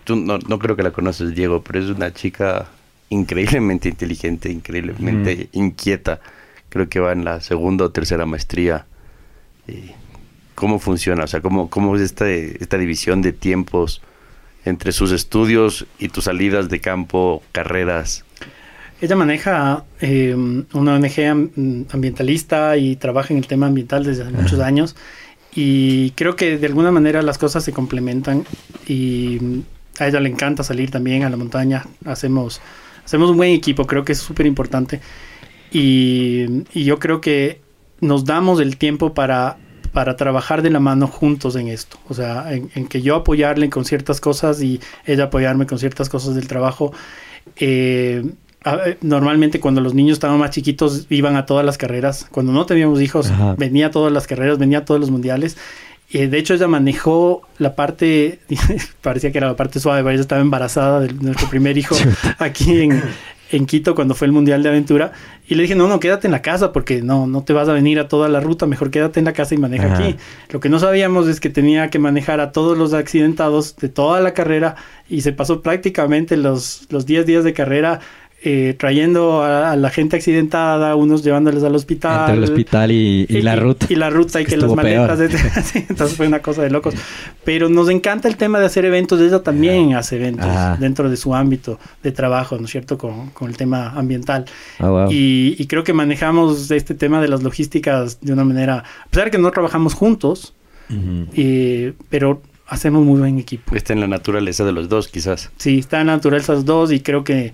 tú 0.04 0.14
no, 0.14 0.38
creo 0.38 0.76
que 0.76 0.84
la 0.84 0.92
conoces, 0.92 1.34
Diego, 1.34 1.62
pero 1.62 1.80
es 1.80 1.86
una 1.86 2.14
chica 2.14 2.68
increíblemente 3.08 3.88
inteligente, 3.88 4.50
increíblemente 4.50 5.48
inquieta. 5.52 6.20
Creo 6.68 6.88
que 6.88 7.00
va 7.00 7.12
en 7.12 7.24
la 7.24 7.40
segunda 7.40 7.86
o 7.86 7.90
tercera 7.90 8.24
maestría. 8.24 8.86
¿Cómo 10.54 10.78
funciona? 10.78 11.24
O 11.24 11.26
sea, 11.26 11.40
¿cómo, 11.40 11.68
cómo 11.68 11.96
es 11.96 12.02
esta, 12.02 12.30
esta 12.30 12.78
división 12.78 13.20
de 13.20 13.32
tiempos 13.32 14.00
entre 14.64 14.92
sus 14.92 15.10
estudios 15.10 15.86
y 15.98 16.08
tus 16.08 16.24
salidas 16.24 16.68
de 16.68 16.80
campo, 16.80 17.42
carreras? 17.50 18.24
Ella 19.02 19.16
maneja 19.16 19.84
eh, 20.00 20.32
una 20.72 20.94
ONG 20.94 21.88
ambientalista 21.92 22.76
y 22.76 22.94
trabaja 22.94 23.34
en 23.34 23.38
el 23.38 23.48
tema 23.48 23.66
ambiental 23.66 24.04
desde 24.04 24.22
hace 24.22 24.30
muchos 24.30 24.60
años. 24.60 24.94
Y 25.56 26.12
creo 26.12 26.36
que 26.36 26.56
de 26.56 26.66
alguna 26.68 26.92
manera 26.92 27.20
las 27.20 27.36
cosas 27.36 27.64
se 27.64 27.72
complementan 27.72 28.44
y 28.86 29.64
a 29.98 30.06
ella 30.06 30.20
le 30.20 30.28
encanta 30.28 30.62
salir 30.62 30.92
también 30.92 31.24
a 31.24 31.30
la 31.30 31.36
montaña. 31.36 31.84
Hacemos, 32.04 32.60
hacemos 33.04 33.28
un 33.30 33.38
buen 33.38 33.50
equipo, 33.50 33.88
creo 33.88 34.04
que 34.04 34.12
es 34.12 34.18
súper 34.20 34.46
importante. 34.46 35.00
Y, 35.72 36.62
yo 36.72 37.00
creo 37.00 37.20
que 37.20 37.60
nos 38.00 38.24
damos 38.24 38.60
el 38.60 38.76
tiempo 38.76 39.14
para, 39.14 39.56
para 39.92 40.14
trabajar 40.14 40.62
de 40.62 40.70
la 40.70 40.78
mano 40.78 41.08
juntos 41.08 41.56
en 41.56 41.66
esto. 41.66 41.98
O 42.08 42.14
sea, 42.14 42.54
en, 42.54 42.70
en, 42.76 42.86
que 42.86 43.02
yo 43.02 43.16
apoyarle 43.16 43.68
con 43.68 43.84
ciertas 43.84 44.20
cosas 44.20 44.62
y 44.62 44.80
ella 45.06 45.24
apoyarme 45.24 45.66
con 45.66 45.80
ciertas 45.80 46.08
cosas 46.08 46.36
del 46.36 46.46
trabajo. 46.46 46.92
Eh, 47.56 48.22
normalmente 49.00 49.60
cuando 49.60 49.80
los 49.80 49.94
niños 49.94 50.14
estaban 50.14 50.38
más 50.38 50.50
chiquitos 50.50 51.06
iban 51.10 51.36
a 51.36 51.46
todas 51.46 51.64
las 51.64 51.78
carreras. 51.78 52.26
Cuando 52.30 52.52
no 52.52 52.66
teníamos 52.66 53.00
hijos, 53.00 53.30
venía 53.56 53.88
a 53.88 53.90
todas 53.90 54.12
las 54.12 54.26
carreras, 54.26 54.58
venía 54.58 54.78
a 54.78 54.84
todos 54.84 55.00
los 55.00 55.10
mundiales. 55.10 55.56
y 56.10 56.26
de 56.26 56.38
hecho, 56.38 56.54
ella 56.54 56.68
manejó 56.68 57.42
la 57.58 57.74
parte, 57.74 58.40
parecía 59.00 59.32
que 59.32 59.38
era 59.38 59.48
la 59.48 59.56
parte 59.56 59.80
suave, 59.80 60.12
ella 60.12 60.20
estaba 60.20 60.40
embarazada 60.40 61.00
de 61.00 61.12
nuestro 61.14 61.48
primer 61.48 61.78
hijo 61.78 61.96
aquí 62.38 62.82
en, 62.82 63.02
en 63.52 63.66
Quito 63.66 63.94
cuando 63.94 64.14
fue 64.14 64.26
el 64.26 64.32
Mundial 64.32 64.62
de 64.62 64.70
Aventura. 64.70 65.12
Y 65.46 65.54
le 65.54 65.62
dije, 65.62 65.74
no, 65.74 65.86
no, 65.86 66.00
quédate 66.00 66.26
en 66.26 66.32
la 66.32 66.42
casa 66.42 66.72
porque 66.72 67.02
no, 67.02 67.26
no 67.26 67.42
te 67.42 67.52
vas 67.52 67.68
a 67.68 67.72
venir 67.72 67.98
a 67.98 68.08
toda 68.08 68.28
la 68.28 68.40
ruta, 68.40 68.66
mejor 68.66 68.90
quédate 68.90 69.20
en 69.20 69.26
la 69.26 69.32
casa 69.32 69.54
y 69.54 69.58
maneja 69.58 69.94
aquí. 69.94 70.16
Lo 70.50 70.60
que 70.60 70.68
no 70.68 70.78
sabíamos 70.78 71.28
es 71.28 71.40
que 71.40 71.50
tenía 71.50 71.90
que 71.90 71.98
manejar 71.98 72.40
a 72.40 72.52
todos 72.52 72.76
los 72.78 72.94
accidentados 72.94 73.76
de 73.76 73.88
toda 73.88 74.20
la 74.20 74.34
carrera 74.34 74.76
y 75.08 75.20
se 75.20 75.32
pasó 75.32 75.62
prácticamente 75.62 76.36
los, 76.36 76.86
los 76.90 77.06
10 77.06 77.26
días 77.26 77.44
de 77.44 77.52
carrera 77.52 78.00
eh, 78.44 78.74
trayendo 78.76 79.42
a, 79.44 79.76
la 79.76 79.90
gente 79.90 80.16
accidentada, 80.16 80.96
unos 80.96 81.22
llevándoles 81.22 81.62
al 81.62 81.76
hospital. 81.76 82.30
Entre 82.30 82.36
el 82.38 82.44
hospital 82.44 82.90
y, 82.90 83.26
la 83.40 83.54
ruta. 83.54 83.86
Y 83.88 83.94
la 83.94 84.10
ruta 84.10 84.40
y 84.40 84.44
que, 84.44 84.56
las 84.56 84.74
maletas. 84.74 85.20
entonces 85.74 86.16
fue 86.16 86.26
una 86.26 86.42
cosa 86.42 86.62
de 86.62 86.70
locos. 86.70 86.94
Pero 87.44 87.68
nos 87.68 87.88
encanta 87.88 88.26
el 88.26 88.36
tema 88.36 88.58
de 88.58 88.66
hacer 88.66 88.84
eventos. 88.84 89.20
Ella 89.20 89.44
también 89.44 89.94
hace 89.94 90.16
eventos 90.16 90.48
dentro 90.80 91.08
de 91.08 91.16
su 91.16 91.36
ámbito 91.36 91.78
de 92.02 92.10
trabajo, 92.10 92.58
¿no 92.58 92.64
es 92.64 92.70
cierto? 92.72 92.98
Con, 92.98 93.30
el 93.48 93.56
tema 93.56 93.90
ambiental. 93.90 94.46
Ah, 94.80 95.06
y, 95.08 95.64
creo 95.66 95.84
que 95.84 95.92
manejamos 95.92 96.70
este 96.72 96.94
tema 96.94 97.20
de 97.20 97.28
las 97.28 97.44
logísticas 97.44 98.20
de 98.20 98.32
una 98.32 98.42
manera, 98.42 98.78
a 98.78 99.08
pesar 99.08 99.26
de 99.26 99.30
que 99.30 99.38
no 99.38 99.52
trabajamos 99.52 99.94
juntos, 99.94 100.52
eh, 101.34 101.92
pero 102.10 102.42
hacemos 102.66 103.04
muy 103.04 103.20
buen 103.20 103.38
equipo. 103.38 103.76
Está 103.76 103.92
en 103.92 104.00
la 104.00 104.08
naturaleza 104.08 104.64
de 104.64 104.72
los 104.72 104.88
dos, 104.88 105.06
quizás. 105.06 105.52
Sí, 105.58 105.78
está 105.78 106.00
en 106.00 106.08
la 106.08 106.16
naturaleza 106.16 106.52
de 106.52 106.58
los 106.58 106.64
dos 106.64 106.90
y 106.90 107.00
creo 107.00 107.22
que 107.22 107.52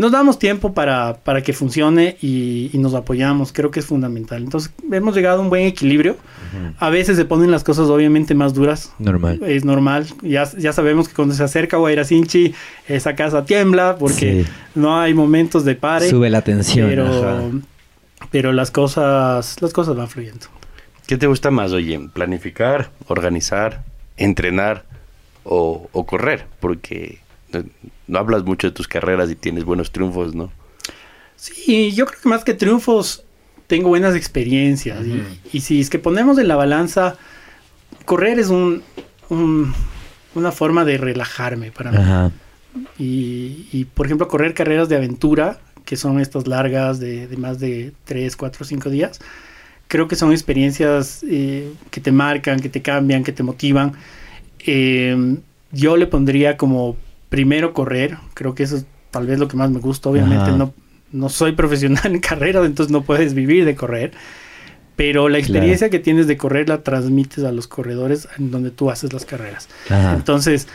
nos 0.00 0.12
damos 0.12 0.38
tiempo 0.38 0.72
para, 0.72 1.18
para 1.24 1.42
que 1.42 1.52
funcione 1.52 2.16
y, 2.22 2.70
nos 2.72 2.94
apoyamos, 2.94 3.52
creo 3.52 3.70
que 3.70 3.80
es 3.80 3.86
fundamental. 3.86 4.42
Entonces, 4.42 4.72
hemos 4.90 5.14
llegado 5.14 5.40
a 5.40 5.42
un 5.42 5.50
buen 5.50 5.66
equilibrio. 5.66 6.16
A 6.78 6.88
veces 6.88 7.18
se 7.18 7.26
ponen 7.26 7.50
las 7.50 7.64
cosas 7.64 7.88
obviamente 7.88 8.34
más 8.34 8.54
duras. 8.54 8.94
Normal. 8.98 9.42
Es 9.46 9.66
normal. 9.66 10.06
Ya, 10.22 10.50
ya 10.56 10.72
sabemos 10.72 11.06
que 11.06 11.14
cuando 11.14 11.34
se 11.34 11.44
acerca 11.44 11.76
Guairacinchi, 11.76 12.54
esa 12.88 13.14
casa 13.14 13.44
tiembla 13.44 13.96
porque 13.98 14.46
no 14.74 14.98
hay 14.98 15.12
momentos 15.12 15.66
de 15.66 15.74
pare. 15.74 16.08
Sube 16.08 16.30
la 16.30 16.40
tensión. 16.40 16.88
Pero, 16.88 17.50
pero 18.30 18.54
las 18.54 18.70
cosas, 18.70 19.60
las 19.60 19.74
cosas 19.74 19.96
van 19.96 20.08
fluyendo. 20.08 20.46
¿Qué 21.06 21.18
te 21.18 21.26
gusta 21.26 21.50
más, 21.50 21.72
oye? 21.72 22.00
¿Planificar, 22.10 22.90
organizar, 23.06 23.84
entrenar 24.16 24.86
o, 25.44 25.90
o 25.92 26.06
correr? 26.06 26.46
Porque 26.58 27.18
no 27.52 27.64
hablas 28.18 28.44
mucho 28.44 28.66
de 28.66 28.72
tus 28.72 28.88
carreras 28.88 29.30
y 29.30 29.34
tienes 29.36 29.64
buenos 29.64 29.92
triunfos, 29.92 30.34
¿no? 30.34 30.50
Sí, 31.36 31.92
yo 31.92 32.06
creo 32.06 32.20
que 32.22 32.28
más 32.28 32.44
que 32.44 32.54
triunfos, 32.54 33.24
tengo 33.66 33.88
buenas 33.88 34.14
experiencias. 34.16 35.06
y, 35.06 35.22
y 35.52 35.60
si 35.60 35.80
es 35.80 35.88
que 35.90 35.98
ponemos 35.98 36.38
en 36.38 36.48
la 36.48 36.56
balanza, 36.56 37.16
correr 38.04 38.38
es 38.38 38.48
un, 38.48 38.82
un- 39.28 39.72
una 40.34 40.52
forma 40.52 40.84
de 40.84 40.98
relajarme 40.98 41.70
para 41.72 41.90
mí. 41.92 41.98
Ajá. 41.98 42.30
Y, 42.98 43.66
y, 43.72 43.84
por 43.92 44.06
ejemplo, 44.06 44.28
correr 44.28 44.54
carreras 44.54 44.88
de 44.88 44.96
aventura, 44.96 45.58
que 45.84 45.96
son 45.96 46.20
estas 46.20 46.46
largas 46.46 47.00
de, 47.00 47.26
de 47.26 47.36
más 47.36 47.58
de 47.58 47.92
3, 48.04 48.36
4, 48.36 48.64
5 48.64 48.90
días, 48.90 49.18
creo 49.88 50.06
que 50.06 50.14
son 50.14 50.30
experiencias 50.30 51.24
eh, 51.28 51.72
que 51.90 52.00
te 52.00 52.12
marcan, 52.12 52.60
que 52.60 52.68
te 52.68 52.80
cambian, 52.82 53.24
que 53.24 53.32
te 53.32 53.42
motivan. 53.42 53.92
Eh, 54.60 55.36
yo 55.72 55.96
le 55.96 56.06
pondría 56.06 56.56
como 56.56 56.96
primero 57.30 57.72
correr, 57.72 58.18
creo 58.34 58.54
que 58.54 58.64
eso 58.64 58.76
es 58.76 58.84
tal 59.10 59.26
vez 59.26 59.38
lo 59.38 59.48
que 59.48 59.56
más 59.56 59.70
me 59.70 59.80
gusta. 59.80 60.10
Obviamente 60.10 60.50
Ajá. 60.50 60.56
no, 60.56 60.74
no 61.12 61.30
soy 61.30 61.52
profesional 61.56 62.14
en 62.14 62.20
carreras, 62.20 62.66
entonces 62.66 62.92
no 62.92 63.02
puedes 63.02 63.32
vivir 63.32 63.64
de 63.64 63.74
correr. 63.74 64.12
Pero 64.96 65.30
la 65.30 65.38
experiencia 65.38 65.88
que 65.88 65.98
tienes 65.98 66.26
de 66.26 66.36
correr 66.36 66.68
la 66.68 66.82
transmites 66.82 67.42
a 67.44 67.52
los 67.52 67.66
corredores 67.66 68.28
en 68.36 68.50
donde 68.50 68.70
tú 68.70 68.90
haces 68.90 69.14
las 69.14 69.24
carreras. 69.24 69.70
Ajá. 69.88 70.12
Entonces, 70.12 70.68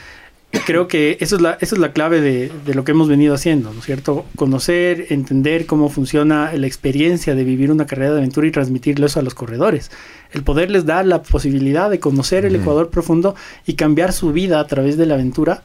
creo 0.65 0.87
que 0.87 1.17
eso 1.19 1.35
es 1.35 1.43
la, 1.43 1.59
eso 1.61 1.75
es 1.75 1.79
la 1.79 1.91
clave 1.91 2.21
de, 2.21 2.51
de 2.65 2.73
lo 2.73 2.83
que 2.83 2.93
hemos 2.93 3.07
venido 3.07 3.35
haciendo, 3.35 3.71
¿no 3.71 3.79
es 3.79 3.85
cierto? 3.85 4.25
Conocer, 4.35 5.07
entender 5.09 5.67
cómo 5.67 5.89
funciona 5.89 6.51
la 6.53 6.65
experiencia 6.65 7.35
de 7.35 7.43
vivir 7.43 7.71
una 7.71 7.85
carrera 7.85 8.13
de 8.13 8.17
aventura 8.17 8.47
y 8.47 8.51
transmitirlo 8.51 9.05
eso 9.05 9.19
a 9.19 9.23
los 9.23 9.35
corredores. 9.35 9.91
El 10.31 10.41
poderles 10.41 10.87
dar 10.87 11.05
la 11.05 11.21
posibilidad 11.21 11.91
de 11.91 11.99
conocer 11.99 12.45
el. 12.45 12.55
Ecuador 12.55 12.89
profundo 12.89 13.35
y 13.67 13.73
cambiar 13.73 14.11
su 14.11 14.31
vida 14.31 14.59
a 14.59 14.65
través 14.65 14.97
de 14.97 15.05
la 15.05 15.15
aventura 15.15 15.61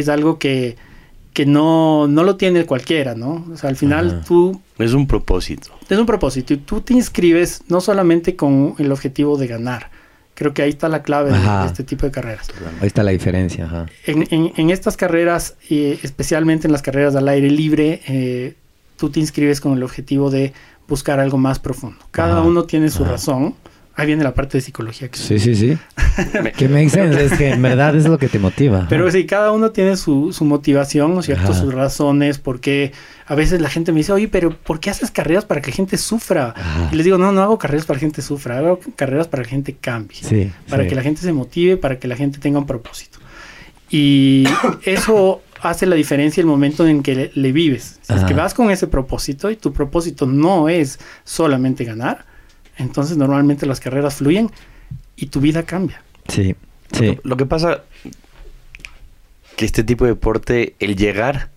es 0.00 0.08
algo 0.08 0.38
que, 0.38 0.76
que 1.32 1.46
no, 1.46 2.06
no 2.06 2.22
lo 2.22 2.36
tiene 2.36 2.64
cualquiera, 2.66 3.14
¿no? 3.14 3.46
O 3.52 3.56
sea, 3.56 3.70
al 3.70 3.76
final 3.76 4.08
Ajá. 4.08 4.24
tú 4.26 4.60
Es 4.78 4.92
un 4.92 5.06
propósito. 5.06 5.70
es 5.88 5.98
un 5.98 6.06
propósito 6.06 6.54
y 6.54 6.58
tú 6.58 6.80
te 6.80 6.94
inscribes 6.94 7.62
no 7.68 7.80
solamente 7.80 8.36
con 8.36 8.74
el 8.78 8.92
objetivo 8.92 9.36
de 9.36 9.46
ganar. 9.46 9.90
Creo 10.36 10.52
que 10.52 10.62
ahí 10.62 10.70
está 10.70 10.88
la 10.88 11.02
clave 11.02 11.30
de- 11.30 11.36
Ajá. 11.36 11.60
de 11.62 11.66
este 11.68 11.84
tipo 11.84 12.06
de 12.06 12.12
carreras. 12.12 12.48
Ahí 12.80 12.86
está 12.88 13.02
la 13.04 13.12
diferencia. 13.12 13.66
Ajá. 13.66 13.86
En, 14.06 14.26
en- 14.30 14.52
en 14.56 14.70
estas 14.70 14.96
carreras, 14.96 15.54
eh, 15.70 15.98
especialmente 16.02 16.66
en 16.66 16.72
las 16.72 16.82
carreras 16.82 17.14
al 17.14 17.28
aire 17.28 17.50
libre, 17.50 18.00
eh, 18.08 18.54
tú 18.96 19.10
te 19.10 19.20
inscribes 19.20 19.60
con 19.60 19.72
el 19.74 19.82
objetivo 19.84 20.30
de 20.30 20.52
buscar 20.88 21.18
algo 21.20 21.38
más 21.38 21.58
profundo. 21.60 21.98
Cada 22.10 22.42
uno 22.42 22.64
tiene 22.64 22.90
su 22.90 23.04
razón. 23.04 23.54
Ahí 23.96 24.06
viene 24.06 24.24
la 24.24 24.34
parte 24.34 24.58
de 24.58 24.60
psicología. 24.60 25.08
Que 25.08 25.18
Sí, 25.18 25.38
sí, 25.38 25.54
sí. 25.54 25.78
que 26.56 26.68
makes 26.68 26.90
sense. 26.90 27.24
Es 27.24 27.32
que 27.34 27.50
en 27.50 27.62
verdad 27.62 27.94
es 27.94 28.06
lo 28.06 28.18
que 28.18 28.28
te 28.28 28.40
motiva. 28.40 28.86
Pero 28.88 29.08
sí, 29.10 29.24
cada 29.24 29.52
uno 29.52 29.70
tiene 29.70 29.96
su, 29.96 30.32
su 30.32 30.44
motivación, 30.44 31.14
¿no 31.14 31.20
es 31.20 31.26
cierto? 31.26 31.52
Ajá. 31.52 31.54
Sus 31.54 31.72
razones, 31.72 32.38
porque 32.38 32.92
a 33.26 33.36
veces 33.36 33.60
la 33.60 33.70
gente 33.70 33.92
me 33.92 33.98
dice, 33.98 34.12
oye, 34.12 34.26
pero 34.26 34.50
¿por 34.50 34.80
qué 34.80 34.90
haces 34.90 35.12
carreras 35.12 35.44
para 35.44 35.60
que 35.60 35.70
la 35.70 35.76
gente 35.76 35.96
sufra? 35.96 36.54
Ajá. 36.56 36.88
Y 36.90 36.96
les 36.96 37.04
digo, 37.04 37.18
no, 37.18 37.30
no 37.30 37.40
hago 37.40 37.56
carreras 37.56 37.86
para 37.86 38.00
que 38.00 38.06
la 38.06 38.08
gente 38.08 38.22
sufra, 38.22 38.58
hago 38.58 38.80
carreras 38.96 39.28
para 39.28 39.44
que 39.44 39.48
la 39.48 39.50
gente 39.50 39.76
cambie. 39.80 40.18
Sí. 40.22 40.50
para 40.68 40.82
sí. 40.82 40.88
que 40.88 40.94
la 40.96 41.02
gente 41.02 41.20
se 41.20 41.32
motive, 41.32 41.76
para 41.76 41.98
que 42.00 42.08
la 42.08 42.16
gente 42.16 42.40
tenga 42.40 42.58
un 42.58 42.66
propósito. 42.66 43.20
Y 43.90 44.44
eso 44.84 45.40
hace 45.62 45.86
la 45.86 45.94
diferencia 45.94 46.40
el 46.40 46.48
momento 46.48 46.84
en 46.84 47.02
que 47.04 47.14
le, 47.14 47.30
le 47.34 47.52
vives. 47.52 48.00
Si 48.02 48.12
es 48.12 48.24
que 48.24 48.34
vas 48.34 48.54
con 48.54 48.72
ese 48.72 48.88
propósito 48.88 49.52
y 49.52 49.56
tu 49.56 49.72
propósito 49.72 50.26
no 50.26 50.68
es 50.68 50.98
solamente 51.22 51.84
ganar, 51.84 52.26
entonces 52.78 53.16
normalmente 53.16 53.66
las 53.66 53.80
carreras 53.80 54.16
fluyen 54.16 54.50
y 55.16 55.26
tu 55.26 55.40
vida 55.40 55.62
cambia. 55.64 56.02
Sí. 56.28 56.54
Lo, 56.92 56.98
Sí. 56.98 57.04
que, 57.16 57.20
lo 57.24 57.36
que 57.36 57.46
pasa 57.46 57.82
que 59.56 59.64
este 59.64 59.84
tipo 59.84 60.04
de 60.04 60.12
deporte, 60.12 60.74
el 60.78 60.96
llegar, 60.96 61.50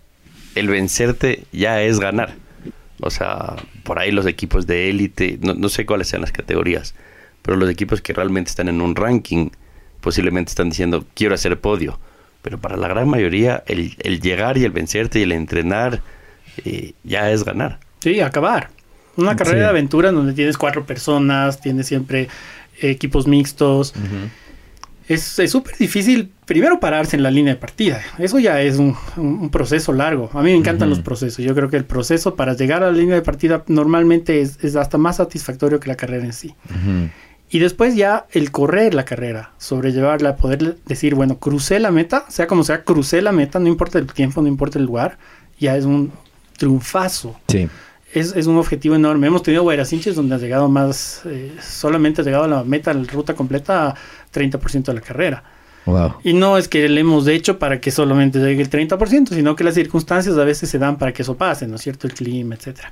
el 0.55 0.67
vencerte, 0.67 1.43
ya 1.51 1.81
es 1.81 1.99
ganar. 1.99 2.35
O 2.99 3.09
sea, 3.09 3.55
por 3.83 3.99
ahí 3.99 4.11
los 4.11 4.25
equipos 4.25 4.65
de 4.67 4.89
élite, 4.89 5.37
no, 5.41 5.53
no 5.53 5.69
sé 5.69 5.85
cuáles 5.85 6.07
sean 6.07 6.21
las 6.21 6.31
categorías, 6.31 6.95
pero 7.41 7.57
los 7.57 7.69
equipos 7.69 8.01
que 8.01 8.13
realmente 8.13 8.49
están 8.49 8.67
en 8.69 8.81
un 8.81 8.95
ranking, 8.95 9.49
posiblemente 10.01 10.49
están 10.49 10.69
diciendo, 10.69 11.05
quiero 11.13 11.35
hacer 11.35 11.59
podio. 11.59 11.99
Pero 12.41 12.59
para 12.59 12.77
la 12.77 12.87
gran 12.87 13.07
mayoría, 13.09 13.63
el, 13.67 13.95
el 13.99 14.21
llegar 14.21 14.57
y 14.57 14.63
el 14.63 14.71
vencerte 14.71 15.19
y 15.19 15.23
el 15.23 15.31
entrenar, 15.31 16.01
eh, 16.65 16.93
ya 17.03 17.31
es 17.31 17.43
ganar. 17.43 17.79
Sí, 17.99 18.19
acabar. 18.21 18.69
Una 19.17 19.35
carrera 19.35 19.57
Sí. 19.57 19.61
de 19.63 19.67
aventura 19.67 20.09
en 20.09 20.15
donde 20.15 20.33
tienes 20.33 20.57
cuatro 20.57 20.85
personas, 20.85 21.59
tienes 21.59 21.87
siempre 21.87 22.29
equipos 22.79 23.27
mixtos. 23.27 23.93
Es 25.07 25.39
es 25.39 25.51
súper 25.51 25.77
difícil, 25.77 26.31
primero, 26.45 26.81
pararse 26.81 27.15
en 27.15 27.23
la 27.23 27.31
línea 27.31 27.53
de 27.53 27.59
partida. 27.59 28.01
Eso 28.17 28.39
ya 28.39 28.61
es 28.61 28.77
un, 28.77 29.49
proceso 29.49 29.93
largo. 29.93 30.29
A 30.33 30.41
mí 30.43 30.51
me 30.51 30.57
encantan 30.57 30.89
los 30.89 30.99
procesos. 30.99 31.43
Yo 31.43 31.55
creo 31.55 31.69
que 31.69 31.77
el 31.77 31.85
proceso 31.85 32.35
para 32.35 32.53
llegar 32.55 32.83
a 32.83 32.91
la 32.91 32.97
línea 32.97 33.15
de 33.15 33.21
partida 33.21 33.63
normalmente 33.67 34.41
es, 34.41 34.61
es 34.63 34.75
hasta 34.75 34.97
más 34.97 35.15
satisfactorio 35.17 35.79
que 35.79 35.87
la 35.87 35.95
carrera 35.95 36.25
en 36.25 36.33
sí. 36.33 36.53
Y 37.49 37.59
después 37.59 37.95
ya 37.95 38.25
el 38.31 38.51
correr 38.51 38.93
la 38.93 39.05
carrera, 39.05 39.53
sobrellevarla, 39.57 40.35
poder 40.35 40.75
decir, 40.85 41.15
bueno, 41.15 41.37
crucé 41.39 41.79
la 41.79 41.91
meta, 41.91 42.25
sea 42.27 42.45
como 42.45 42.65
sea, 42.65 42.83
crucé 42.83 43.21
la 43.21 43.31
meta, 43.31 43.57
no 43.59 43.69
importa 43.69 43.99
el 43.99 44.07
tiempo, 44.07 44.41
no 44.41 44.49
importa 44.49 44.77
el 44.77 44.83
lugar, 44.85 45.17
ya 45.57 45.77
es 45.77 45.85
un 45.85 46.11
triunfazo 46.57 47.39
Sí. 47.47 47.69
Es, 48.13 48.35
es 48.35 48.47
un 48.47 48.57
objetivo 48.57 48.95
enorme. 48.95 49.27
Hemos 49.27 49.43
tenido 49.43 49.63
Guairacinches 49.63 50.15
donde 50.15 50.35
has 50.35 50.41
llegado 50.41 50.69
más, 50.69 51.21
eh, 51.25 51.51
solamente 51.61 52.21
has 52.21 52.27
llegado 52.27 52.45
a 52.45 52.47
la 52.47 52.63
meta, 52.63 52.93
la 52.93 53.03
ruta 53.03 53.33
completa, 53.33 53.95
30% 54.33 54.83
de 54.83 54.93
la 54.93 55.01
carrera. 55.01 55.43
Wow. 55.85 56.15
Y 56.23 56.33
no 56.33 56.57
es 56.57 56.67
que 56.67 56.89
le 56.89 56.99
hemos 56.99 57.27
hecho 57.27 57.59
para 57.59 57.79
que 57.79 57.91
solamente 57.91 58.39
llegue 58.39 58.61
el 58.61 58.69
30%, 58.69 59.29
sino 59.29 59.55
que 59.55 59.63
las 59.63 59.73
circunstancias 59.73 60.37
a 60.37 60.43
veces 60.43 60.69
se 60.69 60.79
dan 60.79 60.97
para 60.97 61.13
que 61.13 61.21
eso 61.21 61.37
pase, 61.37 61.65
¿no 61.67 61.75
es 61.75 61.81
cierto? 61.81 62.07
El 62.07 62.13
clima, 62.13 62.55
etcétera. 62.55 62.91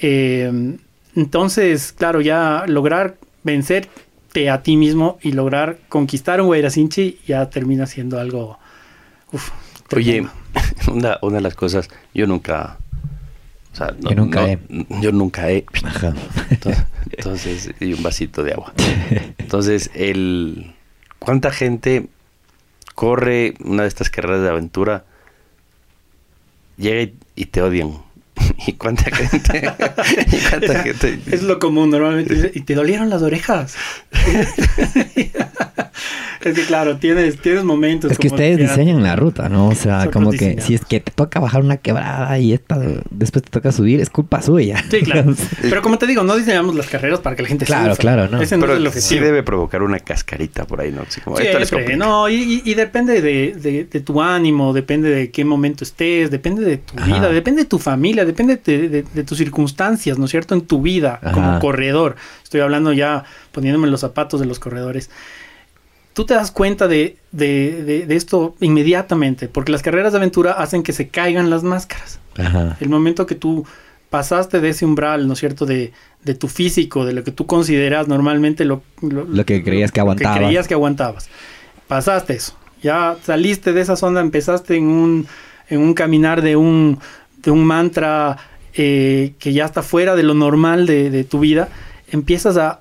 Eh, 0.00 0.76
entonces, 1.16 1.92
claro, 1.92 2.20
ya 2.20 2.64
lograr 2.66 3.16
vencerte 3.42 4.48
a 4.48 4.62
ti 4.62 4.76
mismo 4.76 5.18
y 5.22 5.32
lograr 5.32 5.78
conquistar 5.88 6.40
un 6.40 6.46
Guairacinchi 6.46 7.18
ya 7.26 7.50
termina 7.50 7.86
siendo 7.86 8.18
algo... 8.18 8.58
uf, 9.32 9.50
Oye, 9.94 10.26
una, 10.90 11.18
una 11.20 11.36
de 11.36 11.42
las 11.42 11.54
cosas, 11.54 11.88
yo 12.14 12.26
nunca... 12.26 12.78
O 13.72 13.76
sea, 13.76 13.94
no- 14.00 14.10
Yo 14.10 14.16
nunca 14.16 14.40
no- 14.40 14.46
he. 14.48 14.58
Yo 15.00 15.12
nunca 15.12 15.50
he. 15.50 15.64
Ajá. 15.84 16.14
Entonces, 16.50 16.84
entonces, 17.12 17.70
y 17.80 17.92
un 17.92 18.02
vasito 18.02 18.42
de 18.42 18.52
agua. 18.52 18.72
Entonces, 19.38 19.90
el 19.94 20.74
¿cuánta 21.18 21.50
gente 21.52 22.08
corre 22.94 23.54
una 23.64 23.82
de 23.82 23.88
estas 23.88 24.10
carreras 24.10 24.42
de 24.42 24.48
aventura? 24.48 25.04
Llega 26.76 27.02
y, 27.02 27.14
y 27.36 27.46
te 27.46 27.62
odian. 27.62 27.92
¿Y 28.66 28.72
cuánta 28.74 29.04
gente? 29.10 29.58
¿Y 30.32 30.36
cuánta 30.50 30.82
gente? 30.82 31.18
Es 31.30 31.42
lo 31.42 31.58
común, 31.58 31.90
normalmente. 31.90 32.52
¿Y 32.54 32.60
te 32.60 32.74
dolieron 32.74 33.08
las 33.10 33.22
orejas? 33.22 33.76
es 36.42 36.54
que 36.54 36.64
claro, 36.66 36.96
tienes, 36.96 37.38
tienes 37.40 37.64
momentos. 37.64 38.10
Es 38.10 38.18
que 38.18 38.28
como 38.28 38.36
ustedes 38.40 38.58
diseñan 38.58 39.02
la 39.02 39.14
ruta, 39.16 39.48
¿no? 39.48 39.68
O 39.68 39.74
sea, 39.74 39.92
Nosotros 40.04 40.12
como 40.12 40.30
que 40.30 40.36
diseñamos. 40.36 40.64
si 40.64 40.74
es 40.74 40.84
que 40.84 41.00
te 41.00 41.10
toca 41.12 41.38
bajar 41.40 41.62
una 41.62 41.76
quebrada 41.76 42.38
y 42.38 42.52
esta 42.52 42.78
después 43.10 43.42
te 43.44 43.50
toca 43.50 43.72
subir, 43.72 44.00
es 44.00 44.08
culpa 44.10 44.40
suya. 44.42 44.82
Sí, 44.90 45.00
claro. 45.02 45.34
Pero 45.60 45.82
como 45.82 45.98
te 45.98 46.06
digo, 46.06 46.22
no 46.22 46.36
diseñamos 46.36 46.74
las 46.74 46.86
carreras 46.86 47.20
para 47.20 47.36
que 47.36 47.42
la 47.42 47.48
gente 47.48 47.64
Claro, 47.66 47.94
sufra. 47.94 48.00
claro, 48.14 48.28
no. 48.30 48.40
Ese 48.42 48.56
no 48.56 48.66
es 48.66 48.72
el 48.94 49.02
sí 49.02 49.18
debe 49.18 49.42
provocar 49.42 49.82
una 49.82 49.98
cascarita 49.98 50.66
por 50.66 50.80
ahí, 50.80 50.90
¿no? 50.92 51.02
Así 51.02 51.20
como, 51.20 51.38
esto 51.38 51.58
les 51.58 51.68
Siempre, 51.68 51.92
complica. 51.94 52.06
no, 52.06 52.28
y, 52.28 52.34
y- 52.64 52.70
y 52.70 52.74
depende 52.74 53.20
de, 53.20 53.52
de- 53.56 53.84
de 53.84 54.00
tu 54.00 54.20
ánimo, 54.22 54.72
depende 54.72 55.10
de 55.10 55.30
qué 55.30 55.44
momento 55.44 55.84
estés, 55.84 56.30
depende 56.30 56.62
de 56.64 56.78
tu 56.78 56.94
Ajá. 56.98 57.06
vida, 57.06 57.28
depende 57.30 57.62
de 57.62 57.68
tu 57.68 57.78
familia, 57.78 58.24
depende 58.30 58.56
de, 58.56 58.88
de- 58.88 59.02
de 59.02 59.24
tus 59.24 59.38
circunstancias, 59.38 60.18
¿no 60.18 60.24
es 60.24 60.30
cierto? 60.30 60.54
En 60.54 60.62
tu 60.62 60.80
vida 60.82 61.18
Ajá. 61.22 61.32
como 61.32 61.58
corredor. 61.58 62.16
Estoy 62.42 62.60
hablando 62.60 62.92
ya 62.92 63.24
poniéndome 63.52 63.88
los 63.88 64.00
zapatos 64.00 64.40
de 64.40 64.46
los 64.46 64.58
corredores. 64.58 65.10
Tú 66.12 66.24
te 66.26 66.34
das 66.34 66.50
cuenta 66.50 66.88
de, 66.88 67.16
esto 68.08 68.56
inmediatamente, 68.60 69.48
porque 69.48 69.72
las 69.72 69.82
carreras 69.82 70.12
de 70.12 70.18
aventura 70.18 70.52
hacen 70.52 70.82
que 70.82 70.92
se 70.92 71.08
caigan 71.08 71.50
las 71.50 71.62
máscaras. 71.62 72.18
Ajá. 72.36 72.76
El 72.80 72.88
momento 72.88 73.26
que 73.26 73.34
tú 73.36 73.64
pasaste 74.10 74.60
de 74.60 74.70
ese 74.70 74.84
umbral, 74.84 75.26
¿no 75.28 75.34
es 75.34 75.38
cierto? 75.38 75.66
De, 75.66 75.92
de 76.24 76.34
tu 76.34 76.48
físico, 76.48 77.04
de 77.06 77.12
lo 77.12 77.22
que 77.22 77.30
tú 77.30 77.46
consideras 77.46 78.08
normalmente 78.08 78.64
lo, 78.64 78.82
Lo 79.02 79.44
que 79.46 79.62
creías 79.62 79.92
que 79.92 80.00
aguantabas. 80.00 80.36
creías 80.38 80.66
que 80.66 80.74
aguantabas. 80.74 81.28
Pasaste 81.86 82.34
eso. 82.34 82.56
Ya 82.82 83.16
saliste 83.22 83.72
de 83.72 83.80
esa 83.82 83.94
zona, 83.94 84.20
empezaste 84.20 84.76
en 84.76 84.88
un, 84.88 85.26
en 85.68 85.80
un 85.80 85.94
caminar 85.94 86.42
de 86.42 86.56
un, 86.56 86.98
de 87.42 87.50
un 87.50 87.64
mantra 87.64 88.36
eh, 88.74 89.34
que 89.38 89.52
ya 89.52 89.64
está 89.64 89.82
fuera 89.82 90.14
de 90.16 90.22
lo 90.22 90.34
normal 90.34 90.86
de, 90.86 91.10
de 91.10 91.24
tu 91.24 91.40
vida. 91.40 91.68
Empiezas 92.10 92.56
a, 92.56 92.80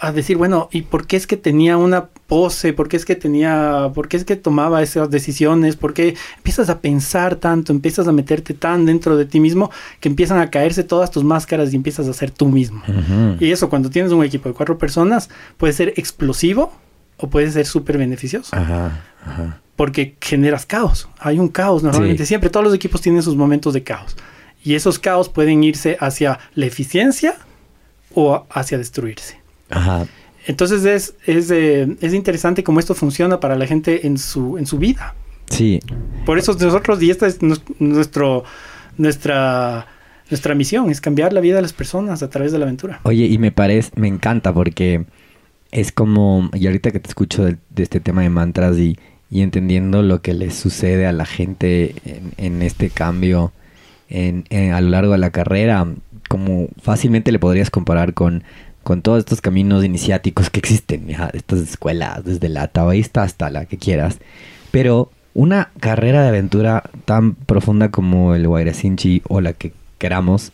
a 0.00 0.12
decir, 0.12 0.36
bueno, 0.36 0.68
¿y 0.72 0.82
por 0.82 1.06
qué 1.06 1.16
es 1.16 1.26
que 1.26 1.36
tenía 1.36 1.76
una 1.76 2.06
pose? 2.26 2.72
¿Por 2.72 2.88
qué 2.88 2.96
es 2.96 3.04
que 3.04 3.16
tenía, 3.16 3.90
por 3.94 4.08
qué 4.08 4.16
es 4.16 4.24
que 4.24 4.36
tomaba 4.36 4.82
esas 4.82 5.10
decisiones? 5.10 5.76
¿Por 5.76 5.92
qué 5.94 6.16
empiezas 6.38 6.70
a 6.70 6.80
pensar 6.80 7.36
tanto, 7.36 7.72
empiezas 7.72 8.08
a 8.08 8.12
meterte 8.12 8.54
tan 8.54 8.86
dentro 8.86 9.16
de 9.16 9.26
ti 9.26 9.40
mismo 9.40 9.70
que 10.00 10.08
empiezan 10.08 10.38
a 10.38 10.50
caerse 10.50 10.84
todas 10.84 11.10
tus 11.10 11.22
máscaras 11.22 11.72
y 11.72 11.76
empiezas 11.76 12.08
a 12.08 12.12
ser 12.12 12.30
tú 12.30 12.46
mismo? 12.46 12.82
Y 13.38 13.50
eso 13.50 13.68
cuando 13.68 13.90
tienes 13.90 14.12
un 14.12 14.24
equipo 14.24 14.48
de 14.48 14.54
cuatro 14.54 14.78
personas 14.78 15.28
puede 15.58 15.72
ser 15.72 15.92
explosivo 15.96 16.72
o 17.18 17.28
puede 17.28 17.50
ser 17.50 17.66
súper 17.66 17.98
beneficioso. 17.98 18.56
Ajá, 18.56 19.04
Porque 19.76 20.16
generas 20.20 20.66
caos. 20.66 21.08
Hay 21.18 21.38
un 21.38 21.48
caos 21.48 21.82
normalmente. 21.82 22.26
Siempre 22.26 22.50
todos 22.50 22.64
los 22.64 22.74
equipos 22.74 23.00
tienen 23.00 23.22
sus 23.22 23.36
momentos 23.36 23.74
de 23.74 23.82
caos. 23.82 24.16
Y 24.62 24.74
esos 24.74 24.98
caos 24.98 25.28
pueden 25.28 25.64
irse 25.64 25.96
hacia 26.00 26.38
la 26.54 26.66
eficiencia 26.66 27.36
o 28.14 28.46
hacia 28.50 28.76
destruirse. 28.76 29.40
Ajá. 29.70 30.06
Entonces 30.46 30.84
es, 30.84 31.14
es, 31.26 31.50
eh, 31.50 31.96
es, 32.00 32.14
interesante 32.14 32.64
cómo 32.64 32.80
esto 32.80 32.94
funciona 32.94 33.40
para 33.40 33.56
la 33.56 33.66
gente 33.66 34.06
en 34.06 34.18
su, 34.18 34.58
en 34.58 34.66
su 34.66 34.78
vida. 34.78 35.14
Sí. 35.48 35.80
Por 36.24 36.38
eso 36.38 36.56
nosotros, 36.58 37.02
y 37.02 37.10
esta 37.10 37.26
es 37.26 37.40
nuestro, 37.78 38.44
nuestra, 38.96 39.86
nuestra 40.30 40.54
misión, 40.54 40.90
es 40.90 41.00
cambiar 41.00 41.32
la 41.32 41.40
vida 41.40 41.56
de 41.56 41.62
las 41.62 41.72
personas 41.72 42.22
a 42.22 42.30
través 42.30 42.52
de 42.52 42.58
la 42.58 42.64
aventura. 42.64 43.00
Oye, 43.02 43.26
y 43.26 43.38
me 43.38 43.52
parece, 43.52 43.90
me 43.96 44.08
encanta 44.08 44.52
porque 44.52 45.04
es 45.72 45.92
como, 45.92 46.50
y 46.54 46.66
ahorita 46.66 46.90
que 46.90 47.00
te 47.00 47.08
escucho 47.08 47.44
de, 47.44 47.58
este 47.76 48.00
tema 48.00 48.22
de 48.22 48.30
mantras 48.30 48.78
y, 48.78 48.96
y, 49.30 49.42
entendiendo 49.42 50.02
lo 50.02 50.22
que 50.22 50.34
le 50.34 50.50
sucede 50.50 51.06
a 51.06 51.12
la 51.12 51.26
gente 51.26 51.94
en, 52.36 52.62
este 52.62 52.90
cambio 52.90 53.52
en, 54.08 54.44
a 54.72 54.80
lo 54.80 54.90
largo 54.90 55.12
de 55.12 55.18
la 55.18 55.30
carrera, 55.30 55.86
como 56.28 56.68
fácilmente 56.82 57.32
le 57.32 57.38
podrías 57.38 57.70
comparar 57.70 58.14
con 58.14 58.44
con 58.82 59.02
todos 59.02 59.18
estos 59.18 59.40
caminos 59.40 59.84
iniciáticos 59.84 60.50
que 60.50 60.58
existen, 60.58 61.08
estas 61.32 61.60
escuelas, 61.60 62.24
desde 62.24 62.48
la 62.48 62.68
taoísta 62.68 63.22
hasta 63.22 63.50
la 63.50 63.66
que 63.66 63.76
quieras. 63.76 64.18
Pero 64.70 65.10
una 65.34 65.70
carrera 65.80 66.22
de 66.22 66.28
aventura 66.28 66.84
tan 67.04 67.34
profunda 67.34 67.90
como 67.90 68.34
el 68.34 68.46
Guairacinchi 68.46 69.22
o 69.28 69.40
la 69.40 69.52
que 69.52 69.72
queramos, 69.98 70.52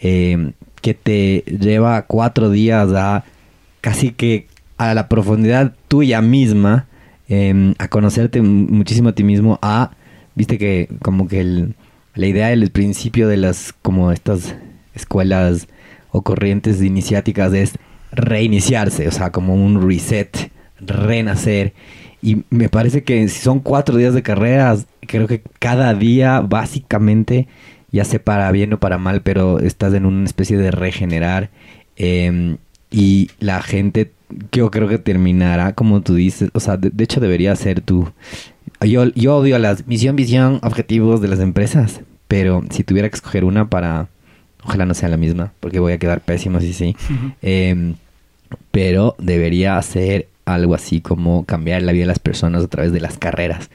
eh, 0.00 0.52
que 0.80 0.94
te 0.94 1.44
lleva 1.46 2.02
cuatro 2.02 2.50
días 2.50 2.90
a 2.92 3.24
casi 3.80 4.10
que 4.10 4.48
a 4.76 4.94
la 4.94 5.08
profundidad 5.08 5.74
tuya 5.88 6.20
misma, 6.20 6.86
em, 7.32 7.74
a 7.78 7.88
conocerte 7.88 8.42
muchísimo 8.42 9.08
a 9.08 9.14
ti 9.14 9.24
mismo, 9.24 9.58
a, 9.62 9.92
viste 10.34 10.58
que 10.58 10.90
como 11.00 11.28
que 11.28 11.72
la 12.14 12.26
idea 12.26 12.48
del 12.48 12.70
principio 12.70 13.26
de 13.26 13.38
las, 13.38 13.72
como 13.80 14.12
estas 14.12 14.54
escuelas 14.94 15.66
o 16.10 16.20
corrientes 16.20 16.82
iniciáticas 16.82 17.54
es 17.54 17.78
reiniciarse, 18.10 19.08
o 19.08 19.10
sea, 19.10 19.32
como 19.32 19.54
un 19.54 19.88
reset, 19.88 20.50
renacer. 20.78 21.72
Y 22.20 22.44
me 22.50 22.68
parece 22.68 23.02
que 23.02 23.26
si 23.28 23.40
son 23.40 23.60
cuatro 23.60 23.96
días 23.96 24.12
de 24.12 24.22
carreras, 24.22 24.86
creo 25.00 25.26
que 25.26 25.40
cada 25.58 25.94
día 25.94 26.40
básicamente, 26.40 27.48
ya 27.90 28.04
sea 28.04 28.22
para 28.22 28.52
bien 28.52 28.74
o 28.74 28.78
para 28.78 28.98
mal, 28.98 29.22
pero 29.22 29.58
estás 29.58 29.94
en 29.94 30.04
una 30.04 30.26
especie 30.26 30.58
de 30.58 30.70
regenerar. 30.70 31.48
Em, 31.96 32.58
y 32.90 33.30
la 33.40 33.62
gente, 33.62 34.12
yo 34.52 34.70
creo 34.70 34.88
que 34.88 34.98
terminará 34.98 35.74
como 35.74 36.02
tú 36.02 36.14
dices, 36.14 36.50
o 36.54 36.60
sea, 36.60 36.76
de, 36.76 36.90
hecho 37.02 37.20
debería 37.20 37.54
ser 37.56 37.80
tú. 37.80 38.10
Yo, 38.80 39.06
yo 39.14 39.36
odio 39.36 39.58
las 39.58 39.86
misión, 39.86 40.16
visión, 40.16 40.58
objetivos 40.62 41.20
de 41.20 41.28
las 41.28 41.40
empresas, 41.40 42.00
pero 42.28 42.64
si 42.70 42.84
tuviera 42.84 43.08
que 43.08 43.16
escoger 43.16 43.44
una 43.44 43.68
para 43.68 44.08
Ojalá 44.64 44.86
no 44.86 44.94
sea 44.94 45.08
la 45.08 45.16
misma, 45.16 45.52
porque 45.60 45.80
voy 45.80 45.92
a 45.92 45.98
quedar 45.98 46.20
pésimo 46.20 46.60
si 46.60 46.72
sí. 46.72 46.96
Em, 47.42 47.94
pero 48.70 49.16
debería 49.18 49.80
ser 49.82 50.28
algo 50.44 50.74
así 50.74 51.00
como 51.00 51.44
cambiar 51.44 51.82
la 51.82 51.92
vida 51.92 52.02
de 52.02 52.08
las 52.08 52.18
personas 52.18 52.64
a 52.64 52.68
través 52.68 52.92
de 52.92 53.00
las 53.00 53.18
carreras. 53.18 53.70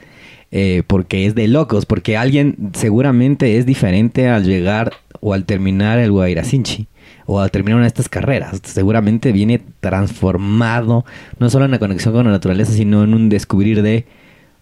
Eh, 0.50 0.82
porque 0.86 1.26
es 1.26 1.34
de 1.34 1.46
locos, 1.46 1.84
porque 1.84 2.16
alguien 2.16 2.70
seguramente 2.72 3.58
es 3.58 3.66
diferente 3.66 4.28
al 4.28 4.44
llegar 4.44 4.94
o 5.20 5.34
al 5.34 5.44
terminar 5.44 5.98
el 5.98 6.10
Guairacinchi 6.10 6.86
o 7.30 7.40
al 7.40 7.50
terminar 7.50 7.76
una 7.76 7.84
de 7.84 7.88
estas 7.88 8.08
carreras. 8.08 8.58
Seguramente 8.64 9.32
viene 9.32 9.60
transformado, 9.80 11.04
no 11.38 11.50
solo 11.50 11.66
en 11.66 11.70
la 11.70 11.78
conexión 11.78 12.14
con 12.14 12.24
la 12.24 12.32
naturaleza, 12.32 12.72
sino 12.72 13.04
en 13.04 13.12
un 13.12 13.28
descubrir 13.28 13.82
de, 13.82 14.06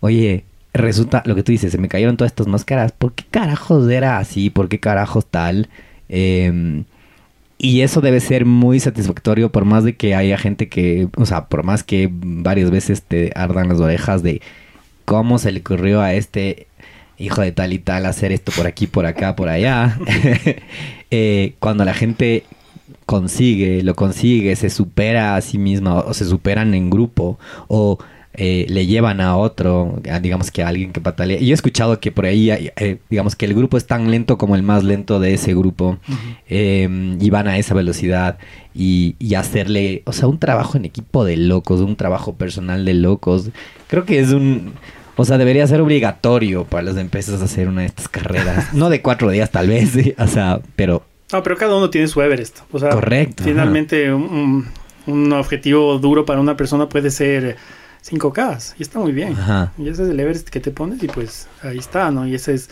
oye, 0.01 0.45
resulta 0.75 1.23
lo 1.27 1.37
que 1.37 1.45
tú 1.45 1.53
dices, 1.53 1.71
se 1.71 1.79
me 1.79 1.89
cayeron 1.89 2.17
todas 2.17 2.33
estas 2.33 2.49
máscaras, 2.49 2.91
¿por 2.91 3.13
qué 3.13 3.23
carajos 3.31 3.89
era 3.89 4.19
así? 4.19 4.51
¿Por 4.51 4.69
qué 4.69 4.81
carajos 4.81 5.27
tal? 5.27 5.69
Em, 6.09 6.85
y 7.57 7.83
eso 7.83 8.01
debe 8.01 8.19
ser 8.19 8.45
muy 8.45 8.81
satisfactorio 8.81 9.53
por 9.53 9.65
más 9.65 9.85
de 9.85 9.95
que 9.95 10.17
haya 10.17 10.37
gente 10.37 10.69
que, 10.69 11.07
o 11.17 11.25
sea, 11.25 11.47
por 11.47 11.63
más 11.63 11.85
que 11.85 12.11
varias 12.11 12.73
veces 12.73 13.03
te 13.03 13.31
ardan 13.37 13.69
las 13.69 13.79
orejas 13.79 14.25
de 14.25 14.43
cómo 15.05 15.39
se 15.39 15.53
le 15.53 15.61
ocurrió 15.61 16.01
a 16.01 16.15
este 16.15 16.67
hijo 17.17 17.43
de 17.43 17.53
tal 17.53 17.73
y 17.73 17.79
tal 17.79 18.07
hacer 18.07 18.33
esto 18.33 18.51
por 18.51 18.67
aquí, 18.67 18.89
por 18.89 19.07
acá, 19.07 19.37
por 19.37 19.49
allá. 19.49 19.99
Eh, 21.13 21.55
cuando 21.61 21.85
la 21.85 21.95
gente 21.95 22.43
consigue, 23.07 23.83
lo 23.83 23.95
consigue, 23.95 24.57
se 24.57 24.69
supera 24.71 25.37
a 25.37 25.41
sí 25.41 25.59
misma 25.59 26.01
o 26.01 26.13
se 26.13 26.25
superan 26.25 26.75
en 26.75 26.91
grupo 26.91 27.39
o 27.69 27.99
eh, 28.39 28.67
le 28.69 28.87
llevan 28.87 29.23
a 29.23 29.35
otro, 29.37 29.99
digamos 30.21 30.51
que 30.51 30.63
a 30.63 30.69
alguien 30.69 30.93
que 30.93 31.01
patalea. 31.01 31.39
Y 31.41 31.47
yo 31.47 31.53
he 31.53 31.55
escuchado 31.55 31.99
que 32.01 32.13
por 32.13 32.27
ahí, 32.27 32.51
eh, 32.51 32.99
digamos 33.09 33.35
que 33.35 33.47
el 33.47 33.55
grupo 33.55 33.79
es 33.79 33.87
tan 33.87 34.11
lento 34.11 34.37
como 34.37 34.57
el 34.57 34.63
más 34.63 34.85
lento 34.85 35.21
de 35.21 35.33
ese 35.33 35.55
grupo. 35.55 35.99
Em, 36.47 37.19
y 37.21 37.31
van 37.31 37.49
a 37.49 37.57
esa 37.57 37.75
velocidad 37.75 38.37
y, 38.75 39.17
hacerle, 39.35 40.03
o 40.05 40.13
sea, 40.13 40.29
un 40.29 40.39
trabajo 40.39 40.77
en 40.77 40.85
equipo 40.85 41.25
de 41.25 41.39
locos, 41.39 41.81
un 41.81 41.97
trabajo 41.97 42.35
personal 42.35 42.85
de 42.85 42.95
locos. 42.95 43.51
Creo 43.89 44.05
que 44.05 44.21
es 44.21 44.33
un... 44.33 44.75
O 45.19 45.25
sea, 45.25 45.39
debería 45.39 45.67
ser 45.67 45.81
obligatorio 45.81 46.65
para 46.65 46.83
las 46.83 46.99
empresas 46.99 47.41
hacer 47.41 47.69
una 47.69 47.83
de 47.83 47.87
estas 47.87 48.09
carreras. 48.09 48.75
no 48.75 48.91
de 48.91 49.01
cuatro 49.01 49.31
días 49.31 49.51
tal 49.51 49.69
vez, 49.69 49.93
o 50.19 50.27
sea, 50.27 50.61
pero... 50.77 51.05
No, 51.33 51.43
pero 51.43 51.57
cada 51.57 51.77
uno 51.77 51.91
tiene 51.91 52.09
su 52.09 52.21
Everest. 52.23 52.61
O 52.73 52.79
sea, 52.79 52.91
Correcto. 52.91 53.43
Finalmente, 53.45 54.13
un, 54.13 54.69
un 55.07 55.33
objetivo 55.33 55.99
duro 55.99 56.25
para 56.25 56.41
una 56.41 56.57
persona 56.57 56.89
puede 56.89 57.11
ser 57.11 57.57
5K 58.09 58.75
y 58.79 58.83
está 58.83 58.99
muy 58.99 59.13
bien. 59.13 59.37
Y 59.79 59.89
ese 59.89 60.05
es 60.05 60.09
el 60.11 60.21
Everest 60.21 60.49
que 60.49 60.61
te 60.61 60.71
pones 60.71 61.03
y 61.03 61.09
pues 61.09 61.49
ahí 61.63 61.79
está, 61.79 62.11
¿no? 62.11 62.27
Y 62.27 62.35
ese 62.35 62.55
es, 62.55 62.71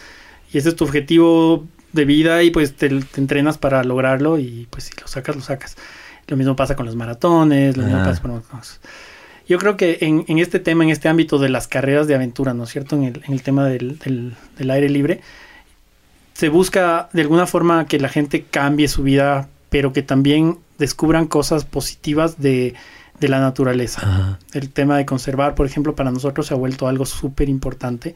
y 0.52 0.58
ese 0.58 0.68
es 0.70 0.76
tu 0.76 0.84
objetivo 0.84 1.66
de 1.92 2.04
vida 2.04 2.42
y 2.42 2.50
pues 2.50 2.74
te, 2.74 2.86
entrenas 3.16 3.58
para 3.58 3.82
lograrlo 3.84 4.38
y 4.38 4.66
pues 4.70 4.84
si 4.84 4.92
lo 5.00 5.06
sacas, 5.08 5.36
lo 5.36 5.42
sacas. 5.42 5.76
Lo 6.26 6.36
mismo 6.36 6.56
pasa 6.56 6.76
con 6.76 6.86
los 6.86 6.96
maratones, 6.96 7.76
lo 7.76 7.84
mismo 7.84 8.02
pasa 8.02 8.22
con 8.22 8.42
Yo 9.46 9.58
creo 9.58 9.76
que 9.76 9.98
en, 10.00 10.24
en, 10.28 10.38
este 10.38 10.58
tema, 10.58 10.84
en 10.84 10.90
este 10.90 11.08
ámbito 11.08 11.38
de 11.38 11.50
las 11.50 11.68
carreras 11.68 12.06
de 12.06 12.14
aventura, 12.14 12.54
¿no 12.54 12.64
es 12.64 12.70
cierto? 12.70 12.96
En 12.96 13.04
el, 13.04 13.22
en 13.26 13.32
el 13.32 13.42
tema 13.42 13.66
del, 13.66 13.98
del, 13.98 14.34
del 14.56 14.70
aire 14.70 14.88
libre, 14.88 15.20
se 16.34 16.48
busca 16.48 17.08
de 17.12 17.22
alguna 17.22 17.46
forma 17.46 17.86
que 17.86 17.98
la 17.98 18.08
gente 18.08 18.44
cambie 18.44 18.88
su 18.88 19.02
vida, 19.02 19.48
pero 19.70 19.92
que 19.92 20.02
también 20.02 20.58
descubran 20.78 21.26
cosas 21.26 21.64
positivas 21.64 22.40
de 22.40 22.74
de 23.20 23.28
la 23.28 23.40
naturaleza. 23.40 24.38
El 24.52 24.70
tema 24.70 24.96
de 24.96 25.06
conservar, 25.06 25.54
por 25.54 25.66
ejemplo, 25.66 25.94
para 25.94 26.10
nosotros 26.10 26.46
se 26.46 26.54
ha 26.54 26.56
vuelto 26.56 26.88
algo 26.88 27.06
súper 27.06 27.48
importante, 27.48 28.14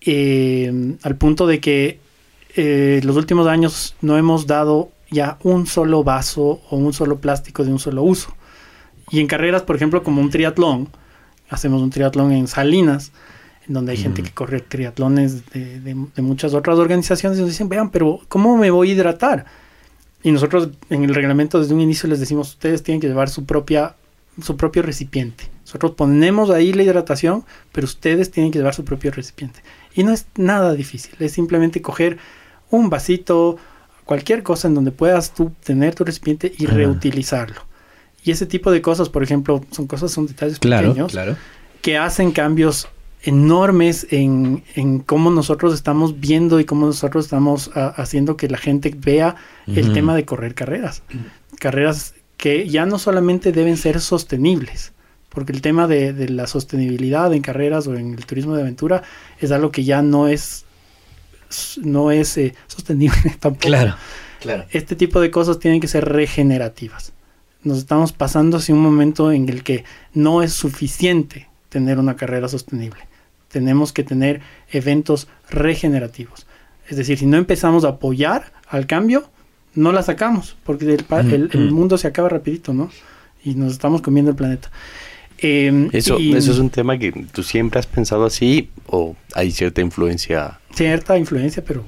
eh, 0.00 0.96
al 1.02 1.16
punto 1.16 1.46
de 1.46 1.60
que 1.60 2.00
eh, 2.54 3.00
los 3.04 3.16
últimos 3.16 3.46
años 3.46 3.96
no 4.00 4.16
hemos 4.16 4.46
dado 4.46 4.90
ya 5.10 5.38
un 5.42 5.66
solo 5.66 6.04
vaso 6.04 6.60
o 6.70 6.76
un 6.76 6.92
solo 6.92 7.18
plástico 7.18 7.64
de 7.64 7.72
un 7.72 7.78
solo 7.78 8.02
uso. 8.02 8.34
Y 9.10 9.20
en 9.20 9.26
carreras, 9.26 9.62
por 9.62 9.76
ejemplo, 9.76 10.02
como 10.02 10.20
un 10.20 10.30
triatlón, 10.30 10.88
hacemos 11.50 11.82
un 11.82 11.90
triatlón 11.90 12.32
en 12.32 12.46
Salinas, 12.46 13.12
en 13.66 13.74
donde 13.74 13.92
hay 13.92 13.98
gente 13.98 14.22
que 14.22 14.32
corre 14.32 14.60
triatlones 14.60 15.50
de, 15.50 15.80
de, 15.80 16.22
muchas 16.22 16.54
otras 16.54 16.78
organizaciones 16.78 17.38
y 17.38 17.42
nos 17.42 17.50
dicen, 17.50 17.68
vean, 17.68 17.90
pero 17.90 18.20
¿cómo 18.28 18.56
me 18.56 18.70
voy 18.70 18.90
a 18.90 18.92
hidratar? 18.94 19.44
Y 20.22 20.32
nosotros 20.32 20.70
en 20.90 21.04
el 21.04 21.14
reglamento 21.14 21.60
desde 21.60 21.74
un 21.74 21.80
inicio 21.80 22.08
les 22.08 22.20
decimos, 22.20 22.50
ustedes 22.50 22.82
tienen 22.82 23.00
que 23.00 23.08
llevar 23.08 23.28
su 23.28 23.44
propia 23.44 23.94
su 24.40 24.56
propio 24.56 24.82
recipiente. 24.82 25.48
Nosotros 25.66 25.92
ponemos 25.92 26.50
ahí 26.50 26.72
la 26.72 26.82
hidratación, 26.82 27.44
pero 27.70 27.84
ustedes 27.84 28.30
tienen 28.30 28.50
que 28.50 28.58
llevar 28.58 28.74
su 28.74 28.84
propio 28.84 29.10
recipiente. 29.10 29.60
Y 29.94 30.04
no 30.04 30.12
es 30.12 30.26
nada 30.36 30.72
difícil, 30.72 31.14
es 31.18 31.32
simplemente 31.32 31.82
coger 31.82 32.18
un 32.70 32.88
vasito, 32.88 33.58
cualquier 34.04 34.42
cosa 34.42 34.68
en 34.68 34.74
donde 34.74 34.90
puedas 34.90 35.34
tú 35.34 35.52
tener 35.62 35.94
tu 35.94 36.04
recipiente 36.04 36.52
y 36.56 36.66
reutilizarlo. 36.66 37.60
Y 38.24 38.30
ese 38.30 38.46
tipo 38.46 38.70
de 38.70 38.80
cosas, 38.80 39.08
por 39.08 39.22
ejemplo, 39.22 39.64
son 39.70 39.86
cosas, 39.86 40.12
son 40.12 40.26
detalles 40.26 40.58
pequeños 40.58 41.12
que 41.82 41.98
hacen 41.98 42.30
cambios 42.30 42.88
enormes 43.22 44.06
en, 44.10 44.64
en, 44.74 44.98
cómo 44.98 45.30
nosotros 45.30 45.74
estamos 45.74 46.18
viendo 46.20 46.58
y 46.58 46.64
cómo 46.64 46.86
nosotros 46.86 47.26
estamos 47.26 47.70
ah, 47.74 47.94
haciendo 47.96 48.36
que 48.36 48.48
la 48.48 48.58
gente 48.58 48.94
vea 48.96 49.36
el 49.66 49.92
tema 49.92 50.16
de 50.16 50.24
correr 50.24 50.54
carreras. 50.54 51.02
Carreras 51.58 52.14
que 52.36 52.68
ya 52.68 52.84
no 52.86 52.98
solamente 52.98 53.52
deben 53.52 53.76
ser 53.76 54.00
sostenibles, 54.00 54.92
porque 55.28 55.52
el 55.52 55.62
tema 55.62 55.86
de, 55.86 56.28
la 56.28 56.48
sostenibilidad 56.48 57.32
en 57.32 57.42
carreras 57.42 57.86
o 57.86 57.94
en 57.94 58.14
el 58.14 58.26
turismo 58.26 58.56
de 58.56 58.62
aventura 58.62 59.04
es 59.38 59.52
algo 59.52 59.70
que 59.70 59.84
ya 59.84 60.02
no 60.02 60.26
es 60.26 60.64
no 61.82 62.10
es 62.10 62.36
eh, 62.38 62.54
sostenible 62.66 63.36
tampoco. 63.40 63.68
Claro, 63.68 63.94
claro. 64.40 64.64
Este 64.70 64.96
tipo 64.96 65.20
de 65.20 65.30
cosas 65.30 65.58
tienen 65.58 65.80
que 65.80 65.86
ser 65.86 66.06
regenerativas. 66.06 67.12
Nos 67.62 67.78
estamos 67.78 68.12
pasando 68.12 68.56
hacia 68.56 68.74
un 68.74 68.80
momento 68.82 69.30
en 69.30 69.48
el 69.48 69.62
que 69.62 69.84
no 70.14 70.42
es 70.42 70.52
suficiente 70.54 71.48
tener 71.68 71.98
una 71.98 72.16
carrera 72.16 72.48
sostenible. 72.48 73.11
Tenemos 73.52 73.92
que 73.92 74.02
tener 74.02 74.40
eventos 74.70 75.28
regenerativos. 75.50 76.46
Es 76.88 76.96
decir, 76.96 77.18
si 77.18 77.26
no 77.26 77.36
empezamos 77.36 77.84
a 77.84 77.90
apoyar 77.90 78.52
al 78.66 78.86
cambio, 78.86 79.30
no 79.74 79.92
la 79.92 80.02
sacamos, 80.02 80.56
porque 80.64 80.96
el, 81.52 81.70
mundo 81.70 81.96
se 81.98 82.08
acaba 82.08 82.28
rapidito, 82.28 82.72
¿no? 82.72 82.90
Y 83.44 83.54
nos 83.54 83.72
estamos 83.72 84.02
comiendo 84.02 84.30
el 84.30 84.36
planeta. 84.36 84.70
Em, 85.38 85.88
eso, 85.92 86.18
¿Eso 86.18 86.52
es 86.52 86.58
un 86.58 86.70
tema 86.70 86.98
que 86.98 87.12
tú 87.12 87.42
siempre 87.42 87.78
has 87.78 87.86
pensado 87.86 88.24
así 88.24 88.70
o 88.86 89.16
hay 89.34 89.50
cierta 89.50 89.80
influencia? 89.80 90.60
Cierta 90.74 91.18
influencia, 91.18 91.64
pero 91.64 91.84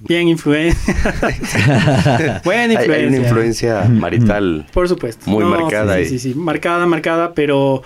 bien 0.00 0.28
influencia. 0.28 0.94
Buena 2.44 2.74
influencia. 2.74 2.94
Hay, 2.94 3.06
una 3.06 3.16
influencia 3.16 3.84
marital. 3.84 4.66
Por 4.72 4.88
supuesto. 4.88 5.30
Muy 5.30 5.44
marcada. 5.44 5.96
Sí, 5.98 6.06
sí, 6.06 6.18
sí, 6.18 6.34
marcada, 6.34 6.86
marcada, 6.86 7.34
pero 7.34 7.82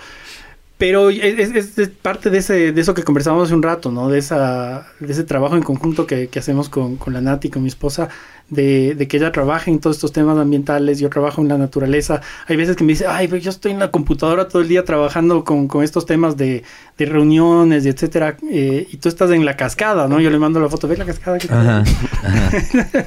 pero 0.83 1.09
es, 1.09 1.71
parte 2.01 2.29
de, 2.29 2.39
ese, 2.39 2.73
de 2.73 2.81
eso 2.81 2.93
que 2.93 3.03
conversamos 3.03 3.45
hace 3.45 3.55
un 3.55 3.63
rato, 3.63 3.89
¿no? 3.89 4.09
De, 4.09 4.19
esa, 4.19 4.85
de 4.99 5.13
ese 5.13 5.23
trabajo 5.23 5.55
en 5.55 5.63
conjunto 5.63 6.05
que, 6.05 6.29
hacemos 6.35 6.67
con, 6.67 6.99
la 7.07 7.21
Nati, 7.21 7.49
con 7.49 7.61
mi 7.61 7.69
esposa, 7.69 8.09
de, 8.49 9.07
que 9.09 9.15
ella 9.15 9.31
trabaje 9.31 9.71
en 9.71 9.79
todos 9.79 9.95
estos 9.95 10.11
temas 10.11 10.37
ambientales, 10.37 10.99
yo 10.99 11.09
trabajo 11.09 11.41
en 11.41 11.47
la 11.47 11.57
naturaleza. 11.57 12.19
Hay 12.49 12.57
veces 12.57 12.75
que 12.75 12.83
me 12.83 12.91
dice, 12.91 13.07
ay, 13.07 13.29
yo 13.39 13.49
estoy 13.49 13.71
en 13.71 13.79
la 13.79 13.91
computadora 13.91 14.49
todo 14.49 14.61
el 14.61 14.67
día 14.67 14.83
trabajando 14.83 15.45
con, 15.45 15.69
estos 15.81 16.05
temas 16.05 16.35
de, 16.35 16.65
reuniones, 16.97 17.85
y 17.85 17.87
etcétera, 17.87 18.35
eh, 18.51 18.85
y 18.91 18.97
tú 18.97 19.07
estás 19.07 19.31
en 19.31 19.45
la 19.45 19.55
cascada, 19.55 20.09
¿no? 20.09 20.19
Yo 20.19 20.29
le 20.29 20.37
mando 20.37 20.59
la 20.59 20.67
foto, 20.67 20.89
¿ves 20.89 20.99
la 20.99 21.05
cascada? 21.05 21.37
Que 21.37 21.47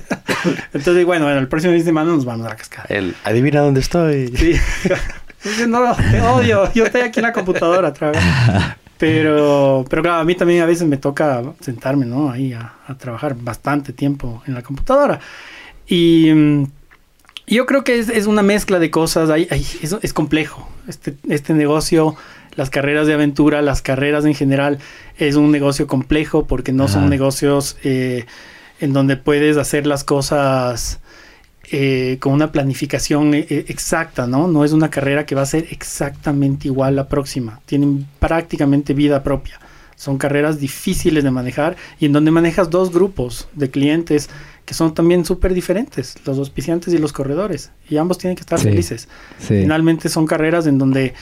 Entonces, 0.72 1.04
bueno, 1.04 1.26
bueno, 1.26 1.40
el 1.40 1.48
próximo 1.48 1.74
fin 1.74 1.80
de 1.80 1.84
semana 1.84 2.12
nos 2.12 2.24
vamos 2.24 2.46
a 2.46 2.48
la 2.48 2.56
cascada. 2.56 2.86
El, 2.88 3.14
adivina 3.22 3.60
dónde 3.60 3.80
estoy. 3.80 4.34
Sí. 4.34 4.54
no, 5.68 5.96
te 5.96 6.20
odio, 6.20 6.72
yo 6.72 6.84
estoy 6.84 7.02
aquí 7.02 7.20
en 7.20 7.24
la 7.26 7.32
computadora 7.32 7.92
Pero, 8.98 9.84
pero 9.90 10.02
claro, 10.02 10.20
a 10.20 10.24
mí 10.24 10.34
también 10.34 10.62
a 10.62 10.66
veces 10.66 10.88
me 10.88 10.96
toca 10.96 11.42
sentarme, 11.60 12.06
¿no? 12.06 12.30
Ahí 12.30 12.54
a, 12.54 12.72
trabajar 12.98 13.36
bastante 13.38 13.92
tiempo 13.92 14.42
en 14.46 14.54
la 14.54 14.62
computadora. 14.62 15.20
Y 15.86 16.30
yo 17.46 17.66
creo 17.66 17.84
que 17.84 17.98
es, 17.98 18.26
una 18.26 18.42
mezcla 18.42 18.78
de 18.78 18.90
cosas, 18.90 19.28
ahí, 19.28 19.46
es, 19.50 20.12
complejo. 20.14 20.66
Este, 20.88 21.14
este 21.28 21.52
negocio, 21.52 22.16
las 22.54 22.70
carreras 22.70 23.06
de 23.06 23.12
aventura, 23.12 23.60
las 23.60 23.82
carreras 23.82 24.24
en 24.24 24.34
general, 24.34 24.78
es 25.18 25.34
un 25.36 25.50
negocio 25.50 25.86
complejo 25.86 26.46
porque 26.46 26.72
no 26.72 26.88
son 26.88 27.10
negocios 27.10 27.76
eh, 27.84 28.24
en 28.80 28.94
donde 28.94 29.18
puedes 29.18 29.58
hacer 29.58 29.86
las 29.86 30.04
cosas 30.04 31.00
eh, 31.72 32.18
con 32.20 32.32
una 32.32 32.52
planificación 32.52 33.34
eh, 33.34 33.44
eh, 33.50 33.64
exacta, 33.66 34.28
¿no? 34.28 34.46
No 34.46 34.64
es 34.64 34.70
una 34.70 34.88
carrera 34.88 35.26
que 35.26 35.34
va 35.34 35.42
a 35.42 35.46
ser 35.46 35.66
exactamente 35.70 36.68
igual 36.68 36.94
la 36.94 37.08
próxima. 37.08 37.60
Tienen 37.66 38.06
prácticamente 38.20 38.94
vida 38.94 39.24
propia. 39.24 39.58
Son 39.96 40.16
carreras 40.16 40.60
difíciles 40.60 41.24
de 41.24 41.30
manejar 41.32 41.76
y 41.98 42.06
en 42.06 42.12
donde 42.12 42.30
manejas 42.30 42.70
dos 42.70 42.92
grupos 42.92 43.48
de 43.54 43.68
clientes 43.68 44.30
que 44.64 44.74
son 44.74 44.94
también 44.94 45.24
súper 45.24 45.54
diferentes, 45.54 46.14
los 46.24 46.38
auspiciantes 46.38 46.94
y 46.94 46.98
los 46.98 47.12
corredores, 47.12 47.70
y 47.88 47.96
ambos 47.96 48.18
tienen 48.18 48.36
que 48.36 48.42
estar 48.42 48.58
felices. 48.58 49.08
Finalmente 49.38 50.08
son 50.08 50.26
carreras 50.26 50.66
en 50.66 50.78
donde 50.78 51.14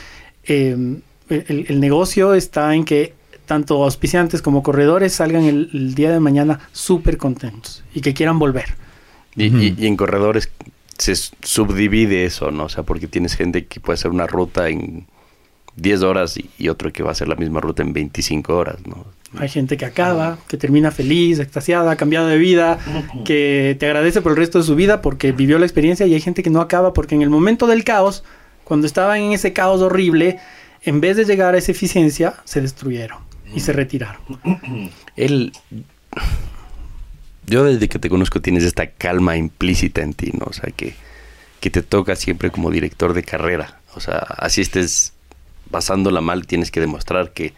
em, 0.44 1.00
el, 1.28 1.78
negocio 1.78 2.34
está 2.34 2.74
en 2.74 2.84
que 2.84 3.14
tanto 3.46 3.84
auspiciantes 3.84 4.40
como 4.42 4.62
corredores 4.62 5.12
salgan 5.12 5.44
el 5.44 5.94
día 5.94 6.10
de 6.10 6.20
mañana 6.20 6.60
súper 6.72 7.18
contentos 7.18 7.84
y 7.94 8.00
que 8.00 8.14
quieran 8.14 8.38
volver. 8.38 8.84
Y, 9.36 9.86
en 9.86 9.96
corredores 9.96 10.50
se 10.98 11.14
subdivide 11.14 12.24
eso, 12.24 12.50
¿no? 12.50 12.64
O 12.64 12.68
sea, 12.68 12.84
porque 12.84 13.06
tienes 13.06 13.34
gente 13.34 13.66
que 13.66 13.80
puede 13.80 13.94
hacer 13.94 14.10
una 14.10 14.26
ruta 14.26 14.68
en 14.68 15.06
10 15.76 16.02
horas 16.02 16.36
y, 16.36 16.68
otro 16.68 16.92
que 16.92 17.02
va 17.02 17.10
a 17.10 17.12
hacer 17.12 17.28
la 17.28 17.34
misma 17.34 17.60
ruta 17.60 17.82
en 17.82 17.92
25 17.92 18.56
horas, 18.56 18.76
¿no? 18.86 19.04
Hay 19.36 19.48
gente 19.48 19.76
que 19.76 19.84
acaba, 19.84 20.38
que 20.46 20.56
termina 20.56 20.92
feliz, 20.92 21.40
extasiada, 21.40 21.96
cambiado 21.96 22.28
de 22.28 22.38
vida, 22.38 22.78
que 23.24 23.76
te 23.80 23.86
agradece 23.86 24.22
por 24.22 24.30
el 24.30 24.38
resto 24.38 24.58
de 24.58 24.64
su 24.64 24.76
vida 24.76 25.02
porque 25.02 25.32
vivió 25.32 25.58
la 25.58 25.66
experiencia 25.66 26.06
y 26.06 26.14
hay 26.14 26.20
gente 26.20 26.44
que 26.44 26.50
no 26.50 26.60
acaba 26.60 26.92
porque 26.92 27.16
en 27.16 27.22
el 27.22 27.30
momento 27.30 27.66
del 27.66 27.82
caos, 27.82 28.22
cuando 28.62 28.86
estaban 28.86 29.20
en 29.20 29.32
ese 29.32 29.52
caos 29.52 29.80
horrible, 29.80 30.38
en 30.82 31.00
vez 31.00 31.16
de 31.16 31.24
llegar 31.24 31.56
a 31.56 31.58
esa 31.58 31.72
eficiencia, 31.72 32.34
se 32.44 32.60
destruyeron 32.60 33.18
y 33.52 33.58
se 33.58 33.72
retiraron. 33.72 34.20
El 35.16 35.52
yo 37.46 37.64
desde 37.64 37.88
que 37.88 37.98
te 37.98 38.08
conozco 38.08 38.40
tienes 38.40 38.64
esta 38.64 38.90
calma 38.90 39.36
implícita 39.36 40.02
en 40.02 40.14
ti, 40.14 40.30
¿no? 40.32 40.46
O 40.46 40.52
sea, 40.52 40.70
que, 40.70 40.94
que 41.60 41.70
te 41.70 41.82
toca 41.82 42.16
siempre 42.16 42.50
como 42.50 42.70
director 42.70 43.12
de 43.12 43.22
carrera. 43.22 43.80
O 43.94 44.00
sea, 44.00 44.18
así 44.18 44.60
estés 44.60 45.12
pasándola 45.70 46.20
mal, 46.20 46.46
tienes 46.46 46.70
que 46.70 46.80
demostrar 46.80 47.32
que 47.32 47.52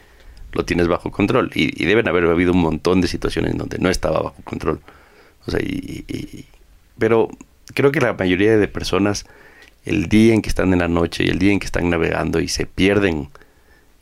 lo 0.52 0.64
tienes 0.64 0.88
bajo 0.88 1.10
control. 1.10 1.50
Y, 1.54 1.84
deben 1.84 2.08
haber 2.08 2.24
habido 2.24 2.52
un 2.52 2.60
montón 2.60 3.00
de 3.00 3.08
situaciones 3.08 3.52
en 3.52 3.58
donde 3.58 3.78
no 3.78 3.90
estaba 3.90 4.20
bajo 4.20 4.42
control. 4.42 4.80
O 5.46 5.50
sea, 5.50 5.60
y, 5.60 6.46
pero 6.98 7.28
creo 7.74 7.92
que 7.92 8.00
la 8.00 8.14
mayoría 8.14 8.56
de 8.56 8.68
personas, 8.68 9.26
el 9.84 10.08
día 10.08 10.34
en 10.34 10.42
que 10.42 10.48
están 10.48 10.72
en 10.72 10.80
la 10.80 10.88
noche 10.88 11.24
y 11.24 11.28
el 11.28 11.38
día 11.38 11.52
en 11.52 11.60
que 11.60 11.66
están 11.66 11.88
navegando 11.90 12.40
y 12.40 12.48
se 12.48 12.66
pierden, 12.66 13.28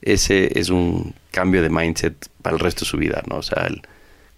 ese 0.03 0.59
es 0.59 0.71
un 0.71 1.15
cambio 1.31 1.63
de 1.63 1.71
mindset 1.71 2.29
para 2.43 2.55
el 2.55 2.61
resto 2.61 2.85
de 2.85 2.91
su 2.91 2.97
vida, 2.97 3.23
¿no? 3.29 3.37
O 3.37 3.43
sea, 3.43 3.67
el, 3.67 3.83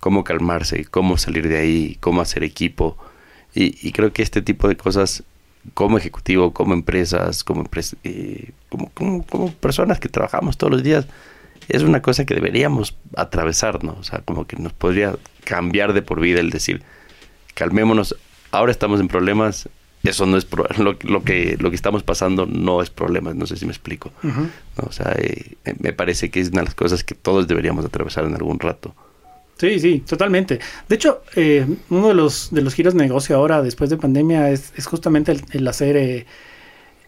cómo 0.00 0.24
calmarse, 0.24 0.84
cómo 0.84 1.16
salir 1.18 1.48
de 1.48 1.58
ahí, 1.58 1.96
cómo 2.00 2.20
hacer 2.20 2.44
equipo. 2.44 2.96
Y, 3.54 3.92
creo 3.92 4.12
que 4.12 4.22
este 4.22 4.42
tipo 4.42 4.68
de 4.68 4.76
cosas, 4.76 5.22
como 5.72 5.96
ejecutivo, 5.96 6.52
como 6.52 6.74
empresas, 6.74 7.42
como, 7.42 7.64
eh, 8.04 8.50
como, 8.68 9.22
como, 9.24 9.52
personas 9.52 9.98
que 9.98 10.10
trabajamos 10.10 10.58
todos 10.58 10.72
los 10.72 10.82
días, 10.82 11.06
es 11.68 11.82
una 11.82 12.02
cosa 12.02 12.26
que 12.26 12.34
deberíamos 12.34 12.96
atravesar, 13.16 13.82
¿no? 13.82 13.96
O 13.98 14.04
sea, 14.04 14.20
como 14.20 14.46
que 14.46 14.56
nos 14.56 14.74
podría 14.74 15.16
cambiar 15.44 15.94
de 15.94 16.02
por 16.02 16.20
vida 16.20 16.40
el 16.40 16.50
decir, 16.50 16.82
calmémonos, 17.54 18.14
ahora 18.50 18.72
estamos 18.72 19.00
en 19.00 19.08
problemas, 19.08 19.70
eso 20.02 20.26
no 20.26 20.36
es 20.36 20.46
lo, 20.78 21.24
que 21.24 21.56
lo 21.58 21.70
que 21.70 21.76
estamos 21.76 22.02
pasando 22.02 22.46
no 22.46 22.82
es 22.82 22.90
problema, 22.90 23.34
no 23.34 23.46
sé 23.46 23.56
si 23.56 23.64
me 23.64 23.72
explico. 23.72 24.12
O 24.76 24.92
sea, 24.92 25.14
eh, 25.18 25.56
me 25.80 25.92
parece 25.92 26.30
que 26.30 26.40
es 26.40 26.50
una 26.50 26.60
de 26.60 26.66
las 26.66 26.74
cosas 26.74 27.04
que 27.04 27.14
todos 27.14 27.48
deberíamos 27.48 27.84
atravesar 27.84 28.24
en 28.24 28.34
algún 28.34 28.60
rato. 28.60 28.94
Sí, 29.58 29.80
sí, 29.80 30.00
totalmente. 30.00 30.60
De 30.86 30.94
hecho, 30.96 31.22
eh, 31.34 31.66
uno 31.88 32.08
de 32.08 32.14
los, 32.14 32.50
de 32.50 32.60
los 32.60 32.74
giros 32.74 32.92
de 32.92 33.00
negocio 33.00 33.36
ahora, 33.36 33.62
después 33.62 33.88
de 33.88 33.96
pandemia, 33.96 34.50
es, 34.50 34.72
es 34.76 34.86
justamente 34.86 35.34
el, 35.52 35.66
hacer 35.66 35.96
eh, 35.96 36.26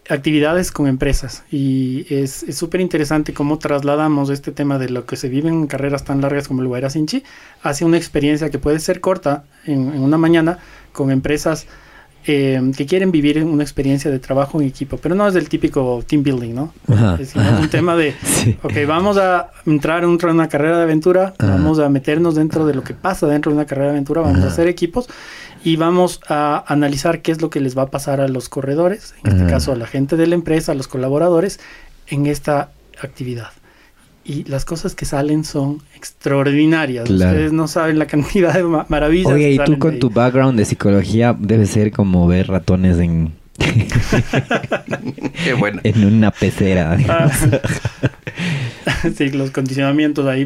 actividades 0.09 0.71
con 0.71 0.87
empresas. 0.87 1.43
Y 1.51 2.07
es 2.09 2.45
súper 2.57 2.81
interesante 2.81 3.33
cómo 3.33 3.59
trasladamos 3.59 4.31
este 4.31 4.51
tema 4.51 4.79
de 4.79 4.89
lo 4.89 5.05
que 5.05 5.15
se 5.15 5.29
vive 5.29 5.49
en 5.49 5.67
carreras 5.67 6.03
tan 6.05 6.21
largas 6.21 6.47
como 6.47 6.61
el 6.63 6.67
Guaira 6.67 6.89
Sinchi 6.89 7.23
hacia 7.61 7.85
una 7.85 7.97
experiencia 7.97 8.49
que 8.49 8.57
puede 8.57 8.79
ser 8.79 8.99
corta 8.99 9.45
en, 9.65 9.93
en 9.93 10.01
una 10.01 10.17
mañana 10.17 10.57
con 10.91 11.11
empresas 11.11 11.67
eh, 12.31 12.71
que 12.77 12.85
quieren 12.85 13.11
vivir 13.11 13.43
una 13.43 13.63
experiencia 13.63 14.11
de 14.11 14.19
trabajo 14.19 14.61
en 14.61 14.67
equipo, 14.67 14.97
pero 14.97 15.15
no 15.15 15.27
es 15.27 15.33
del 15.33 15.49
típico 15.49 16.03
team 16.05 16.21
building, 16.21 16.53
¿no? 16.53 16.71
es 17.19 17.35
un 17.35 17.69
tema 17.69 17.95
de, 17.95 18.13
ok, 18.61 18.73
vamos 18.87 19.17
a 19.17 19.49
entrar 19.65 20.03
en 20.03 20.11
una 20.11 20.47
carrera 20.47 20.77
de 20.77 20.83
aventura, 20.83 21.33
vamos 21.39 21.79
a 21.79 21.89
meternos 21.89 22.35
dentro 22.35 22.67
de 22.67 22.75
lo 22.75 22.83
que 22.83 22.93
pasa 22.93 23.25
dentro 23.25 23.51
de 23.51 23.57
una 23.57 23.65
carrera 23.65 23.87
de 23.87 23.93
aventura, 23.93 24.21
vamos 24.21 24.43
a 24.43 24.47
hacer 24.49 24.67
equipos 24.67 25.09
y 25.63 25.77
vamos 25.77 26.19
a 26.29 26.63
analizar 26.67 27.23
qué 27.23 27.31
es 27.31 27.41
lo 27.41 27.49
que 27.49 27.61
les 27.61 27.75
va 27.75 27.81
a 27.83 27.87
pasar 27.87 28.21
a 28.21 28.27
los 28.27 28.47
corredores, 28.47 29.15
en 29.23 29.31
este 29.31 29.49
caso 29.49 29.71
a 29.71 29.75
la 29.75 29.87
gente 29.87 30.15
de 30.15 30.27
la 30.27 30.35
empresa, 30.35 30.73
a 30.73 30.75
los 30.75 30.87
colaboradores, 30.87 31.59
en 32.09 32.27
esta 32.27 32.69
actividad 33.01 33.49
y 34.29 34.43
las 34.43 34.63
cosas 34.63 34.93
que 34.93 35.05
salen 35.05 35.43
son 35.43 35.81
extraordinarias. 35.95 37.09
Ustedes 37.09 37.51
no 37.51 37.67
saben 37.67 37.97
la 37.97 38.05
cantidad 38.05 38.53
de 38.53 38.63
maravillas. 38.87 39.33
Oye, 39.33 39.49
y 39.49 39.57
tú 39.57 39.79
con 39.79 39.97
tu 39.97 40.11
background 40.11 40.55
de 40.55 40.65
psicología 40.65 41.35
debe 41.37 41.65
ser 41.65 41.91
como 41.91 42.27
ver 42.27 42.47
ratones 42.47 42.99
en 42.99 43.33
Qué 45.43 45.53
bueno. 45.53 45.81
En 45.83 46.05
una 46.05 46.29
pecera. 46.29 46.95
Ah. 47.09 47.29
sí, 49.15 49.29
los 49.31 49.51
condicionamientos 49.51 50.25
ahí. 50.25 50.45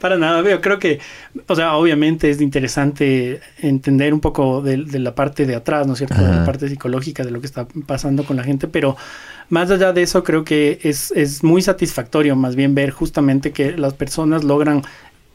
para 0.00 0.16
nada. 0.16 0.48
Yo 0.48 0.60
creo 0.60 0.78
que, 0.78 1.00
o 1.46 1.54
sea, 1.54 1.74
obviamente 1.74 2.30
es 2.30 2.40
interesante 2.40 3.40
entender 3.58 4.14
un 4.14 4.20
poco 4.20 4.62
de, 4.62 4.76
la 4.98 5.14
parte 5.14 5.46
de 5.46 5.56
atrás, 5.56 5.86
¿no 5.86 5.94
es 5.94 5.98
cierto? 5.98 6.22
De 6.22 6.28
la 6.28 6.44
parte 6.44 6.68
psicológica 6.68 7.24
de 7.24 7.30
lo 7.30 7.40
que 7.40 7.46
está 7.46 7.66
pasando 7.86 8.24
con 8.24 8.36
la 8.36 8.44
gente, 8.44 8.68
pero 8.68 8.96
más 9.48 9.70
allá 9.70 9.92
de 9.92 10.02
eso, 10.02 10.24
creo 10.24 10.44
que 10.44 10.78
es, 10.82 11.12
es 11.12 11.44
muy 11.44 11.62
satisfactorio 11.62 12.36
más 12.36 12.56
bien 12.56 12.74
ver 12.74 12.90
justamente 12.90 13.52
que 13.52 13.76
las 13.76 13.94
personas 13.94 14.44
logran 14.44 14.82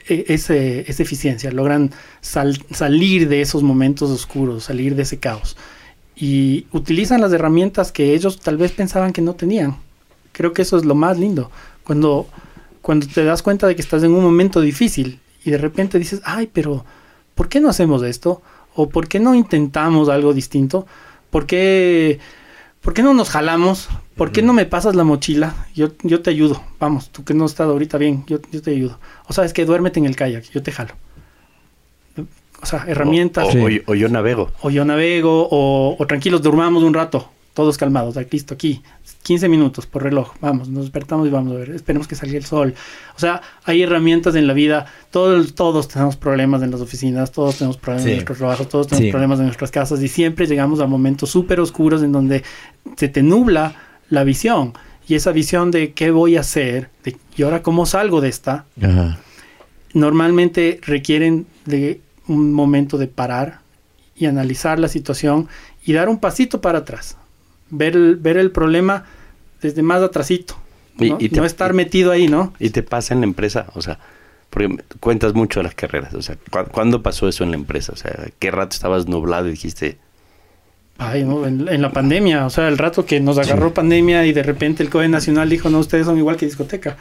e, 0.07 0.25
ese, 0.27 0.89
esa 0.89 1.03
eficiencia, 1.03 1.51
logran 1.51 1.91
salir 2.21 3.29
de 3.29 3.41
esos 3.41 3.63
momentos 3.63 4.09
oscuros, 4.09 4.65
salir 4.65 4.95
de 4.95 5.03
ese 5.03 5.19
caos 5.19 5.55
y 6.21 6.67
utilizan 6.71 7.19
las 7.19 7.33
herramientas 7.33 7.91
que 7.91 8.13
ellos 8.13 8.39
tal 8.39 8.55
vez 8.55 8.71
pensaban 8.71 9.11
que 9.11 9.23
no 9.23 9.33
tenían. 9.33 9.77
Creo 10.33 10.53
que 10.53 10.61
eso 10.61 10.77
es 10.77 10.85
lo 10.85 10.93
más 10.93 11.17
lindo. 11.17 11.49
Cuando, 11.83 12.27
cuando 12.83 13.07
te 13.07 13.25
das 13.25 13.41
cuenta 13.41 13.65
de 13.65 13.75
que 13.75 13.81
estás 13.81 14.03
en 14.03 14.11
un 14.11 14.23
momento 14.23 14.61
difícil 14.61 15.19
y 15.43 15.49
de 15.49 15.57
repente 15.57 15.97
dices, 15.97 16.21
ay, 16.23 16.47
pero 16.53 16.85
¿por 17.33 17.49
qué 17.49 17.59
no 17.59 17.69
hacemos 17.69 18.03
esto? 18.03 18.43
¿O 18.75 18.88
por 18.88 19.07
qué 19.07 19.19
no 19.19 19.33
intentamos 19.33 20.09
algo 20.09 20.31
distinto? 20.31 20.85
¿Por 21.31 21.47
qué, 21.47 22.19
¿por 22.81 22.93
qué 22.93 23.01
no 23.01 23.15
nos 23.15 23.31
jalamos? 23.31 23.89
¿Por 24.15 24.31
qué 24.31 24.41
no 24.41 24.53
me 24.53 24.65
pasas 24.65 24.95
la 24.95 25.03
mochila? 25.03 25.67
Yo, 25.73 25.89
yo 26.03 26.21
te 26.21 26.29
ayudo. 26.29 26.61
Vamos, 26.79 27.09
tú 27.09 27.23
que 27.23 27.33
no 27.33 27.45
estás 27.45 27.67
ahorita 27.67 27.97
bien, 27.97 28.23
yo, 28.27 28.39
yo 28.51 28.61
te 28.61 28.71
ayudo. 28.71 28.99
O 29.27 29.33
sabes 29.33 29.53
que 29.53 29.65
duérmete 29.65 29.99
en 29.99 30.05
el 30.05 30.15
kayak, 30.15 30.43
yo 30.51 30.61
te 30.61 30.71
jalo. 30.71 30.93
O 32.61 32.65
sea, 32.65 32.83
herramientas. 32.88 33.47
O, 33.47 33.51
Sí. 33.51 33.81
o- 33.88 33.91
o 33.91 33.95
yo 33.95 34.07
navego. 34.09 34.51
o 34.61 34.69
yo 34.69 34.85
navego, 34.85 35.47
o, 35.49 35.95
o 35.97 36.05
tranquilos, 36.07 36.43
durmamos 36.43 36.83
un 36.83 36.93
rato, 36.93 37.29
todos 37.55 37.77
calmados, 37.77 38.17
aquí, 38.17 38.38
listo, 38.38 38.53
aquí, 38.53 38.81
15 39.23 39.49
minutos 39.49 39.88
por 39.88 40.03
reloj, 40.03 40.33
vamos, 40.41 40.69
nos 40.69 40.83
despertamos 40.83 41.27
y 41.27 41.31
vamos 41.31 41.53
a 41.53 41.57
ver, 41.57 41.71
esperemos 41.71 42.07
que 42.07 42.15
salga 42.15 42.38
el 42.38 42.45
sol. 42.45 42.75
O 43.15 43.19
sea, 43.19 43.41
hay 43.65 43.81
herramientas 43.81 44.35
en 44.35 44.45
la 44.45 44.53
vida, 44.53 44.85
todos, 45.09 45.55
todos 45.55 45.88
tenemos 45.88 46.15
problemas 46.17 46.61
en 46.61 46.69
las 46.71 46.81
oficinas, 46.81 47.31
todos 47.31 47.57
tenemos 47.57 47.77
problemas 47.77 48.03
Sí. 48.03 48.09
en 48.09 48.15
nuestros 48.17 48.38
trabajos, 48.38 48.69
todos 48.69 48.88
tenemos 48.88 49.05
Sí. 49.07 49.11
problemas 49.11 49.39
en 49.39 49.45
nuestras 49.45 49.71
casas 49.71 50.01
y 50.03 50.07
siempre 50.07 50.45
llegamos 50.45 50.79
a 50.81 50.85
momentos 50.85 51.29
súper 51.31 51.59
oscuros 51.59 52.03
en 52.03 52.11
donde 52.11 52.43
se 52.95 53.07
te 53.09 53.23
nubla 53.23 53.73
la 54.11 54.23
visión. 54.23 54.73
Y 55.07 55.15
esa 55.15 55.31
visión 55.31 55.71
de 55.71 55.93
qué 55.93 56.11
voy 56.11 56.38
a 56.38 56.41
hacer, 56.41 56.89
de, 57.03 57.17
y 57.35 57.41
ahora 57.41 57.63
cómo 57.63 57.85
salgo 57.88 58.21
de 58.21 58.29
esta, 58.29 58.65
Ajá. 58.81 59.17
normalmente 59.93 60.79
requieren 60.83 61.47
de 61.65 62.01
un 62.27 62.53
momento 62.53 62.97
de 62.97 63.07
parar 63.07 63.59
y 64.15 64.25
analizar 64.27 64.79
la 64.79 64.88
situación 64.88 65.47
y 65.85 65.93
dar 65.93 66.07
un 66.09 66.19
pasito 66.19 66.61
para 66.61 66.79
atrás. 66.79 67.17
Ver 67.69 67.95
el, 67.95 68.15
ver 68.17 68.38
el 68.38 68.51
problema 68.51 69.05
desde 69.61 69.81
más 69.81 70.01
atrasito. 70.01 70.55
Y- 70.99 71.09
¿no? 71.09 71.17
y 71.19 71.29
te- 71.29 71.38
No 71.39 71.45
estar 71.45 71.73
metido 71.73 72.11
ahí, 72.11 72.27
¿no? 72.27 72.53
Y 72.59 72.69
te 72.69 72.83
pasa 72.83 73.13
en 73.13 73.21
la 73.21 73.25
empresa, 73.25 73.67
o 73.73 73.81
sea, 73.81 73.97
porque 74.49 74.77
cuentas 74.99 75.33
mucho 75.33 75.59
de 75.61 75.63
las 75.63 75.73
carreras, 75.75 76.13
o 76.13 76.21
sea, 76.21 76.35
¿cu- 76.51 76.69
¿cuándo 76.71 77.01
pasó 77.01 77.27
eso 77.27 77.43
en 77.43 77.51
la 77.51 77.55
empresa? 77.57 77.93
O 77.93 77.95
sea, 77.95 78.13
¿qué 78.39 78.51
rato 78.51 78.75
estabas 78.75 79.07
nublado 79.07 79.47
y 79.47 79.51
dijiste, 79.51 79.97
Ay, 80.97 81.23
¿no? 81.23 81.47
En, 81.47 81.68
en 81.68 81.81
la 81.81 81.91
pandemia, 81.91 82.45
o 82.45 82.49
sea, 82.49 82.68
el 82.68 82.77
rato 82.77 83.05
que 83.05 83.19
nos 83.19 83.38
agarró 83.38 83.73
pandemia 83.73 84.26
y 84.26 84.34
de 84.34 84.43
repente 84.43 84.84
el 84.84 84.89
COE 84.89 85.07
Nacional 85.07 85.49
dijo, 85.49 85.69
no, 85.69 85.80
ustedes 85.80 86.05
son 86.05 86.18
igual 86.18 86.38
que 86.38 86.45
discoteca. 86.45 86.97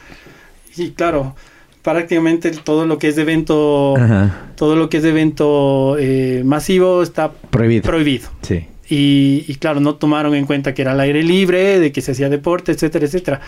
Y 0.75 0.91
claro, 0.91 1.35
prácticamente 1.83 2.49
todo 2.51 2.85
lo 2.87 2.97
que 2.97 3.09
es 3.09 3.15
de 3.15 3.21
evento, 3.23 3.95
Ajá. 3.97 4.47
todo 4.55 4.75
lo 4.75 4.89
que 4.89 4.97
es 4.97 5.03
de 5.03 5.09
evento 5.09 5.97
eh, 5.99 6.41
masivo 6.45 7.03
está 7.03 7.31
Prohibido. 7.31 7.83
prohibido. 7.83 8.29
sí. 8.41 8.65
Y, 8.93 9.45
y 9.47 9.55
claro, 9.55 9.79
no 9.79 9.95
tomaron 9.95 10.35
en 10.35 10.45
cuenta 10.45 10.73
que 10.73 10.81
era 10.81 10.91
al 10.91 10.99
aire 10.99 11.23
libre, 11.23 11.79
de 11.79 11.93
que 11.93 12.01
se 12.01 12.11
hacía 12.11 12.27
deporte, 12.27 12.73
etcétera, 12.73 13.05
etcétera. 13.05 13.39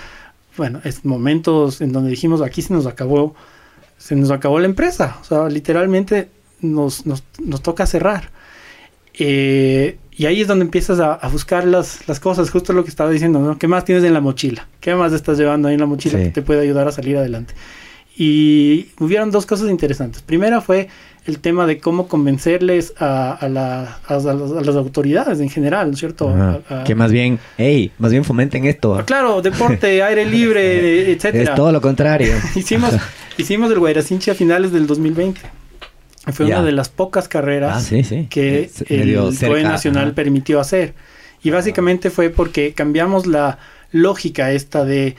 Bueno, 0.56 0.80
es 0.86 1.04
momentos 1.04 1.82
en 1.82 1.92
donde 1.92 2.12
dijimos, 2.12 2.42
aquí 2.42 2.62
se 2.62 2.72
nos 2.74 2.86
acabó, 2.86 3.36
se 3.98 4.16
nos 4.16 4.32
acabó 4.32 4.60
la 4.60 4.68
empresa. 4.68 5.18
O 5.20 5.26
sea, 5.26 5.50
literalmente 5.50 6.30
nos, 6.62 7.06
nos, 7.06 7.24
nos 7.44 7.62
toca 7.62 7.86
cerrar. 7.86 8.30
Eh, 9.20 9.98
y 10.18 10.26
ahí 10.26 10.42
es 10.42 10.48
donde 10.48 10.66
empiezas 10.66 11.00
a, 11.00 11.14
a 11.14 11.28
buscar 11.30 11.66
las, 11.66 12.08
las 12.08 12.20
cosas, 12.20 12.50
justo 12.50 12.72
lo 12.74 12.84
que 12.84 12.90
estaba 12.90 13.10
diciendo, 13.10 13.40
¿no? 13.40 13.58
¿Qué 13.58 13.68
más 13.68 13.84
tienes 13.86 14.04
en 14.04 14.14
la 14.14 14.22
mochila? 14.22 14.68
¿Qué 14.80 14.94
más 14.96 15.12
estás 15.14 15.38
llevando 15.38 15.68
ahí 15.68 15.74
en 15.76 15.80
la 15.80 15.86
mochila 15.88 16.18
Sí. 16.20 16.26
que 16.26 16.32
te 16.32 16.42
puede 16.42 16.62
ayudar 16.62 16.88
a 16.88 16.92
salir 16.92 17.18
adelante? 17.18 17.54
Y 18.16 18.88
hubieron 19.00 19.32
dos 19.32 19.46
cosas 19.48 19.70
interesantes. 19.70 20.22
Primera 20.22 20.62
fue 20.62 20.88
el 21.26 21.40
tema 21.40 21.66
de 21.66 21.80
cómo 21.80 22.08
convencerles 22.08 22.94
a, 23.00 23.32
a, 23.34 23.50
la- 23.50 23.98
a 24.06 24.14
las, 24.16 24.26
a 24.28 24.34
las 24.36 24.76
autoridades 24.76 25.40
en 25.40 25.50
general, 25.50 25.88
¿no 25.88 25.94
es 25.94 26.00
cierto? 26.00 26.32
Que 26.86 26.94
más 26.96 27.12
bien, 27.12 27.40
hey, 27.58 27.92
más 27.98 28.12
bien 28.12 28.24
fomenten 28.24 28.66
esto. 28.66 28.96
Ah, 28.96 29.04
Claro, 29.06 29.42
deporte, 29.42 30.04
aire 30.04 30.26
libre, 30.26 31.12
etcétera. 31.12 31.44
Es 31.52 31.56
todo 31.56 31.72
lo 31.72 31.82
contrario. 31.82 32.34
Hicimos, 32.56 32.94
hicimos 33.38 33.72
el 33.72 33.80
Guairacinchi 33.80 34.30
a 34.32 34.36
finales 34.36 34.72
del 34.72 34.86
2020. 34.86 35.42
Fue 36.32 36.46
una 36.46 36.62
de 36.64 36.72
las 36.72 36.88
pocas 36.90 37.28
carreras 37.28 37.78
Ah, 37.78 37.82
sí, 37.82 38.04
sí. 38.04 38.28
que 38.30 38.64
Es 38.64 38.82
el 38.90 39.14
COE 39.16 39.64
Nacional 39.64 40.06
ajá. 40.08 40.16
permitió 40.16 40.60
hacer. 40.60 40.94
Y 41.44 41.50
básicamente 41.50 42.10
fue 42.10 42.30
porque 42.30 42.74
cambiamos 42.74 43.26
la 43.28 43.58
lógica 43.92 44.52
esta 44.52 44.86
de 44.86 45.16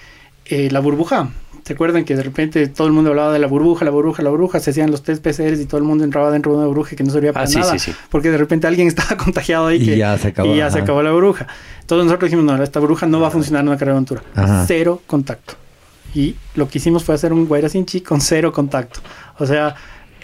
eh, 0.47 0.69
la 0.71 0.81
burbuja. 0.81 1.29
¿Se 1.65 1.73
acuerdan 1.75 2.05
que 2.05 2.15
de 2.15 2.23
repente 2.23 2.67
todo 2.69 2.87
el 2.87 2.93
mundo 2.93 3.11
hablaba 3.11 3.33
de 3.33 3.39
la 3.39 3.47
burbuja, 3.47 3.85
la 3.87 3.91
burbuja, 3.91 4.23
la 4.23 4.31
burbuja? 4.31 4.61
Se 4.61 4.71
hacían 4.71 4.91
los 4.91 5.03
test 5.03 5.23
PCRs 5.23 5.61
y 5.61 5.67
todo 5.67 5.79
el 5.79 5.85
mundo 5.85 6.05
entraba 6.05 6.31
dentro 6.31 6.53
de 6.53 6.59
una 6.59 6.67
burbuja 6.67 6.95
que 6.97 7.05
no 7.05 7.11
servía 7.11 7.33
para 7.33 7.45
Ah, 7.45 7.49
sí, 7.49 7.59
nada. 7.59 7.73
sí, 7.73 7.79
sí. 7.79 7.93
Porque 8.11 8.31
de 8.31 8.37
repente 8.39 8.67
alguien 8.67 8.89
estaba 8.89 9.17
contagiado 9.17 9.67
ahí 9.67 9.83
Y 9.83 9.87
que, 9.87 9.97
ya 9.99 10.17
se 10.19 10.29
acabó, 10.29 10.55
y 10.55 10.59
ya 10.59 10.71
se 10.71 10.79
ajá. 10.79 10.85
acabó 10.85 11.03
la 11.03 11.13
burbuja. 11.13 11.47
Entonces 11.81 12.05
nosotros 12.07 12.31
dijimos, 12.31 12.45
no, 12.57 12.63
esta 12.63 12.81
burbuja 12.81 13.07
no 13.07 13.21
va 13.21 13.29
a 13.29 13.31
funcionar 13.31 13.63
en 13.63 13.69
una 13.69 13.77
carrera 13.79 13.93
de 13.95 13.97
aventura. 13.99 14.23
Ajá. 14.35 14.65
Cero 14.67 15.03
contacto. 15.07 15.55
Y 16.15 16.37
lo 16.55 16.69
que 16.69 16.79
hicimos 16.79 17.03
fue 17.05 17.15
hacer 17.15 17.33
un 17.33 17.47
Guairacinchi 17.47 18.01
con 18.03 18.21
cero 18.21 18.53
contacto. 18.53 19.01
O 19.39 19.47
sea, 19.47 19.75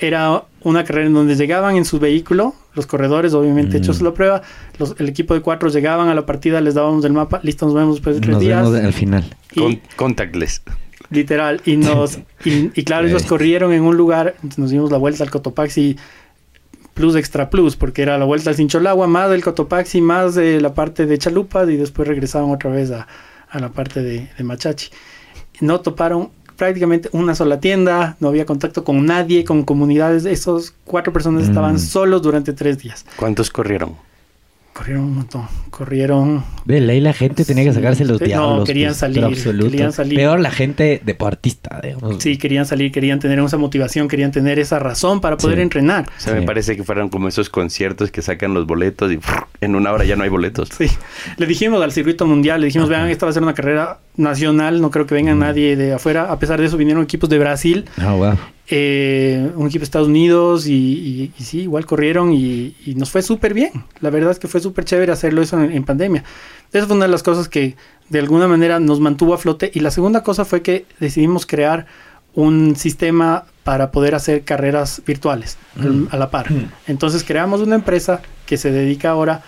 era 0.01 0.45
una 0.63 0.85
carrera 0.85 1.07
en 1.07 1.15
donde 1.15 1.35
llegaban 1.37 1.77
en 1.77 1.85
su 1.85 1.99
vehículo, 1.99 2.55
los 2.75 2.87
corredores, 2.87 3.35
obviamente 3.35 3.79
Mm. 3.79 3.83
hechos 3.83 4.01
la 4.03 4.13
prueba, 4.15 4.43
los- 4.79 4.95
el 4.99 5.09
equipo 5.09 5.35
de 5.35 5.41
cuatro 5.41 5.69
llegaban 5.69 6.09
a 6.09 6.15
la 6.15 6.27
partida, 6.27 6.61
les 6.61 6.75
dábamos 6.75 7.05
el 7.05 7.13
mapa, 7.13 7.41
listo, 7.43 7.67
nos 7.67 7.75
vemos 7.75 7.97
después 7.97 8.17
de 8.17 8.21
tres 8.23 8.33
Nos 8.35 8.41
días. 8.43 8.71
vemos 8.71 8.85
al 8.87 8.93
final. 8.93 9.25
Y, 9.53 9.61
Con- 9.61 9.81
contactless? 9.97 10.63
literal, 11.11 11.61
y 11.65 11.77
nos, 11.77 12.19
y, 12.45 12.71
y 12.79 12.85
claro, 12.85 13.09
ellos 13.09 13.25
corrieron 13.25 13.73
en 13.73 13.83
un 13.83 13.97
lugar, 13.97 14.37
nos 14.57 14.71
dimos 14.71 14.91
la 14.93 14.99
vuelta 14.99 15.25
al 15.25 15.31
Cotopaxi 15.31 15.97
plus 16.95 17.17
extra 17.17 17.51
plus, 17.51 17.77
porque 17.77 18.03
era 18.03 18.19
la 18.19 18.25
vuelta 18.27 18.51
al 18.51 18.57
Sincholagua, 18.57 19.07
más 19.07 19.31
del 19.31 19.43
Cotopaxi, 19.43 20.01
más 20.01 20.35
de 20.35 20.61
la 20.61 20.75
parte 20.75 21.07
de 21.07 21.19
Chalupas, 21.19 21.69
y 21.69 21.77
después 21.77 22.07
regresaban 22.07 22.51
otra 22.51 22.71
vez 22.71 22.91
a, 22.91 23.07
a 23.49 23.59
la 23.59 23.71
parte 23.71 24.03
de, 24.03 24.29
de 24.37 24.45
Machachi. 24.45 24.89
No 25.61 25.81
toparon 25.81 26.31
prácticamente 26.61 27.09
una 27.13 27.35
sola 27.35 27.59
tienda, 27.59 28.17
no 28.21 28.29
había 28.29 28.45
contacto 28.45 28.85
con 28.85 29.07
nadie, 29.07 29.45
con 29.45 29.65
comunidades, 29.65 30.27
esos 30.27 30.75
cuatro 30.85 31.11
personas 31.11 31.45
estaban 31.45 31.77
Mm. 31.77 31.79
solos 31.79 32.21
durante 32.21 32.53
tres 32.53 32.77
días. 32.79 33.07
¿Cuántos 33.17 33.49
corrieron? 33.51 33.97
Corrieron 34.75 35.05
un 35.05 35.15
montón, 35.17 35.49
corrieron 35.71 36.45
De 36.65 36.81
ley 36.81 37.01
la 37.01 37.13
gente 37.13 37.45
tenía 37.45 37.65
que 37.65 37.71
Sí. 37.71 37.77
sacarse 37.77 38.05
los 38.05 38.21
No, 38.21 38.27
diablos. 38.27 38.65
querían 38.67 38.91
pues, 38.91 38.99
salir, 38.99 39.25
absoluto. 39.25 39.71
querían 39.73 39.93
salir. 39.93 40.17
Peor 40.17 40.39
la 40.41 40.51
gente 40.53 41.01
deportista, 41.05 41.81
digamos. 41.83 42.23
Sí, 42.23 42.37
querían 42.39 42.65
salir, 42.67 42.93
querían 42.93 43.19
tener 43.19 43.39
esa 43.41 43.57
motivación, 43.59 44.07
querían 44.07 44.31
tener 44.31 44.59
esa 44.59 44.79
razón 44.79 45.21
para 45.21 45.37
poder 45.39 45.57
Sí. 45.57 45.63
entrenar. 45.63 46.07
O 46.17 46.21
sea, 46.21 46.35
me 46.35 46.41
Sí. 46.41 46.47
parece 46.47 46.77
que 46.77 46.85
fueron 46.85 47.09
como 47.09 47.27
esos 47.29 47.51
conciertos 47.51 48.11
que 48.13 48.23
sacan 48.23 48.55
los 48.55 48.67
boletos 48.67 49.11
y 49.13 49.19
en 49.61 49.75
una 49.75 49.91
hora 49.93 50.05
ya 50.05 50.15
no 50.15 50.23
hay 50.23 50.31
boletos. 50.31 50.69
Sí, 50.79 50.87
le 51.37 51.47
dijimos 51.47 51.83
al 51.83 51.91
circuito 51.93 52.25
mundial, 52.27 52.61
le 52.61 52.67
dijimos, 52.69 52.89
vean, 52.89 53.09
esta 53.09 53.27
va 53.27 53.31
a 53.31 53.33
ser 53.33 53.43
una 53.43 53.55
carrera 53.55 53.99
nacional, 54.17 54.81
no 54.81 54.91
creo 54.91 55.07
que 55.07 55.15
venga 55.15 55.35
nadie 55.35 55.77
de 55.77 55.95
afuera. 55.95 56.31
A 56.33 56.39
pesar 56.39 56.61
de 56.61 56.67
eso, 56.67 56.77
vinieron 56.77 57.03
equipos 57.03 57.29
de 57.31 57.39
Brasil, 57.39 57.85
Ah, 57.99 58.13
wow. 58.15 58.35
eh, 58.69 59.51
un 59.57 59.67
equipo 59.67 59.81
de 59.81 59.85
Estados 59.85 60.09
Unidos 60.09 60.67
y, 60.67 60.73
y- 60.75 61.33
y 61.39 61.43
sí, 61.45 61.61
igual 61.63 61.87
corrieron 61.87 62.33
y, 62.33 62.75
y 62.87 62.95
nos 62.97 63.11
fue 63.11 63.23
súper 63.23 63.55
bien. 63.55 63.71
La 64.01 64.11
verdad 64.11 64.31
es 64.31 64.39
que 64.39 64.49
fue 64.49 64.61
súper 64.61 64.85
chévere 64.85 65.13
hacerlo 65.13 65.43
eso 65.43 65.61
en, 65.61 65.73
en 65.73 65.85
pandemia. 65.85 66.25
Esa 66.73 66.87
fue 66.87 66.97
una 66.97 67.07
de 67.07 67.11
las 67.11 67.23
cosas 67.23 67.49
que 67.49 67.77
de 68.09 68.19
alguna 68.19 68.47
manera 68.49 68.79
nos 68.81 69.01
mantuvo 69.01 69.35
a 69.35 69.39
flote. 69.39 69.71
Y 69.75 69.81
la 69.81 69.91
segunda 69.91 70.23
cosa 70.23 70.45
fue 70.45 70.63
que 70.63 70.87
decidimos 71.01 71.47
crear 71.47 71.87
un 72.35 72.77
sistema 72.77 73.45
para 73.65 73.91
poder 73.91 74.15
hacer 74.15 74.43
carreras 74.43 75.03
virtuales 75.07 75.59
al- 75.79 76.09
a 76.11 76.17
la 76.17 76.31
par. 76.31 76.47
Entonces 76.87 77.25
creamos 77.25 77.61
una 77.61 77.75
empresa 77.75 78.23
que 78.47 78.57
se 78.57 78.71
dedica 78.71 79.11
ahora 79.11 79.35
a 79.35 79.43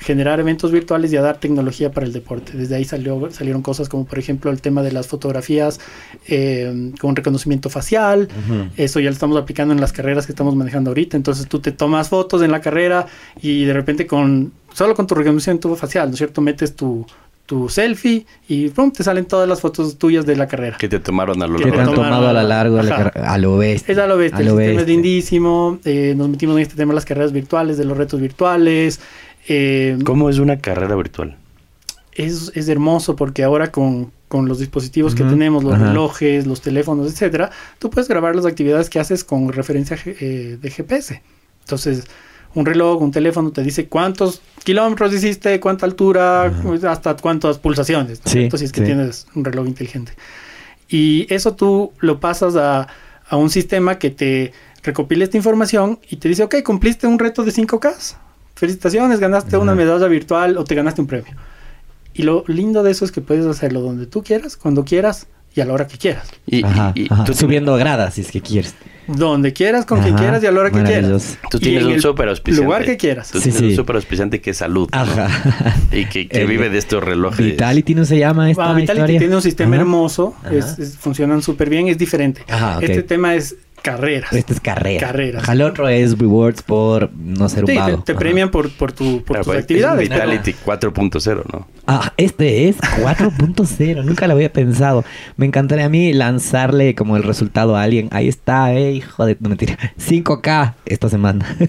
generar 0.00 0.40
eventos 0.40 0.72
virtuales 0.72 1.12
y 1.12 1.16
a 1.16 1.22
dar 1.22 1.38
tecnología 1.38 1.90
para 1.92 2.06
el 2.06 2.12
deporte. 2.12 2.52
Desde 2.56 2.74
ahí 2.76 2.84
salió, 2.84 3.30
salieron 3.30 3.62
cosas 3.62 3.88
como 3.88 4.04
por 4.04 4.18
ejemplo 4.18 4.50
el 4.50 4.60
tema 4.60 4.82
de 4.82 4.92
las 4.92 5.06
fotografías 5.06 5.80
eh, 6.28 6.92
con 7.00 7.16
reconocimiento 7.16 7.70
facial. 7.70 8.28
Eso 8.76 9.00
ya 9.00 9.08
lo 9.10 9.14
estamos 9.14 9.36
aplicando 9.40 9.74
en 9.74 9.80
las 9.80 9.92
carreras 9.92 10.26
que 10.26 10.32
estamos 10.32 10.54
manejando 10.56 10.90
ahorita. 10.90 11.16
Entonces 11.16 11.46
tú 11.48 11.60
te 11.60 11.72
tomas 11.72 12.08
fotos 12.08 12.42
en 12.42 12.50
la 12.50 12.60
carrera 12.60 13.06
y 13.40 13.64
de 13.64 13.72
repente 13.72 14.06
con 14.06 14.52
solo 14.72 14.94
con 14.94 15.06
tu 15.06 15.14
reconocimiento 15.14 15.74
facial, 15.76 16.08
¿no 16.08 16.12
es 16.14 16.18
cierto? 16.18 16.40
Metes 16.40 16.74
tu, 16.74 17.06
tu 17.44 17.68
selfie 17.68 18.24
y 18.48 18.68
¡pum! 18.70 18.90
te 18.90 19.04
salen 19.04 19.26
todas 19.26 19.46
las 19.48 19.60
fotos 19.60 19.98
tuyas 19.98 20.24
de 20.24 20.34
la 20.36 20.46
carrera. 20.48 20.76
Que 20.78 20.88
te 20.88 20.98
tomaron 20.98 21.42
a 21.42 21.46
lo 21.46 21.58
Que 21.58 21.64
¿Qué 21.64 21.70
te 21.72 21.78
han 21.80 21.86
largo. 21.86 22.02
tomado 22.02 22.28
a 22.28 22.32
la 22.32 22.42
largo? 22.42 22.78
a 22.78 22.82
la 22.82 22.94
A 23.08 23.36
lo 23.38 23.58
bestia. 23.58 23.92
Es 23.92 23.98
a 23.98 24.06
lo 24.06 24.16
bestia, 24.16 24.38
A 24.38 24.40
el 24.40 24.46
lo 24.48 24.56
sistema 24.56 24.80
es 24.80 24.86
lindísimo. 24.88 25.78
eh, 25.84 26.14
nos 26.16 26.28
metimos 26.30 26.56
en 26.56 26.62
este 26.62 26.76
tema 26.76 26.92
de 26.92 26.94
las 26.94 27.04
carreras 27.04 27.32
virtuales, 27.32 27.76
de 27.76 27.84
los 27.84 27.96
retos 27.98 28.20
virtuales. 28.20 29.00
Eh, 29.48 29.98
¿Cómo 30.04 30.28
es 30.30 30.38
una 30.38 30.58
carrera 30.58 30.94
virtual? 30.96 31.36
es, 32.14 32.52
es 32.54 32.68
hermoso 32.68 33.16
porque 33.16 33.42
ahora 33.42 33.72
con, 33.72 34.12
con 34.28 34.46
los 34.46 34.58
dispositivos 34.58 35.14
que 35.14 35.24
tenemos, 35.24 35.64
los 35.64 35.74
Ajá. 35.74 35.88
relojes, 35.88 36.46
los 36.46 36.60
teléfonos, 36.60 37.10
etcétera, 37.10 37.50
tú 37.78 37.88
puedes 37.90 38.06
grabar 38.08 38.36
las 38.36 38.44
actividades 38.44 38.90
que 38.90 39.00
haces 39.00 39.24
con 39.24 39.50
referencia 39.52 39.96
eh, 40.04 40.58
de 40.60 40.70
GPS. 40.70 41.22
Entonces, 41.60 42.04
un 42.54 42.66
reloj, 42.66 43.00
un 43.00 43.12
teléfono 43.12 43.50
te 43.50 43.62
dice 43.62 43.88
cuántos 43.88 44.42
kilómetros 44.62 45.14
hiciste, 45.14 45.58
cuánta 45.58 45.86
altura, 45.86 46.52
pues, 46.62 46.84
hasta 46.84 47.16
cuántas 47.16 47.58
pulsaciones. 47.58 48.20
¿no 48.20 48.26
es 48.26 48.32
Sí, 48.52 48.58
si 48.58 48.64
es 48.66 48.72
que 48.72 48.80
sí. 48.80 48.86
tienes 48.86 49.26
un 49.34 49.44
reloj 49.46 49.66
inteligente. 49.66 50.12
Y 50.90 51.26
eso 51.32 51.54
tú 51.56 51.92
lo 52.00 52.20
pasas 52.20 52.56
a, 52.56 52.88
a 53.26 53.36
un 53.36 53.48
sistema 53.48 53.98
que 53.98 54.10
te 54.10 54.52
recopila 54.82 55.24
esta 55.24 55.38
información 55.38 55.98
y 56.10 56.16
te 56.16 56.28
dice, 56.28 56.42
ok, 56.42 56.56
cumpliste 56.62 57.06
un 57.06 57.18
reto 57.18 57.42
de 57.44 57.52
5K. 57.52 58.16
Felicitaciones, 58.54 59.18
ganaste 59.20 59.56
una 59.56 59.74
medalla 59.74 60.06
virtual 60.08 60.56
o 60.58 60.64
te 60.64 60.74
ganaste 60.74 61.00
un 61.00 61.06
premio. 61.06 61.34
Y 62.14 62.22
lo 62.22 62.44
lindo 62.46 62.82
de 62.82 62.90
eso 62.90 63.04
es 63.04 63.12
que 63.12 63.20
puedes 63.20 63.46
hacerlo 63.46 63.80
donde 63.80 64.06
tú 64.06 64.22
quieras, 64.22 64.56
cuando 64.56 64.84
quieras 64.84 65.26
y 65.54 65.60
a 65.60 65.64
la 65.66 65.72
hora 65.74 65.86
que 65.86 65.98
quieras. 65.98 66.28
Y, 66.46 66.62
Ajá, 66.64 66.92
y- 66.94 67.02
y 67.02 67.06
ajá. 67.10 67.24
tú, 67.24 67.34
Subiendo 67.34 67.74
gradas, 67.76 68.14
si 68.14 68.20
es 68.20 68.30
que 68.30 68.40
quieres. 68.40 68.74
Donde 69.08 69.52
quieras, 69.52 69.84
con 69.84 70.00
quien 70.00 70.14
quieras 70.14 70.42
y 70.42 70.46
a 70.46 70.52
la 70.52 70.60
hora 70.60 70.70
que 70.70 70.82
quieras. 70.82 71.38
tú 71.50 71.58
tienes 71.58 71.82
en 71.82 71.88
un 71.94 72.00
súper 72.00 72.28
auspiciante. 72.28 72.64
lugar 72.64 72.84
que 72.84 72.96
quieras. 72.96 73.30
Tú 73.32 73.38
Sí, 73.38 73.44
tienes 73.44 73.58
sí. 73.60 73.66
un 73.70 73.76
súper 73.76 73.96
auspiciante 73.96 74.40
que 74.40 74.50
es 74.50 74.56
salud. 74.58 74.88
¿no? 74.92 74.98
Ajá. 74.98 75.74
Y 75.90 76.04
que, 76.06 76.28
que 76.28 76.42
El- 76.42 76.46
vive 76.46 76.70
de 76.70 76.78
estos 76.78 77.02
relojes. 77.02 77.44
Vitality 77.44 77.94
no 77.96 78.04
se 78.04 78.18
llama 78.18 78.50
esta 78.50 78.70
Ah, 78.70 78.74
Vitality 78.74 79.02
historia? 79.02 79.18
tiene 79.18 79.34
un 79.36 79.42
sistema 79.42 79.74
Ajá. 79.74 79.80
hermoso, 79.82 80.34
Ajá. 80.42 80.54
es- 80.54 80.78
es- 80.78 80.96
funcionan 80.96 81.42
súper 81.42 81.68
bien, 81.68 81.88
es 81.88 81.98
diferente. 81.98 82.42
Ajá, 82.48 82.76
ok. 82.78 82.84
Este 82.84 83.02
tema 83.02 83.34
es 83.34 83.56
carreras. 83.82 84.32
Este 84.32 84.52
es 84.54 84.60
carrera. 84.60 85.06
Carreras. 85.06 85.42
Ajá, 85.42 85.52
El 85.52 85.62
otro 85.62 85.88
es 85.88 86.18
rewards 86.18 86.62
por 86.62 87.10
no 87.14 87.48
ser 87.48 87.64
un 87.64 87.68
Sí, 87.68 87.74
te, 87.74 87.78
vago. 87.80 88.02
te 88.04 88.14
premian 88.14 88.50
por, 88.50 88.70
por, 88.70 88.92
tu, 88.92 89.16
por 89.22 89.36
Claro, 89.36 89.44
tus 89.44 89.46
pues, 89.52 89.58
actividades. 89.60 90.02
es 90.02 90.08
un 90.08 90.14
Vitality 90.14 90.54
4.0, 90.64 91.42
¿no? 91.52 91.66
Ah, 91.86 92.12
este 92.16 92.68
es 92.68 92.76
4.0. 92.78 94.04
Nunca 94.04 94.26
lo 94.26 94.34
había 94.34 94.52
pensado. 94.52 95.04
Me 95.36 95.46
encantaría 95.46 95.86
a 95.86 95.88
mí 95.88 96.12
lanzarle 96.12 96.94
como 96.94 97.16
el 97.16 97.22
resultado 97.24 97.76
a 97.76 97.82
alguien. 97.82 98.08
Ahí 98.12 98.28
está, 98.28 98.72
eh, 98.74 98.92
hijo 98.92 99.26
de... 99.26 99.36
No, 99.40 99.48
mentira. 99.48 99.76
5K 99.98 100.74
esta 100.86 101.08
semana. 101.08 101.56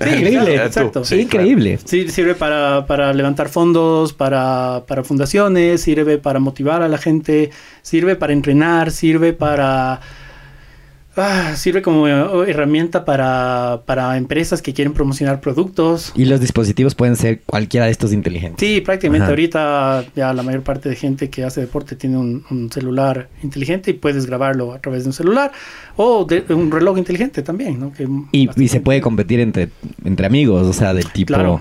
Sí, 0.00 0.08
increíble. 0.08 0.54
exacto, 0.54 0.66
exacto. 0.66 1.04
Sí, 1.04 1.20
increíble. 1.20 1.78
Sí, 1.84 2.08
sirve 2.08 2.34
para, 2.34 2.86
para 2.86 3.12
levantar 3.12 3.48
fondos, 3.48 4.12
para, 4.12 4.84
para 4.86 5.02
fundaciones, 5.04 5.82
sirve 5.82 6.18
para 6.18 6.38
motivar 6.38 6.82
a 6.82 6.88
la 6.88 6.96
gente, 6.98 7.50
sirve 7.82 8.16
para 8.16 8.32
entrenar, 8.32 8.90
sirve 8.90 9.32
para... 9.32 10.00
ah, 11.20 11.54
sirve 11.56 11.82
como 11.82 12.08
eh, 12.08 12.50
herramienta 12.50 13.04
para, 13.04 13.82
para 13.86 14.16
empresas 14.16 14.62
que 14.62 14.72
quieren 14.72 14.92
promocionar 14.92 15.40
productos. 15.40 16.12
Y 16.14 16.24
los 16.24 16.40
dispositivos 16.40 16.94
pueden 16.94 17.16
ser 17.16 17.40
cualquiera 17.46 17.86
de 17.86 17.92
estos 17.92 18.12
inteligentes. 18.12 18.66
Sí, 18.66 18.80
prácticamente 18.80 19.24
Ajá. 19.24 19.30
ahorita 19.30 20.04
ya 20.14 20.32
la 20.32 20.42
mayor 20.42 20.62
parte 20.62 20.88
de 20.88 20.96
gente 20.96 21.30
que 21.30 21.44
hace 21.44 21.60
deporte 21.60 21.96
tiene 21.96 22.18
un, 22.18 22.44
un 22.50 22.70
celular 22.70 23.28
inteligente 23.42 23.90
y 23.90 23.94
puedes 23.94 24.26
grabarlo 24.26 24.72
a 24.72 24.78
través 24.78 25.04
de 25.04 25.10
un 25.10 25.12
celular 25.12 25.52
o 25.96 26.24
de 26.24 26.44
un 26.54 26.70
reloj 26.70 26.98
inteligente 26.98 27.42
también, 27.42 27.78
¿no? 27.78 27.92
Que 27.92 28.08
Y, 28.32 28.68
se 28.68 28.80
puede 28.80 29.00
competir 29.00 29.40
entre, 29.40 29.68
entre 30.04 30.26
amigos, 30.26 30.66
o 30.66 30.72
sea, 30.72 30.94
del 30.94 31.10
tipo... 31.10 31.34
Claro. 31.34 31.60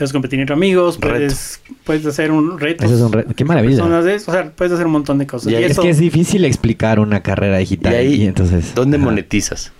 Puedes 0.00 0.12
competir 0.14 0.40
entre 0.40 0.54
amigos, 0.54 0.96
puedes, 0.96 1.60
puedes 1.84 2.06
hacer 2.06 2.32
un 2.32 2.58
reto. 2.58 2.86
Eso 2.86 2.94
es 2.94 3.00
un 3.02 3.12
re- 3.12 3.26
¡Qué 3.36 3.44
maravilla! 3.44 3.76
Personas 3.76 4.04
de 4.06 4.14
eso, 4.14 4.30
o 4.30 4.34
sea, 4.34 4.50
puedes 4.50 4.72
hacer 4.72 4.86
un 4.86 4.92
montón 4.92 5.18
de 5.18 5.26
cosas. 5.26 5.52
Y 5.52 5.56
Es 5.56 5.72
eso 5.72 5.82
que 5.82 5.90
es 5.90 5.98
difícil 5.98 6.44
explicar 6.46 6.98
una 6.98 7.22
carrera 7.22 7.58
digital. 7.58 7.92
Y 7.92 7.96
ahí, 7.96 8.14
y 8.22 8.26
entonces, 8.26 8.74
¿dónde 8.74 8.96
ajá. 8.96 9.04
monetizas? 9.04 9.72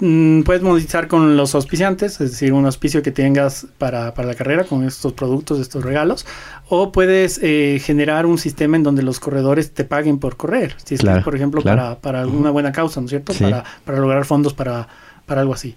mm, 0.00 0.42
puedes 0.42 0.62
monetizar 0.62 1.06
con 1.06 1.36
los 1.36 1.54
auspiciantes, 1.54 2.20
es 2.20 2.32
decir, 2.32 2.52
un 2.52 2.66
auspicio 2.66 3.02
que 3.02 3.12
tengas 3.12 3.66
para, 3.78 4.12
para 4.14 4.26
la 4.26 4.34
carrera 4.34 4.64
con 4.64 4.82
estos 4.84 5.12
productos, 5.12 5.60
estos 5.60 5.84
regalos. 5.84 6.26
O 6.68 6.90
puedes 6.90 7.38
eh, 7.42 7.80
generar 7.80 8.26
un 8.26 8.38
sistema 8.38 8.76
en 8.76 8.82
donde 8.82 9.02
los 9.04 9.20
corredores 9.20 9.72
te 9.72 9.84
paguen 9.84 10.18
por 10.18 10.36
correr. 10.36 10.74
Si 10.84 10.94
es 10.96 11.00
que, 11.00 11.06
Claro, 11.06 11.22
por 11.22 11.36
ejemplo, 11.36 11.62
claro. 11.62 11.80
para, 11.80 12.00
para 12.00 12.20
alguna 12.22 12.50
buena 12.50 12.72
causa, 12.72 13.00
¿no 13.00 13.04
es 13.06 13.10
cierto? 13.10 13.32
Sí. 13.32 13.44
Para, 13.44 13.62
para 13.84 13.98
lograr 14.00 14.24
fondos 14.24 14.52
para, 14.54 14.88
para 15.26 15.42
algo 15.42 15.54
así. 15.54 15.76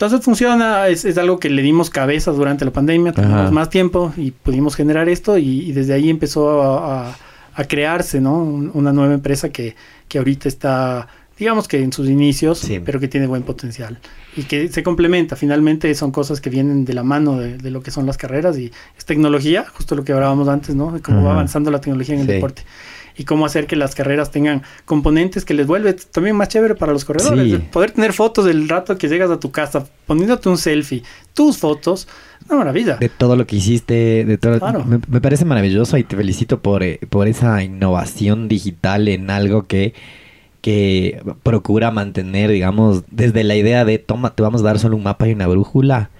Entonces 0.00 0.24
funciona, 0.24 0.88
es, 0.88 1.04
es 1.04 1.18
algo 1.18 1.38
que 1.38 1.50
le 1.50 1.60
dimos 1.60 1.90
cabeza 1.90 2.30
durante 2.30 2.64
la 2.64 2.70
pandemia, 2.70 3.12
tuvimos 3.12 3.34
Ajá. 3.38 3.50
más 3.50 3.68
tiempo 3.68 4.14
y 4.16 4.30
pudimos 4.30 4.74
generar 4.74 5.10
esto 5.10 5.36
y, 5.36 5.60
y 5.60 5.72
desde 5.72 5.92
ahí 5.92 6.08
empezó 6.08 6.62
a, 6.62 7.10
a- 7.10 7.16
a 7.52 7.64
crearse 7.64 8.18
¿no? 8.18 8.38
Un- 8.42 8.70
una 8.72 8.94
nueva 8.94 9.12
empresa 9.12 9.50
que, 9.50 9.76
que 10.08 10.16
ahorita 10.16 10.48
está, 10.48 11.06
digamos 11.38 11.68
que 11.68 11.82
en 11.82 11.92
sus 11.92 12.08
inicios, 12.08 12.60
Sí. 12.60 12.80
pero 12.82 12.98
que 12.98 13.08
tiene 13.08 13.26
buen 13.26 13.42
potencial 13.42 13.98
y 14.38 14.44
que 14.44 14.68
se 14.68 14.82
complementa. 14.82 15.36
Finalmente 15.36 15.94
son 15.94 16.12
cosas 16.12 16.40
que 16.40 16.48
vienen 16.48 16.86
de 16.86 16.94
la 16.94 17.02
mano 17.02 17.36
de, 17.38 17.58
de 17.58 17.70
lo 17.70 17.82
que 17.82 17.90
son 17.90 18.06
las 18.06 18.16
carreras 18.16 18.56
y 18.56 18.72
es 18.96 19.04
tecnología, 19.04 19.66
justo 19.76 19.94
lo 19.96 20.02
que 20.04 20.12
hablábamos 20.14 20.48
antes, 20.48 20.74
¿no? 20.74 20.92
De 20.92 21.00
cómo 21.02 21.22
va 21.24 21.32
avanzando 21.32 21.70
la 21.70 21.78
tecnología 21.82 22.14
en 22.14 22.22
el 22.22 22.26
Sí. 22.26 22.32
deporte 22.32 22.62
y 23.20 23.24
cómo 23.24 23.44
hacer 23.44 23.66
que 23.66 23.76
las 23.76 23.94
carreras 23.94 24.30
tengan 24.30 24.62
componentes 24.86 25.44
que 25.44 25.52
les 25.52 25.66
vuelve 25.66 25.92
también 25.92 26.36
más 26.36 26.48
chévere 26.48 26.74
para 26.74 26.92
los 26.92 27.04
corredores. 27.04 27.50
Sí. 27.52 27.58
Poder 27.70 27.90
tener 27.90 28.12
fotos 28.14 28.46
del 28.46 28.68
rato 28.68 28.96
que 28.96 29.08
llegas 29.08 29.30
a 29.30 29.38
tu 29.38 29.50
casa, 29.50 29.84
poniéndote 30.06 30.48
un 30.48 30.56
selfie, 30.56 31.02
tus 31.34 31.58
fotos, 31.58 32.08
una 32.48 32.58
maravilla. 32.58 32.96
de 32.96 33.08
todo 33.10 33.36
lo 33.36 33.46
que 33.46 33.56
hiciste, 33.56 34.24
de 34.24 34.38
todo. 34.38 34.58
Claro. 34.58 34.84
Me, 34.84 34.98
me 35.06 35.20
parece 35.20 35.44
maravilloso 35.44 35.98
y 35.98 36.04
te 36.04 36.16
felicito 36.16 36.60
por, 36.60 36.82
eh, 36.82 36.98
por 37.10 37.28
esa 37.28 37.62
innovación 37.62 38.48
digital 38.48 39.06
en 39.08 39.28
algo 39.30 39.66
que, 39.66 39.92
que 40.62 41.22
procura 41.42 41.90
mantener, 41.90 42.50
digamos, 42.50 43.04
desde 43.10 43.44
la 43.44 43.54
idea 43.56 43.84
de 43.84 43.98
toma, 43.98 44.34
te 44.34 44.42
vamos 44.42 44.62
a 44.62 44.64
dar 44.64 44.78
solo 44.78 44.96
un 44.96 45.02
mapa 45.02 45.28
y 45.28 45.32
una 45.32 45.46
brújula. 45.46 46.10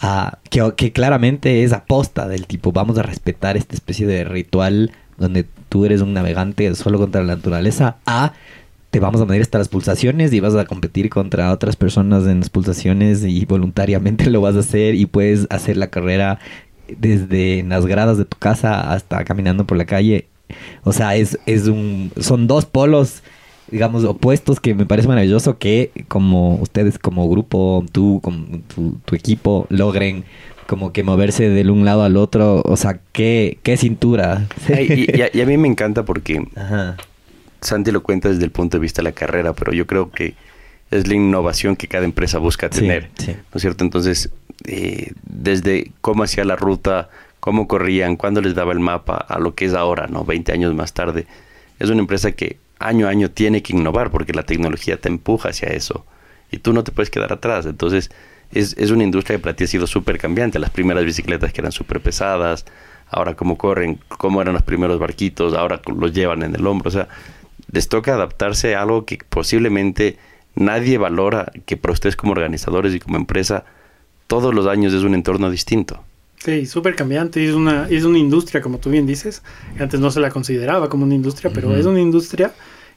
a- 0.00 0.38
que, 0.50 0.72
que 0.76 0.92
claramente 0.92 1.62
es 1.64 1.72
aposta 1.72 2.26
del 2.28 2.46
tipo, 2.46 2.72
vamos 2.72 2.98
a 2.98 3.02
respetar 3.02 3.56
esta 3.56 3.74
especie 3.74 4.06
de 4.06 4.24
ritual 4.24 4.90
donde 5.22 5.46
tú 5.68 5.86
eres 5.86 6.02
un 6.02 6.12
navegante 6.12 6.74
solo 6.74 6.98
contra 6.98 7.22
la 7.22 7.36
naturaleza, 7.36 7.96
a 8.04 8.34
te 8.92 9.00
vamos 9.00 9.22
a 9.22 9.24
medir 9.24 9.40
hasta 9.40 9.56
las 9.56 9.68
pulsaciones 9.68 10.34
y 10.34 10.40
vas 10.40 10.54
a 10.54 10.66
competir 10.66 11.08
contra 11.08 11.50
otras 11.50 11.76
personas 11.76 12.26
en 12.26 12.40
las 12.40 12.50
pulsaciones 12.50 13.24
y 13.24 13.46
voluntariamente 13.46 14.28
lo 14.30 14.42
vas 14.42 14.54
a 14.54 14.58
hacer 14.58 14.94
y 14.94 15.06
puedes 15.06 15.46
hacer 15.48 15.78
la 15.78 15.86
carrera 15.86 16.38
desde 16.98 17.62
las 17.62 17.86
gradas 17.86 18.18
de 18.18 18.26
tu 18.26 18.36
casa 18.36 18.92
hasta 18.92 19.24
caminando 19.24 19.66
por 19.66 19.78
la 19.78 19.86
calle. 19.86 20.26
O 20.84 20.92
sea, 20.92 21.16
es, 21.16 21.38
es 21.46 21.68
un, 21.68 22.12
son 22.20 22.46
dos 22.46 22.66
polos, 22.66 23.22
digamos, 23.70 24.04
opuestos 24.04 24.60
que 24.60 24.74
me 24.74 24.84
parece 24.84 25.08
maravilloso 25.08 25.56
que 25.56 25.90
como 26.08 26.56
ustedes 26.56 26.98
como 26.98 27.30
grupo, 27.30 27.86
tú, 27.92 28.20
como 28.22 28.58
tu, 28.74 28.98
tu 29.06 29.14
equipo, 29.14 29.66
logren 29.70 30.24
como 30.72 30.92
que 30.92 31.02
moverse 31.02 31.50
del 31.50 31.70
un 31.70 31.84
lado 31.84 32.02
al 32.02 32.16
otro. 32.16 32.62
O 32.64 32.76
sea, 32.78 32.98
qué, 33.12 33.58
qué 33.62 33.76
cintura. 33.76 34.46
Ay, 34.74 35.06
y, 35.08 35.18
y 35.18 35.22
a, 35.22 35.28
y 35.32 35.40
a 35.42 35.46
mí 35.46 35.58
me 35.58 35.68
encanta 35.68 36.04
porque 36.04 36.42
Ajá. 36.56 36.96
Santi 37.60 37.90
lo 37.90 38.02
cuenta 38.02 38.30
desde 38.30 38.44
el 38.44 38.50
punto 38.50 38.78
de 38.78 38.80
vista 38.80 39.02
de 39.02 39.04
la 39.04 39.12
carrera, 39.12 39.52
pero 39.52 39.72
yo 39.72 39.86
creo 39.86 40.10
que 40.10 40.34
es 40.90 41.06
la 41.06 41.14
innovación 41.14 41.76
que 41.76 41.88
cada 41.88 42.04
empresa 42.06 42.38
busca 42.38 42.68
Sí, 42.72 42.80
tener. 42.80 43.10
sí. 43.18 43.32
¿No 43.32 43.56
es 43.56 43.60
cierto? 43.62 43.84
Entonces, 43.84 44.30
eh, 44.66 45.12
desde 45.24 45.92
cómo 46.00 46.22
hacía 46.22 46.44
la 46.44 46.56
ruta, 46.56 47.08
cómo 47.40 47.68
corrían, 47.68 48.16
cuándo 48.16 48.40
les 48.40 48.54
daba 48.54 48.72
el 48.72 48.80
mapa, 48.80 49.16
a 49.16 49.38
lo 49.38 49.54
que 49.54 49.66
es 49.66 49.74
ahora, 49.74 50.06
¿no? 50.06 50.24
20 50.24 50.52
años 50.52 50.74
más 50.74 50.92
tarde. 50.94 51.26
Es 51.78 51.90
una 51.90 52.00
empresa 52.00 52.32
que 52.32 52.56
año 52.78 53.06
a 53.06 53.10
año 53.10 53.30
tiene 53.30 53.62
que 53.62 53.74
innovar 53.74 54.10
porque 54.10 54.32
la 54.32 54.42
tecnología 54.42 54.96
te 54.96 55.08
empuja 55.08 55.50
hacia 55.50 55.68
eso. 55.68 56.04
Y 56.50 56.58
tú 56.58 56.72
no 56.72 56.82
te 56.84 56.92
puedes 56.92 57.10
quedar 57.10 57.32
atrás. 57.32 57.64
Entonces, 57.66 58.10
es, 58.52 58.74
es 58.78 58.90
una 58.90 59.04
industria 59.04 59.36
que 59.38 59.42
para 59.42 59.56
ti 59.56 59.64
ha 59.64 59.66
sido 59.66 59.86
súper 59.86 60.18
cambiante. 60.18 60.58
Las 60.58 60.70
primeras 60.70 61.04
bicicletas 61.04 61.52
que 61.52 61.60
eran 61.60 61.72
súper 61.72 62.00
pesadas, 62.00 62.64
ahora 63.08 63.34
cómo 63.34 63.58
corren, 63.58 63.98
cómo 64.08 64.40
eran 64.40 64.54
los 64.54 64.62
primeros 64.62 64.98
barquitos, 64.98 65.54
ahora 65.54 65.80
los 65.94 66.12
llevan 66.12 66.42
en 66.42 66.54
el 66.54 66.66
hombro. 66.66 66.88
O 66.88 66.92
sea, 66.92 67.08
les 67.70 67.88
toca 67.88 68.14
adaptarse 68.14 68.74
a 68.74 68.82
algo 68.82 69.04
que 69.04 69.18
posiblemente 69.28 70.18
nadie 70.54 70.98
valora, 70.98 71.50
que 71.66 71.76
para 71.76 71.92
ustedes 71.92 72.16
como 72.16 72.32
organizadores 72.32 72.94
y 72.94 73.00
como 73.00 73.16
empresa, 73.16 73.64
todos 74.26 74.54
los 74.54 74.66
años 74.66 74.92
es 74.92 75.02
un 75.02 75.14
entorno 75.14 75.50
distinto. 75.50 76.02
Sí, 76.38 76.66
súper 76.66 76.96
cambiante. 76.96 77.46
Es 77.46 77.54
una, 77.54 77.86
es 77.88 78.04
una 78.04 78.18
industria, 78.18 78.60
como 78.60 78.78
tú 78.78 78.90
bien 78.90 79.06
dices. 79.06 79.42
Antes 79.78 80.00
no 80.00 80.10
se 80.10 80.20
la 80.20 80.30
consideraba 80.30 80.88
como 80.88 81.04
una 81.04 81.14
industria, 81.14 81.52
pero 81.54 81.68
Ujú. 81.68 81.76
es 81.76 81.86
una 81.86 82.00
industria 82.00 82.52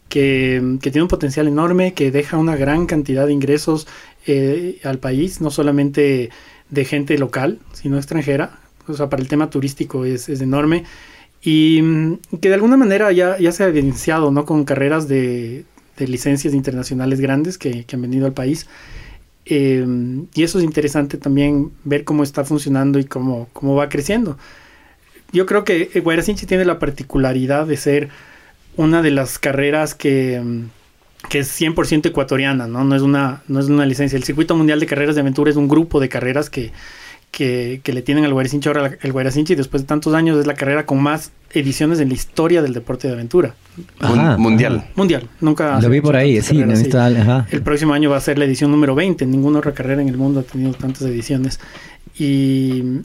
que, 0.09 0.77
que 0.81 0.91
tiene 0.91 1.03
un 1.03 1.09
potencial 1.09 1.47
enorme, 1.47 1.93
que 1.93 2.11
deja 2.11 2.37
una 2.37 2.55
gran 2.55 2.85
cantidad 2.85 3.27
de 3.27 3.33
ingresos 3.33 3.87
eh, 4.27 4.79
al 4.83 4.99
país, 4.99 5.41
no 5.41 5.51
solamente 5.51 6.29
de 6.69 6.85
gente 6.85 7.17
local, 7.17 7.59
sino 7.73 7.97
extranjera. 7.97 8.59
O 8.87 8.93
sea, 8.93 9.09
para 9.09 9.21
el 9.21 9.27
tema 9.27 9.49
turístico 9.49 10.05
es, 10.05 10.29
es 10.29 10.41
enorme. 10.41 10.83
Y 11.41 11.81
mm, 11.81 12.17
que 12.41 12.49
de 12.49 12.55
alguna 12.55 12.77
manera 12.77 13.11
ya, 13.11 13.37
ya 13.37 13.51
se 13.51 13.63
ha 13.63 13.67
evidenciado, 13.67 14.31
¿no? 14.31 14.45
Con 14.45 14.65
carreras 14.65 15.07
de, 15.07 15.65
de 15.97 16.07
licencias 16.07 16.53
internacionales 16.53 17.19
grandes 17.19 17.57
que, 17.57 17.85
han 17.91 18.01
venido 18.01 18.25
al 18.25 18.33
país. 18.33 18.67
Eh, 19.45 19.85
y 20.33 20.43
eso 20.43 20.57
es 20.57 20.63
interesante 20.63 21.17
también 21.17 21.71
ver 21.83 22.03
cómo 22.03 22.23
está 22.23 22.43
funcionando 22.43 22.99
y 22.99 23.05
cómo, 23.05 23.47
cómo 23.53 23.75
va 23.75 23.89
creciendo. 23.89 24.37
Yo 25.31 25.45
creo 25.45 25.63
que 25.63 25.91
eh, 25.93 25.99
Guayracinchi 25.99 26.45
tiene 26.45 26.65
la 26.65 26.79
particularidad 26.79 27.67
de 27.67 27.77
ser 27.77 28.09
una 28.77 29.01
de 29.01 29.11
las 29.11 29.39
carreras 29.39 29.95
que, 29.95 30.41
mm, 30.43 30.69
que 31.29 31.39
es 31.39 31.61
100% 31.61 32.07
ecuatoriana, 32.07 32.67
¿no? 32.67 32.83
No 32.83 32.95
es, 32.95 33.01
una, 33.01 33.41
no 33.47 33.59
es 33.59 33.67
una 33.67 33.85
licencia. 33.85 34.17
El 34.17 34.23
Circuito 34.23 34.55
Mundial 34.55 34.79
de 34.79 34.85
Carreras 34.85 35.15
de 35.15 35.21
Aventura 35.21 35.51
es 35.51 35.57
un 35.57 35.67
grupo 35.67 35.99
de 35.99 36.09
carreras 36.09 36.49
que, 36.49 36.71
que, 37.31 37.81
que 37.83 37.93
le 37.93 38.01
tienen 38.01 38.25
al 38.25 38.33
Guayracinchi. 38.33 38.67
Ahora 38.67 38.97
el 39.01 39.11
Guayracinchi, 39.11 39.55
después 39.55 39.83
de 39.83 39.87
tantos 39.87 40.13
años, 40.13 40.37
es 40.39 40.47
la 40.47 40.53
carrera 40.53 40.85
con 40.85 41.01
más 41.01 41.31
ediciones 41.51 41.99
en 41.99 42.09
la 42.09 42.15
historia 42.15 42.61
del 42.61 42.73
deporte 42.73 43.07
de 43.07 43.13
aventura. 43.13 43.55
Ajá, 43.99 44.37
mundial. 44.37 44.77
ajá. 44.77 44.87
Mundial. 44.95 45.29
Nunca... 45.41 45.79
Lo 45.81 45.89
vi 45.89 46.01
por 46.01 46.15
ahí, 46.15 46.41
sí, 46.41 46.59
he 46.59 46.97
ajá. 46.97 47.47
el 47.51 47.61
próximo 47.61 47.93
año 47.93 48.09
va 48.09 48.17
a 48.17 48.21
ser 48.21 48.37
la 48.37 48.45
edición 48.45 48.71
número 48.71 48.95
20. 48.95 49.25
Ninguna 49.25 49.59
otra 49.59 49.73
carrera 49.73 50.01
en 50.01 50.09
el 50.09 50.17
mundo 50.17 50.41
ha 50.41 50.43
tenido 50.43 50.73
tantas 50.73 51.03
ediciones. 51.03 51.59
Y 52.17 53.01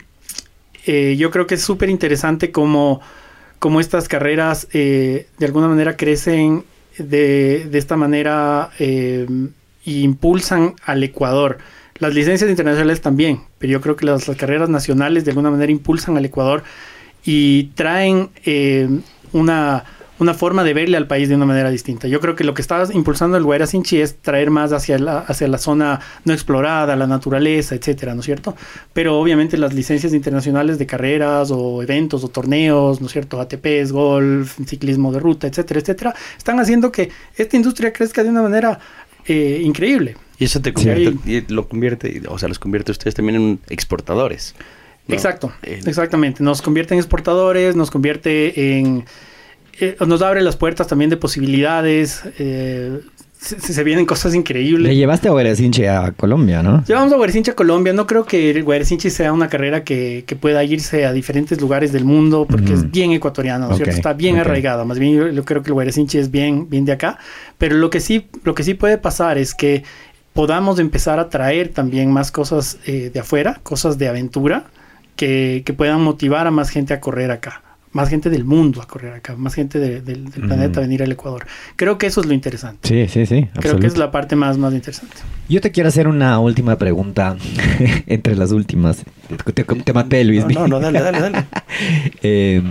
eh, 0.85 1.15
yo 1.17 1.31
creo 1.31 1.47
que 1.47 1.55
es 1.55 1.61
súper 1.61 1.89
interesante 1.89 2.51
cómo, 2.51 3.01
cómo 3.59 3.79
estas 3.79 4.07
carreras 4.07 4.67
eh, 4.73 5.27
de 5.37 5.45
alguna 5.45 5.67
manera 5.67 5.95
crecen 5.95 6.63
de, 7.03 7.67
de 7.69 7.77
esta 7.77 7.97
manera 7.97 8.69
eh, 8.79 9.27
impulsan 9.85 10.75
al 10.85 11.03
Ecuador. 11.03 11.57
Las 11.99 12.13
licencias 12.13 12.49
internacionales 12.49 13.01
también, 13.01 13.41
pero 13.59 13.73
yo 13.73 13.81
creo 13.81 13.95
que 13.95 14.05
las, 14.05 14.27
las 14.27 14.37
carreras 14.37 14.69
nacionales 14.69 15.23
de 15.23 15.31
alguna 15.31 15.51
manera 15.51 15.71
impulsan 15.71 16.17
al 16.17 16.25
Ecuador 16.25 16.63
y 17.23 17.65
traen 17.75 18.29
eh, 18.45 18.89
una, 19.33 19.83
una 20.21 20.35
forma 20.35 20.63
de 20.63 20.75
verle 20.75 20.97
al 20.97 21.07
país 21.07 21.29
de 21.29 21.35
una 21.35 21.47
manera 21.47 21.71
distinta. 21.71 22.07
Yo 22.07 22.19
creo 22.19 22.35
que 22.35 22.43
lo 22.43 22.53
que 22.53 22.61
está 22.61 22.83
impulsando 22.93 23.37
el 23.37 23.43
Guaira 23.43 23.65
Sinchi 23.65 24.01
es 24.01 24.17
traer 24.17 24.51
más 24.51 24.71
hacia 24.71 24.99
la, 24.99 25.17
hacia 25.17 25.47
la 25.47 25.57
zona 25.57 25.99
no 26.25 26.31
explorada, 26.31 26.95
la 26.95 27.07
naturaleza, 27.07 27.73
etcétera, 27.73 28.13
¿no 28.13 28.19
es 28.19 28.27
cierto? 28.27 28.55
Pero 28.93 29.19
obviamente 29.19 29.57
las 29.57 29.73
licencias 29.73 30.13
internacionales 30.13 30.77
de 30.77 30.85
carreras 30.85 31.49
o 31.49 31.81
eventos 31.81 32.23
o 32.23 32.27
torneos, 32.27 33.01
¿no 33.01 33.07
es 33.07 33.13
cierto? 33.13 33.41
ATPs, 33.41 33.91
golf, 33.91 34.59
ciclismo 34.67 35.11
de 35.11 35.19
ruta, 35.19 35.47
etcétera, 35.47 35.79
etcétera, 35.79 36.15
están 36.37 36.59
haciendo 36.59 36.91
que 36.91 37.09
esta 37.35 37.57
industria 37.57 37.91
crezca 37.91 38.23
de 38.23 38.29
una 38.29 38.43
manera 38.43 38.79
eh, 39.25 39.59
increíble. 39.63 40.17
Y 40.37 40.45
eso 40.45 40.61
te 40.61 40.71
convierte, 40.71 41.45
lo 41.49 41.67
convierte, 41.67 42.21
o 42.27 42.37
sea, 42.37 42.47
los 42.47 42.59
convierte 42.59 42.91
a 42.91 42.93
ustedes 42.93 43.15
también 43.15 43.41
en 43.41 43.59
exportadores. 43.69 44.53
Exacto, 45.07 45.51
exactamente. 45.63 46.43
Nos 46.43 46.61
convierte 46.61 46.93
en 46.93 46.99
exportadores, 46.99 47.75
nos 47.75 47.89
convierte 47.89 48.77
en... 48.77 49.03
Eh, 49.79 49.95
nos 50.05 50.21
abre 50.21 50.41
las 50.41 50.55
puertas 50.55 50.87
también 50.87 51.09
de 51.09 51.17
posibilidades. 51.17 52.23
Eh, 52.39 52.99
se, 53.39 53.83
vienen 53.83 54.05
cosas 54.05 54.35
increíbles. 54.35 54.87
Le 54.87 54.95
llevaste 54.95 55.27
a 55.27 55.31
Guarecinche 55.31 55.89
a 55.89 56.11
Colombia, 56.11 56.61
¿no? 56.61 56.83
Llevamos 56.85 57.11
a 57.11 57.15
Guarecinche 57.15 57.51
a 57.51 57.55
Colombia. 57.55 57.91
No 57.91 58.05
creo 58.05 58.25
que 58.25 58.61
Guarecinche 58.61 59.09
sea 59.09 59.33
una 59.33 59.49
carrera 59.49 59.83
que, 59.83 60.23
pueda 60.39 60.63
irse 60.63 61.05
a 61.05 61.13
diferentes 61.13 61.59
lugares 61.59 61.91
del 61.91 62.05
mundo 62.05 62.45
porque 62.47 62.73
es 62.73 62.91
bien 62.91 63.11
ecuatoriano, 63.11 63.67
¿no 63.67 63.75
cierto? 63.75 63.95
Está 63.95 64.13
bien 64.13 64.37
arraigado. 64.37 64.85
Más 64.85 64.99
bien 64.99 65.33
yo, 65.33 65.45
creo 65.45 65.63
que 65.63 65.71
el 65.71 65.87
es 65.87 66.31
bien, 66.31 66.69
bien 66.69 66.85
de 66.85 66.91
acá. 66.91 67.17
Pero 67.57 67.75
lo 67.77 67.89
que 67.89 67.99
sí, 67.99 68.27
lo 68.43 68.53
que 68.53 68.63
sí 68.63 68.75
puede 68.75 68.97
pasar 68.99 69.39
es 69.39 69.55
que 69.55 69.83
podamos 70.33 70.79
empezar 70.79 71.19
a 71.19 71.29
traer 71.29 71.69
también 71.69 72.11
más 72.11 72.31
cosas 72.31 72.77
eh, 72.85 73.09
de 73.13 73.19
afuera, 73.19 73.59
cosas 73.63 73.97
de 73.97 74.07
aventura 74.07 74.65
que, 75.15 75.73
puedan 75.77 76.01
motivar 76.01 76.47
a 76.47 76.51
más 76.51 76.69
gente 76.69 76.93
a 76.93 76.99
correr 76.99 77.31
acá, 77.31 77.61
más 77.93 78.09
gente 78.09 78.29
del 78.29 78.45
mundo 78.45 78.81
a 78.81 78.87
correr 78.87 79.13
acá, 79.13 79.35
más 79.35 79.53
gente 79.53 79.79
del 79.79 80.23
planeta 80.29 80.79
a 80.79 80.81
venir 80.81 81.03
al 81.03 81.11
Ecuador. 81.11 81.45
Creo 81.75 81.97
que 81.97 82.07
eso 82.07 82.21
es 82.21 82.27
lo 82.27 82.33
interesante. 82.33 82.87
Sí, 82.87 83.07
sí, 83.07 83.25
sí. 83.25 83.49
Creo 83.59 83.79
que 83.79 83.87
es 83.87 83.97
la 83.97 84.11
parte 84.11 84.35
más, 84.35 84.57
más 84.57 84.73
interesante. 84.73 85.17
Yo 85.49 85.59
te 85.59 85.71
quiero 85.71 85.89
hacer 85.89 86.07
una 86.07 86.39
última 86.39 86.77
pregunta 86.77 87.35
entre 88.07 88.35
las 88.35 88.51
últimas. 88.51 89.03
Te, 89.83 89.93
maté, 89.93 90.23
Luis. 90.23 90.45
No, 90.47 90.67
no, 90.67 90.79
dale, 90.79 91.01
dale, 91.01 91.19
dale. 91.19 91.45
Eh, 92.21 92.61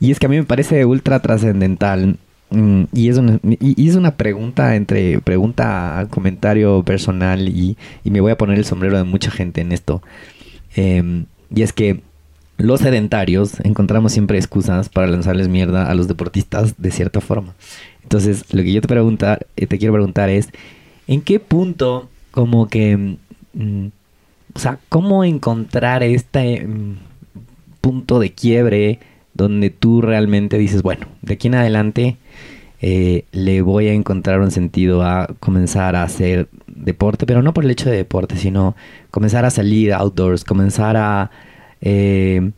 y 0.00 0.10
es 0.10 0.18
que 0.18 0.26
a 0.26 0.28
mí 0.28 0.36
me 0.36 0.44
parece 0.44 0.84
ultra 0.84 1.20
trascendental 1.20 2.16
mm, 2.50 2.84
y 2.92 3.08
es, 3.08 3.18
una, 3.18 3.38
y, 3.44 3.88
es 3.88 3.94
una 3.94 4.16
pregunta 4.16 4.74
entre 4.74 5.20
pregunta, 5.20 6.06
comentario 6.10 6.82
personal 6.82 7.48
y, 7.48 7.76
y, 8.02 8.10
me 8.10 8.20
voy 8.20 8.32
a 8.32 8.38
poner 8.38 8.58
el 8.58 8.64
sombrero 8.64 8.96
de 8.96 9.04
mucha 9.04 9.30
gente 9.30 9.60
en 9.60 9.70
esto. 9.70 10.02
Eh, 10.74 11.24
y 11.54 11.62
es 11.62 11.72
que 11.72 12.02
los 12.62 12.80
sedentarios 12.80 13.60
encontramos 13.60 14.12
siempre 14.12 14.38
excusas 14.38 14.88
para 14.88 15.08
lanzarles 15.08 15.48
mierda 15.48 15.90
a 15.90 15.94
los 15.94 16.08
deportistas 16.08 16.74
de 16.78 16.90
cierta 16.90 17.20
forma. 17.20 17.54
Entonces, 18.02 18.52
lo 18.52 18.62
que 18.62 18.72
yo 18.72 18.80
te 18.80 18.94
eh, 19.56 19.66
te 19.66 19.78
quiero 19.78 19.94
preguntar 19.94 20.30
es, 20.30 20.48
¿en 21.06 21.22
qué 21.22 21.40
punto 21.40 22.08
como 22.30 22.68
que 22.68 23.16
mm, 23.54 23.86
o 24.54 24.58
sea, 24.58 24.78
cómo 24.88 25.24
encontrar 25.24 26.02
este 26.02 26.66
mm, 26.66 26.96
punto 27.80 28.18
de 28.18 28.32
quiebre 28.32 28.98
donde 29.34 29.70
tú 29.70 30.02
realmente 30.02 30.58
dices, 30.58 30.82
bueno, 30.82 31.06
de 31.22 31.34
aquí 31.34 31.48
en 31.48 31.54
adelante 31.54 32.16
eh, 32.80 33.24
le 33.32 33.62
voy 33.62 33.88
a 33.88 33.94
encontrar 33.94 34.40
un 34.40 34.50
sentido 34.50 35.02
a 35.02 35.28
comenzar 35.40 35.96
a 35.96 36.02
hacer 36.02 36.48
deporte, 36.66 37.26
pero 37.26 37.42
no 37.42 37.54
por 37.54 37.64
el 37.64 37.70
hecho 37.70 37.88
de 37.88 37.96
deporte, 37.96 38.36
sino 38.36 38.76
comenzar 39.10 39.44
a 39.44 39.50
salir 39.50 39.92
outdoors, 39.94 40.44
comenzar 40.44 40.96
a 40.96 41.30
eh, 41.82 42.52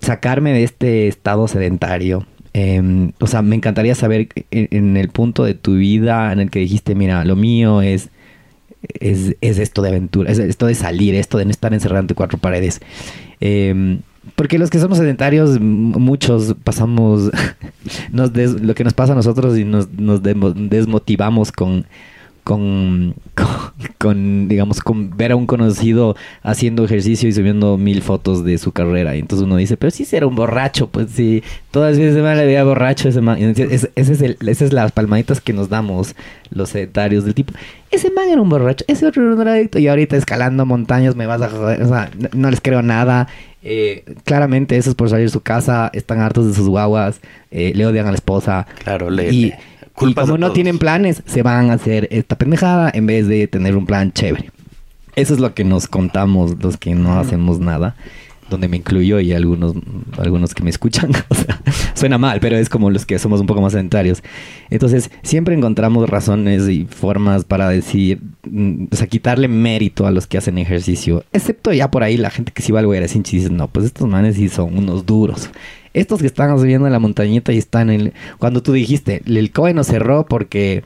sacarme 0.00 0.52
de 0.52 0.64
este 0.64 1.08
estado 1.08 1.46
sedentario. 1.46 2.26
Em, 2.54 3.12
o 3.20 3.26
sea, 3.26 3.40
me 3.40 3.56
encantaría 3.56 3.94
saber 3.94 4.28
en, 4.50 4.96
el 4.96 5.08
punto 5.08 5.44
de 5.44 5.54
tu 5.54 5.76
vida 5.76 6.32
en 6.32 6.40
el 6.40 6.50
que 6.50 6.58
dijiste, 6.58 6.94
mira, 6.94 7.24
lo 7.24 7.36
mío 7.36 7.80
es, 7.80 8.10
es, 9.00 9.36
esto 9.40 9.80
de 9.80 9.90
aventura, 9.90 10.30
es 10.30 10.38
esto 10.38 10.66
de 10.66 10.74
salir, 10.74 11.14
esto 11.14 11.38
de 11.38 11.44
no 11.46 11.50
estar 11.50 11.72
encerrado 11.72 12.00
entre 12.00 12.14
cuatro 12.14 12.38
paredes. 12.38 12.80
Em, 13.40 14.00
porque 14.36 14.58
los 14.58 14.70
que 14.70 14.78
somos 14.78 14.98
sedentarios, 14.98 15.60
muchos 15.60 16.56
pasamos 16.62 17.30
lo 18.12 18.74
que 18.74 18.84
nos 18.84 18.94
pasa 18.94 19.12
a 19.12 19.16
nosotros 19.16 19.58
y 19.58 19.64
nos 19.64 19.88
desmotivamos 20.22 21.52
con 21.52 21.86
con, 22.44 23.14
con, 23.98 24.48
digamos, 24.48 24.80
con 24.80 25.16
ver 25.16 25.32
a 25.32 25.36
un 25.36 25.46
conocido 25.46 26.16
haciendo 26.42 26.84
ejercicio 26.84 27.28
y 27.28 27.32
subiendo 27.32 27.78
mil 27.78 28.02
fotos 28.02 28.44
de 28.44 28.58
su 28.58 28.72
carrera. 28.72 29.14
Y 29.14 29.20
entonces 29.20 29.44
uno 29.44 29.56
dice, 29.56 29.76
pero 29.76 29.90
si 29.92 30.04
será 30.04 30.26
un 30.26 30.34
borracho, 30.34 30.88
pues 30.88 31.10
sí, 31.10 31.42
todas 31.70 31.92
las 31.92 31.98
veces 31.98 32.14
se 32.14 32.22
me 32.22 32.34
le 32.34 32.44
veía 32.44 32.64
borracho 32.64 33.08
ese 33.08 33.20
man. 33.20 33.38
es 33.40 33.88
el, 33.96 34.36
esas 34.40 34.62
es 34.62 34.72
las 34.72 34.90
palmaditas 34.92 35.40
que 35.40 35.52
nos 35.52 35.68
damos 35.68 36.16
los 36.50 36.70
sedentarios 36.70 37.24
del 37.24 37.34
tipo. 37.34 37.52
Ese 37.90 38.10
man 38.10 38.28
era 38.28 38.40
un 38.40 38.48
borracho, 38.48 38.84
ese 38.88 39.06
otro 39.06 39.22
era 39.22 39.40
un 39.40 39.48
adicto. 39.48 39.78
Y 39.78 39.86
ahorita 39.86 40.16
escalando 40.16 40.66
montañas 40.66 41.14
me 41.14 41.26
vas 41.26 41.42
a 41.42 41.48
joder. 41.48 41.82
O 41.82 41.88
sea, 41.88 42.10
no, 42.34 42.50
les 42.50 42.60
creo 42.60 42.82
nada. 42.82 43.28
Eh, 43.64 44.04
claramente 44.24 44.76
esos 44.76 44.96
por 44.96 45.08
salir 45.08 45.26
de 45.26 45.32
su 45.32 45.40
casa 45.40 45.88
están 45.92 46.18
hartos 46.18 46.48
de 46.48 46.54
sus 46.54 46.68
guaguas, 46.68 47.20
eh, 47.52 47.70
le 47.76 47.86
odian 47.86 48.06
a 48.06 48.10
la 48.10 48.16
esposa. 48.16 48.66
Claro, 48.82 49.08
le, 49.08 49.56
y, 50.00 50.14
como 50.14 50.38
no 50.38 50.52
tienen 50.52 50.78
planes, 50.78 51.22
se 51.26 51.42
van 51.42 51.70
a 51.70 51.74
hacer 51.74 52.08
esta 52.10 52.36
pendejada 52.36 52.90
en 52.92 53.06
vez 53.06 53.28
de 53.28 53.46
tener 53.46 53.76
un 53.76 53.86
plan 53.86 54.12
chévere. 54.12 54.50
Eso 55.14 55.34
es 55.34 55.40
lo 55.40 55.54
que 55.54 55.64
nos 55.64 55.88
contamos 55.88 56.56
los 56.62 56.76
que 56.76 56.94
no 56.94 57.18
hacemos 57.18 57.58
nada, 57.60 57.94
donde 58.52 58.68
me 58.68 58.76
incluyo 58.76 59.18
y 59.18 59.32
algunos, 59.32 59.74
algunos 60.18 60.54
que 60.54 60.62
me 60.62 60.70
escuchan. 60.70 61.10
o 61.28 61.34
sea, 61.34 61.60
suena 61.94 62.18
mal, 62.18 62.38
pero 62.40 62.56
es 62.56 62.68
como 62.68 62.90
los 62.90 63.04
que 63.04 63.18
somos 63.18 63.40
un 63.40 63.46
poco 63.46 63.60
más 63.60 63.72
sedentarios. 63.72 64.22
Entonces, 64.70 65.10
siempre 65.22 65.54
encontramos 65.54 66.08
razones 66.08 66.68
y 66.68 66.84
formas 66.84 67.44
para 67.44 67.68
decir, 67.68 68.20
mm, 68.48 68.84
o 68.92 68.96
sea, 68.96 69.06
quitarle 69.08 69.48
mérito 69.48 70.06
a 70.06 70.10
los 70.10 70.26
que 70.26 70.38
hacen 70.38 70.58
ejercicio. 70.58 71.24
Excepto 71.32 71.72
ya 71.72 71.90
por 71.90 72.02
ahí 72.04 72.16
la 72.16 72.30
gente 72.30 72.52
que 72.52 72.62
sí 72.62 72.70
va 72.70 72.78
al 72.78 72.84
lugar 72.84 73.02
y 73.02 73.18
dice, 73.18 73.50
no, 73.50 73.68
pues 73.68 73.86
estos 73.86 74.08
manes 74.08 74.36
sí 74.36 74.48
son 74.48 74.78
unos 74.78 75.06
duros. 75.06 75.50
Estos 75.94 76.20
que 76.20 76.26
están 76.26 76.58
subiendo 76.58 76.86
en 76.86 76.92
la 76.92 76.98
montañita 76.98 77.52
y 77.52 77.58
están 77.58 77.90
en... 77.90 78.12
Cuando 78.38 78.62
tú 78.62 78.72
dijiste, 78.72 79.22
el 79.26 79.50
COE 79.50 79.74
nos 79.74 79.88
cerró 79.88 80.26
porque 80.26 80.84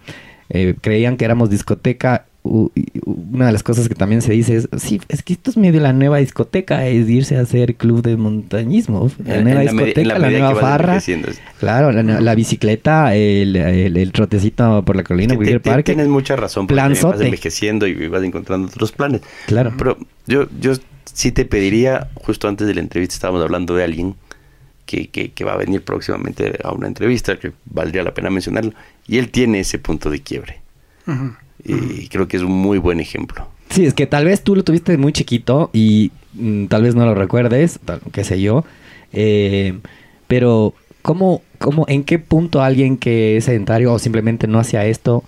eh, 0.48 0.74
creían 0.80 1.16
que 1.16 1.24
éramos 1.24 1.50
discoteca, 1.50 2.26
una 2.46 3.46
de 3.46 3.52
las 3.52 3.62
cosas 3.62 3.88
que 3.88 3.94
también 3.94 4.22
se 4.22 4.32
dice 4.32 4.56
es, 4.56 4.68
sí, 4.78 5.00
es 5.08 5.22
que 5.22 5.34
esto 5.34 5.50
es 5.50 5.56
medio 5.56 5.80
la 5.80 5.92
nueva 5.92 6.18
discoteca, 6.18 6.86
es 6.86 7.08
irse 7.08 7.36
a 7.36 7.40
hacer 7.40 7.74
club 7.74 8.02
de 8.02 8.16
montañismo. 8.16 9.10
La 9.24 9.40
nueva 9.42 9.60
discoteca, 9.60 10.18
la, 10.18 10.30
nueva 10.30 10.54
farra. 10.54 11.00
Claro, 11.58 11.92
la, 11.92 12.34
bicicleta, 12.34 13.14
el, 13.14 14.10
trotecito 14.12 14.84
por 14.84 14.96
la 14.96 15.04
colina, 15.04 15.34
cualquier 15.34 15.60
parque. 15.60 15.94
Tienes 15.94 16.08
mucha 16.08 16.36
razón, 16.36 16.66
porque 16.66 16.80
vas 16.82 17.20
envejeciendo 17.20 17.86
y 17.86 18.08
vas 18.08 18.22
encontrando 18.22 18.68
otros 18.68 18.92
planes. 18.92 19.20
Claro. 19.46 19.72
Pero 19.76 19.98
yo, 20.26 20.46
yo 20.60 20.72
sí 21.12 21.32
te 21.32 21.44
pediría, 21.44 22.08
justo 22.14 22.48
antes 22.48 22.66
de 22.66 22.74
la 22.74 22.80
entrevista 22.80 23.14
estábamos 23.14 23.42
hablando 23.42 23.74
de 23.74 23.84
alguien 23.84 24.14
que, 24.86 25.08
que, 25.08 25.44
va 25.44 25.54
a 25.54 25.56
venir 25.56 25.82
próximamente 25.82 26.58
a 26.62 26.72
una 26.72 26.86
entrevista, 26.86 27.38
que 27.38 27.52
valdría 27.64 28.02
la 28.02 28.14
pena 28.14 28.30
mencionarlo, 28.30 28.72
y 29.06 29.18
él 29.18 29.30
tiene 29.30 29.60
ese 29.60 29.78
punto 29.78 30.10
de 30.10 30.20
quiebre. 30.20 30.60
Y 31.66 32.08
creo 32.08 32.28
que 32.28 32.36
es 32.36 32.42
un 32.42 32.52
muy 32.52 32.78
buen 32.78 33.00
ejemplo. 33.00 33.48
Sí, 33.70 33.84
es 33.84 33.94
que 33.94 34.06
tal 34.06 34.24
vez 34.24 34.42
tú 34.42 34.54
lo 34.54 34.64
tuviste 34.64 34.96
muy 34.96 35.12
chiquito 35.12 35.70
y 35.72 36.12
mm, 36.34 36.66
tal 36.66 36.82
vez 36.82 36.94
no 36.94 37.04
lo 37.04 37.14
recuerdes, 37.14 37.80
qué 38.12 38.24
sé 38.24 38.40
yo, 38.40 38.64
eh, 39.12 39.78
pero 40.28 40.74
¿cómo, 41.02 41.42
¿cómo, 41.58 41.84
en 41.88 42.04
qué 42.04 42.18
punto 42.18 42.62
alguien 42.62 42.96
que 42.96 43.36
es 43.36 43.44
sedentario 43.44 43.92
o 43.92 43.98
simplemente 43.98 44.46
no 44.46 44.58
hacía 44.58 44.86
esto 44.86 45.24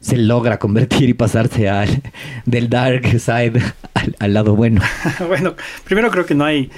se 0.00 0.16
logra 0.16 0.58
convertir 0.58 1.08
y 1.08 1.14
pasarse 1.14 1.68
al, 1.68 2.02
del 2.44 2.68
dark 2.68 3.06
side 3.18 3.62
al, 3.94 4.16
al 4.18 4.34
lado 4.34 4.54
bueno? 4.54 4.82
bueno, 5.28 5.54
primero 5.84 6.10
creo 6.10 6.26
que 6.26 6.34
no 6.34 6.44
hay 6.44 6.70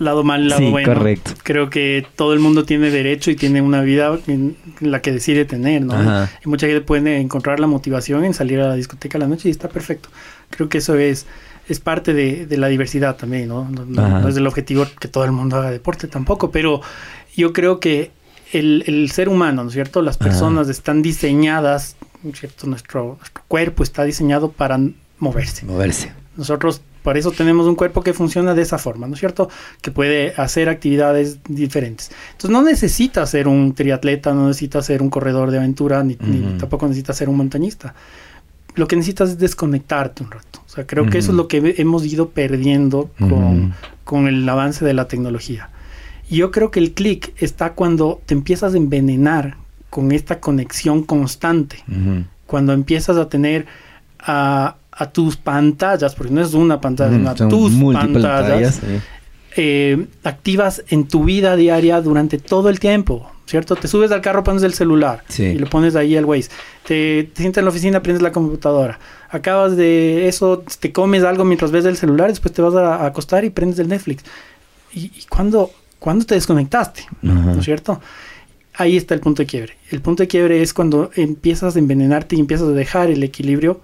lado 0.00 0.24
mal, 0.24 0.48
lado 0.48 0.62
sí, 0.62 0.70
bueno. 0.70 0.92
Correcto. 0.92 1.32
Creo 1.42 1.68
que 1.68 2.06
todo 2.16 2.32
el 2.32 2.40
mundo 2.40 2.64
tiene 2.64 2.90
derecho 2.90 3.30
y 3.30 3.36
tiene 3.36 3.60
una 3.60 3.82
vida 3.82 4.18
en 4.26 4.56
la 4.80 5.02
que 5.02 5.12
decide 5.12 5.44
tener, 5.44 5.82
¿no? 5.82 5.94
Y 6.44 6.48
mucha 6.48 6.66
gente 6.66 6.80
puede 6.80 7.18
encontrar 7.18 7.60
la 7.60 7.66
motivación 7.66 8.24
en 8.24 8.34
salir 8.34 8.60
a 8.60 8.68
la 8.68 8.74
discoteca 8.74 9.18
a 9.18 9.20
la 9.20 9.28
noche 9.28 9.48
y 9.48 9.52
está 9.52 9.68
perfecto. 9.68 10.08
Creo 10.48 10.70
que 10.70 10.78
eso 10.78 10.96
es, 10.96 11.26
es 11.68 11.80
parte 11.80 12.14
de, 12.14 12.56
la 12.56 12.68
diversidad 12.68 13.16
también, 13.16 13.48
¿no? 13.48 13.68
No, 13.68 14.26
es 14.26 14.36
el 14.36 14.46
objetivo 14.46 14.86
que 14.98 15.06
todo 15.06 15.24
el 15.24 15.32
mundo 15.32 15.56
haga 15.56 15.70
deporte 15.70 16.08
tampoco, 16.08 16.50
pero 16.50 16.80
yo 17.36 17.52
creo 17.52 17.78
que 17.78 18.10
el, 18.52 19.10
ser 19.12 19.28
humano, 19.28 19.62
¿no 19.62 19.68
es 19.68 19.74
cierto? 19.74 20.00
Las 20.00 20.16
personas 20.16 20.70
están 20.70 21.02
diseñadas, 21.02 21.96
¿no 22.22 22.30
es 22.30 22.40
cierto? 22.40 22.66
Nuestro, 22.66 23.18
nuestro 23.18 23.42
cuerpo 23.48 23.82
está 23.82 24.04
diseñado 24.04 24.50
para 24.50 24.80
moverse. 25.18 25.66
Moverse. 25.66 26.10
Nosotros 26.36 26.80
por 27.02 27.16
eso 27.16 27.30
tenemos 27.32 27.66
un 27.66 27.74
cuerpo 27.74 28.02
que 28.02 28.12
funciona 28.12 28.54
de 28.54 28.62
esa 28.62 28.78
forma, 28.78 29.06
¿no 29.06 29.14
es 29.14 29.20
cierto? 29.20 29.48
Que 29.80 29.90
puede 29.90 30.34
hacer 30.36 30.68
actividades 30.68 31.38
diferentes. 31.48 32.10
Entonces 32.32 32.50
no 32.50 32.62
necesita 32.62 33.24
ser 33.26 33.48
un 33.48 33.74
triatleta, 33.74 34.32
no 34.34 34.48
necesita 34.48 34.82
ser 34.82 35.02
un 35.02 35.10
corredor 35.10 35.50
de 35.50 35.58
aventura, 35.58 36.02
ni, 36.02 36.16
tampoco 36.16 36.86
necesita 36.86 37.12
ser 37.12 37.28
un 37.28 37.36
montañista. 37.36 37.94
Lo 38.74 38.86
que 38.86 38.96
necesitas 38.96 39.30
es 39.30 39.38
desconectarte 39.38 40.22
un 40.22 40.30
rato. 40.30 40.62
O 40.64 40.68
sea, 40.68 40.86
creo 40.86 41.06
que 41.06 41.18
eso 41.18 41.32
es 41.32 41.36
lo 41.36 41.48
que 41.48 41.74
hemos 41.78 42.06
ido 42.06 42.30
perdiendo 42.30 43.10
con, 43.18 43.74
con 44.04 44.28
el 44.28 44.48
avance 44.48 44.84
de 44.84 44.94
la 44.94 45.08
tecnología. 45.08 45.70
Y 46.30 46.36
yo 46.36 46.52
creo 46.52 46.70
que 46.70 46.78
el 46.78 46.92
clic 46.92 47.32
está 47.38 47.72
cuando 47.72 48.22
te 48.24 48.34
empiezas 48.34 48.74
a 48.74 48.76
envenenar 48.76 49.56
con 49.90 50.12
esta 50.12 50.38
conexión 50.38 51.02
constante. 51.02 51.82
Cuando 52.46 52.72
empiezas 52.72 53.16
a 53.16 53.28
tener 53.28 53.66
a, 54.20 54.76
a 55.00 55.10
tus 55.10 55.38
pantallas, 55.38 56.14
porque 56.14 56.30
no 56.30 56.42
es 56.42 56.52
una 56.52 56.78
pantalla, 56.78 57.16
sino 57.16 57.30
a 57.30 57.34
tus 57.34 57.72
pantallas, 57.72 58.80
eh, 59.56 60.06
activas 60.24 60.84
en 60.88 61.08
tu 61.08 61.24
vida 61.24 61.56
diaria 61.56 62.02
durante 62.02 62.36
todo 62.36 62.68
el 62.68 62.78
tiempo, 62.78 63.30
¿cierto? 63.46 63.76
Te 63.76 63.88
subes 63.88 64.12
al 64.12 64.20
carro, 64.20 64.44
pones 64.44 64.62
el 64.62 64.74
celular 64.74 65.24
Sí. 65.26 65.44
y 65.44 65.58
lo 65.58 65.70
pones 65.70 65.96
ahí 65.96 66.18
al 66.18 66.26
Waze. 66.26 66.50
Te, 66.86 67.30
te 67.32 67.40
sientas 67.40 67.62
en 67.62 67.64
la 67.64 67.70
oficina, 67.70 68.02
prendes 68.02 68.20
la 68.20 68.30
computadora. 68.30 68.98
Acabas 69.30 69.74
de 69.74 70.28
eso, 70.28 70.62
te 70.78 70.92
comes 70.92 71.24
algo 71.24 71.46
mientras 71.46 71.70
ves 71.70 71.86
el 71.86 71.96
celular, 71.96 72.28
después 72.28 72.52
te 72.52 72.60
vas 72.60 72.74
a, 72.74 72.96
a 72.96 73.06
acostar 73.06 73.42
y 73.46 73.48
prendes 73.48 73.78
el 73.78 73.88
Netflix. 73.88 74.22
¿Y, 74.92 75.10
cuándo 75.30 75.70
te 76.26 76.34
desconectaste? 76.34 77.06
¿No 77.22 77.58
es 77.58 77.64
cierto? 77.64 78.02
Ahí 78.74 78.98
está 78.98 79.14
el 79.14 79.20
punto 79.20 79.40
de 79.42 79.46
quiebre. 79.46 79.78
El 79.90 80.02
punto 80.02 80.22
de 80.22 80.28
quiebre 80.28 80.60
es 80.60 80.74
cuando 80.74 81.10
empiezas 81.14 81.74
a 81.74 81.78
envenenarte 81.78 82.36
y 82.36 82.40
empiezas 82.40 82.68
a 82.68 82.72
dejar 82.72 83.08
el 83.10 83.22
equilibrio 83.22 83.80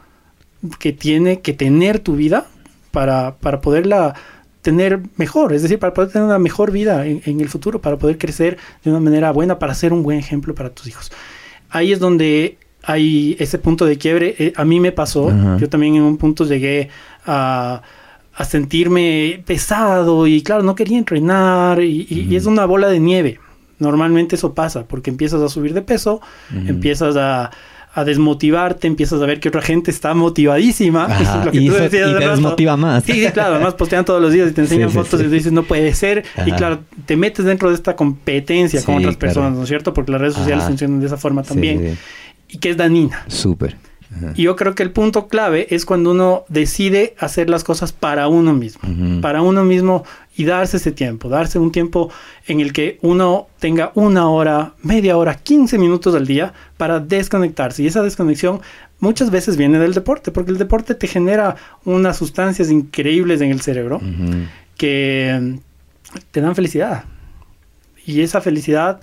que 0.78 0.92
tiene 0.92 1.40
que 1.40 1.52
tener 1.52 1.98
tu 2.00 2.16
vida 2.16 2.46
para, 2.90 3.36
para 3.36 3.60
poderla 3.60 4.14
tener 4.62 5.00
mejor, 5.16 5.52
es 5.52 5.62
decir, 5.62 5.78
para 5.78 5.94
poder 5.94 6.10
tener 6.10 6.26
una 6.26 6.38
mejor 6.40 6.72
vida 6.72 7.06
en, 7.06 7.22
en 7.24 7.40
el 7.40 7.48
futuro, 7.48 7.80
para 7.80 7.96
poder 7.98 8.18
crecer 8.18 8.58
de 8.82 8.90
una 8.90 8.98
manera 9.00 9.30
buena, 9.30 9.58
para 9.58 9.74
ser 9.74 9.92
un 9.92 10.02
buen 10.02 10.18
ejemplo 10.18 10.54
para 10.54 10.70
tus 10.70 10.86
hijos. 10.88 11.12
Ahí 11.70 11.92
es 11.92 12.00
donde 12.00 12.58
hay 12.82 13.36
ese 13.38 13.58
punto 13.58 13.84
de 13.86 13.96
quiebre. 13.98 14.34
Eh, 14.38 14.52
a 14.56 14.64
mí 14.64 14.80
me 14.80 14.92
pasó, 14.92 15.30
yo 15.58 15.68
también 15.68 15.94
en 15.96 16.02
un 16.02 16.16
punto 16.16 16.44
llegué 16.44 16.88
a, 17.24 17.82
a 18.34 18.44
sentirme 18.44 19.42
pesado 19.46 20.26
y 20.26 20.42
claro, 20.42 20.62
no 20.62 20.74
quería 20.74 20.98
entrenar 20.98 21.80
y, 21.82 22.06
y- 22.10 22.26
y 22.30 22.36
es 22.36 22.46
una 22.46 22.64
bola 22.66 22.88
de 22.88 22.98
nieve. 23.00 23.38
Normalmente 23.78 24.36
eso 24.36 24.54
pasa 24.54 24.84
porque 24.86 25.10
empiezas 25.10 25.42
a 25.42 25.48
subir 25.48 25.74
de 25.74 25.82
peso, 25.82 26.20
empiezas 26.68 27.14
a, 27.16 27.50
a 27.98 28.04
desmotivarte, 28.04 28.86
empiezas 28.86 29.20
a 29.22 29.26
ver 29.26 29.40
que 29.40 29.48
otra 29.48 29.62
gente 29.62 29.90
está 29.90 30.12
motivadísima. 30.14 31.06
Ajá, 31.10 31.46
lo 31.46 31.50
que 31.50 31.58
y 31.62 31.68
tú 31.68 31.74
eso- 31.74 31.82
decías 31.84 32.02
y 32.02 32.04
hace 32.04 32.12
te 32.14 32.20
rato. 32.20 32.30
desmotiva 32.32 32.76
más. 32.76 33.04
Sí, 33.04 33.12
sí, 33.24 33.26
claro. 33.32 33.54
Además 33.54 33.74
postean 33.74 34.04
todos 34.04 34.20
los 34.20 34.32
días 34.32 34.50
y 34.50 34.52
te 34.52 34.60
enseñan 34.60 34.90
Sí, 34.90 34.94
fotos 34.96 35.18
sí. 35.18 35.24
y 35.26 35.28
tú 35.28 35.32
dices, 35.34 35.50
no 35.52 35.62
puede 35.62 35.94
ser. 35.94 36.22
Y 36.44 36.52
claro, 36.52 36.80
te 37.06 37.16
metes 37.16 37.44
dentro 37.46 37.70
de 37.70 37.74
esta 37.74 37.96
competencia 37.96 38.82
con 38.84 38.96
otras 38.96 39.16
claro. 39.16 39.18
personas, 39.18 39.52
¿no 39.54 39.62
es 39.62 39.68
cierto? 39.68 39.94
Porque 39.94 40.12
las 40.12 40.20
redes 40.20 40.34
sociales 40.34 40.60
Ajá. 40.62 40.68
funcionan 40.68 41.00
de 41.00 41.06
esa 41.06 41.16
forma 41.16 41.42
también. 41.42 41.96
Y 42.48 42.58
que 42.58 42.70
es 42.70 42.76
dañina. 42.76 43.24
Súper. 43.28 43.76
Ajá. 44.16 44.32
Y 44.34 44.42
yo 44.42 44.56
creo 44.56 44.74
que 44.74 44.82
el 44.82 44.90
punto 44.90 45.28
clave 45.28 45.66
es 45.70 45.84
cuando 45.84 46.10
uno 46.10 46.44
decide 46.48 47.14
hacer 47.18 47.50
las 47.50 47.64
cosas 47.64 47.92
para 47.92 48.28
uno 48.28 48.54
mismo. 48.54 49.20
Para 49.20 49.42
uno 49.42 49.64
mismo 49.64 50.04
y 50.36 50.44
darse 50.44 50.76
ese 50.76 50.92
tiempo. 50.92 51.28
Darse 51.28 51.58
un 51.58 51.72
tiempo 51.72 52.10
en 52.46 52.60
el 52.60 52.72
que 52.72 52.98
uno 53.02 53.48
tenga 53.58 53.92
una 53.94 54.28
hora, 54.28 54.74
media 54.82 55.16
hora, 55.16 55.34
15 55.34 55.78
minutos 55.78 56.14
al 56.14 56.26
día 56.26 56.52
para 56.76 57.00
desconectarse. 57.00 57.82
Y 57.82 57.86
esa 57.86 58.02
desconexión 58.02 58.60
muchas 59.00 59.30
veces 59.30 59.56
viene 59.56 59.78
del 59.78 59.94
deporte, 59.94 60.30
porque 60.30 60.50
el 60.50 60.58
deporte 60.58 60.94
te 60.94 61.06
genera 61.06 61.56
unas 61.84 62.16
sustancias 62.16 62.70
increíbles 62.70 63.40
en 63.40 63.50
el 63.50 63.60
cerebro 63.60 64.00
que 64.76 65.58
te 66.30 66.40
dan 66.40 66.54
felicidad. 66.54 67.04
Y 68.04 68.20
esa 68.20 68.40
felicidad 68.40 69.00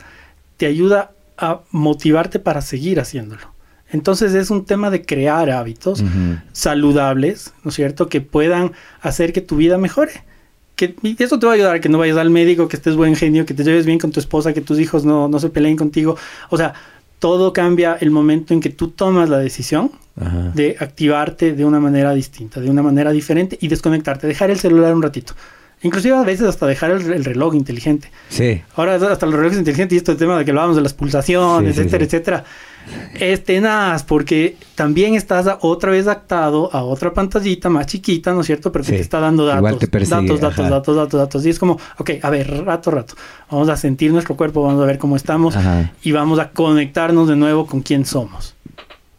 te 0.58 0.66
ayuda 0.66 1.12
a 1.38 1.62
motivarte 1.72 2.40
para 2.40 2.62
seguir 2.62 3.00
haciéndolo. 3.00 3.53
Entonces 3.94 4.34
es 4.34 4.50
un 4.50 4.66
tema 4.66 4.90
de 4.90 5.04
crear 5.06 5.50
hábitos 5.50 6.04
saludables, 6.52 7.54
¿no 7.64 7.70
es 7.70 7.76
cierto? 7.76 8.10
Que 8.10 8.22
puedan 8.22 8.72
hacer 9.02 9.34
que 9.34 9.42
tu 9.42 9.56
vida 9.58 9.78
mejore. 9.78 10.12
Que, 10.76 10.96
y 11.04 11.22
eso 11.22 11.38
te 11.40 11.46
va 11.46 11.52
a 11.52 11.56
ayudar 11.56 11.76
a 11.76 11.80
que 11.80 11.90
no 11.90 12.00
vayas 12.00 12.18
al 12.18 12.30
médico, 12.32 12.68
que 12.68 12.76
estés 12.78 12.96
buen 12.96 13.16
genio, 13.16 13.46
que 13.46 13.54
te 13.54 13.64
lleves 13.64 13.86
bien 13.86 14.00
con 14.00 14.12
tu 14.12 14.20
esposa, 14.20 14.54
que 14.54 14.62
tus 14.62 14.80
hijos 14.80 15.06
no, 15.06 15.28
no 15.28 15.40
se 15.40 15.50
peleen 15.50 15.78
contigo. 15.78 16.18
O 16.50 16.58
sea, 16.58 16.74
todo 17.20 17.54
cambia 17.54 17.98
el 18.02 18.10
momento 18.12 18.54
en 18.54 18.60
que 18.60 18.70
tú 18.70 18.90
tomas 18.90 19.30
la 19.30 19.38
decisión 19.38 19.92
Ajá. 20.20 20.52
de 20.56 20.76
activarte 20.80 21.54
de 21.54 21.64
una 21.64 21.80
manera 21.80 22.14
distinta, 22.14 22.60
de 22.60 22.70
una 22.70 22.82
manera 22.82 23.12
diferente 23.12 23.58
y 23.62 23.68
desconectarte, 23.68 24.26
dejar 24.28 24.50
el 24.50 24.60
celular 24.60 24.94
un 24.96 25.04
ratito. 25.04 25.34
Inclusive 25.84 26.16
a 26.16 26.24
veces 26.24 26.48
hasta 26.48 26.66
dejar 26.66 26.92
el, 26.92 27.12
el 27.14 27.26
reloj 27.26 27.56
inteligente. 27.56 28.10
Sí. 28.30 28.62
Ahora 28.76 28.96
hasta 28.96 29.26
los 29.26 29.36
relojes 29.36 29.60
inteligentes 29.60 29.94
y 29.96 29.98
esto 29.98 30.14
el 30.14 30.18
tema 30.18 30.38
de 30.38 30.46
que 30.46 30.52
hablábamos 30.52 30.76
de 30.78 30.82
las 30.82 30.94
pulsaciones, 30.94 31.76
Sí, 31.76 31.82
sí, 31.82 31.88
etcétera, 31.88 32.00
sí. 32.00 32.06
etcétera. 32.08 32.44
Es 33.20 33.44
tenaz 33.44 34.04
porque 34.04 34.58
también 34.76 35.16
estás 35.16 35.48
a- 35.48 35.58
otra 35.62 35.92
vez 35.92 36.08
actado 36.08 36.70
a 36.74 36.84
otra 36.84 37.14
pantallita 37.14 37.70
más 37.70 37.86
chiquita, 37.86 38.34
¿no 38.34 38.42
es 38.42 38.48
cierto? 38.48 38.72
Pero 38.72 38.84
que 38.84 38.92
Sí. 38.92 38.96
te 38.98 39.02
está 39.02 39.20
dando 39.20 39.46
datos, 39.46 39.60
Igual 39.60 39.78
te 39.78 39.88
persigue, 39.88 40.22
datos, 40.22 40.40
datos, 40.42 40.60
ajá. 40.60 40.70
datos, 40.70 40.96
datos, 40.96 41.20
datos. 41.20 41.46
Y 41.46 41.50
es 41.50 41.60
como, 41.60 41.78
ok, 41.98 42.12
a 42.22 42.30
ver, 42.30 42.64
rato, 42.66 42.92
rato. 42.92 43.14
Vamos 43.52 43.70
a 43.70 43.78
sentir 43.78 44.12
nuestro 44.12 44.36
cuerpo, 44.36 44.64
vamos 44.64 44.82
a 44.82 44.86
ver 44.86 44.98
cómo 44.98 45.16
estamos 45.16 45.56
Ajá. 45.56 45.92
y 46.04 46.12
vamos 46.12 46.40
a 46.40 46.50
conectarnos 46.50 47.28
de 47.28 47.36
nuevo 47.36 47.66
con 47.68 47.82
quién 47.82 48.06
somos. 48.06 48.56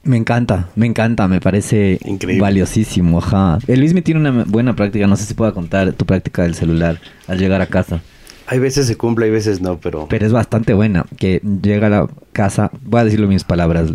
Me 0.03 0.19
encanta, 0.19 0.69
me 0.77 0.85
encanta, 0.87 1.27
me 1.29 1.41
parece 1.41 1.99
Increíble. 2.05 2.43
valiosísimo, 2.43 3.19
ajá. 3.19 3.59
El 3.67 3.81
Luis 3.81 3.95
me 3.95 4.03
tiene 4.03 4.21
una 4.21 4.45
buena 4.45 4.77
práctica, 4.77 5.07
no 5.07 5.17
sé 5.17 5.25
si 5.25 5.33
pueda 5.33 5.53
contar 5.53 5.95
tu 5.95 6.05
práctica 6.05 6.43
del 6.43 6.55
celular 6.55 7.01
al 7.27 7.39
llegar 7.39 7.63
a 7.63 7.67
casa, 7.67 8.03
Hay 8.47 8.59
veces 8.59 8.87
se 8.87 8.97
cumple, 8.97 9.27
hay 9.27 9.31
veces 9.31 9.61
no, 9.61 9.79
pero... 9.79 10.07
pero 10.09 10.27
es 10.27 10.33
bastante 10.33 10.75
buena, 10.75 11.07
que 11.19 11.41
llega 11.63 11.87
a 11.87 11.91
la 11.91 12.09
casa, 12.33 12.71
voy 12.83 13.01
a 13.01 13.05
decirlo 13.05 13.25
en 13.27 13.31
mis 13.33 13.45
palabras, 13.45 13.93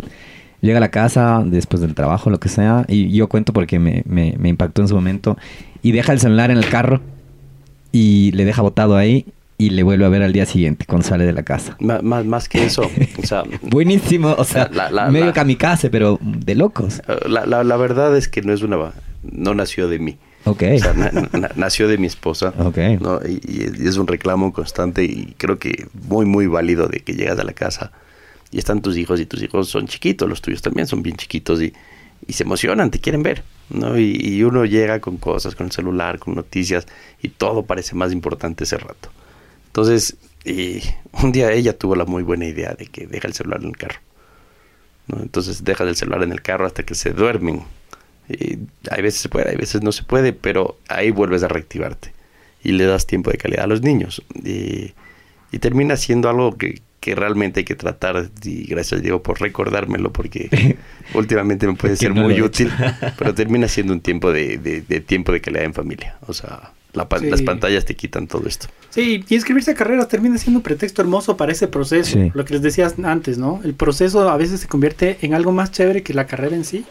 llega 0.60 0.78
a 0.78 0.80
la 0.80 0.90
casa 0.90 1.42
después 1.44 1.80
del 1.80 1.94
trabajo, 1.94 2.30
lo 2.30 2.40
que 2.40 2.48
sea, 2.48 2.84
y 2.88 3.10
yo 3.12 3.28
cuento 3.28 3.52
porque 3.52 3.78
me, 3.78 4.02
me, 4.06 4.34
me 4.38 4.48
impactó 4.48 4.82
en 4.82 4.88
su 4.88 4.94
momento, 4.94 5.36
y 5.82 5.92
deja 5.92 6.12
el 6.12 6.20
celular 6.20 6.50
en 6.50 6.56
el 6.58 6.68
carro 6.68 7.00
y 7.92 8.32
le 8.32 8.44
deja 8.44 8.62
botado 8.62 8.96
ahí 8.96 9.26
y 9.56 9.70
le 9.70 9.82
vuelve 9.82 10.04
a 10.04 10.08
ver 10.08 10.22
al 10.22 10.32
día 10.32 10.46
siguiente 10.46 10.84
cuando 10.86 11.06
sale 11.06 11.24
de 11.26 11.32
la 11.32 11.42
casa. 11.42 11.76
Más, 11.80 12.24
más 12.24 12.48
que 12.48 12.64
eso, 12.64 12.82
o 13.22 13.26
sea, 13.26 13.42
Buenísimo, 13.62 14.34
o 14.36 14.44
sea, 14.44 14.68
La- 14.72 14.90
la- 14.90 15.10
medio 15.10 15.26
la- 15.26 15.32
kamikaze, 15.32 15.90
pero 15.90 16.18
de 16.22 16.54
locos. 16.54 17.02
la, 17.28 17.46
la 17.46 17.76
verdad 17.76 18.16
es 18.16 18.28
que 18.28 18.42
no 18.42 18.52
es 18.52 18.62
una... 18.62 18.76
No 19.22 19.52
nació 19.54 19.86
de 19.88 19.98
mí. 19.98 20.16
Ok. 20.50 20.62
O 20.74 20.78
sea, 20.78 20.92
na- 20.94 21.10
na- 21.12 21.50
nació 21.56 21.88
de 21.88 21.98
mi 21.98 22.06
esposa. 22.06 22.52
Ok. 22.58 22.78
¿no? 23.00 23.20
Y, 23.26 23.40
y 23.78 23.86
es 23.88 23.96
un 23.96 24.06
reclamo 24.06 24.52
constante 24.52 25.04
y 25.04 25.34
creo 25.38 25.58
que 25.58 25.86
muy, 26.08 26.26
muy 26.26 26.46
válido 26.46 26.86
de 26.88 27.00
que 27.00 27.14
llegas 27.14 27.38
a 27.38 27.44
la 27.44 27.52
casa 27.52 27.92
y 28.50 28.58
están 28.58 28.82
tus 28.82 28.96
hijos 28.96 29.20
y 29.20 29.26
tus 29.26 29.42
hijos 29.42 29.68
son 29.68 29.86
chiquitos, 29.86 30.28
los 30.28 30.40
tuyos 30.42 30.60
también 30.62 30.86
son 30.86 31.02
bien 31.02 31.16
chiquitos 31.16 31.62
y, 31.62 31.72
y 32.26 32.32
se 32.32 32.42
emocionan, 32.42 32.90
te 32.90 32.98
quieren 32.98 33.22
ver, 33.22 33.42
¿no? 33.70 33.96
Y, 33.98 34.16
y 34.20 34.42
uno 34.42 34.64
llega 34.64 35.00
con 35.00 35.16
cosas, 35.18 35.54
con 35.54 35.66
el 35.66 35.72
celular, 35.72 36.18
con 36.18 36.34
noticias 36.34 36.86
y 37.22 37.28
todo 37.28 37.62
parece 37.64 37.94
más 37.94 38.12
importante 38.12 38.64
ese 38.64 38.76
rato. 38.76 39.08
Entonces, 39.68 40.16
y 40.44 40.80
un 41.22 41.30
día 41.32 41.52
ella 41.52 41.78
tuvo 41.78 41.94
la 41.94 42.04
muy 42.06 42.22
buena 42.24 42.46
idea 42.46 42.74
de 42.74 42.86
que 42.86 43.06
deja 43.06 43.28
el 43.28 43.34
celular 43.34 43.60
en 43.60 43.68
el 43.68 43.76
carro. 43.76 44.00
¿no? 45.06 45.22
Entonces 45.22 45.62
dejas 45.64 45.86
el 45.88 45.96
celular 45.96 46.22
en 46.24 46.32
el 46.32 46.42
carro 46.42 46.66
hasta 46.66 46.82
que 46.82 46.94
se 46.94 47.12
duermen. 47.12 47.62
Y 48.30 48.58
hay 48.90 49.02
veces 49.02 49.20
se 49.20 49.28
puede, 49.28 49.50
hay 49.50 49.56
veces 49.56 49.82
no 49.82 49.92
se 49.92 50.02
puede, 50.04 50.32
pero 50.32 50.78
ahí 50.88 51.10
vuelves 51.10 51.42
a 51.42 51.48
reactivarte 51.48 52.12
y 52.62 52.72
le 52.72 52.84
das 52.84 53.06
tiempo 53.06 53.30
de 53.30 53.38
calidad 53.38 53.64
a 53.64 53.66
los 53.66 53.82
niños. 53.82 54.22
Y, 54.44 54.92
y 55.52 55.58
termina 55.58 55.96
siendo 55.96 56.28
algo 56.28 56.56
que, 56.56 56.80
que 57.00 57.14
realmente 57.14 57.60
hay 57.60 57.64
que 57.64 57.74
tratar. 57.74 58.30
Y 58.44 58.64
gracias, 58.66 59.02
Diego, 59.02 59.22
por 59.22 59.40
recordármelo, 59.40 60.12
porque 60.12 60.76
últimamente 61.14 61.66
me 61.66 61.74
puede 61.74 61.96
ser 61.96 62.14
no 62.14 62.22
muy 62.22 62.40
útil, 62.42 62.70
pero 63.18 63.34
termina 63.34 63.66
siendo 63.68 63.92
un 63.92 64.00
tiempo 64.00 64.32
de, 64.32 64.58
de- 64.58 64.82
de 64.82 65.00
tiempo 65.00 65.32
de 65.32 65.40
calidad 65.40 65.64
en 65.64 65.74
familia. 65.74 66.16
O 66.26 66.32
sea, 66.34 66.72
la 66.92 67.08
pan- 67.08 67.20
Sí. 67.20 67.30
las 67.30 67.42
pantallas 67.42 67.84
te 67.84 67.94
quitan 67.96 68.26
todo 68.26 68.46
esto. 68.46 68.66
Sí, 68.90 69.24
y 69.28 69.34
inscribirse 69.34 69.70
a 69.70 69.74
carreras 69.74 70.08
termina 70.08 70.36
siendo 70.36 70.58
un 70.58 70.62
pretexto 70.62 71.00
hermoso 71.02 71.36
para 71.36 71.52
ese 71.52 71.68
proceso. 71.68 72.18
Sí. 72.18 72.30
Lo 72.34 72.44
que 72.44 72.54
les 72.54 72.62
decías 72.62 72.96
antes, 73.02 73.38
¿no? 73.38 73.60
El 73.64 73.74
proceso 73.74 74.28
a 74.28 74.36
veces 74.36 74.60
se 74.60 74.68
convierte 74.68 75.18
en 75.22 75.32
algo 75.34 75.52
más 75.52 75.70
chévere 75.70 76.02
que 76.02 76.12
la 76.14 76.26
carrera 76.26 76.56
en 76.56 76.64
sí. 76.64 76.84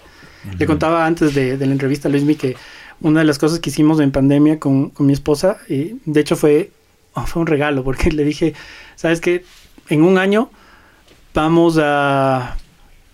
Le 0.57 0.65
contaba 0.65 1.05
antes 1.05 1.35
de, 1.35 1.57
de 1.57 1.65
la 1.65 1.71
entrevista 1.73 2.07
a 2.07 2.11
Luismi 2.11 2.35
que 2.35 2.55
una 3.01 3.19
de 3.19 3.25
las 3.25 3.39
cosas 3.39 3.59
que 3.59 3.69
hicimos 3.69 3.99
en 3.99 4.11
pandemia 4.11 4.59
con, 4.59 4.89
con 4.89 5.05
mi 5.05 5.13
esposa, 5.13 5.57
y 5.67 5.95
de 6.05 6.19
hecho 6.19 6.35
fue, 6.35 6.71
oh, 7.13 7.25
fue 7.25 7.41
un 7.41 7.47
regalo, 7.47 7.83
porque 7.83 8.11
le 8.11 8.23
dije, 8.23 8.53
¿sabes 8.95 9.21
qué? 9.21 9.43
En 9.89 10.03
un 10.03 10.17
año 10.17 10.49
vamos 11.33 11.79
a... 11.81 12.57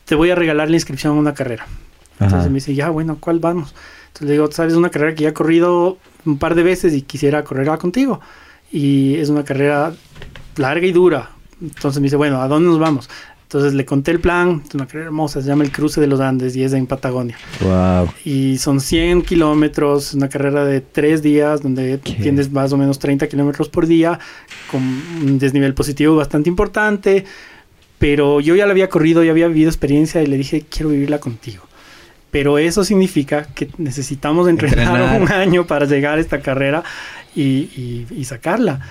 Te 0.06 0.16
voy 0.16 0.30
a 0.30 0.36
regalar 0.36 0.70
la 0.70 0.76
inscripción 0.76 1.16
a 1.16 1.20
una 1.20 1.34
carrera. 1.34 1.66
Entonces 2.14 2.40
Ajá. 2.40 2.50
me 2.50 2.56
dice, 2.56 2.76
ya, 2.76 2.90
bueno, 2.90 3.18
¿cuál 3.20 3.40
vamos? 3.40 3.74
Entonces 4.08 4.28
le 4.28 4.34
digo, 4.34 4.52
sabes, 4.52 4.76
una 4.76 4.90
carrera 4.90 5.16
que 5.16 5.24
ya 5.24 5.30
he 5.30 5.34
corrido 5.34 5.98
un 6.26 6.38
par 6.38 6.56
de 6.56 6.64
veces 6.64 6.94
y 6.94 7.02
quisiera 7.02 7.44
correrla 7.44 7.78
contigo. 7.78 8.22
Y 8.72 9.16
es 9.16 9.30
una 9.30 9.44
carrera 9.44 9.94
larga 10.58 10.86
y 10.86 10.92
dura. 10.92 11.32
Entonces 11.62 12.00
me 12.00 12.06
dice, 12.06 12.16
bueno, 12.16 12.42
¿a 12.42 12.48
dónde 12.48 12.70
nos 12.70 12.80
vamos? 12.80 13.10
Entonces 13.56 13.74
le 13.74 13.86
conté 13.86 14.12
el 14.12 14.20
plan, 14.20 14.62
es 14.68 14.76
una 14.76 14.86
carrera 14.86 15.06
hermosa, 15.06 15.42
se 15.42 15.48
llama 15.48 15.64
el 15.64 15.72
Cruce 15.72 16.02
de 16.02 16.08
los 16.08 16.20
Andes 16.20 16.58
y 16.58 16.64
es 16.64 16.74
en 16.74 16.88
Patagonia. 16.88 17.38
Wow. 17.62 18.10
Y 18.26 18.58
son 18.58 18.82
100 18.82 19.22
kilómetros, 19.22 20.14
una 20.14 20.28
carrera 20.28 20.66
de 20.66 20.82
tres 20.82 21.22
días 21.22 21.62
donde 21.62 22.02
¿Qué? 22.04 22.16
tienes 22.16 22.52
más 22.52 22.74
o 22.74 22.78
menos 22.78 23.00
30 23.00 23.28
kilómetros 23.30 23.70
por 23.70 23.88
día, 23.88 24.20
con 24.70 24.82
un 24.84 25.40
desnivel 25.40 25.74
positivo 25.74 26.18
bastante 26.18 26.50
importante. 26.50 27.24
Pero 27.98 28.42
yo 28.42 28.58
ya 28.58 28.66
la 28.66 28.72
había 28.72 28.90
corrido, 28.90 29.24
ya 29.24 29.32
había 29.32 29.48
vivido 29.48 29.70
experiencia 29.70 30.22
y 30.22 30.28
le 30.28 30.36
dije, 30.36 30.66
quiero 30.70 30.90
vivirla 30.90 31.20
contigo. 31.20 31.64
Pero 32.32 32.58
eso 32.58 32.84
significa 32.84 33.44
que 33.56 33.70
necesitamos 33.78 34.50
entrenar, 34.50 34.80
Entrenar. 35.02 35.22
un 35.22 35.32
año 35.32 35.66
para 35.66 35.86
llegar 35.86 36.18
a 36.18 36.22
esta 36.22 36.42
carrera 36.42 36.84
y, 37.34 37.42
y- 37.42 38.06
y 38.18 38.26
sacarla. 38.26 38.82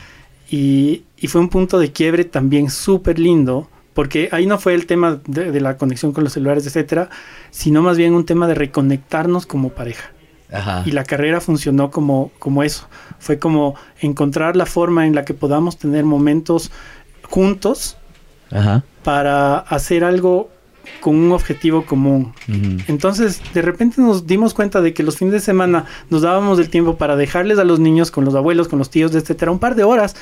Y, 0.50 1.02
y 1.18 1.26
fue 1.28 1.42
un 1.42 1.50
punto 1.50 1.78
de 1.78 1.92
quiebre 1.92 2.24
también 2.24 2.70
súper 2.70 3.18
lindo, 3.18 3.68
porque 3.94 4.28
ahí 4.32 4.46
no 4.46 4.58
fue 4.58 4.74
el 4.74 4.86
tema 4.86 5.20
de, 5.26 5.52
de, 5.52 5.60
la 5.60 5.76
conexión 5.76 6.12
con 6.12 6.24
los 6.24 6.32
celulares, 6.32 6.66
etcétera, 6.66 7.08
sino 7.50 7.80
más 7.80 7.96
bien 7.96 8.12
un 8.12 8.26
tema 8.26 8.46
de 8.46 8.54
reconectarnos 8.54 9.46
como 9.46 9.70
pareja. 9.70 10.10
Ajá. 10.52 10.82
Y 10.84 10.90
la 10.90 11.04
carrera 11.04 11.40
funcionó 11.40 11.90
como, 11.90 12.30
como 12.38 12.62
eso. 12.62 12.86
Fue 13.18 13.38
como 13.38 13.74
encontrar 14.00 14.56
la 14.56 14.66
forma 14.66 15.06
en 15.06 15.14
la 15.14 15.24
que 15.24 15.34
podamos 15.34 15.78
tener 15.78 16.04
momentos 16.04 16.70
juntos 17.22 17.96
Ajá. 18.50 18.84
para 19.02 19.58
hacer 19.58 20.04
algo 20.04 20.50
con 21.00 21.16
un 21.16 21.32
objetivo 21.32 21.86
común. 21.86 22.34
Uh 22.48 22.52
-huh. 22.52 22.84
Entonces, 22.88 23.40
de 23.54 23.62
repente 23.62 24.00
nos 24.00 24.26
dimos 24.26 24.54
cuenta 24.54 24.80
de 24.80 24.92
que 24.92 25.02
los 25.02 25.16
fines 25.16 25.32
de 25.32 25.40
semana 25.40 25.86
nos 26.10 26.22
dábamos 26.22 26.58
el 26.58 26.68
tiempo 26.68 26.96
para 26.96 27.16
dejarles 27.16 27.58
a 27.58 27.64
los 27.64 27.80
niños 27.80 28.10
con 28.10 28.24
los 28.24 28.34
abuelos, 28.34 28.68
con 28.68 28.78
los 28.78 28.90
tíos, 28.90 29.14
etcétera, 29.14 29.50
un 29.50 29.58
par 29.58 29.74
de 29.74 29.84
horas 29.84 30.14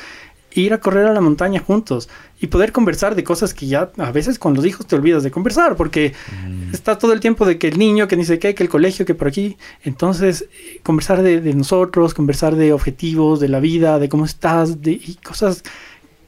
ir 0.55 0.73
a 0.73 0.81
correr 0.81 1.07
a 1.07 1.13
la 1.13 1.21
montaña 1.21 1.61
juntos 1.61 2.09
y 2.41 2.49
poder 2.49 2.73
conversar 2.73 3.15
de 3.15 3.25
cosas 3.25 3.55
que 3.55 3.67
ya 3.67 3.91
a 3.99 4.13
veces 4.13 4.39
con 4.39 4.55
los 4.55 4.67
hijos 4.67 4.87
te 4.87 4.97
olvidas 4.97 5.23
de 5.23 5.31
conversar 5.31 5.77
porque 5.77 6.13
mm. 6.47 6.75
está 6.75 6.99
todo 6.99 7.13
el 7.13 7.21
tiempo 7.21 7.47
de 7.47 7.59
que 7.59 7.69
el 7.69 7.79
niño, 7.79 8.09
que 8.09 8.17
ni 8.17 8.25
sé 8.25 8.39
qué, 8.39 8.55
que 8.55 8.63
el 8.63 8.69
colegio, 8.69 9.07
que 9.07 9.15
por 9.15 9.29
aquí. 9.29 9.57
Entonces, 9.83 10.47
conversar 10.83 11.23
de, 11.23 11.41
de 11.41 11.55
nosotros, 11.55 12.15
conversar 12.15 12.57
de 12.57 12.73
objetivos, 12.73 13.41
de 13.41 13.49
la 13.49 13.61
vida, 13.61 13.99
de 13.99 14.09
cómo 14.09 14.25
estás, 14.25 14.83
de 14.83 14.93
y 14.93 15.19
cosas 15.23 15.63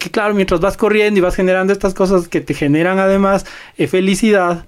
que 0.05 0.11
claro, 0.11 0.35
mientras 0.35 0.61
vas 0.61 0.77
corriendo 0.77 1.19
y 1.19 1.23
vas 1.23 1.35
generando 1.35 1.73
estas 1.73 1.95
cosas 1.95 2.29
que 2.29 2.43
te 2.43 2.53
generan 2.53 2.99
además 2.99 3.47
eh, 3.79 3.87
felicidad, 3.87 4.67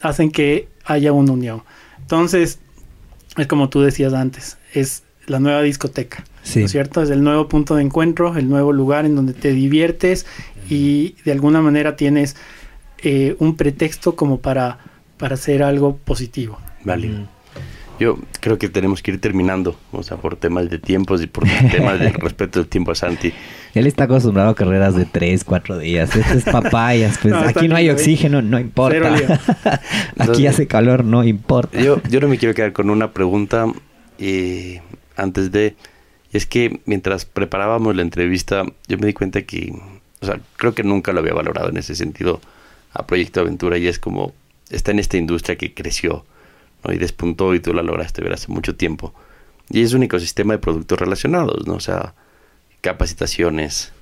hacen 0.00 0.30
que 0.30 0.68
haya 0.84 1.12
una 1.12 1.32
unión. 1.32 1.64
Entonces, 1.98 2.60
es 3.36 3.46
como 3.48 3.68
tú 3.68 3.80
decías 3.80 4.14
antes, 4.14 4.56
es 4.72 5.02
la 5.26 5.40
nueva 5.40 5.62
discoteca. 5.62 6.24
Sí. 6.48 6.60
¿no 6.60 6.66
es 6.66 6.72
cierto? 6.72 7.02
Es 7.02 7.10
el 7.10 7.22
nuevo 7.22 7.46
punto 7.46 7.76
de 7.76 7.82
encuentro, 7.82 8.36
el 8.36 8.48
nuevo 8.48 8.72
lugar 8.72 9.04
en 9.04 9.14
donde 9.14 9.34
te 9.34 9.52
diviertes 9.52 10.24
y 10.70 11.14
de 11.24 11.32
alguna 11.32 11.60
manera 11.60 11.94
tienes 11.94 12.36
eh, 13.02 13.36
un 13.38 13.56
pretexto 13.56 14.16
como 14.16 14.40
para, 14.40 14.78
para 15.18 15.34
hacer 15.34 15.62
algo 15.62 15.98
positivo. 15.98 16.58
Vale. 16.84 17.08
Mm. 17.08 17.28
Yo 18.00 18.16
creo 18.40 18.58
que 18.58 18.68
tenemos 18.68 19.02
que 19.02 19.10
ir 19.10 19.20
terminando, 19.20 19.76
o 19.90 20.02
sea, 20.04 20.16
por 20.18 20.36
temas 20.36 20.70
de 20.70 20.78
tiempos 20.78 21.20
y 21.20 21.26
por 21.26 21.44
temas 21.70 21.98
de 21.98 22.10
respeto 22.12 22.60
del 22.60 22.68
tiempo 22.68 22.92
a 22.92 22.94
Santi. 22.94 23.32
Él 23.74 23.86
está 23.86 24.04
acostumbrado 24.04 24.50
a 24.50 24.54
carreras 24.54 24.94
de 24.94 25.04
3, 25.04 25.44
4 25.44 25.78
días. 25.78 26.14
Este 26.16 26.38
es 26.38 26.44
papayas, 26.44 27.18
pues 27.20 27.34
no, 27.34 27.40
aquí 27.40 27.68
no 27.68 27.76
hay 27.76 27.90
oxígeno, 27.90 28.40
no 28.40 28.58
importa. 28.58 29.14
aquí 29.64 29.82
Entonces, 30.16 30.46
hace 30.46 30.66
calor, 30.66 31.04
no 31.04 31.24
importa. 31.24 31.78
Yo, 31.78 32.00
yo 32.08 32.20
no 32.20 32.28
me 32.28 32.38
quiero 32.38 32.54
quedar 32.54 32.72
con 32.72 32.88
una 32.88 33.12
pregunta 33.12 33.66
eh, 34.18 34.80
antes 35.16 35.52
de... 35.52 35.76
Y 36.32 36.36
es 36.36 36.46
que 36.46 36.80
mientras 36.84 37.24
preparábamos 37.24 37.96
la 37.96 38.02
entrevista, 38.02 38.64
yo 38.86 38.98
me 38.98 39.06
di 39.06 39.12
cuenta 39.12 39.42
que, 39.42 39.72
o 40.20 40.26
sea, 40.26 40.40
creo 40.56 40.74
que 40.74 40.82
nunca 40.82 41.12
lo 41.12 41.20
había 41.20 41.32
valorado 41.32 41.70
en 41.70 41.78
ese 41.78 41.94
sentido 41.94 42.40
a 42.92 43.06
Proyecto 43.06 43.40
Aventura 43.40 43.78
y 43.78 43.86
es 43.86 43.98
como, 43.98 44.34
está 44.70 44.90
en 44.90 44.98
esta 44.98 45.16
industria 45.16 45.56
que 45.56 45.74
creció 45.74 46.24
¿no? 46.84 46.92
y 46.92 46.98
despuntó 46.98 47.54
y 47.54 47.60
tú 47.60 47.72
la 47.72 47.82
lograste 47.82 48.22
ver 48.22 48.32
hace 48.32 48.48
mucho 48.52 48.76
tiempo. 48.76 49.14
Y 49.70 49.82
es 49.82 49.92
un 49.92 50.02
ecosistema 50.02 50.54
de 50.54 50.58
productos 50.58 50.98
relacionados, 50.98 51.66
¿no? 51.66 51.74
O 51.74 51.80
sea, 51.80 52.14
capacitaciones, 52.80 53.92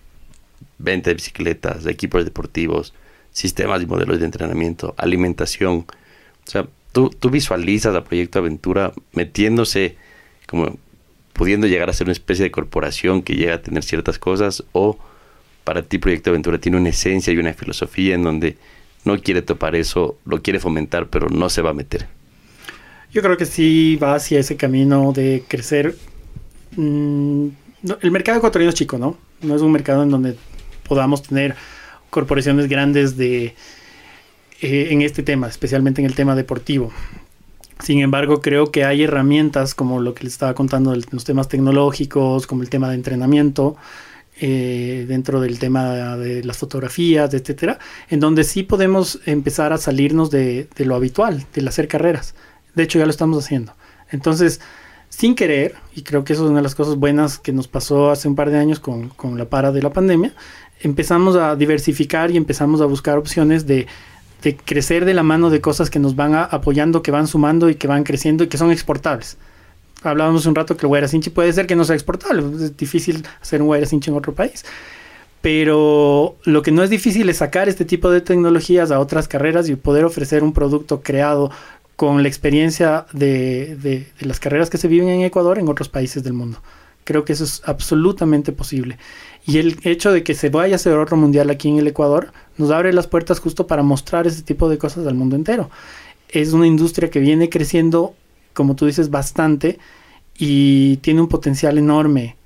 venta 0.78 1.10
de 1.10 1.14
bicicletas, 1.14 1.84
de 1.84 1.92
equipos 1.92 2.24
deportivos, 2.24 2.94
sistemas 3.32 3.82
y 3.82 3.86
modelos 3.86 4.20
de 4.20 4.26
entrenamiento, 4.26 4.94
alimentación. 4.96 5.86
O 6.46 6.50
sea, 6.50 6.66
tú, 6.92 7.10
tú 7.10 7.30
visualizas 7.30 7.94
a 7.94 8.04
Proyecto 8.04 8.38
Aventura 8.38 8.92
metiéndose 9.12 9.96
como 10.46 10.78
pudiendo 11.36 11.66
llegar 11.66 11.90
a 11.90 11.92
ser 11.92 12.06
una 12.06 12.12
especie 12.12 12.44
de 12.44 12.50
corporación 12.50 13.22
que 13.22 13.34
llega 13.34 13.54
a 13.54 13.62
tener 13.62 13.84
ciertas 13.84 14.18
cosas 14.18 14.64
o 14.72 14.98
para 15.64 15.82
ti 15.82 15.98
Proyecto 15.98 16.30
Aventura 16.30 16.58
tiene 16.58 16.78
una 16.78 16.88
esencia 16.88 17.32
y 17.32 17.36
una 17.36 17.52
filosofía 17.52 18.14
en 18.14 18.22
donde 18.22 18.56
no 19.04 19.20
quiere 19.20 19.42
topar 19.42 19.76
eso, 19.76 20.16
lo 20.24 20.42
quiere 20.42 20.58
fomentar, 20.58 21.08
pero 21.08 21.28
no 21.28 21.48
se 21.48 21.62
va 21.62 21.70
a 21.70 21.74
meter. 21.74 22.06
Yo 23.12 23.22
creo 23.22 23.36
que 23.36 23.44
sí 23.44 23.96
va 23.96 24.14
hacia 24.14 24.40
ese 24.40 24.56
camino 24.56 25.12
de 25.12 25.44
crecer. 25.46 25.96
Mm, 26.76 27.48
el 28.00 28.10
mercado 28.10 28.38
ecuatoriano 28.38 28.70
es 28.70 28.74
chico, 28.74 28.98
¿no? 28.98 29.16
No 29.42 29.54
es 29.54 29.62
un 29.62 29.72
mercado 29.72 30.02
en 30.02 30.10
donde 30.10 30.36
podamos 30.88 31.22
tener 31.22 31.54
corporaciones 32.10 32.68
grandes 32.68 33.16
de 33.16 33.54
eh, 34.60 34.88
en 34.90 35.02
este 35.02 35.22
tema, 35.22 35.48
especialmente 35.48 36.00
en 36.00 36.06
el 36.06 36.14
tema 36.14 36.34
deportivo. 36.34 36.92
Sin 37.80 38.00
embargo, 38.00 38.40
creo 38.40 38.70
que 38.70 38.84
hay 38.84 39.02
herramientas 39.02 39.74
como 39.74 40.00
lo 40.00 40.14
que 40.14 40.24
les 40.24 40.32
estaba 40.32 40.54
contando 40.54 40.92
de 40.92 41.04
los 41.10 41.24
temas 41.24 41.48
tecnológicos, 41.48 42.46
como 42.46 42.62
el 42.62 42.70
tema 42.70 42.88
de 42.88 42.94
entrenamiento, 42.94 43.76
eh, 44.40 45.04
dentro 45.08 45.40
del 45.40 45.58
tema 45.58 46.16
de 46.16 46.44
las 46.44 46.58
fotografías, 46.58 47.32
etcétera, 47.32 47.78
en 48.08 48.20
donde 48.20 48.44
sí 48.44 48.62
podemos 48.62 49.20
empezar 49.26 49.72
a 49.72 49.78
salirnos 49.78 50.30
de, 50.30 50.68
lo 50.78 50.94
habitual, 50.94 51.46
del 51.54 51.68
hacer 51.68 51.88
carreras. 51.88 52.34
De 52.74 52.82
hecho, 52.82 52.98
ya 52.98 53.06
lo 53.06 53.10
estamos 53.10 53.44
haciendo. 53.44 53.72
Entonces, 54.10 54.60
sin 55.08 55.34
querer, 55.34 55.74
y 55.94 56.02
creo 56.02 56.24
que 56.24 56.32
eso 56.32 56.44
es 56.44 56.50
una 56.50 56.58
de 56.58 56.64
las 56.64 56.74
cosas 56.74 56.96
buenas 56.96 57.38
que 57.38 57.52
nos 57.52 57.68
pasó 57.68 58.10
hace 58.10 58.28
un 58.28 58.34
par 58.36 58.50
de 58.50 58.58
años 58.58 58.78
con, 58.78 59.08
con 59.10 59.38
la 59.38 59.48
para 59.48 59.72
de 59.72 59.82
la 59.82 59.90
pandemia, 59.90 60.34
empezamos 60.80 61.36
a 61.36 61.56
diversificar 61.56 62.30
y 62.30 62.36
empezamos 62.36 62.80
a 62.80 62.86
buscar 62.86 63.16
opciones 63.16 63.66
de 63.66 63.86
de 64.42 64.56
crecer 64.56 65.04
de 65.04 65.14
la 65.14 65.22
mano 65.22 65.50
de 65.50 65.60
cosas 65.60 65.90
que 65.90 65.98
nos 65.98 66.16
van 66.16 66.34
a, 66.34 66.44
apoyando, 66.44 67.02
que 67.02 67.10
van 67.10 67.26
sumando 67.26 67.68
y 67.70 67.74
que 67.74 67.86
van 67.86 68.04
creciendo 68.04 68.44
y 68.44 68.48
que 68.48 68.58
son 68.58 68.70
exportables. 68.70 69.38
Hablábamos 70.02 70.46
un 70.46 70.54
rato 70.54 70.76
que 70.76 70.86
el 70.86 70.88
Guaira 70.88 71.08
Cinchi 71.08 71.30
puede 71.30 71.52
ser 71.52 71.66
que 71.66 71.74
no 71.74 71.84
sea 71.84 71.94
exportable, 71.94 72.42
es 72.64 72.76
difícil 72.76 73.26
hacer 73.40 73.60
un 73.60 73.68
Guaira 73.68 73.86
Cinchi 73.86 74.10
en 74.10 74.16
otro 74.16 74.34
país. 74.34 74.64
Pero 75.40 76.36
lo 76.44 76.62
que 76.62 76.72
no 76.72 76.82
es 76.82 76.90
difícil 76.90 77.28
es 77.28 77.36
sacar 77.36 77.68
este 77.68 77.84
tipo 77.84 78.10
de 78.10 78.20
tecnologías 78.20 78.90
a 78.90 78.98
otras 78.98 79.28
carreras 79.28 79.68
y 79.68 79.76
poder 79.76 80.04
ofrecer 80.04 80.42
un 80.42 80.52
producto 80.52 81.02
creado 81.02 81.50
con 81.94 82.22
la 82.22 82.28
experiencia 82.28 83.06
de, 83.12 83.76
de 83.76 84.06
las 84.20 84.40
carreras 84.40 84.70
que 84.70 84.78
se 84.78 84.88
viven 84.88 85.08
en 85.08 85.22
Ecuador 85.22 85.58
en 85.58 85.68
otros 85.68 85.88
países 85.88 86.22
del 86.24 86.32
mundo. 86.32 86.60
Creo 87.04 87.24
que 87.24 87.32
eso 87.32 87.44
es 87.44 87.62
absolutamente 87.64 88.52
posible. 88.52 88.98
Y 89.47 89.59
el 89.59 89.78
hecho 89.85 90.12
de 90.12 90.24
que 90.24 90.35
se 90.35 90.51
vaya 90.51 90.74
a 90.74 90.77
hacer 90.77 90.94
otro 90.94 91.16
mundial 91.16 91.51
aquí 91.51 91.68
en 91.68 91.78
el 91.78 91.86
Ecuador 91.86 92.32
nos 92.59 92.73
abre 92.73 92.93
las 92.93 93.06
puertas 93.06 93.39
justo 93.39 93.68
para 93.68 93.85
mostrar 93.85 94.27
ese 94.27 94.43
tipo 94.43 94.68
de 94.68 94.77
cosas 94.77 95.06
al 95.06 95.14
mundo 95.14 95.36
entero. 95.36 95.70
Es 96.28 96.52
una 96.52 96.66
industria 96.66 97.10
que 97.10 97.20
viene 97.20 97.48
creciendo, 97.48 98.14
como 98.52 98.74
tú 98.74 98.86
dices, 98.86 99.09
bastante 99.09 99.78
y 100.36 100.97
tiene 100.97 101.20
un 101.20 101.28
potencial 101.28 101.78
enorme 101.78 102.36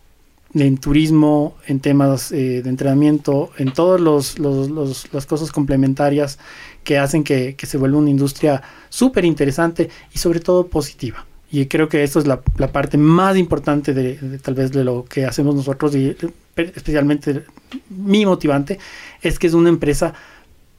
en 0.53 0.77
turismo, 0.77 1.57
en 1.67 1.81
temas 1.81 2.33
eh, 2.33 2.61
de 2.63 2.69
entrenamiento, 2.69 3.51
en 3.57 3.73
todas 3.73 4.01
los, 4.01 4.39
las 4.39 5.27
cosas 5.27 5.53
complementarias 5.53 6.39
que 6.85 6.99
hacen 6.99 7.25
que, 7.25 7.55
que 7.57 7.67
se 7.67 7.79
vuelva 7.79 7.99
una 7.99 8.11
industria 8.11 8.63
súper 8.91 9.25
interesante 9.25 9.89
y 10.13 10.19
sobre 10.19 10.41
todo 10.41 10.67
positiva. 10.67 11.25
Y 11.53 11.67
creo 11.67 11.89
que 11.89 12.03
esto 12.03 12.19
es 12.21 12.27
la, 12.27 12.41
la 12.59 12.71
parte 12.71 12.97
más 12.97 13.37
importante 13.37 13.93
de, 13.93 14.17
de, 14.17 14.39
tal 14.39 14.55
vez 14.55 14.71
de 14.71 14.85
lo 14.85 15.05
que 15.05 15.25
hacemos 15.25 15.55
nosotros 15.55 15.95
y 15.97 16.17
especialmente 16.57 17.45
mi 17.89 18.25
motivante 18.25 18.79
es 19.23 19.39
que 19.39 19.47
es 19.49 19.55
una 19.55 19.69
empresa 19.69 20.15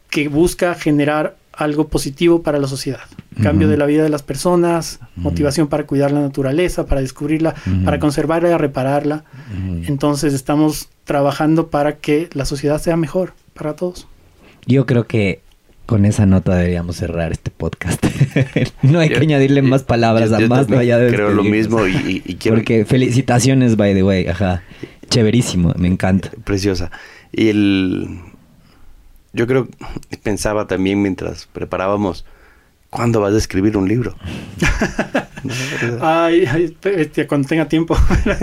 que 0.10 0.28
busca 0.28 0.76
generar 0.76 1.38
algo 1.54 1.88
positivo 1.88 2.42
para 2.42 2.60
la 2.60 2.68
sociedad. 2.68 3.02
Cambio 3.42 3.68
uh 3.68 3.70
-huh. 3.70 3.72
de 3.72 3.78
la 3.78 3.86
vida 3.86 4.04
de 4.04 4.10
las 4.10 4.24
personas, 4.24 5.00
uh 5.02 5.06
-huh. 5.06 5.10
motivación 5.24 5.68
para 5.68 5.86
cuidar 5.86 6.12
la 6.12 6.22
naturaleza, 6.22 6.86
para 6.86 7.02
descubrirla, 7.02 7.56
uh 7.66 7.70
-huh. 7.70 7.86
para 7.86 8.00
conservarla, 8.00 8.58
repararla. 8.58 9.24
Entonces 9.88 10.34
estamos 10.34 10.90
trabajando 11.06 11.68
para 11.68 11.98
que 11.98 12.30
la 12.34 12.46
sociedad 12.46 12.82
sea 12.82 12.98
mejor 12.98 13.34
para 13.54 13.76
todos. 13.76 14.08
Yo 14.66 14.86
creo 14.86 15.08
que 15.08 15.42
con 15.92 16.06
esa 16.06 16.26
nota 16.26 16.56
deberíamos 16.56 16.96
cerrar 16.96 17.34
este 17.34 17.52
podcast. 17.52 18.02
no 18.82 19.00
hay 19.00 19.10
yo, 19.10 19.16
que 19.16 19.24
añadirle 19.24 19.62
yo, 19.62 19.68
más 19.68 19.84
palabras 19.84 20.30
yo, 20.30 20.38
a 20.38 20.40
más, 20.48 20.70
no 20.70 20.78
allá 20.78 20.98
de 20.98 21.12
Creo 21.12 21.32
lo 21.32 21.44
mismo 21.44 21.86
y, 21.86 22.22
quiero... 22.40 22.56
Porque 22.56 22.86
felicitaciones, 22.86 23.76
by 23.76 23.94
the 23.94 24.02
way, 24.02 24.26
ajá. 24.26 24.64
Chéverísimo, 25.10 25.74
me 25.76 25.90
encanta. 25.90 26.32
Preciosa. 26.46 26.92
Y 27.34 27.50
el... 27.50 28.22
Yo 29.34 29.48
creo, 29.48 29.68
pensaba 30.24 30.66
también 30.66 31.02
mientras 31.02 31.50
preparábamos, 31.52 32.24
¿cuándo 32.90 33.20
vas 33.20 33.34
a 33.34 33.38
escribir 33.38 33.76
un 33.76 33.90
libro? 33.90 34.16
ay, 36.00 36.46
ay, 36.50 36.78
este, 36.84 37.28
cuando 37.28 37.50
tenga 37.50 37.68
tiempo. 37.68 37.98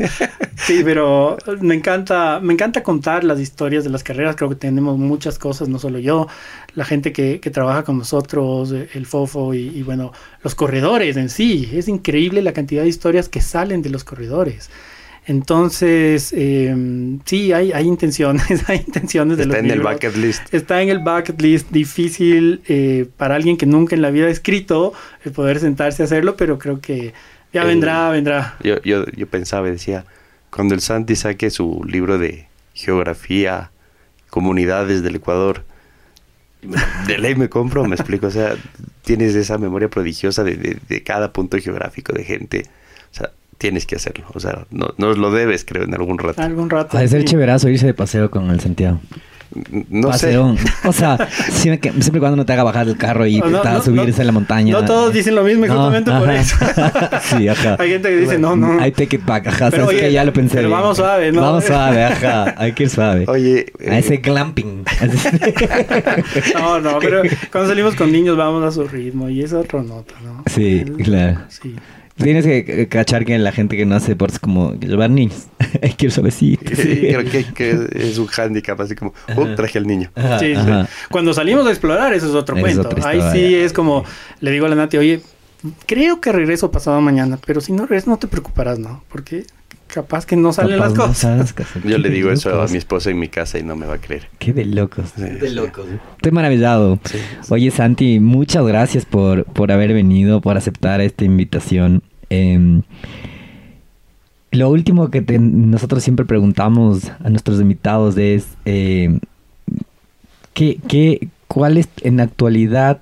sí, 0.58 0.82
pero 0.84 1.36
me 1.60 1.74
encanta, 1.74 2.40
me 2.40 2.52
encanta 2.52 2.82
contar 2.82 3.24
las 3.24 3.40
historias 3.40 3.84
de 3.84 3.90
las 3.90 4.02
carreras. 4.02 4.36
Creo 4.36 4.50
que 4.50 4.56
tenemos 4.56 4.98
muchas 4.98 5.38
cosas, 5.38 5.68
no 5.68 5.78
solo 5.78 5.98
yo, 5.98 6.28
la 6.74 6.84
gente 6.84 7.12
que, 7.12 7.40
que 7.40 7.50
trabaja 7.50 7.84
con 7.84 7.98
nosotros, 7.98 8.72
el 8.72 9.06
FOFO 9.06 9.54
y, 9.54 9.68
y, 9.68 9.82
bueno, 9.82 10.12
los 10.42 10.54
corredores 10.54 11.16
en 11.16 11.28
sí. 11.30 11.70
Es 11.72 11.88
increíble 11.88 12.42
la 12.42 12.52
cantidad 12.52 12.82
de 12.82 12.88
historias 12.88 13.28
que 13.28 13.40
salen 13.40 13.82
de 13.82 13.90
los 13.90 14.04
corredores. 14.04 14.70
Entonces, 15.28 16.32
eh, 16.34 16.74
sí, 17.26 17.52
hay, 17.52 17.70
hay 17.72 17.86
intenciones, 17.86 18.64
hay 18.68 18.78
intenciones 18.78 19.36
de 19.36 19.42
Está 19.42 19.58
en 19.58 19.68
libros. 19.68 19.86
el 19.86 19.92
bucket 19.92 20.16
list. 20.16 20.54
Está 20.54 20.80
en 20.80 20.88
el 20.88 21.00
bucket 21.00 21.40
list, 21.42 21.70
difícil 21.70 22.62
eh, 22.66 23.06
para 23.18 23.34
alguien 23.34 23.58
que 23.58 23.66
nunca 23.66 23.94
en 23.94 24.00
la 24.00 24.10
vida 24.10 24.26
ha 24.26 24.30
escrito 24.30 24.94
el 25.24 25.32
poder 25.32 25.60
sentarse 25.60 26.02
a 26.02 26.06
hacerlo, 26.06 26.34
pero 26.34 26.58
creo 26.58 26.80
que 26.80 27.12
ya 27.52 27.64
vendrá, 27.64 28.08
vendrá. 28.08 28.56
Yo, 28.64 28.80
yo, 28.82 29.04
yo 29.04 29.26
pensaba 29.26 29.68
y 29.68 29.72
decía, 29.72 30.06
cuando 30.50 30.74
el 30.74 30.80
Santi 30.80 31.16
saque 31.16 31.50
su 31.50 31.84
libro 31.84 32.18
de 32.18 32.48
geografía, 32.74 33.70
comunidades 34.30 35.02
del 35.02 35.16
Ecuador. 35.16 35.64
De 37.06 37.18
ley 37.18 37.36
me 37.36 37.48
compro, 37.48 37.84
me 37.84 37.94
explico, 37.94 38.26
o 38.26 38.30
sea, 38.30 38.56
tienes 39.02 39.34
esa 39.36 39.58
memoria 39.58 39.88
prodigiosa 39.88 40.42
de, 40.42 40.56
de, 40.56 40.78
de 40.88 41.02
cada 41.02 41.32
punto 41.32 41.56
geográfico 41.58 42.12
de 42.12 42.24
gente. 42.24 42.66
O 43.12 43.14
sea, 43.14 43.30
tienes 43.58 43.86
que 43.86 43.96
hacerlo. 43.96 44.26
O 44.34 44.40
sea, 44.40 44.66
no, 44.70 44.94
no 44.96 45.12
lo 45.12 45.30
debes, 45.30 45.64
creo, 45.64 45.84
en 45.84 45.94
algún 45.94 46.18
rato. 46.18 46.40
Algún 46.40 46.70
rato. 46.70 46.96
Ser 46.98 47.20
sí. 47.20 47.24
chéverazo 47.24 47.68
irse 47.68 47.86
de 47.86 47.94
paseo 47.94 48.30
con 48.30 48.50
el 48.50 48.60
Santiago. 48.60 49.00
No 49.88 50.08
Paseón. 50.08 50.58
O 50.84 50.92
sea, 50.92 51.16
siempre, 51.50 51.80
que- 51.80 52.02
siempre 52.02 52.18
y 52.18 52.20
cuando 52.20 52.36
no 52.36 52.44
te 52.44 52.52
haga 52.52 52.64
bajar 52.64 52.86
del 52.86 52.96
carro 52.98 53.26
y 53.26 53.38
No, 53.38 53.48
no, 53.48 53.60
te 53.62 53.68
haga 53.68 53.78
no, 53.78 53.84
subirse 53.84 54.18
no. 54.18 54.22
a 54.22 54.24
la 54.26 54.32
montaña. 54.32 54.72
No 54.72 54.84
todos 54.84 55.12
dicen 55.12 55.34
lo 55.34 55.42
mismo 55.42 55.66
justamente 55.66 56.10
por 56.12 56.30
eso. 56.30 56.56
sí, 57.22 57.48
ajá. 57.48 57.76
Hay 57.78 57.90
gente 57.90 58.08
que 58.10 58.16
dice, 58.16 58.38
no, 58.38 58.56
no. 58.56 58.78
Hay 58.80 58.92
take 58.92 59.16
it 59.16 59.24
back, 59.24 59.46
ajá. 59.46 59.70
Pero, 59.70 59.86
oye, 59.86 60.00
que 60.00 60.12
ya 60.12 60.24
lo 60.24 60.32
pensé. 60.32 60.56
pero 60.56 60.68
bien. 60.68 60.78
vamos 60.80 60.96
suave, 60.98 61.32
¿no? 61.32 61.40
Vamos 61.40 61.64
suave, 61.64 62.04
ajá. 62.04 62.54
Hay 62.58 62.72
que 62.72 62.82
ir 62.84 62.90
suave. 62.90 63.24
sé. 63.24 63.30
Oye, 63.30 63.66
A 63.80 63.96
eh, 63.96 63.98
ese 63.98 64.16
glamping. 64.18 64.84
No, 66.54 66.80
no, 66.80 66.98
pero 66.98 67.22
cuando 67.52 67.70
salimos 67.70 67.94
con 67.94 68.12
niños 68.12 68.36
vamos 68.36 68.62
a 68.64 68.70
su 68.70 68.86
ritmo 68.86 69.28
y 69.28 69.42
es 69.42 69.52
otro 69.52 69.82
nota, 69.82 70.14
¿no? 70.22 70.42
Sí, 70.46 70.80
El- 70.86 70.92
claro. 70.96 71.40
Sí. 71.48 71.74
Tienes 72.22 72.44
que 72.44 72.88
cachar 72.88 73.24
que 73.24 73.38
la 73.38 73.52
gente 73.52 73.76
que 73.76 73.86
no 73.86 73.94
hace 73.94 74.08
deportes 74.08 74.38
como 74.38 74.74
llevar 74.74 75.10
niños. 75.10 75.46
Hay 75.82 75.92
que 75.92 76.06
ir 76.06 76.12
suavecito. 76.12 76.74
sí, 76.74 77.00
creo 77.00 77.24
que, 77.24 77.44
que 77.54 77.88
es 77.94 78.18
un 78.18 78.26
hándicap, 78.26 78.80
así 78.80 78.94
como, 78.94 79.14
uh, 79.36 79.54
traje 79.54 79.78
al 79.78 79.86
niño. 79.86 80.10
Ajá, 80.14 80.38
Sí, 80.38 80.54
sí. 80.54 80.60
Cuando 81.10 81.32
salimos 81.32 81.66
a 81.66 81.70
explorar, 81.70 82.12
eso 82.14 82.26
es 82.26 82.34
otro 82.34 82.56
Es 82.56 82.62
cuento. 82.62 82.82
otra 82.82 83.08
Ahí 83.08 83.20
sí 83.32 83.54
es 83.54 83.72
como, 83.72 84.04
le 84.40 84.50
digo 84.50 84.66
a 84.66 84.68
la 84.68 84.74
Nati, 84.74 84.96
oye, 84.96 85.20
creo 85.86 86.20
que 86.20 86.32
regreso 86.32 86.70
pasado 86.70 87.00
mañana, 87.00 87.38
pero 87.44 87.60
si 87.60 87.72
no 87.72 87.82
regreso 87.86 88.10
no 88.10 88.18
te 88.18 88.26
preocuparás, 88.26 88.78
¿no? 88.78 89.02
Porque 89.08 89.44
capaz 89.88 90.24
que 90.26 90.36
no 90.36 90.52
salen 90.52 90.78
las 90.78 90.94
no 90.94 91.06
cosas. 91.08 91.54
Yo 91.84 91.98
le 91.98 92.10
digo 92.10 92.30
eso 92.30 92.60
a 92.62 92.68
mi 92.68 92.76
esposa 92.78 93.10
en 93.10 93.18
mi 93.18 93.28
casa 93.28 93.58
y 93.58 93.62
no 93.64 93.74
me 93.74 93.86
va 93.86 93.94
a 93.94 93.98
creer. 93.98 94.28
Qué 94.38 94.52
de 94.52 94.64
locos. 94.64 95.12
Sí, 95.16 95.22
De 95.22 95.50
locos. 95.50 95.86
Estoy 96.16 96.30
maravillado. 96.32 96.98
Sí. 97.04 97.18
Oye, 97.50 97.70
Santi, 97.70 98.20
muchas 98.20 98.64
gracias 98.66 99.04
por, 99.04 99.44
por 99.44 99.72
haber 99.72 99.92
venido, 99.92 100.40
por 100.40 100.56
aceptar 100.56 101.00
esta 101.00 101.24
invitación. 101.24 102.02
Eh, 102.30 102.82
lo 104.50 104.70
último 104.70 105.10
que 105.10 105.20
te- 105.22 105.38
nosotros 105.38 106.02
siempre 106.02 106.24
preguntamos 106.24 107.10
a 107.22 107.28
nuestros 107.30 107.60
invitados 107.60 108.16
es, 108.16 108.46
eh, 108.64 109.18
¿qué, 110.54 110.78
qué, 110.88 111.28
¿cuál 111.48 111.76
es 111.76 111.88
en 112.02 112.16
la 112.16 112.22
actualidad, 112.24 113.00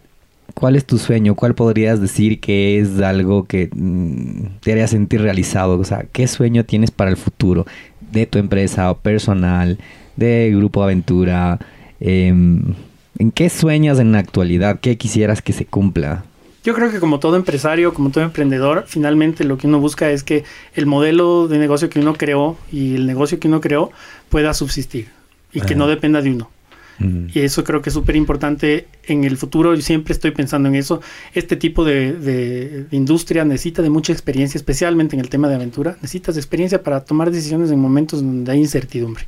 cuál 0.56 0.74
es 0.74 0.86
tu 0.86 0.96
sueño? 0.96 1.34
¿Cuál 1.34 1.54
podrías 1.54 2.00
decir 2.00 2.40
que 2.40 2.80
es 2.80 2.98
algo 3.00 3.44
que 3.44 3.68
mm, 3.74 4.58
te 4.62 4.72
haría 4.72 4.88
sentir 4.88 5.20
realizado? 5.20 5.78
O 5.78 5.84
sea, 5.84 6.06
¿qué 6.10 6.26
sueño 6.26 6.64
tienes 6.64 6.90
para 6.90 7.10
el 7.10 7.18
futuro 7.18 7.66
de 8.10 8.24
tu 8.24 8.38
empresa 8.38 8.90
o 8.90 8.96
personal, 8.96 9.78
de 10.16 10.50
Grupo 10.56 10.82
Aventura? 10.82 11.58
Em, 12.00 12.74
¿En 13.18 13.32
qué 13.32 13.50
sueñas 13.50 13.98
en 13.98 14.12
la 14.12 14.18
actualidad? 14.18 14.80
¿Qué 14.80 14.96
quisieras 14.96 15.42
que 15.42 15.52
se 15.52 15.66
cumpla? 15.66 16.24
Yo 16.64 16.74
creo 16.74 16.90
que 16.90 17.00
como 17.00 17.20
todo 17.20 17.36
empresario, 17.36 17.92
como 17.92 18.10
todo 18.10 18.24
emprendedor, 18.24 18.84
finalmente 18.86 19.44
lo 19.44 19.58
que 19.58 19.66
uno 19.66 19.78
busca 19.78 20.10
es 20.10 20.24
que 20.24 20.44
el 20.74 20.86
modelo 20.86 21.48
de 21.48 21.58
negocio 21.58 21.90
que 21.90 22.00
uno 22.00 22.14
creó 22.14 22.56
y 22.72 22.94
el 22.94 23.06
negocio 23.06 23.38
que 23.38 23.48
uno 23.48 23.60
creó 23.60 23.90
pueda 24.30 24.54
subsistir 24.54 25.08
y 25.52 25.60
que 25.60 25.74
no 25.74 25.86
dependa 25.86 26.22
de 26.22 26.30
uno. 26.30 26.50
Mm. 26.98 27.26
Y 27.34 27.40
eso 27.40 27.62
creo 27.64 27.82
que 27.82 27.90
es 27.90 27.94
súper 27.94 28.16
importante 28.16 28.86
en 29.04 29.24
el 29.24 29.36
futuro. 29.36 29.74
Yo 29.74 29.82
siempre 29.82 30.12
estoy 30.14 30.30
pensando 30.30 30.68
en 30.68 30.74
eso. 30.76 31.00
Este 31.34 31.56
tipo 31.56 31.84
de, 31.84 32.12
de- 32.14 32.84
de 32.84 32.96
industria 32.96 33.44
necesita 33.44 33.82
de 33.82 33.90
mucha 33.90 34.12
experiencia, 34.12 34.58
especialmente 34.58 35.14
en 35.16 35.20
el 35.20 35.28
tema 35.28 35.48
de 35.48 35.56
aventura. 35.56 35.92
Necesitas 36.02 36.36
experiencia 36.36 36.82
para 36.82 37.04
tomar 37.04 37.30
decisiones 37.30 37.70
en 37.70 37.78
momentos 37.80 38.22
donde 38.22 38.50
hay 38.52 38.58
incertidumbre. 38.58 39.24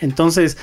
Entonces, 0.00 0.56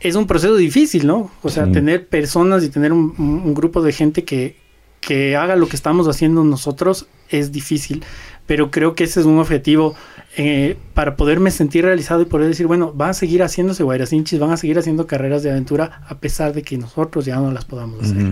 es 0.00 0.14
un 0.16 0.26
proceso 0.26 0.56
difícil, 0.56 1.06
¿no? 1.06 1.30
O 1.42 1.48
sea, 1.48 1.66
Sí. 1.66 1.72
tener 1.72 2.08
personas 2.08 2.64
y 2.64 2.68
tener 2.68 2.92
un, 2.92 3.14
un- 3.18 3.42
un 3.44 3.54
grupo 3.54 3.82
de 3.82 3.92
gente 3.92 4.24
que, 4.24 4.56
que 5.00 5.36
haga 5.36 5.56
lo 5.56 5.68
que 5.68 5.76
estamos 5.76 6.08
haciendo 6.08 6.42
nosotros 6.44 7.06
es 7.30 7.52
difícil. 7.52 8.02
Pero 8.46 8.70
creo 8.70 8.94
que 8.94 9.04
ese 9.04 9.20
es 9.20 9.26
un 9.26 9.38
objetivo 9.38 9.94
eh, 10.36 10.76
para 10.94 11.16
poderme 11.16 11.50
sentir 11.50 11.84
realizado 11.84 12.22
y 12.22 12.24
poder 12.24 12.48
decir, 12.48 12.66
bueno, 12.66 12.92
van 12.94 13.10
a 13.10 13.14
seguir 13.14 13.42
haciéndose 13.42 13.82
guairacinchis, 13.82 14.38
van 14.40 14.50
a 14.50 14.56
seguir 14.56 14.78
haciendo 14.78 15.06
carreras 15.06 15.42
de 15.42 15.50
aventura 15.50 16.02
a 16.08 16.18
pesar 16.18 16.52
de 16.52 16.62
que 16.62 16.76
nosotros 16.76 17.24
ya 17.24 17.36
no 17.36 17.52
las 17.52 17.64
podamos 17.64 18.02
hacer. 18.04 18.26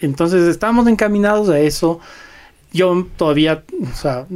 Entonces 0.00 0.48
estamos 0.48 0.86
encaminados 0.86 1.48
a 1.48 1.58
eso. 1.58 2.00
Yo 2.70 3.06
todavía, 3.16 3.64
o 3.82 3.96
sea, 3.96 4.26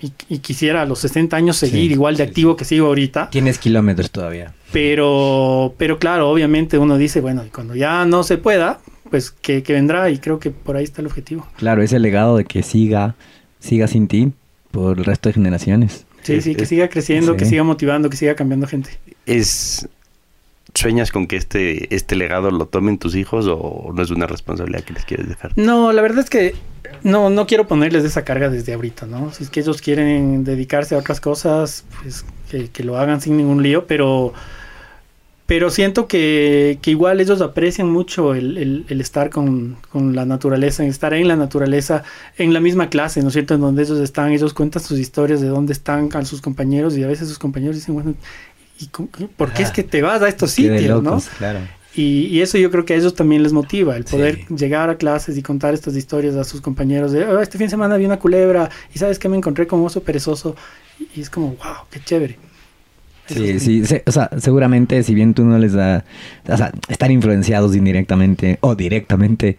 y, 0.00 0.12
y 0.30 0.38
quisiera 0.38 0.80
a 0.80 0.86
los 0.86 1.00
60 1.00 1.36
años 1.36 1.58
seguir 1.58 1.88
Sí, 1.88 1.92
igual 1.92 2.16
de 2.16 2.24
sí, 2.24 2.28
activo 2.30 2.56
que 2.56 2.64
sigo 2.64 2.86
ahorita, 2.86 3.28
Tienes 3.28 3.58
kilómetros 3.58 4.10
todavía. 4.10 4.54
pero, 4.72 5.74
pero 5.76 5.98
claro, 5.98 6.30
obviamente 6.30 6.78
uno 6.78 6.96
dice, 6.96 7.20
bueno, 7.20 7.44
cuando 7.54 7.74
ya 7.74 8.06
no 8.06 8.22
se 8.22 8.38
pueda, 8.38 8.80
pues 9.10 9.30
que, 9.30 9.62
que 9.62 9.74
vendrá 9.74 10.08
y 10.08 10.16
creo 10.18 10.38
que 10.38 10.50
por 10.50 10.76
ahí 10.78 10.84
está 10.84 11.02
el 11.02 11.06
objetivo. 11.08 11.46
Claro, 11.58 11.82
ese 11.82 11.98
legado 11.98 12.38
de 12.38 12.46
que 12.46 12.62
siga, 12.62 13.14
siga 13.60 13.86
sin 13.86 14.08
ti 14.08 14.32
por 14.72 14.98
el 14.98 15.04
resto 15.04 15.28
de 15.28 15.34
generaciones. 15.34 16.04
Sí, 16.22 16.40
sí, 16.40 16.56
que 16.56 16.66
siga 16.66 16.88
creciendo, 16.88 17.36
que 17.36 17.44
siga 17.44 17.62
motivando, 17.62 18.10
que 18.10 18.16
siga 18.16 18.34
cambiando 18.34 18.66
gente. 18.66 18.98
¿Es 19.26 19.88
sueñas 20.74 21.12
con 21.12 21.26
que 21.26 21.36
este, 21.36 21.94
este 21.94 22.16
legado 22.16 22.50
lo 22.50 22.66
tomen 22.66 22.98
tus 22.98 23.14
hijos 23.14 23.46
o 23.48 23.92
no 23.94 24.02
es 24.02 24.10
una 24.10 24.26
responsabilidad 24.26 24.82
que 24.82 24.94
les 24.94 25.04
quieres 25.04 25.28
dejar? 25.28 25.52
No, 25.56 25.92
la 25.92 26.02
verdad 26.02 26.20
es 26.20 26.30
que 26.30 26.54
no, 27.02 27.30
no 27.30 27.46
quiero 27.46 27.66
ponerles 27.66 28.04
esa 28.04 28.24
carga 28.24 28.48
desde 28.48 28.72
ahorita, 28.72 29.06
¿no? 29.06 29.32
Si 29.32 29.44
es 29.44 29.50
que 29.50 29.60
ellos 29.60 29.82
quieren 29.82 30.44
dedicarse 30.44 30.94
a 30.94 30.98
otras 30.98 31.20
cosas, 31.20 31.84
pues 32.02 32.24
que, 32.50 32.68
que 32.70 32.84
lo 32.84 32.98
hagan 32.98 33.20
sin 33.20 33.36
ningún 33.36 33.62
lío, 33.62 33.86
pero, 33.86 34.32
pero 35.46 35.70
siento 35.70 36.06
que, 36.06 36.78
que 36.82 36.90
igual 36.92 37.20
ellos 37.20 37.40
aprecian 37.42 37.90
mucho 37.90 38.34
el, 38.34 38.56
el- 38.56 38.84
el 38.88 39.00
estar 39.00 39.28
con, 39.30 39.76
con 39.90 40.14
la 40.14 40.24
naturaleza, 40.24 40.84
estar 40.84 41.12
en 41.14 41.28
la 41.28 41.36
naturaleza, 41.36 42.04
en 42.38 42.54
la 42.54 42.60
misma 42.60 42.88
clase, 42.88 43.20
¿no 43.22 43.28
es 43.28 43.34
cierto? 43.34 43.54
En 43.54 43.60
donde 43.60 43.82
ellos 43.82 43.98
están, 43.98 44.32
ellos 44.32 44.54
cuentan 44.54 44.82
sus 44.82 44.98
historias 44.98 45.40
de 45.40 45.48
dónde 45.48 45.72
están 45.72 46.08
con 46.08 46.24
sus 46.26 46.40
compañeros 46.40 46.96
y 46.96 47.02
a 47.02 47.06
veces 47.08 47.28
sus 47.28 47.38
compañeros 47.38 47.76
dicen, 47.76 47.94
bueno, 47.94 48.14
¿y 48.80 48.86
por 49.36 49.52
qué 49.52 49.62
es 49.62 49.70
que 49.70 49.82
te 49.82 50.00
vas 50.00 50.22
a 50.22 50.28
estos 50.28 50.54
Qué 50.54 50.62
sitios, 50.78 51.02
no? 51.02 51.22
claro. 51.38 51.58
Y, 51.94 52.26
y 52.28 52.40
eso 52.40 52.56
yo 52.56 52.70
creo 52.70 52.86
que 52.86 52.94
a 52.94 52.96
ellos 52.96 53.14
también 53.14 53.42
les 53.42 53.52
motiva, 53.52 53.96
el 53.98 54.04
poder 54.04 54.36
Sí. 54.48 54.54
llegar 54.56 54.88
a 54.88 54.96
clases 54.96 55.36
y 55.36 55.42
contar 55.42 55.74
estas 55.74 55.94
historias 55.94 56.36
a 56.36 56.44
sus 56.44 56.62
compañeros 56.62 57.12
de, 57.12 57.26
"Oh, 57.26 57.38
este 57.40 57.58
fin 57.58 57.66
de 57.66 57.70
semana 57.72 57.96
vi 57.98 58.06
una 58.06 58.18
culebra 58.18 58.70
y 58.94 58.98
sabes 58.98 59.18
que 59.18 59.28
me 59.28 59.36
encontré 59.36 59.66
con 59.66 59.80
un 59.80 59.86
oso 59.86 60.02
perezoso. 60.02 60.56
Y, 60.98 61.18
y 61.18 61.22
es 61.22 61.28
como, 61.28 61.48
wow, 61.48 61.84
qué 61.90 62.00
chévere. 62.02 62.38
Sí, 63.26 63.60
sí, 63.60 63.84
se- 63.86 64.02
o 64.06 64.12
sea, 64.12 64.30
seguramente 64.38 65.02
si 65.02 65.14
bien 65.14 65.32
tú 65.34 65.44
no 65.44 65.58
les 65.58 65.72
da, 65.72 66.04
o 66.48 66.56
sea, 66.56 66.72
están 66.88 67.10
influenciados 67.12 67.74
indirectamente 67.76 68.58
o 68.60 68.74
directamente, 68.74 69.58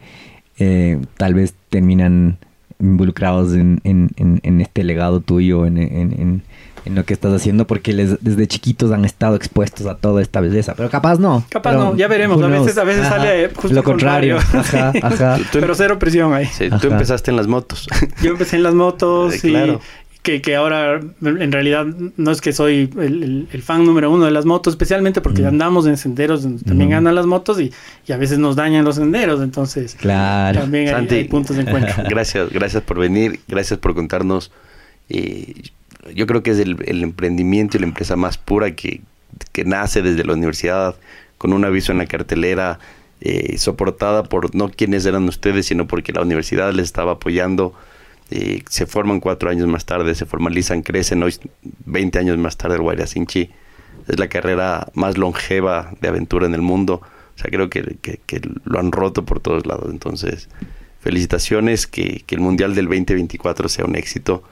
eh, 0.59 0.99
tal 1.17 1.33
vez 1.33 1.53
terminan 1.69 2.37
involucrados 2.79 3.53
en, 3.53 3.79
en- 3.83 4.09
en- 4.17 4.39
en 4.43 4.61
este 4.61 4.83
legado 4.83 5.21
tuyo, 5.21 5.65
en, 5.65 5.77
en- 5.77 6.13
en- 6.19 6.41
en 6.85 6.95
lo 6.95 7.05
que 7.05 7.13
estás 7.13 7.33
haciendo, 7.33 7.65
porque 7.65 7.93
les, 7.93 8.21
desde 8.21 8.45
chiquitos 8.45 8.91
han 8.91 9.05
estado 9.05 9.37
expuestos 9.37 9.87
a 9.87 9.95
toda 9.95 10.21
esta 10.21 10.41
belleza, 10.41 10.73
pero 10.75 10.89
capaz 10.89 11.17
no. 11.17 11.45
Capaz 11.49 11.71
pero 11.71 11.83
no, 11.91 11.95
ya 11.95 12.09
veremos, 12.09 12.43
a 12.43 12.47
veces- 12.47 12.77
a 12.77 12.83
veces 12.83 13.05
Ajá, 13.05 13.15
sale 13.19 13.49
justo 13.55 13.73
lo 13.73 13.83
contrario. 13.83 14.37
contrario. 14.51 14.99
Ajá, 15.01 15.07
ajá. 15.07 15.37
Tú- 15.37 15.43
tú- 15.53 15.59
Pero 15.61 15.75
cero 15.75 15.97
presión 15.97 16.33
ahí. 16.33 16.45
Sí, 16.47 16.67
tú 16.81 16.87
empezaste 16.87 17.31
en 17.31 17.37
las 17.37 17.47
motos. 17.47 17.87
Yo 18.21 18.31
empecé 18.31 18.57
en 18.57 18.63
las 18.63 18.73
motos 18.73 19.33
Eh, 19.35 19.37
y 19.47 19.51
claro. 19.51 19.79
Que, 20.23 20.41
que 20.41 20.55
ahora 20.55 20.99
en 21.21 21.51
realidad 21.51 21.85
no 22.17 22.31
es 22.31 22.41
que 22.41 22.53
soy 22.53 22.89
el, 22.97 23.23
el- 23.23 23.47
el 23.51 23.61
fan 23.61 23.85
número 23.85 24.09
uno 24.09 24.25
de 24.25 24.31
las 24.31 24.45
motos, 24.45 24.73
especialmente 24.73 25.19
porque 25.21 25.41
Mm. 25.43 25.47
andamos 25.47 25.85
en 25.85 25.97
senderos 25.97 26.41
donde 26.43 26.63
también 26.63 26.89
Mm. 26.91 26.93
andan 26.93 27.15
las 27.15 27.25
motos 27.25 27.59
y, 27.59 27.71
y 28.07 28.11
a 28.13 28.17
veces 28.17 28.39
nos 28.39 28.55
dañan 28.55 28.85
los 28.85 28.95
senderos, 28.95 29.41
entonces 29.41 29.95
Claro. 29.95 30.61
también 30.61 30.87
hay, 30.87 30.93
Santi, 30.93 31.15
hay 31.15 31.23
puntos 31.25 31.57
de 31.57 31.63
encuentro. 31.63 31.93
Gracias, 32.09 32.49
gracias 32.51 32.81
por 32.83 32.97
venir, 32.99 33.39
gracias 33.47 33.79
por 33.79 33.93
contarnos. 33.93 34.51
eh, 35.09 35.53
yo 36.15 36.25
creo 36.27 36.41
que 36.43 36.51
es 36.51 36.59
el, 36.59 36.77
el 36.85 37.01
emprendimiento 37.03 37.77
y 37.77 37.79
la 37.81 37.85
empresa 37.85 38.15
más 38.17 38.37
pura 38.37 38.71
que, 38.75 39.01
que 39.53 39.63
nace 39.65 40.01
desde 40.01 40.23
la 40.25 40.33
universidad, 40.33 40.95
con 41.37 41.53
un 41.53 41.63
aviso 41.65 41.91
en 41.93 41.97
la 41.97 42.05
cartelera, 42.07 42.79
eh, 43.21 43.57
soportada 43.57 44.23
por 44.23 44.53
no 44.55 44.69
quienes 44.69 45.05
eran 45.05 45.23
ustedes, 45.29 45.65
sino 45.65 45.87
porque 45.87 46.11
la 46.13 46.21
universidad 46.21 46.73
les 46.73 46.85
estaba 46.85 47.13
apoyando. 47.13 47.73
Eh, 48.31 48.63
se 48.69 48.85
forman 48.85 49.19
cuatro 49.19 49.49
años 49.49 49.67
más 49.67 49.85
tarde, 49.85 50.15
se 50.15 50.25
formalizan, 50.25 50.81
crecen 50.81 51.21
hoy 51.23 51.35
20 51.85 52.19
años 52.19 52.37
más 52.37 52.57
tarde 52.57 52.75
el 52.75 52.81
Guayrasinchi. 52.81 53.49
Es 54.07 54.19
la 54.19 54.27
carrera 54.27 54.87
más 54.95 55.17
longeva 55.17 55.93
de 56.01 56.07
aventura 56.07 56.45
en 56.47 56.53
el 56.53 56.61
mundo. 56.61 57.01
O 57.03 57.37
sea, 57.39 57.49
creo 57.49 57.69
que, 57.69 57.97
que- 58.01 58.41
lo 58.65 58.79
han 58.79 58.91
roto 58.91 59.25
por 59.25 59.39
todos 59.39 59.65
lados. 59.65 59.89
Entonces, 59.89 60.49
felicitaciones, 60.99 61.87
que, 61.87 62.23
que 62.25 62.35
el 62.35 62.41
Mundial 62.41 62.75
del 62.75 62.85
2024 62.85 63.69
sea 63.69 63.85
un 63.85 63.95
éxito. 63.95 64.43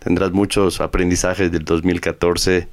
Tendrás 0.00 0.32
muchos 0.32 0.80
aprendizajes 0.80 1.50
del 1.50 1.64
2014, 1.64 2.68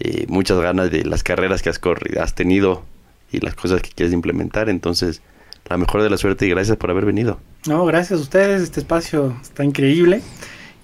eh, 0.00 0.26
muchas 0.28 0.60
ganas 0.60 0.90
de 0.90 1.04
las 1.04 1.22
carreras 1.24 1.60
que 1.62 1.70
has, 1.70 1.80
has 2.20 2.34
tenido 2.34 2.84
y 3.32 3.40
las 3.40 3.54
cosas 3.54 3.82
que 3.82 3.90
quieres 3.90 4.12
implementar. 4.12 4.68
Entonces, 4.68 5.22
la 5.68 5.76
mejor 5.76 6.02
de 6.02 6.10
la 6.10 6.16
suerte 6.16 6.46
y 6.46 6.50
gracias 6.50 6.76
por 6.76 6.90
haber 6.90 7.04
venido. 7.04 7.38
No, 7.66 7.84
gracias 7.86 8.18
a 8.18 8.22
ustedes, 8.22 8.62
este 8.62 8.80
espacio 8.80 9.36
está 9.42 9.64
increíble 9.64 10.22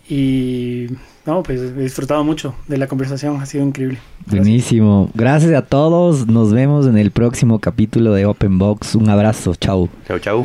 y 0.08 0.88
No, 1.26 1.42
pues 1.42 1.60
he 1.60 1.72
disfrutado 1.72 2.22
mucho 2.22 2.54
de 2.68 2.76
la 2.76 2.86
conversación, 2.86 3.40
ha 3.40 3.46
sido 3.46 3.64
increíble. 3.64 3.98
Buenísimo. 4.26 5.10
Gracias 5.14 5.54
a 5.54 5.62
todos. 5.62 6.26
Nos 6.26 6.52
vemos 6.52 6.86
en 6.86 6.98
el 6.98 7.10
próximo 7.12 7.60
capítulo 7.60 8.12
de 8.12 8.26
Open 8.26 8.58
Box. 8.58 8.94
Un 8.94 9.08
abrazo. 9.08 9.54
Chau. 9.54 9.88
Chau, 10.06 10.18
chau. 10.18 10.44